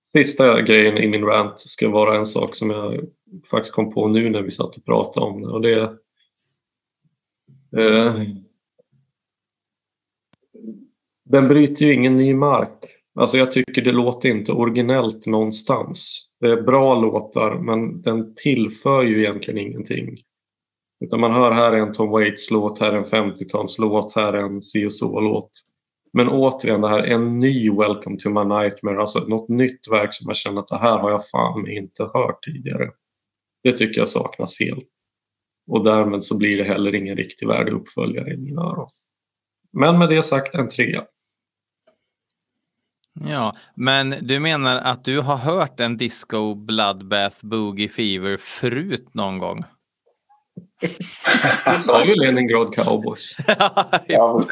Sista 0.05 0.61
grejen 0.61 0.97
i 0.97 1.07
min 1.07 1.25
rant 1.25 1.59
ska 1.59 1.89
vara 1.89 2.17
en 2.17 2.25
sak 2.25 2.55
som 2.55 2.69
jag 2.69 2.99
faktiskt 3.51 3.73
kom 3.73 3.93
på 3.93 4.07
nu 4.07 4.29
när 4.29 4.41
vi 4.41 4.51
satt 4.51 4.77
och 4.77 4.85
pratade 4.85 5.25
om 5.25 5.41
det. 5.41 5.47
Och 5.47 5.61
det 5.61 5.81
eh, 7.77 8.21
den 11.25 11.47
bryter 11.47 11.85
ju 11.85 11.93
ingen 11.93 12.17
ny 12.17 12.33
mark. 12.33 12.85
Alltså 13.15 13.37
jag 13.37 13.51
tycker 13.51 13.81
det 13.81 13.91
låter 13.91 14.29
inte 14.29 14.51
originellt 14.51 15.27
någonstans. 15.27 16.29
Det 16.39 16.51
är 16.51 16.61
bra 16.61 16.95
låtar 16.95 17.59
men 17.59 18.01
den 18.01 18.35
tillför 18.35 19.03
ju 19.03 19.19
egentligen 19.19 19.57
ingenting. 19.57 20.17
Utan 21.01 21.19
man 21.19 21.33
hör 21.33 21.51
här 21.51 21.71
är 21.71 21.77
en 21.77 21.93
Tom 21.93 22.09
Waits 22.09 22.51
låt, 22.51 22.79
här 22.79 22.93
är 22.93 22.97
en 22.97 23.03
50-talslåt, 23.03 24.15
här 24.15 24.33
är 24.33 24.43
en 24.43 24.61
si 24.61 24.85
och 24.85 24.93
så-låt. 24.93 25.49
Men 26.13 26.29
återigen, 26.29 26.81
det 26.81 26.87
här 26.87 26.99
är 26.99 27.15
en 27.15 27.39
ny 27.39 27.69
Welcome 27.71 28.17
to 28.17 28.29
my 28.29 28.43
nightmare, 28.43 28.99
alltså 28.99 29.19
något 29.19 29.49
nytt 29.49 29.87
verk 29.91 30.13
som 30.13 30.27
jag 30.27 30.37
känner 30.37 30.61
att 30.61 30.67
det 30.67 30.77
här 30.77 30.99
har 30.99 31.11
jag 31.11 31.27
fan 31.27 31.69
inte 31.69 32.03
hört 32.03 32.43
tidigare. 32.43 32.91
Det 33.63 33.77
tycker 33.77 34.01
jag 34.01 34.09
saknas 34.09 34.59
helt. 34.59 34.87
Och 35.67 35.83
därmed 35.83 36.23
så 36.23 36.37
blir 36.37 36.57
det 36.57 36.63
heller 36.63 36.95
ingen 36.95 37.17
riktig 37.17 37.47
värdig 37.47 37.73
uppföljare 37.73 38.33
i 38.33 38.37
mina 38.37 38.61
öron. 38.61 38.87
Men 39.73 39.99
med 39.99 40.09
det 40.09 40.23
sagt 40.23 40.55
en 40.55 40.67
trea. 40.67 41.03
Ja, 43.13 43.55
men 43.75 44.15
du 44.21 44.39
menar 44.39 44.77
att 44.77 45.03
du 45.03 45.19
har 45.19 45.35
hört 45.35 45.79
en 45.79 45.97
disco 45.97 46.55
bloodbath 46.55 47.45
boogie 47.45 47.89
fever 47.89 48.37
förut 48.37 49.13
någon 49.13 49.37
gång? 49.37 49.63
Jag 51.65 51.81
sa 51.81 52.05
ju 52.05 52.15
Leningrad 52.15 52.75
Cowboys. 52.75 53.37
Ja, 54.07 54.43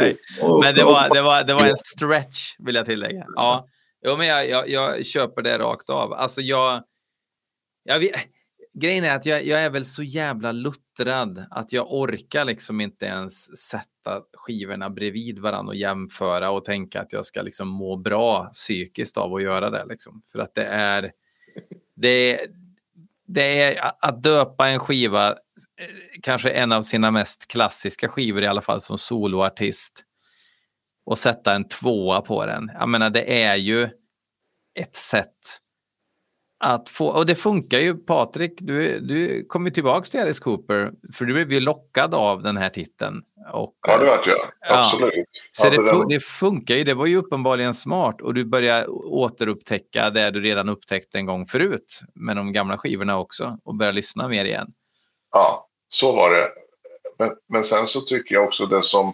Men 0.62 0.76
det 0.76 0.84
var, 0.84 1.14
det, 1.14 1.22
var, 1.22 1.44
det 1.44 1.54
var 1.54 1.68
en 1.68 1.78
stretch, 1.78 2.56
vill 2.60 2.76
jag 2.76 2.86
tillägga. 2.86 3.26
Ja, 3.36 3.68
jo, 4.06 4.18
men 4.18 4.28
jag, 4.28 4.50
jag, 4.50 4.70
jag 4.70 5.06
köper 5.06 5.42
det 5.42 5.58
rakt 5.58 5.90
av. 5.90 6.14
Alltså 6.14 6.42
jag... 6.42 6.84
jag 7.84 8.10
grejen 8.74 9.04
är 9.04 9.16
att 9.16 9.26
jag, 9.26 9.46
jag 9.46 9.60
är 9.60 9.70
väl 9.70 9.86
så 9.86 10.04
jävla 10.04 10.52
luttrad 10.52 11.46
att 11.52 11.74
jag 11.74 11.94
orkar 11.94 12.46
liksom 12.46 12.82
inte 12.82 13.06
ens 13.06 13.58
sätta 13.58 14.22
skivorna 14.34 14.90
bredvid 14.90 15.40
varandra 15.40 15.72
och 15.72 15.76
jämföra 15.76 16.52
och 16.52 16.66
tänka 16.66 17.02
att 17.02 17.14
jag 17.14 17.26
ska 17.26 17.42
liksom 17.42 17.68
må 17.68 17.98
bra 17.98 18.50
psykiskt 18.54 19.18
av 19.18 19.34
att 19.34 19.44
göra 19.44 19.70
det. 19.70 19.86
Liksom. 19.86 20.22
För 20.32 20.40
att 20.40 20.56
det 20.56 20.66
är... 20.66 21.12
Det, 21.96 22.40
det 23.34 23.62
är 23.62 23.92
att 24.00 24.24
döpa 24.24 24.68
en 24.70 24.80
skiva, 24.80 25.30
eh, 25.30 25.36
kanske 26.22 26.50
en 26.50 26.72
av 26.72 26.84
sina 26.84 27.12
mest 27.12 27.48
klassiska 27.48 28.10
skivor 28.10 28.44
i 28.44 28.48
alla 28.48 28.62
fall 28.62 28.82
som 28.82 28.98
soloartist 28.98 30.04
och 31.06 31.18
sätta 31.18 31.56
en 31.56 31.68
tvåa 31.68 32.22
på 32.22 32.46
den. 32.46 32.72
Jag 32.74 32.90
menar, 32.90 33.10
det 33.10 33.44
är 33.44 33.56
ju 33.56 33.90
ett 34.80 34.96
sätt 34.96 35.60
att 36.62 36.90
få, 36.90 37.08
och 37.08 37.26
det 37.26 37.36
funkar 37.36 37.80
ju 37.80 37.98
Patrik, 37.98 38.54
du, 38.58 39.00
du 39.00 39.46
kom 39.46 39.66
ju 39.66 39.72
tillbaks 39.72 40.10
till 40.10 40.20
Alice 40.20 40.42
Cooper 40.44 40.92
för 41.14 41.26
du 41.26 41.34
blev 41.34 41.52
ju 41.52 41.60
lockad 41.60 42.14
av 42.14 42.44
den 42.44 42.58
här 42.58 42.70
titeln. 42.70 43.22
Och, 43.54 43.76
Ja, 43.88 43.98
det 43.98 44.06
vart 44.06 44.28
jag. 44.28 44.38
Ja. 44.70 44.82
Absolut. 44.84 45.26
så 45.52 45.70
det, 45.70 45.86
den- 45.86 46.08
det 46.08 46.20
funkar 46.20 46.76
ju, 46.76 46.84
det 46.84 46.94
var 46.94 47.06
ju 47.06 47.18
uppenbarligen 47.18 47.74
smart 47.74 48.22
och 48.22 48.34
du 48.34 48.46
börjar 48.46 48.86
återupptäcka 49.14 50.10
det 50.10 50.32
du 50.32 50.42
redan 50.42 50.70
upptäckt 50.70 51.16
en 51.16 51.26
gång 51.26 51.46
förut 51.46 52.00
med 52.16 52.36
de 52.36 52.54
gamla 52.54 52.78
skivorna 52.78 53.20
också 53.20 53.58
och 53.64 53.76
börja 53.76 53.92
lyssna 53.92 54.28
mer 54.28 54.46
igen. 54.46 54.72
Ja, 55.32 55.68
så 55.90 56.16
var 56.16 56.32
det. 56.32 56.50
Men, 57.20 57.32
men 57.50 57.64
sen 57.64 57.88
så 57.88 58.02
tycker 58.02 58.36
jag 58.36 58.44
också 58.44 58.66
det 58.66 58.84
som 58.84 59.14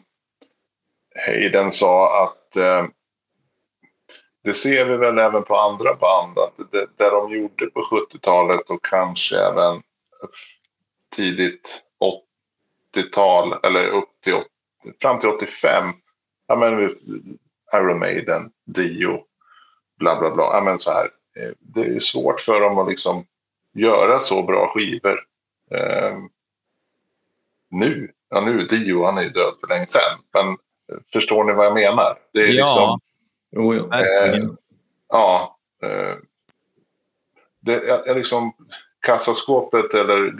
Hayden 1.25 1.71
sa 1.71 2.23
att 2.23 2.55
eh, 2.55 2.85
det 4.45 4.53
ser 4.53 4.85
vi 4.85 4.97
väl 4.97 5.17
även 5.19 5.43
på 5.43 5.55
andra 5.55 5.93
band 5.95 6.37
att 6.39 6.71
det, 6.71 6.87
det 6.97 7.09
de 7.09 7.31
gjorde 7.33 7.65
på 7.65 7.81
70-talet 7.81 8.69
och 8.69 8.85
kanske 8.85 9.39
även 9.39 9.81
tidigt 11.15 11.81
80-tal 12.95 13.55
eller 13.63 13.87
upp 13.87 14.09
till 14.23 14.33
80, 14.33 14.47
fram 15.01 15.19
till 15.19 15.29
85. 15.29 15.93
Ja, 16.47 16.55
men 16.55 16.95
Iron 17.73 17.99
Maiden, 17.99 18.51
Dio, 18.65 19.23
bla 19.99 20.19
bla 20.19 20.31
bla. 20.31 20.43
Ja, 20.43 20.61
men 20.65 20.79
så 20.79 20.91
här. 20.91 21.05
eh, 21.35 21.51
Det 21.59 21.81
är 21.81 21.99
svårt 21.99 22.41
för 22.41 22.61
dem 22.61 22.77
att 22.77 22.89
liksom 22.89 23.25
göra 23.73 24.19
så 24.19 24.43
bra 24.43 24.67
skivor. 24.73 25.19
Eh, 25.71 26.17
nu, 27.69 28.11
ja 28.29 28.41
nu, 28.41 28.65
Dio 28.67 29.05
han 29.05 29.17
är 29.17 29.21
ju 29.21 29.29
död 29.29 29.53
för 29.61 29.67
länge 29.67 29.87
sedan. 29.87 30.19
Men 30.33 30.47
eh, 30.49 30.97
förstår 31.13 31.43
ni 31.43 31.53
vad 31.53 31.65
jag 31.65 31.73
menar? 31.73 32.17
Det 32.33 32.39
är 32.39 32.47
Ja. 32.53 32.65
liksom, 32.65 32.99
Jo, 33.55 33.73
ja. 33.75 33.87
Verkligen. 33.87 34.57
ja. 35.09 35.57
Eh, 35.83 36.15
det 37.59 37.73
är, 37.75 38.07
är 38.07 38.15
liksom 38.15 38.53
kassaskåpet 38.99 39.93
eller 39.93 40.33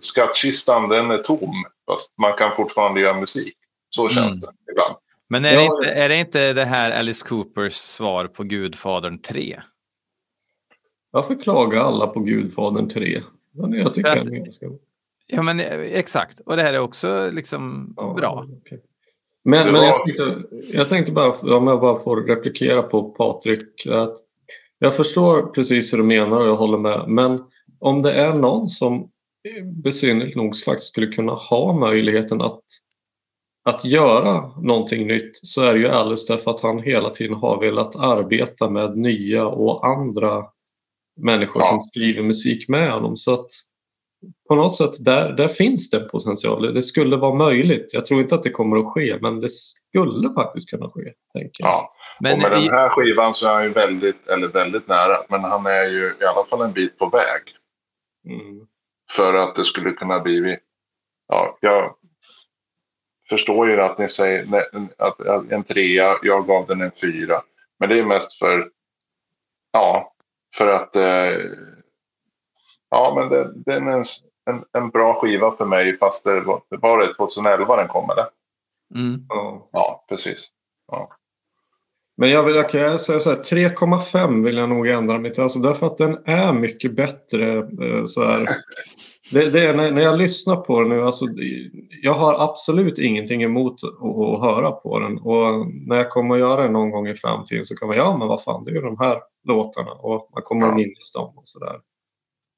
skattkistan 0.00 0.88
den 0.88 1.10
är 1.10 1.18
tom. 1.18 1.64
Fast 1.86 2.18
man 2.18 2.36
kan 2.38 2.56
fortfarande 2.56 3.00
göra 3.00 3.20
musik. 3.20 3.54
Så 3.90 4.08
känns 4.08 4.44
Mm. 4.44 4.54
det 4.66 4.72
ibland. 4.72 4.94
Men 5.28 5.44
är, 5.44 5.56
det 5.56 5.64
inte, 5.64 5.90
är 5.90 6.08
det 6.08 6.16
inte 6.16 6.52
det 6.52 6.64
här 6.64 6.90
Alice 6.90 7.26
Coopers 7.28 7.72
svar 7.74 8.26
på 8.26 8.42
Gudfadern 8.44 9.18
3? 9.18 9.60
Varför 11.10 11.42
klagar 11.42 11.80
alla 11.80 12.06
på 12.06 12.20
Gudfadern 12.20 12.88
3? 12.88 13.22
Men 13.52 13.72
Jag 13.72 13.94
tycker 13.94 14.10
att- 14.18 14.24
den 14.24 14.34
är 14.34 14.38
ganska 14.38 14.66
Ja, 15.26 15.42
men 15.42 15.60
eh, 15.60 15.80
exakt. 15.80 16.40
Och 16.40 16.56
det 16.56 16.62
här 16.62 16.72
är 16.74 16.78
också 16.78 17.30
liksom 17.32 17.94
Ja, 17.96 18.14
bra. 18.16 18.46
okej. 18.62 18.80
Men, 19.44 19.72
men 19.72 19.82
jag, 19.82 20.04
tänkte, 20.04 20.42
jag 20.72 20.88
tänkte 20.88 21.12
bara, 21.12 21.56
om 21.56 21.66
jag 21.66 21.80
bara 21.80 22.02
får 22.02 22.16
replikera 22.16 22.82
på 22.82 23.02
Patrik. 23.02 23.86
Att 23.86 24.16
jag 24.78 24.96
förstår 24.96 25.42
precis 25.42 25.92
hur 25.92 25.98
du 25.98 26.04
menar 26.04 26.40
och 26.40 26.46
jag 26.46 26.56
håller 26.56 26.78
med. 26.78 27.04
Men 27.08 27.44
om 27.78 28.02
det 28.02 28.12
är 28.12 28.34
någon 28.34 28.68
som 28.68 29.10
besynnerligt 29.84 30.36
nog 30.36 30.56
faktiskt 30.56 30.88
skulle 30.88 31.06
kunna 31.06 31.32
ha 31.32 31.72
möjligheten 31.72 32.40
att, 32.40 32.62
att 33.64 33.84
göra 33.84 34.60
någonting 34.60 35.06
nytt 35.06 35.30
så 35.32 35.62
är 35.62 35.74
det 35.74 35.80
ju 35.80 35.88
Alice 35.88 36.32
därför 36.32 36.50
att 36.50 36.60
han 36.60 36.78
hela 36.78 37.10
tiden 37.10 37.36
har 37.36 37.60
velat 37.60 37.96
arbeta 37.96 38.70
med 38.70 38.96
nya 38.96 39.46
och 39.46 39.86
andra 39.86 40.44
människor 41.20 41.62
Ja. 41.62 41.68
som 41.68 41.80
skriver 41.80 42.22
musik 42.22 42.68
med 42.68 42.92
honom. 42.92 43.16
Så 43.16 43.32
att 43.34 43.46
på 44.48 44.54
något 44.54 44.76
sätt, 44.76 45.04
där, 45.04 45.32
där 45.32 45.48
finns 45.48 45.90
det 45.90 46.00
potential. 46.00 46.74
Det 46.74 46.82
skulle 46.82 47.16
vara 47.16 47.34
möjligt. 47.34 47.94
Jag 47.94 48.04
tror 48.04 48.20
inte 48.20 48.34
att 48.34 48.42
det 48.42 48.50
kommer 48.50 48.76
att 48.76 48.86
ske, 48.94 49.18
men 49.20 49.40
det 49.40 49.48
skulle 49.50 50.34
faktiskt 50.34 50.70
kunna 50.70 50.90
ske. 50.90 51.12
Tänker 51.32 51.64
jag. 51.64 51.70
Ja. 51.70 51.94
Men 52.20 52.32
och 52.32 52.38
med 52.50 52.58
i- 52.62 52.66
den 52.66 52.74
här 52.74 52.88
skivan 52.88 53.34
så 53.34 53.48
är 53.48 53.52
han 53.52 53.64
ju 53.64 53.70
väldigt, 53.70 54.28
eller 54.28 54.48
väldigt 54.48 54.88
nära. 54.88 55.18
Men 55.28 55.40
han 55.44 55.66
är 55.66 55.84
ju 55.84 56.14
i 56.20 56.24
alla 56.24 56.44
fall 56.44 56.60
en 56.60 56.72
bit 56.72 56.98
på 56.98 57.06
väg. 57.08 57.42
Mm. 58.28 58.66
För 59.16 59.34
att 59.34 59.54
det 59.54 59.64
skulle 59.64 59.90
kunna 59.92 60.20
bli... 60.20 60.58
Ja, 61.28 61.58
jag 61.60 61.94
förstår 63.28 63.68
ju 63.68 63.80
att 63.80 63.98
ni 63.98 64.08
säger 64.08 64.46
nej, 64.46 64.62
att 64.98 65.20
att 65.20 65.50
en 65.52 65.64
trea, 65.64 66.16
jag 66.22 66.46
gav 66.46 66.66
den 66.66 66.80
en 66.80 66.90
fyra. 67.02 67.42
Men 67.78 67.88
det 67.88 67.98
är 67.98 68.04
mest 68.04 68.38
för... 68.38 68.68
Ja, 69.72 70.12
för 70.56 70.66
att... 70.66 70.96
Eh, 70.96 71.36
ja, 72.90 73.12
men 73.16 73.28
det, 73.28 73.52
den 73.56 73.88
är 73.88 73.92
en, 73.92 74.04
en, 74.50 74.64
en 74.82 74.90
bra 74.90 75.14
skiva 75.20 75.56
för 75.56 75.64
mig 75.64 75.96
fast 75.98 76.24
det 76.24 76.40
var, 76.40 76.60
var 76.68 76.98
det 76.98 77.14
2011 77.14 77.76
den 77.76 77.88
kom 77.88 78.10
eller? 78.10 78.26
Mm. 78.94 79.20
Ja. 79.72 80.04
Precis. 80.08 80.48
Ja. 80.92 81.10
Men 82.16 82.30
jag, 82.30 82.42
vill, 82.42 82.54
jag 82.56 82.68
kan 82.70 82.98
säga 82.98 83.20
så 83.20 83.30
här, 83.30 83.36
3,5 83.36 84.44
vill 84.44 84.56
jag 84.56 84.68
nog 84.68 84.88
ändra 84.88 85.18
mig 85.18 85.32
till. 85.32 85.42
Alltså 85.42 85.58
därför 85.58 85.86
att 85.86 85.98
den 85.98 86.18
är 86.24 86.52
mycket 86.52 86.92
bättre. 86.96 87.52
eh, 87.58 88.04
Så 88.04 88.24
här. 88.24 88.48
Det, 89.32 89.50
det 89.50 89.66
är 89.66 89.74
när, 89.74 89.90
när 89.90 90.02
jag 90.02 90.18
lyssnar 90.18 90.56
på 90.56 90.80
den 90.80 90.88
nu, 90.88 91.02
alltså, 91.04 91.24
jag 92.02 92.14
har 92.14 92.44
absolut 92.44 92.98
ingenting 92.98 93.42
emot 93.42 93.74
att, 93.84 94.06
att 94.06 94.42
höra 94.42 94.70
på 94.72 94.98
den. 94.98 95.18
Och 95.18 95.66
när 95.86 95.96
jag 95.96 96.10
kommer 96.10 96.34
att 96.34 96.40
göra 96.40 96.62
det 96.62 96.68
någon 96.68 96.90
gång 96.90 97.08
i 97.08 97.14
framtiden 97.14 97.64
så 97.64 97.76
kan 97.76 97.88
man, 97.88 97.96
ja 97.96 98.16
men 98.18 98.28
vad 98.28 98.42
fan, 98.42 98.64
det 98.64 98.70
är 98.70 98.74
ju 98.74 98.80
de 98.80 98.98
här 98.98 99.20
låtarna. 99.44 99.90
Och 99.92 100.30
man 100.34 100.42
kommer 100.42 100.66
att 100.66 100.72
Ja. 100.72 100.76
minnas 100.76 101.12
dem 101.12 101.32
och 101.36 101.42
sådär. 101.44 101.76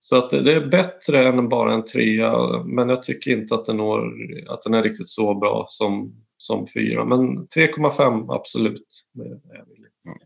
Så 0.04 0.16
att 0.16 0.30
det, 0.30 0.52
är 0.52 0.66
bättre 0.66 1.24
än 1.24 1.48
bara 1.48 1.72
en 1.72 1.84
trea, 1.84 2.62
men 2.64 2.88
jag 2.88 3.02
tycker 3.02 3.30
inte 3.30 3.54
att 3.54 3.64
den, 3.64 3.76
når, 3.76 4.12
att 4.48 4.62
den 4.62 4.74
är 4.74 4.82
riktigt 4.82 5.08
så 5.08 5.34
bra 5.34 5.64
som, 5.68 6.14
som 6.36 6.66
fyra. 6.74 7.04
Men 7.04 7.46
3,5 7.46 8.34
absolut. 8.34 9.04
Jag. 9.12 9.26
Mm. 9.26 10.18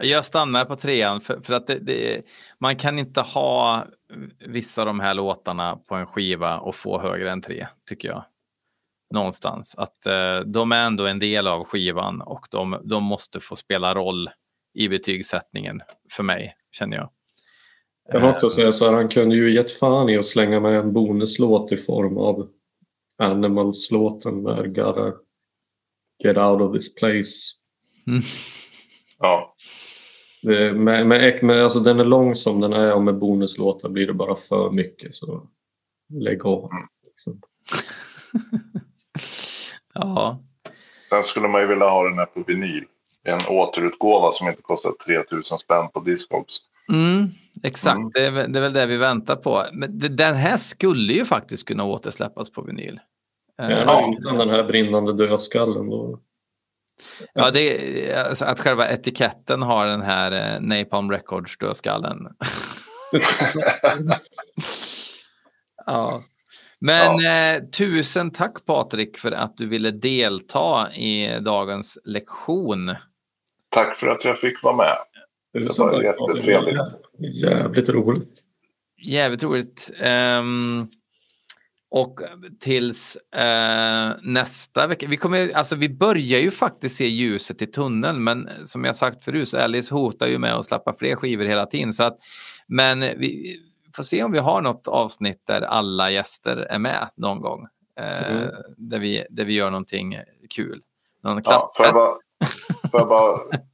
Jag 0.00 0.24
stannar 0.24 0.64
på 0.64 0.76
trean 0.76 1.20
för, 1.20 1.40
för 1.40 1.54
att 1.54 1.66
det, 1.66 1.78
det, 1.78 2.22
man 2.58 2.76
kan 2.76 2.98
inte 2.98 3.20
ha 3.20 3.86
vissa 4.46 4.82
av 4.82 4.86
de 4.86 5.00
här 5.00 5.14
låtarna 5.14 5.76
på 5.88 5.94
en 5.94 6.06
skiva 6.06 6.58
och 6.58 6.76
få 6.76 7.00
högre 7.00 7.30
än 7.30 7.42
tre, 7.42 7.66
tycker 7.88 8.08
jag. 8.08 8.24
Någonstans. 9.14 9.74
Att 9.74 10.06
eh, 10.06 10.40
de 10.40 10.72
är 10.72 10.86
ändå 10.86 11.06
en 11.06 11.18
del 11.18 11.46
av 11.46 11.64
skivan 11.64 12.20
och 12.20 12.46
de, 12.50 12.80
de 12.84 13.04
måste 13.04 13.40
få 13.40 13.56
spela 13.56 13.94
roll 13.94 14.30
i 14.74 14.88
betygssättningen 14.88 15.80
för 16.10 16.22
mig, 16.22 16.54
känner 16.72 16.96
jag. 16.96 17.10
Jag 18.08 18.20
kan 18.20 18.30
också 18.30 18.48
säga 18.48 18.72
så 18.72 18.84
här, 18.84 18.92
han 18.92 19.08
kunde 19.08 19.34
ju 19.34 19.54
gett 19.54 19.70
fan 19.70 20.08
i 20.08 20.18
att 20.18 20.24
slänga 20.24 20.60
med 20.60 20.78
en 20.78 20.92
bonuslåt 20.92 21.72
i 21.72 21.76
form 21.76 22.18
av 22.18 22.48
Animals-låten 23.18 24.42
med 24.42 24.74
Gotta 24.74 25.12
Get 26.24 26.36
Out 26.36 26.60
of 26.60 26.72
This 26.72 26.94
Place. 26.94 27.54
Ja. 29.18 29.54
Det, 30.42 30.72
med, 30.72 31.06
med, 31.06 31.42
med, 31.42 31.62
alltså 31.62 31.80
den 31.80 32.00
är 32.00 32.04
lång 32.04 32.34
som 32.34 32.60
den 32.60 32.72
är 32.72 32.92
och 32.92 33.02
med 33.02 33.18
bonuslåtar 33.18 33.88
blir 33.88 34.06
det 34.06 34.12
bara 34.12 34.36
för 34.36 34.70
mycket 34.70 35.14
så 35.14 35.48
lägg 36.08 36.46
av. 36.46 36.70
Liksom. 37.06 37.40
Ja, 39.94 40.42
Sen 41.12 41.22
skulle 41.22 41.48
man 41.48 41.60
ju 41.60 41.66
vilja 41.66 41.88
ha 41.88 42.08
den 42.08 42.18
här 42.18 42.26
på 42.26 42.42
vinyl. 42.46 42.84
En 43.22 43.40
återutgåva 43.48 44.32
som 44.32 44.48
inte 44.48 44.62
kostar 44.62 44.92
3000 45.06 45.58
spänn 45.58 45.88
på 45.88 46.00
Discogs. 46.00 46.58
Mm, 46.88 47.30
exakt. 47.62 47.98
Mm. 47.98 48.10
Det, 48.14 48.26
är, 48.26 48.30
väl- 48.30 48.52
det 48.52 48.58
är 48.58 48.62
väl 48.62 48.72
det 48.72 48.86
vi 48.86 48.96
väntar 48.96 49.36
på. 49.36 49.66
Men 49.72 49.98
det, 49.98 50.08
den 50.08 50.34
här 50.34 50.56
skulle 50.56 51.12
ju 51.12 51.24
faktiskt 51.24 51.68
kunna 51.68 51.84
återsläppas 51.84 52.50
på 52.50 52.62
vinyl. 52.62 53.00
Eh, 53.62 53.68
Gärna 53.70 54.16
utan 54.18 54.38
den 54.38 54.50
här 54.50 54.64
brinnande 54.64 55.12
dödskallen. 55.12 55.90
Då. 55.90 56.20
Ja, 57.34 57.50
det 57.50 58.10
är, 58.10 58.24
alltså, 58.24 58.44
att 58.44 58.60
själva 58.60 58.88
etiketten 58.90 59.62
har 59.62 59.86
den 59.86 60.02
här 60.02 60.32
eh, 60.54 60.60
Napalm 60.60 61.10
Records 61.10 61.58
dödskallen. 61.58 62.28
ja. 65.86 66.22
Men 66.78 67.10
eh, 67.10 67.62
tusen 67.64 68.30
tack 68.30 68.66
Patrik 68.66 69.18
för 69.18 69.32
att 69.32 69.56
du 69.56 69.66
ville 69.68 69.90
delta 69.90 70.92
i 70.92 71.40
dagens 71.40 71.98
lektion. 72.04 72.94
Tack 73.68 73.98
för 73.98 74.06
att 74.06 74.24
jag 74.24 74.38
fick 74.38 74.62
vara 74.62 74.76
med. 74.76 74.96
Det 75.52 75.78
var 75.78 76.02
jättetrevligt. 76.02 76.76
Jävligt 77.42 77.88
roligt. 77.88 78.42
Jävligt 79.02 79.42
roligt. 79.42 79.90
Ehm, 80.00 80.86
och 81.90 82.20
tills 82.60 83.16
eh, 83.16 84.10
nästa 84.22 84.86
vecka. 84.86 85.06
Vi, 85.08 85.16
kommer, 85.16 85.52
alltså, 85.56 85.76
vi 85.76 85.88
börjar 85.88 86.40
ju 86.40 86.50
faktiskt 86.50 86.96
se 86.96 87.06
ljuset 87.06 87.62
i 87.62 87.66
tunneln, 87.66 88.24
men 88.24 88.48
som 88.64 88.84
jag 88.84 88.96
sagt 88.96 89.24
förut 89.24 89.48
så 89.48 89.58
Alice 89.58 89.94
hotar 89.94 90.26
ju 90.26 90.38
med 90.38 90.54
att 90.54 90.66
släppa 90.66 90.94
fler 90.98 91.16
skivor 91.16 91.44
hela 91.44 91.66
tiden. 91.66 91.92
Så 91.92 92.02
att, 92.04 92.18
men 92.66 93.00
vi 93.00 93.56
får 93.96 94.02
se 94.02 94.22
om 94.22 94.32
vi 94.32 94.38
har 94.38 94.62
något 94.62 94.88
avsnitt 94.88 95.42
där 95.46 95.60
alla 95.62 96.10
gäster 96.10 96.56
är 96.56 96.78
med 96.78 97.08
någon 97.16 97.40
gång. 97.40 97.66
Eh, 98.00 98.32
Mm. 98.32 98.48
där, 98.76 98.98
vi, 98.98 99.24
där 99.30 99.44
vi 99.44 99.52
gör 99.52 99.70
någonting 99.70 100.16
kul. 100.50 100.80
Någon 101.22 101.42
Ja, 101.44 101.72
får 101.76 101.86
jag 101.86 101.92
klassfest. 101.92 101.94
bara, 101.94 102.90
får 102.90 103.00
jag 103.00 103.08
bara, 103.08 103.38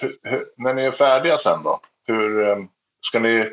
hur, 0.00 0.16
hur, 0.22 0.44
när 0.56 0.74
ni 0.74 0.82
är 0.82 0.92
färdiga 0.92 1.38
sen 1.38 1.62
då? 1.62 1.80
Hur 2.06 2.48
eh, 2.48 2.56
ska 3.00 3.18
ni... 3.18 3.50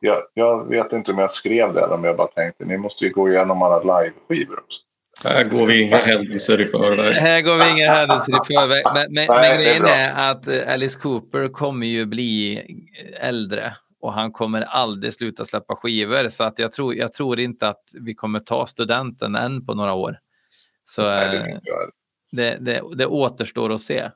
Jag, 0.00 0.22
jag 0.34 0.68
vet 0.68 0.92
inte 0.92 1.12
om 1.12 1.18
jag 1.18 1.30
skrev 1.30 1.72
det 1.72 1.80
eller 1.80 1.94
om 1.94 2.04
jag 2.04 2.16
bara 2.16 2.26
tänkte 2.26 2.64
ni 2.64 2.76
måste 2.76 3.04
ju 3.04 3.10
gå 3.10 3.28
igenom 3.28 3.62
alla 3.62 4.00
live-skivor 4.00 4.58
också. 4.58 4.80
Här 5.24 5.44
går 5.44 5.66
vi 5.66 5.82
inga 5.82 5.96
händelser 5.96 6.60
i 6.60 6.66
förväg. 6.66 7.14
Här 7.14 7.42
går 7.42 7.56
vi 7.56 7.70
inga 7.70 7.92
händelser 7.92 8.32
i 8.32 8.54
förväg. 8.54 8.82
Men, 8.84 8.94
men, 8.94 9.14
Nej, 9.14 9.26
men 9.28 9.40
det 9.40 9.46
är 9.46 9.56
grejen 9.56 9.82
bra. 9.82 9.90
är 9.90 10.30
att 10.30 10.48
eh, 10.48 10.72
Alice 10.72 11.00
Cooper 11.00 11.48
kommer 11.48 11.86
ju 11.86 12.06
bli 12.06 12.62
äldre 13.20 13.76
och 14.00 14.12
han 14.12 14.32
kommer 14.32 14.60
aldrig 14.60 15.14
sluta 15.14 15.44
släppa 15.44 15.76
skivor. 15.76 16.28
Så 16.28 16.44
att 16.44 16.58
jag, 16.58 16.72
tror, 16.72 16.94
jag 16.94 17.12
tror 17.12 17.40
inte 17.40 17.68
att 17.68 17.84
vi 18.00 18.14
kommer 18.14 18.38
ta 18.38 18.66
studenten 18.66 19.34
än 19.34 19.66
på 19.66 19.74
några 19.74 19.92
år. 19.92 20.18
Så 20.84 21.02
Nej, 21.02 21.28
det 21.28 21.36
eh, 21.36 21.58
det, 22.32 22.58
det, 22.60 22.82
det 22.96 23.06
återstår 23.06 23.72
att 23.72 23.80
se. 23.80 24.10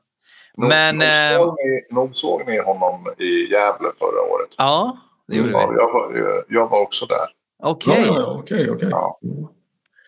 Men, 0.57 0.95
nog, 0.97 1.03
eh, 1.07 1.37
såg 1.37 1.55
ni, 1.63 1.81
nog 1.89 2.15
såg 2.15 2.47
ni 2.47 2.57
honom 2.59 3.07
i 3.17 3.51
Gävle 3.51 3.89
förra 3.99 4.21
året? 4.21 4.49
Ja, 4.57 4.97
det 5.27 5.35
gjorde 5.35 5.51
Ja, 5.51 5.67
vi. 5.69 5.75
jag, 5.77 5.93
var, 5.93 6.43
jag 6.49 6.67
var 6.69 6.79
också 6.81 7.05
där. 7.05 7.27
Okej. 7.63 8.03
Ja, 8.07 8.19
ja, 8.19 8.39
okej, 8.39 8.71
okej. 8.71 8.87
Ja. 8.91 9.19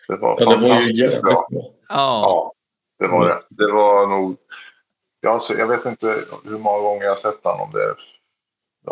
Det 0.08 0.16
var 0.16 0.36
Ja, 0.40 0.50
det 0.50 0.56
var 0.56 0.62
ju 0.62 0.68
fantastiskt 0.68 0.96
jävligt 0.98 1.22
bra. 1.22 1.46
bra. 1.50 1.62
Ja. 1.88 2.22
Ja, 2.22 2.52
det 2.98 3.08
var 3.08 3.28
det. 3.28 3.42
Det 3.48 3.72
var 3.72 4.06
nog... 4.06 4.36
Jag, 5.20 5.42
se- 5.42 5.58
jag 5.58 5.66
vet 5.66 5.86
inte 5.86 6.24
hur 6.44 6.58
många 6.58 6.78
gånger 6.78 7.02
jag 7.02 7.10
har 7.10 7.16
sett 7.16 7.44
honom. 7.44 7.60
Om 7.60 7.72
det, 7.72 7.94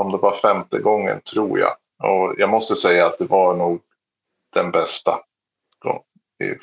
om 0.01 0.13
det 0.13 0.19
var 0.19 0.37
femte 0.37 0.79
gången, 0.79 1.21
tror 1.21 1.59
jag. 1.59 1.73
Och 2.11 2.35
jag 2.39 2.51
måste 2.51 2.77
säga 2.77 3.07
att 3.07 3.19
det 3.19 3.25
var 3.25 3.55
nog 3.55 3.81
den 4.55 4.71
bästa 4.71 5.21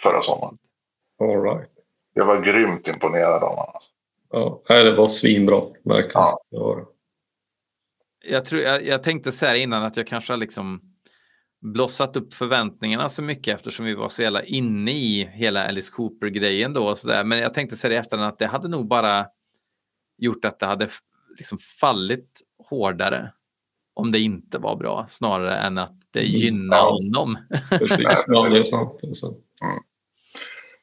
förra 0.03 0.21
sommaren. 0.21 0.57
All 1.21 1.41
right. 1.43 1.69
Jag 2.13 2.25
var 2.25 2.41
grymt 2.41 2.87
imponerad 2.87 3.43
av 3.43 3.49
honom. 3.49 3.65
Alltså. 3.73 3.89
Ja, 4.33 4.61
det 4.67 4.91
var 4.95 5.07
svinbra, 5.07 5.61
verkligen. 5.83 6.11
Ja. 6.13 6.43
Det 6.51 6.57
var 6.57 6.77
det. 6.77 6.85
jag, 8.29 8.45
tror, 8.45 8.61
jag, 8.61 8.85
jag 8.87 9.03
tänkte 9.03 9.31
så 9.31 9.45
här 9.45 9.55
innan 9.55 9.83
att 9.83 9.97
jag 9.97 10.07
kanske 10.07 10.33
har 10.33 10.37
liksom 10.37 10.81
blossat 11.61 12.17
upp 12.17 12.33
förväntningarna 12.33 13.09
så 13.09 13.21
mycket 13.23 13.55
eftersom 13.55 13.85
vi 13.85 13.93
var 13.93 14.09
så 14.09 14.21
jävla 14.21 14.43
inne 14.43 14.91
i 14.91 15.29
hela 15.33 15.67
Alice 15.67 15.91
Cooper-grejen 15.93 16.73
då 16.73 16.87
och 16.87 16.97
så 16.97 17.07
där. 17.07 17.23
Men 17.23 17.39
jag 17.39 17.53
tänkte 17.53 17.75
så 17.75 17.87
här 17.87 17.93
i 17.93 17.97
efterhand 17.97 18.27
att 18.29 18.39
det 18.39 18.47
hade 18.47 18.67
nog 18.67 18.87
bara 18.87 19.27
gjort 20.17 20.45
att 20.45 20.59
det 20.59 20.65
hade 20.65 20.89
liksom 21.37 21.57
fallit 21.81 22.41
hårdare 22.69 23.31
om 23.93 24.11
det 24.11 24.19
inte 24.19 24.57
var 24.57 24.75
bra 24.75 25.05
snarare 25.09 25.57
än 25.57 25.77
att 25.77 25.93
det 26.11 26.21
gynnar 26.23 26.77
Ja. 26.77 26.89
honom. 26.91 27.37
Precis. 27.69 28.23
Ja, 28.27 28.49
det 28.49 28.57
är 28.57 28.63
sant. 28.63 28.99
Det 29.01 29.07
är 29.09 29.13
sant. 29.13 29.37
Nej, 29.61 29.79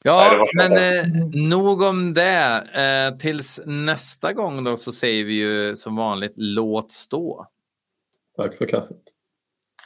Ja, 0.04 0.46
men 0.54 0.72
eh, 0.72 1.04
nog 1.50 1.82
om 1.82 2.14
det. 2.14 2.64
Eh, 2.74 3.18
tills 3.18 3.60
nästa 3.66 4.32
gång 4.32 4.64
då 4.64 4.76
så 4.76 4.92
säger 4.92 5.24
vi 5.24 5.32
ju 5.32 5.76
som 5.76 5.96
vanligt 5.96 6.32
låt 6.36 6.90
stå. 6.90 7.46
Tack 8.36 8.56
för 8.56 8.66
kaffet. 8.66 9.02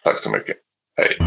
Tack 0.03 0.23
så 0.23 0.31
mycket. 0.31 0.57
Hej. 0.97 1.19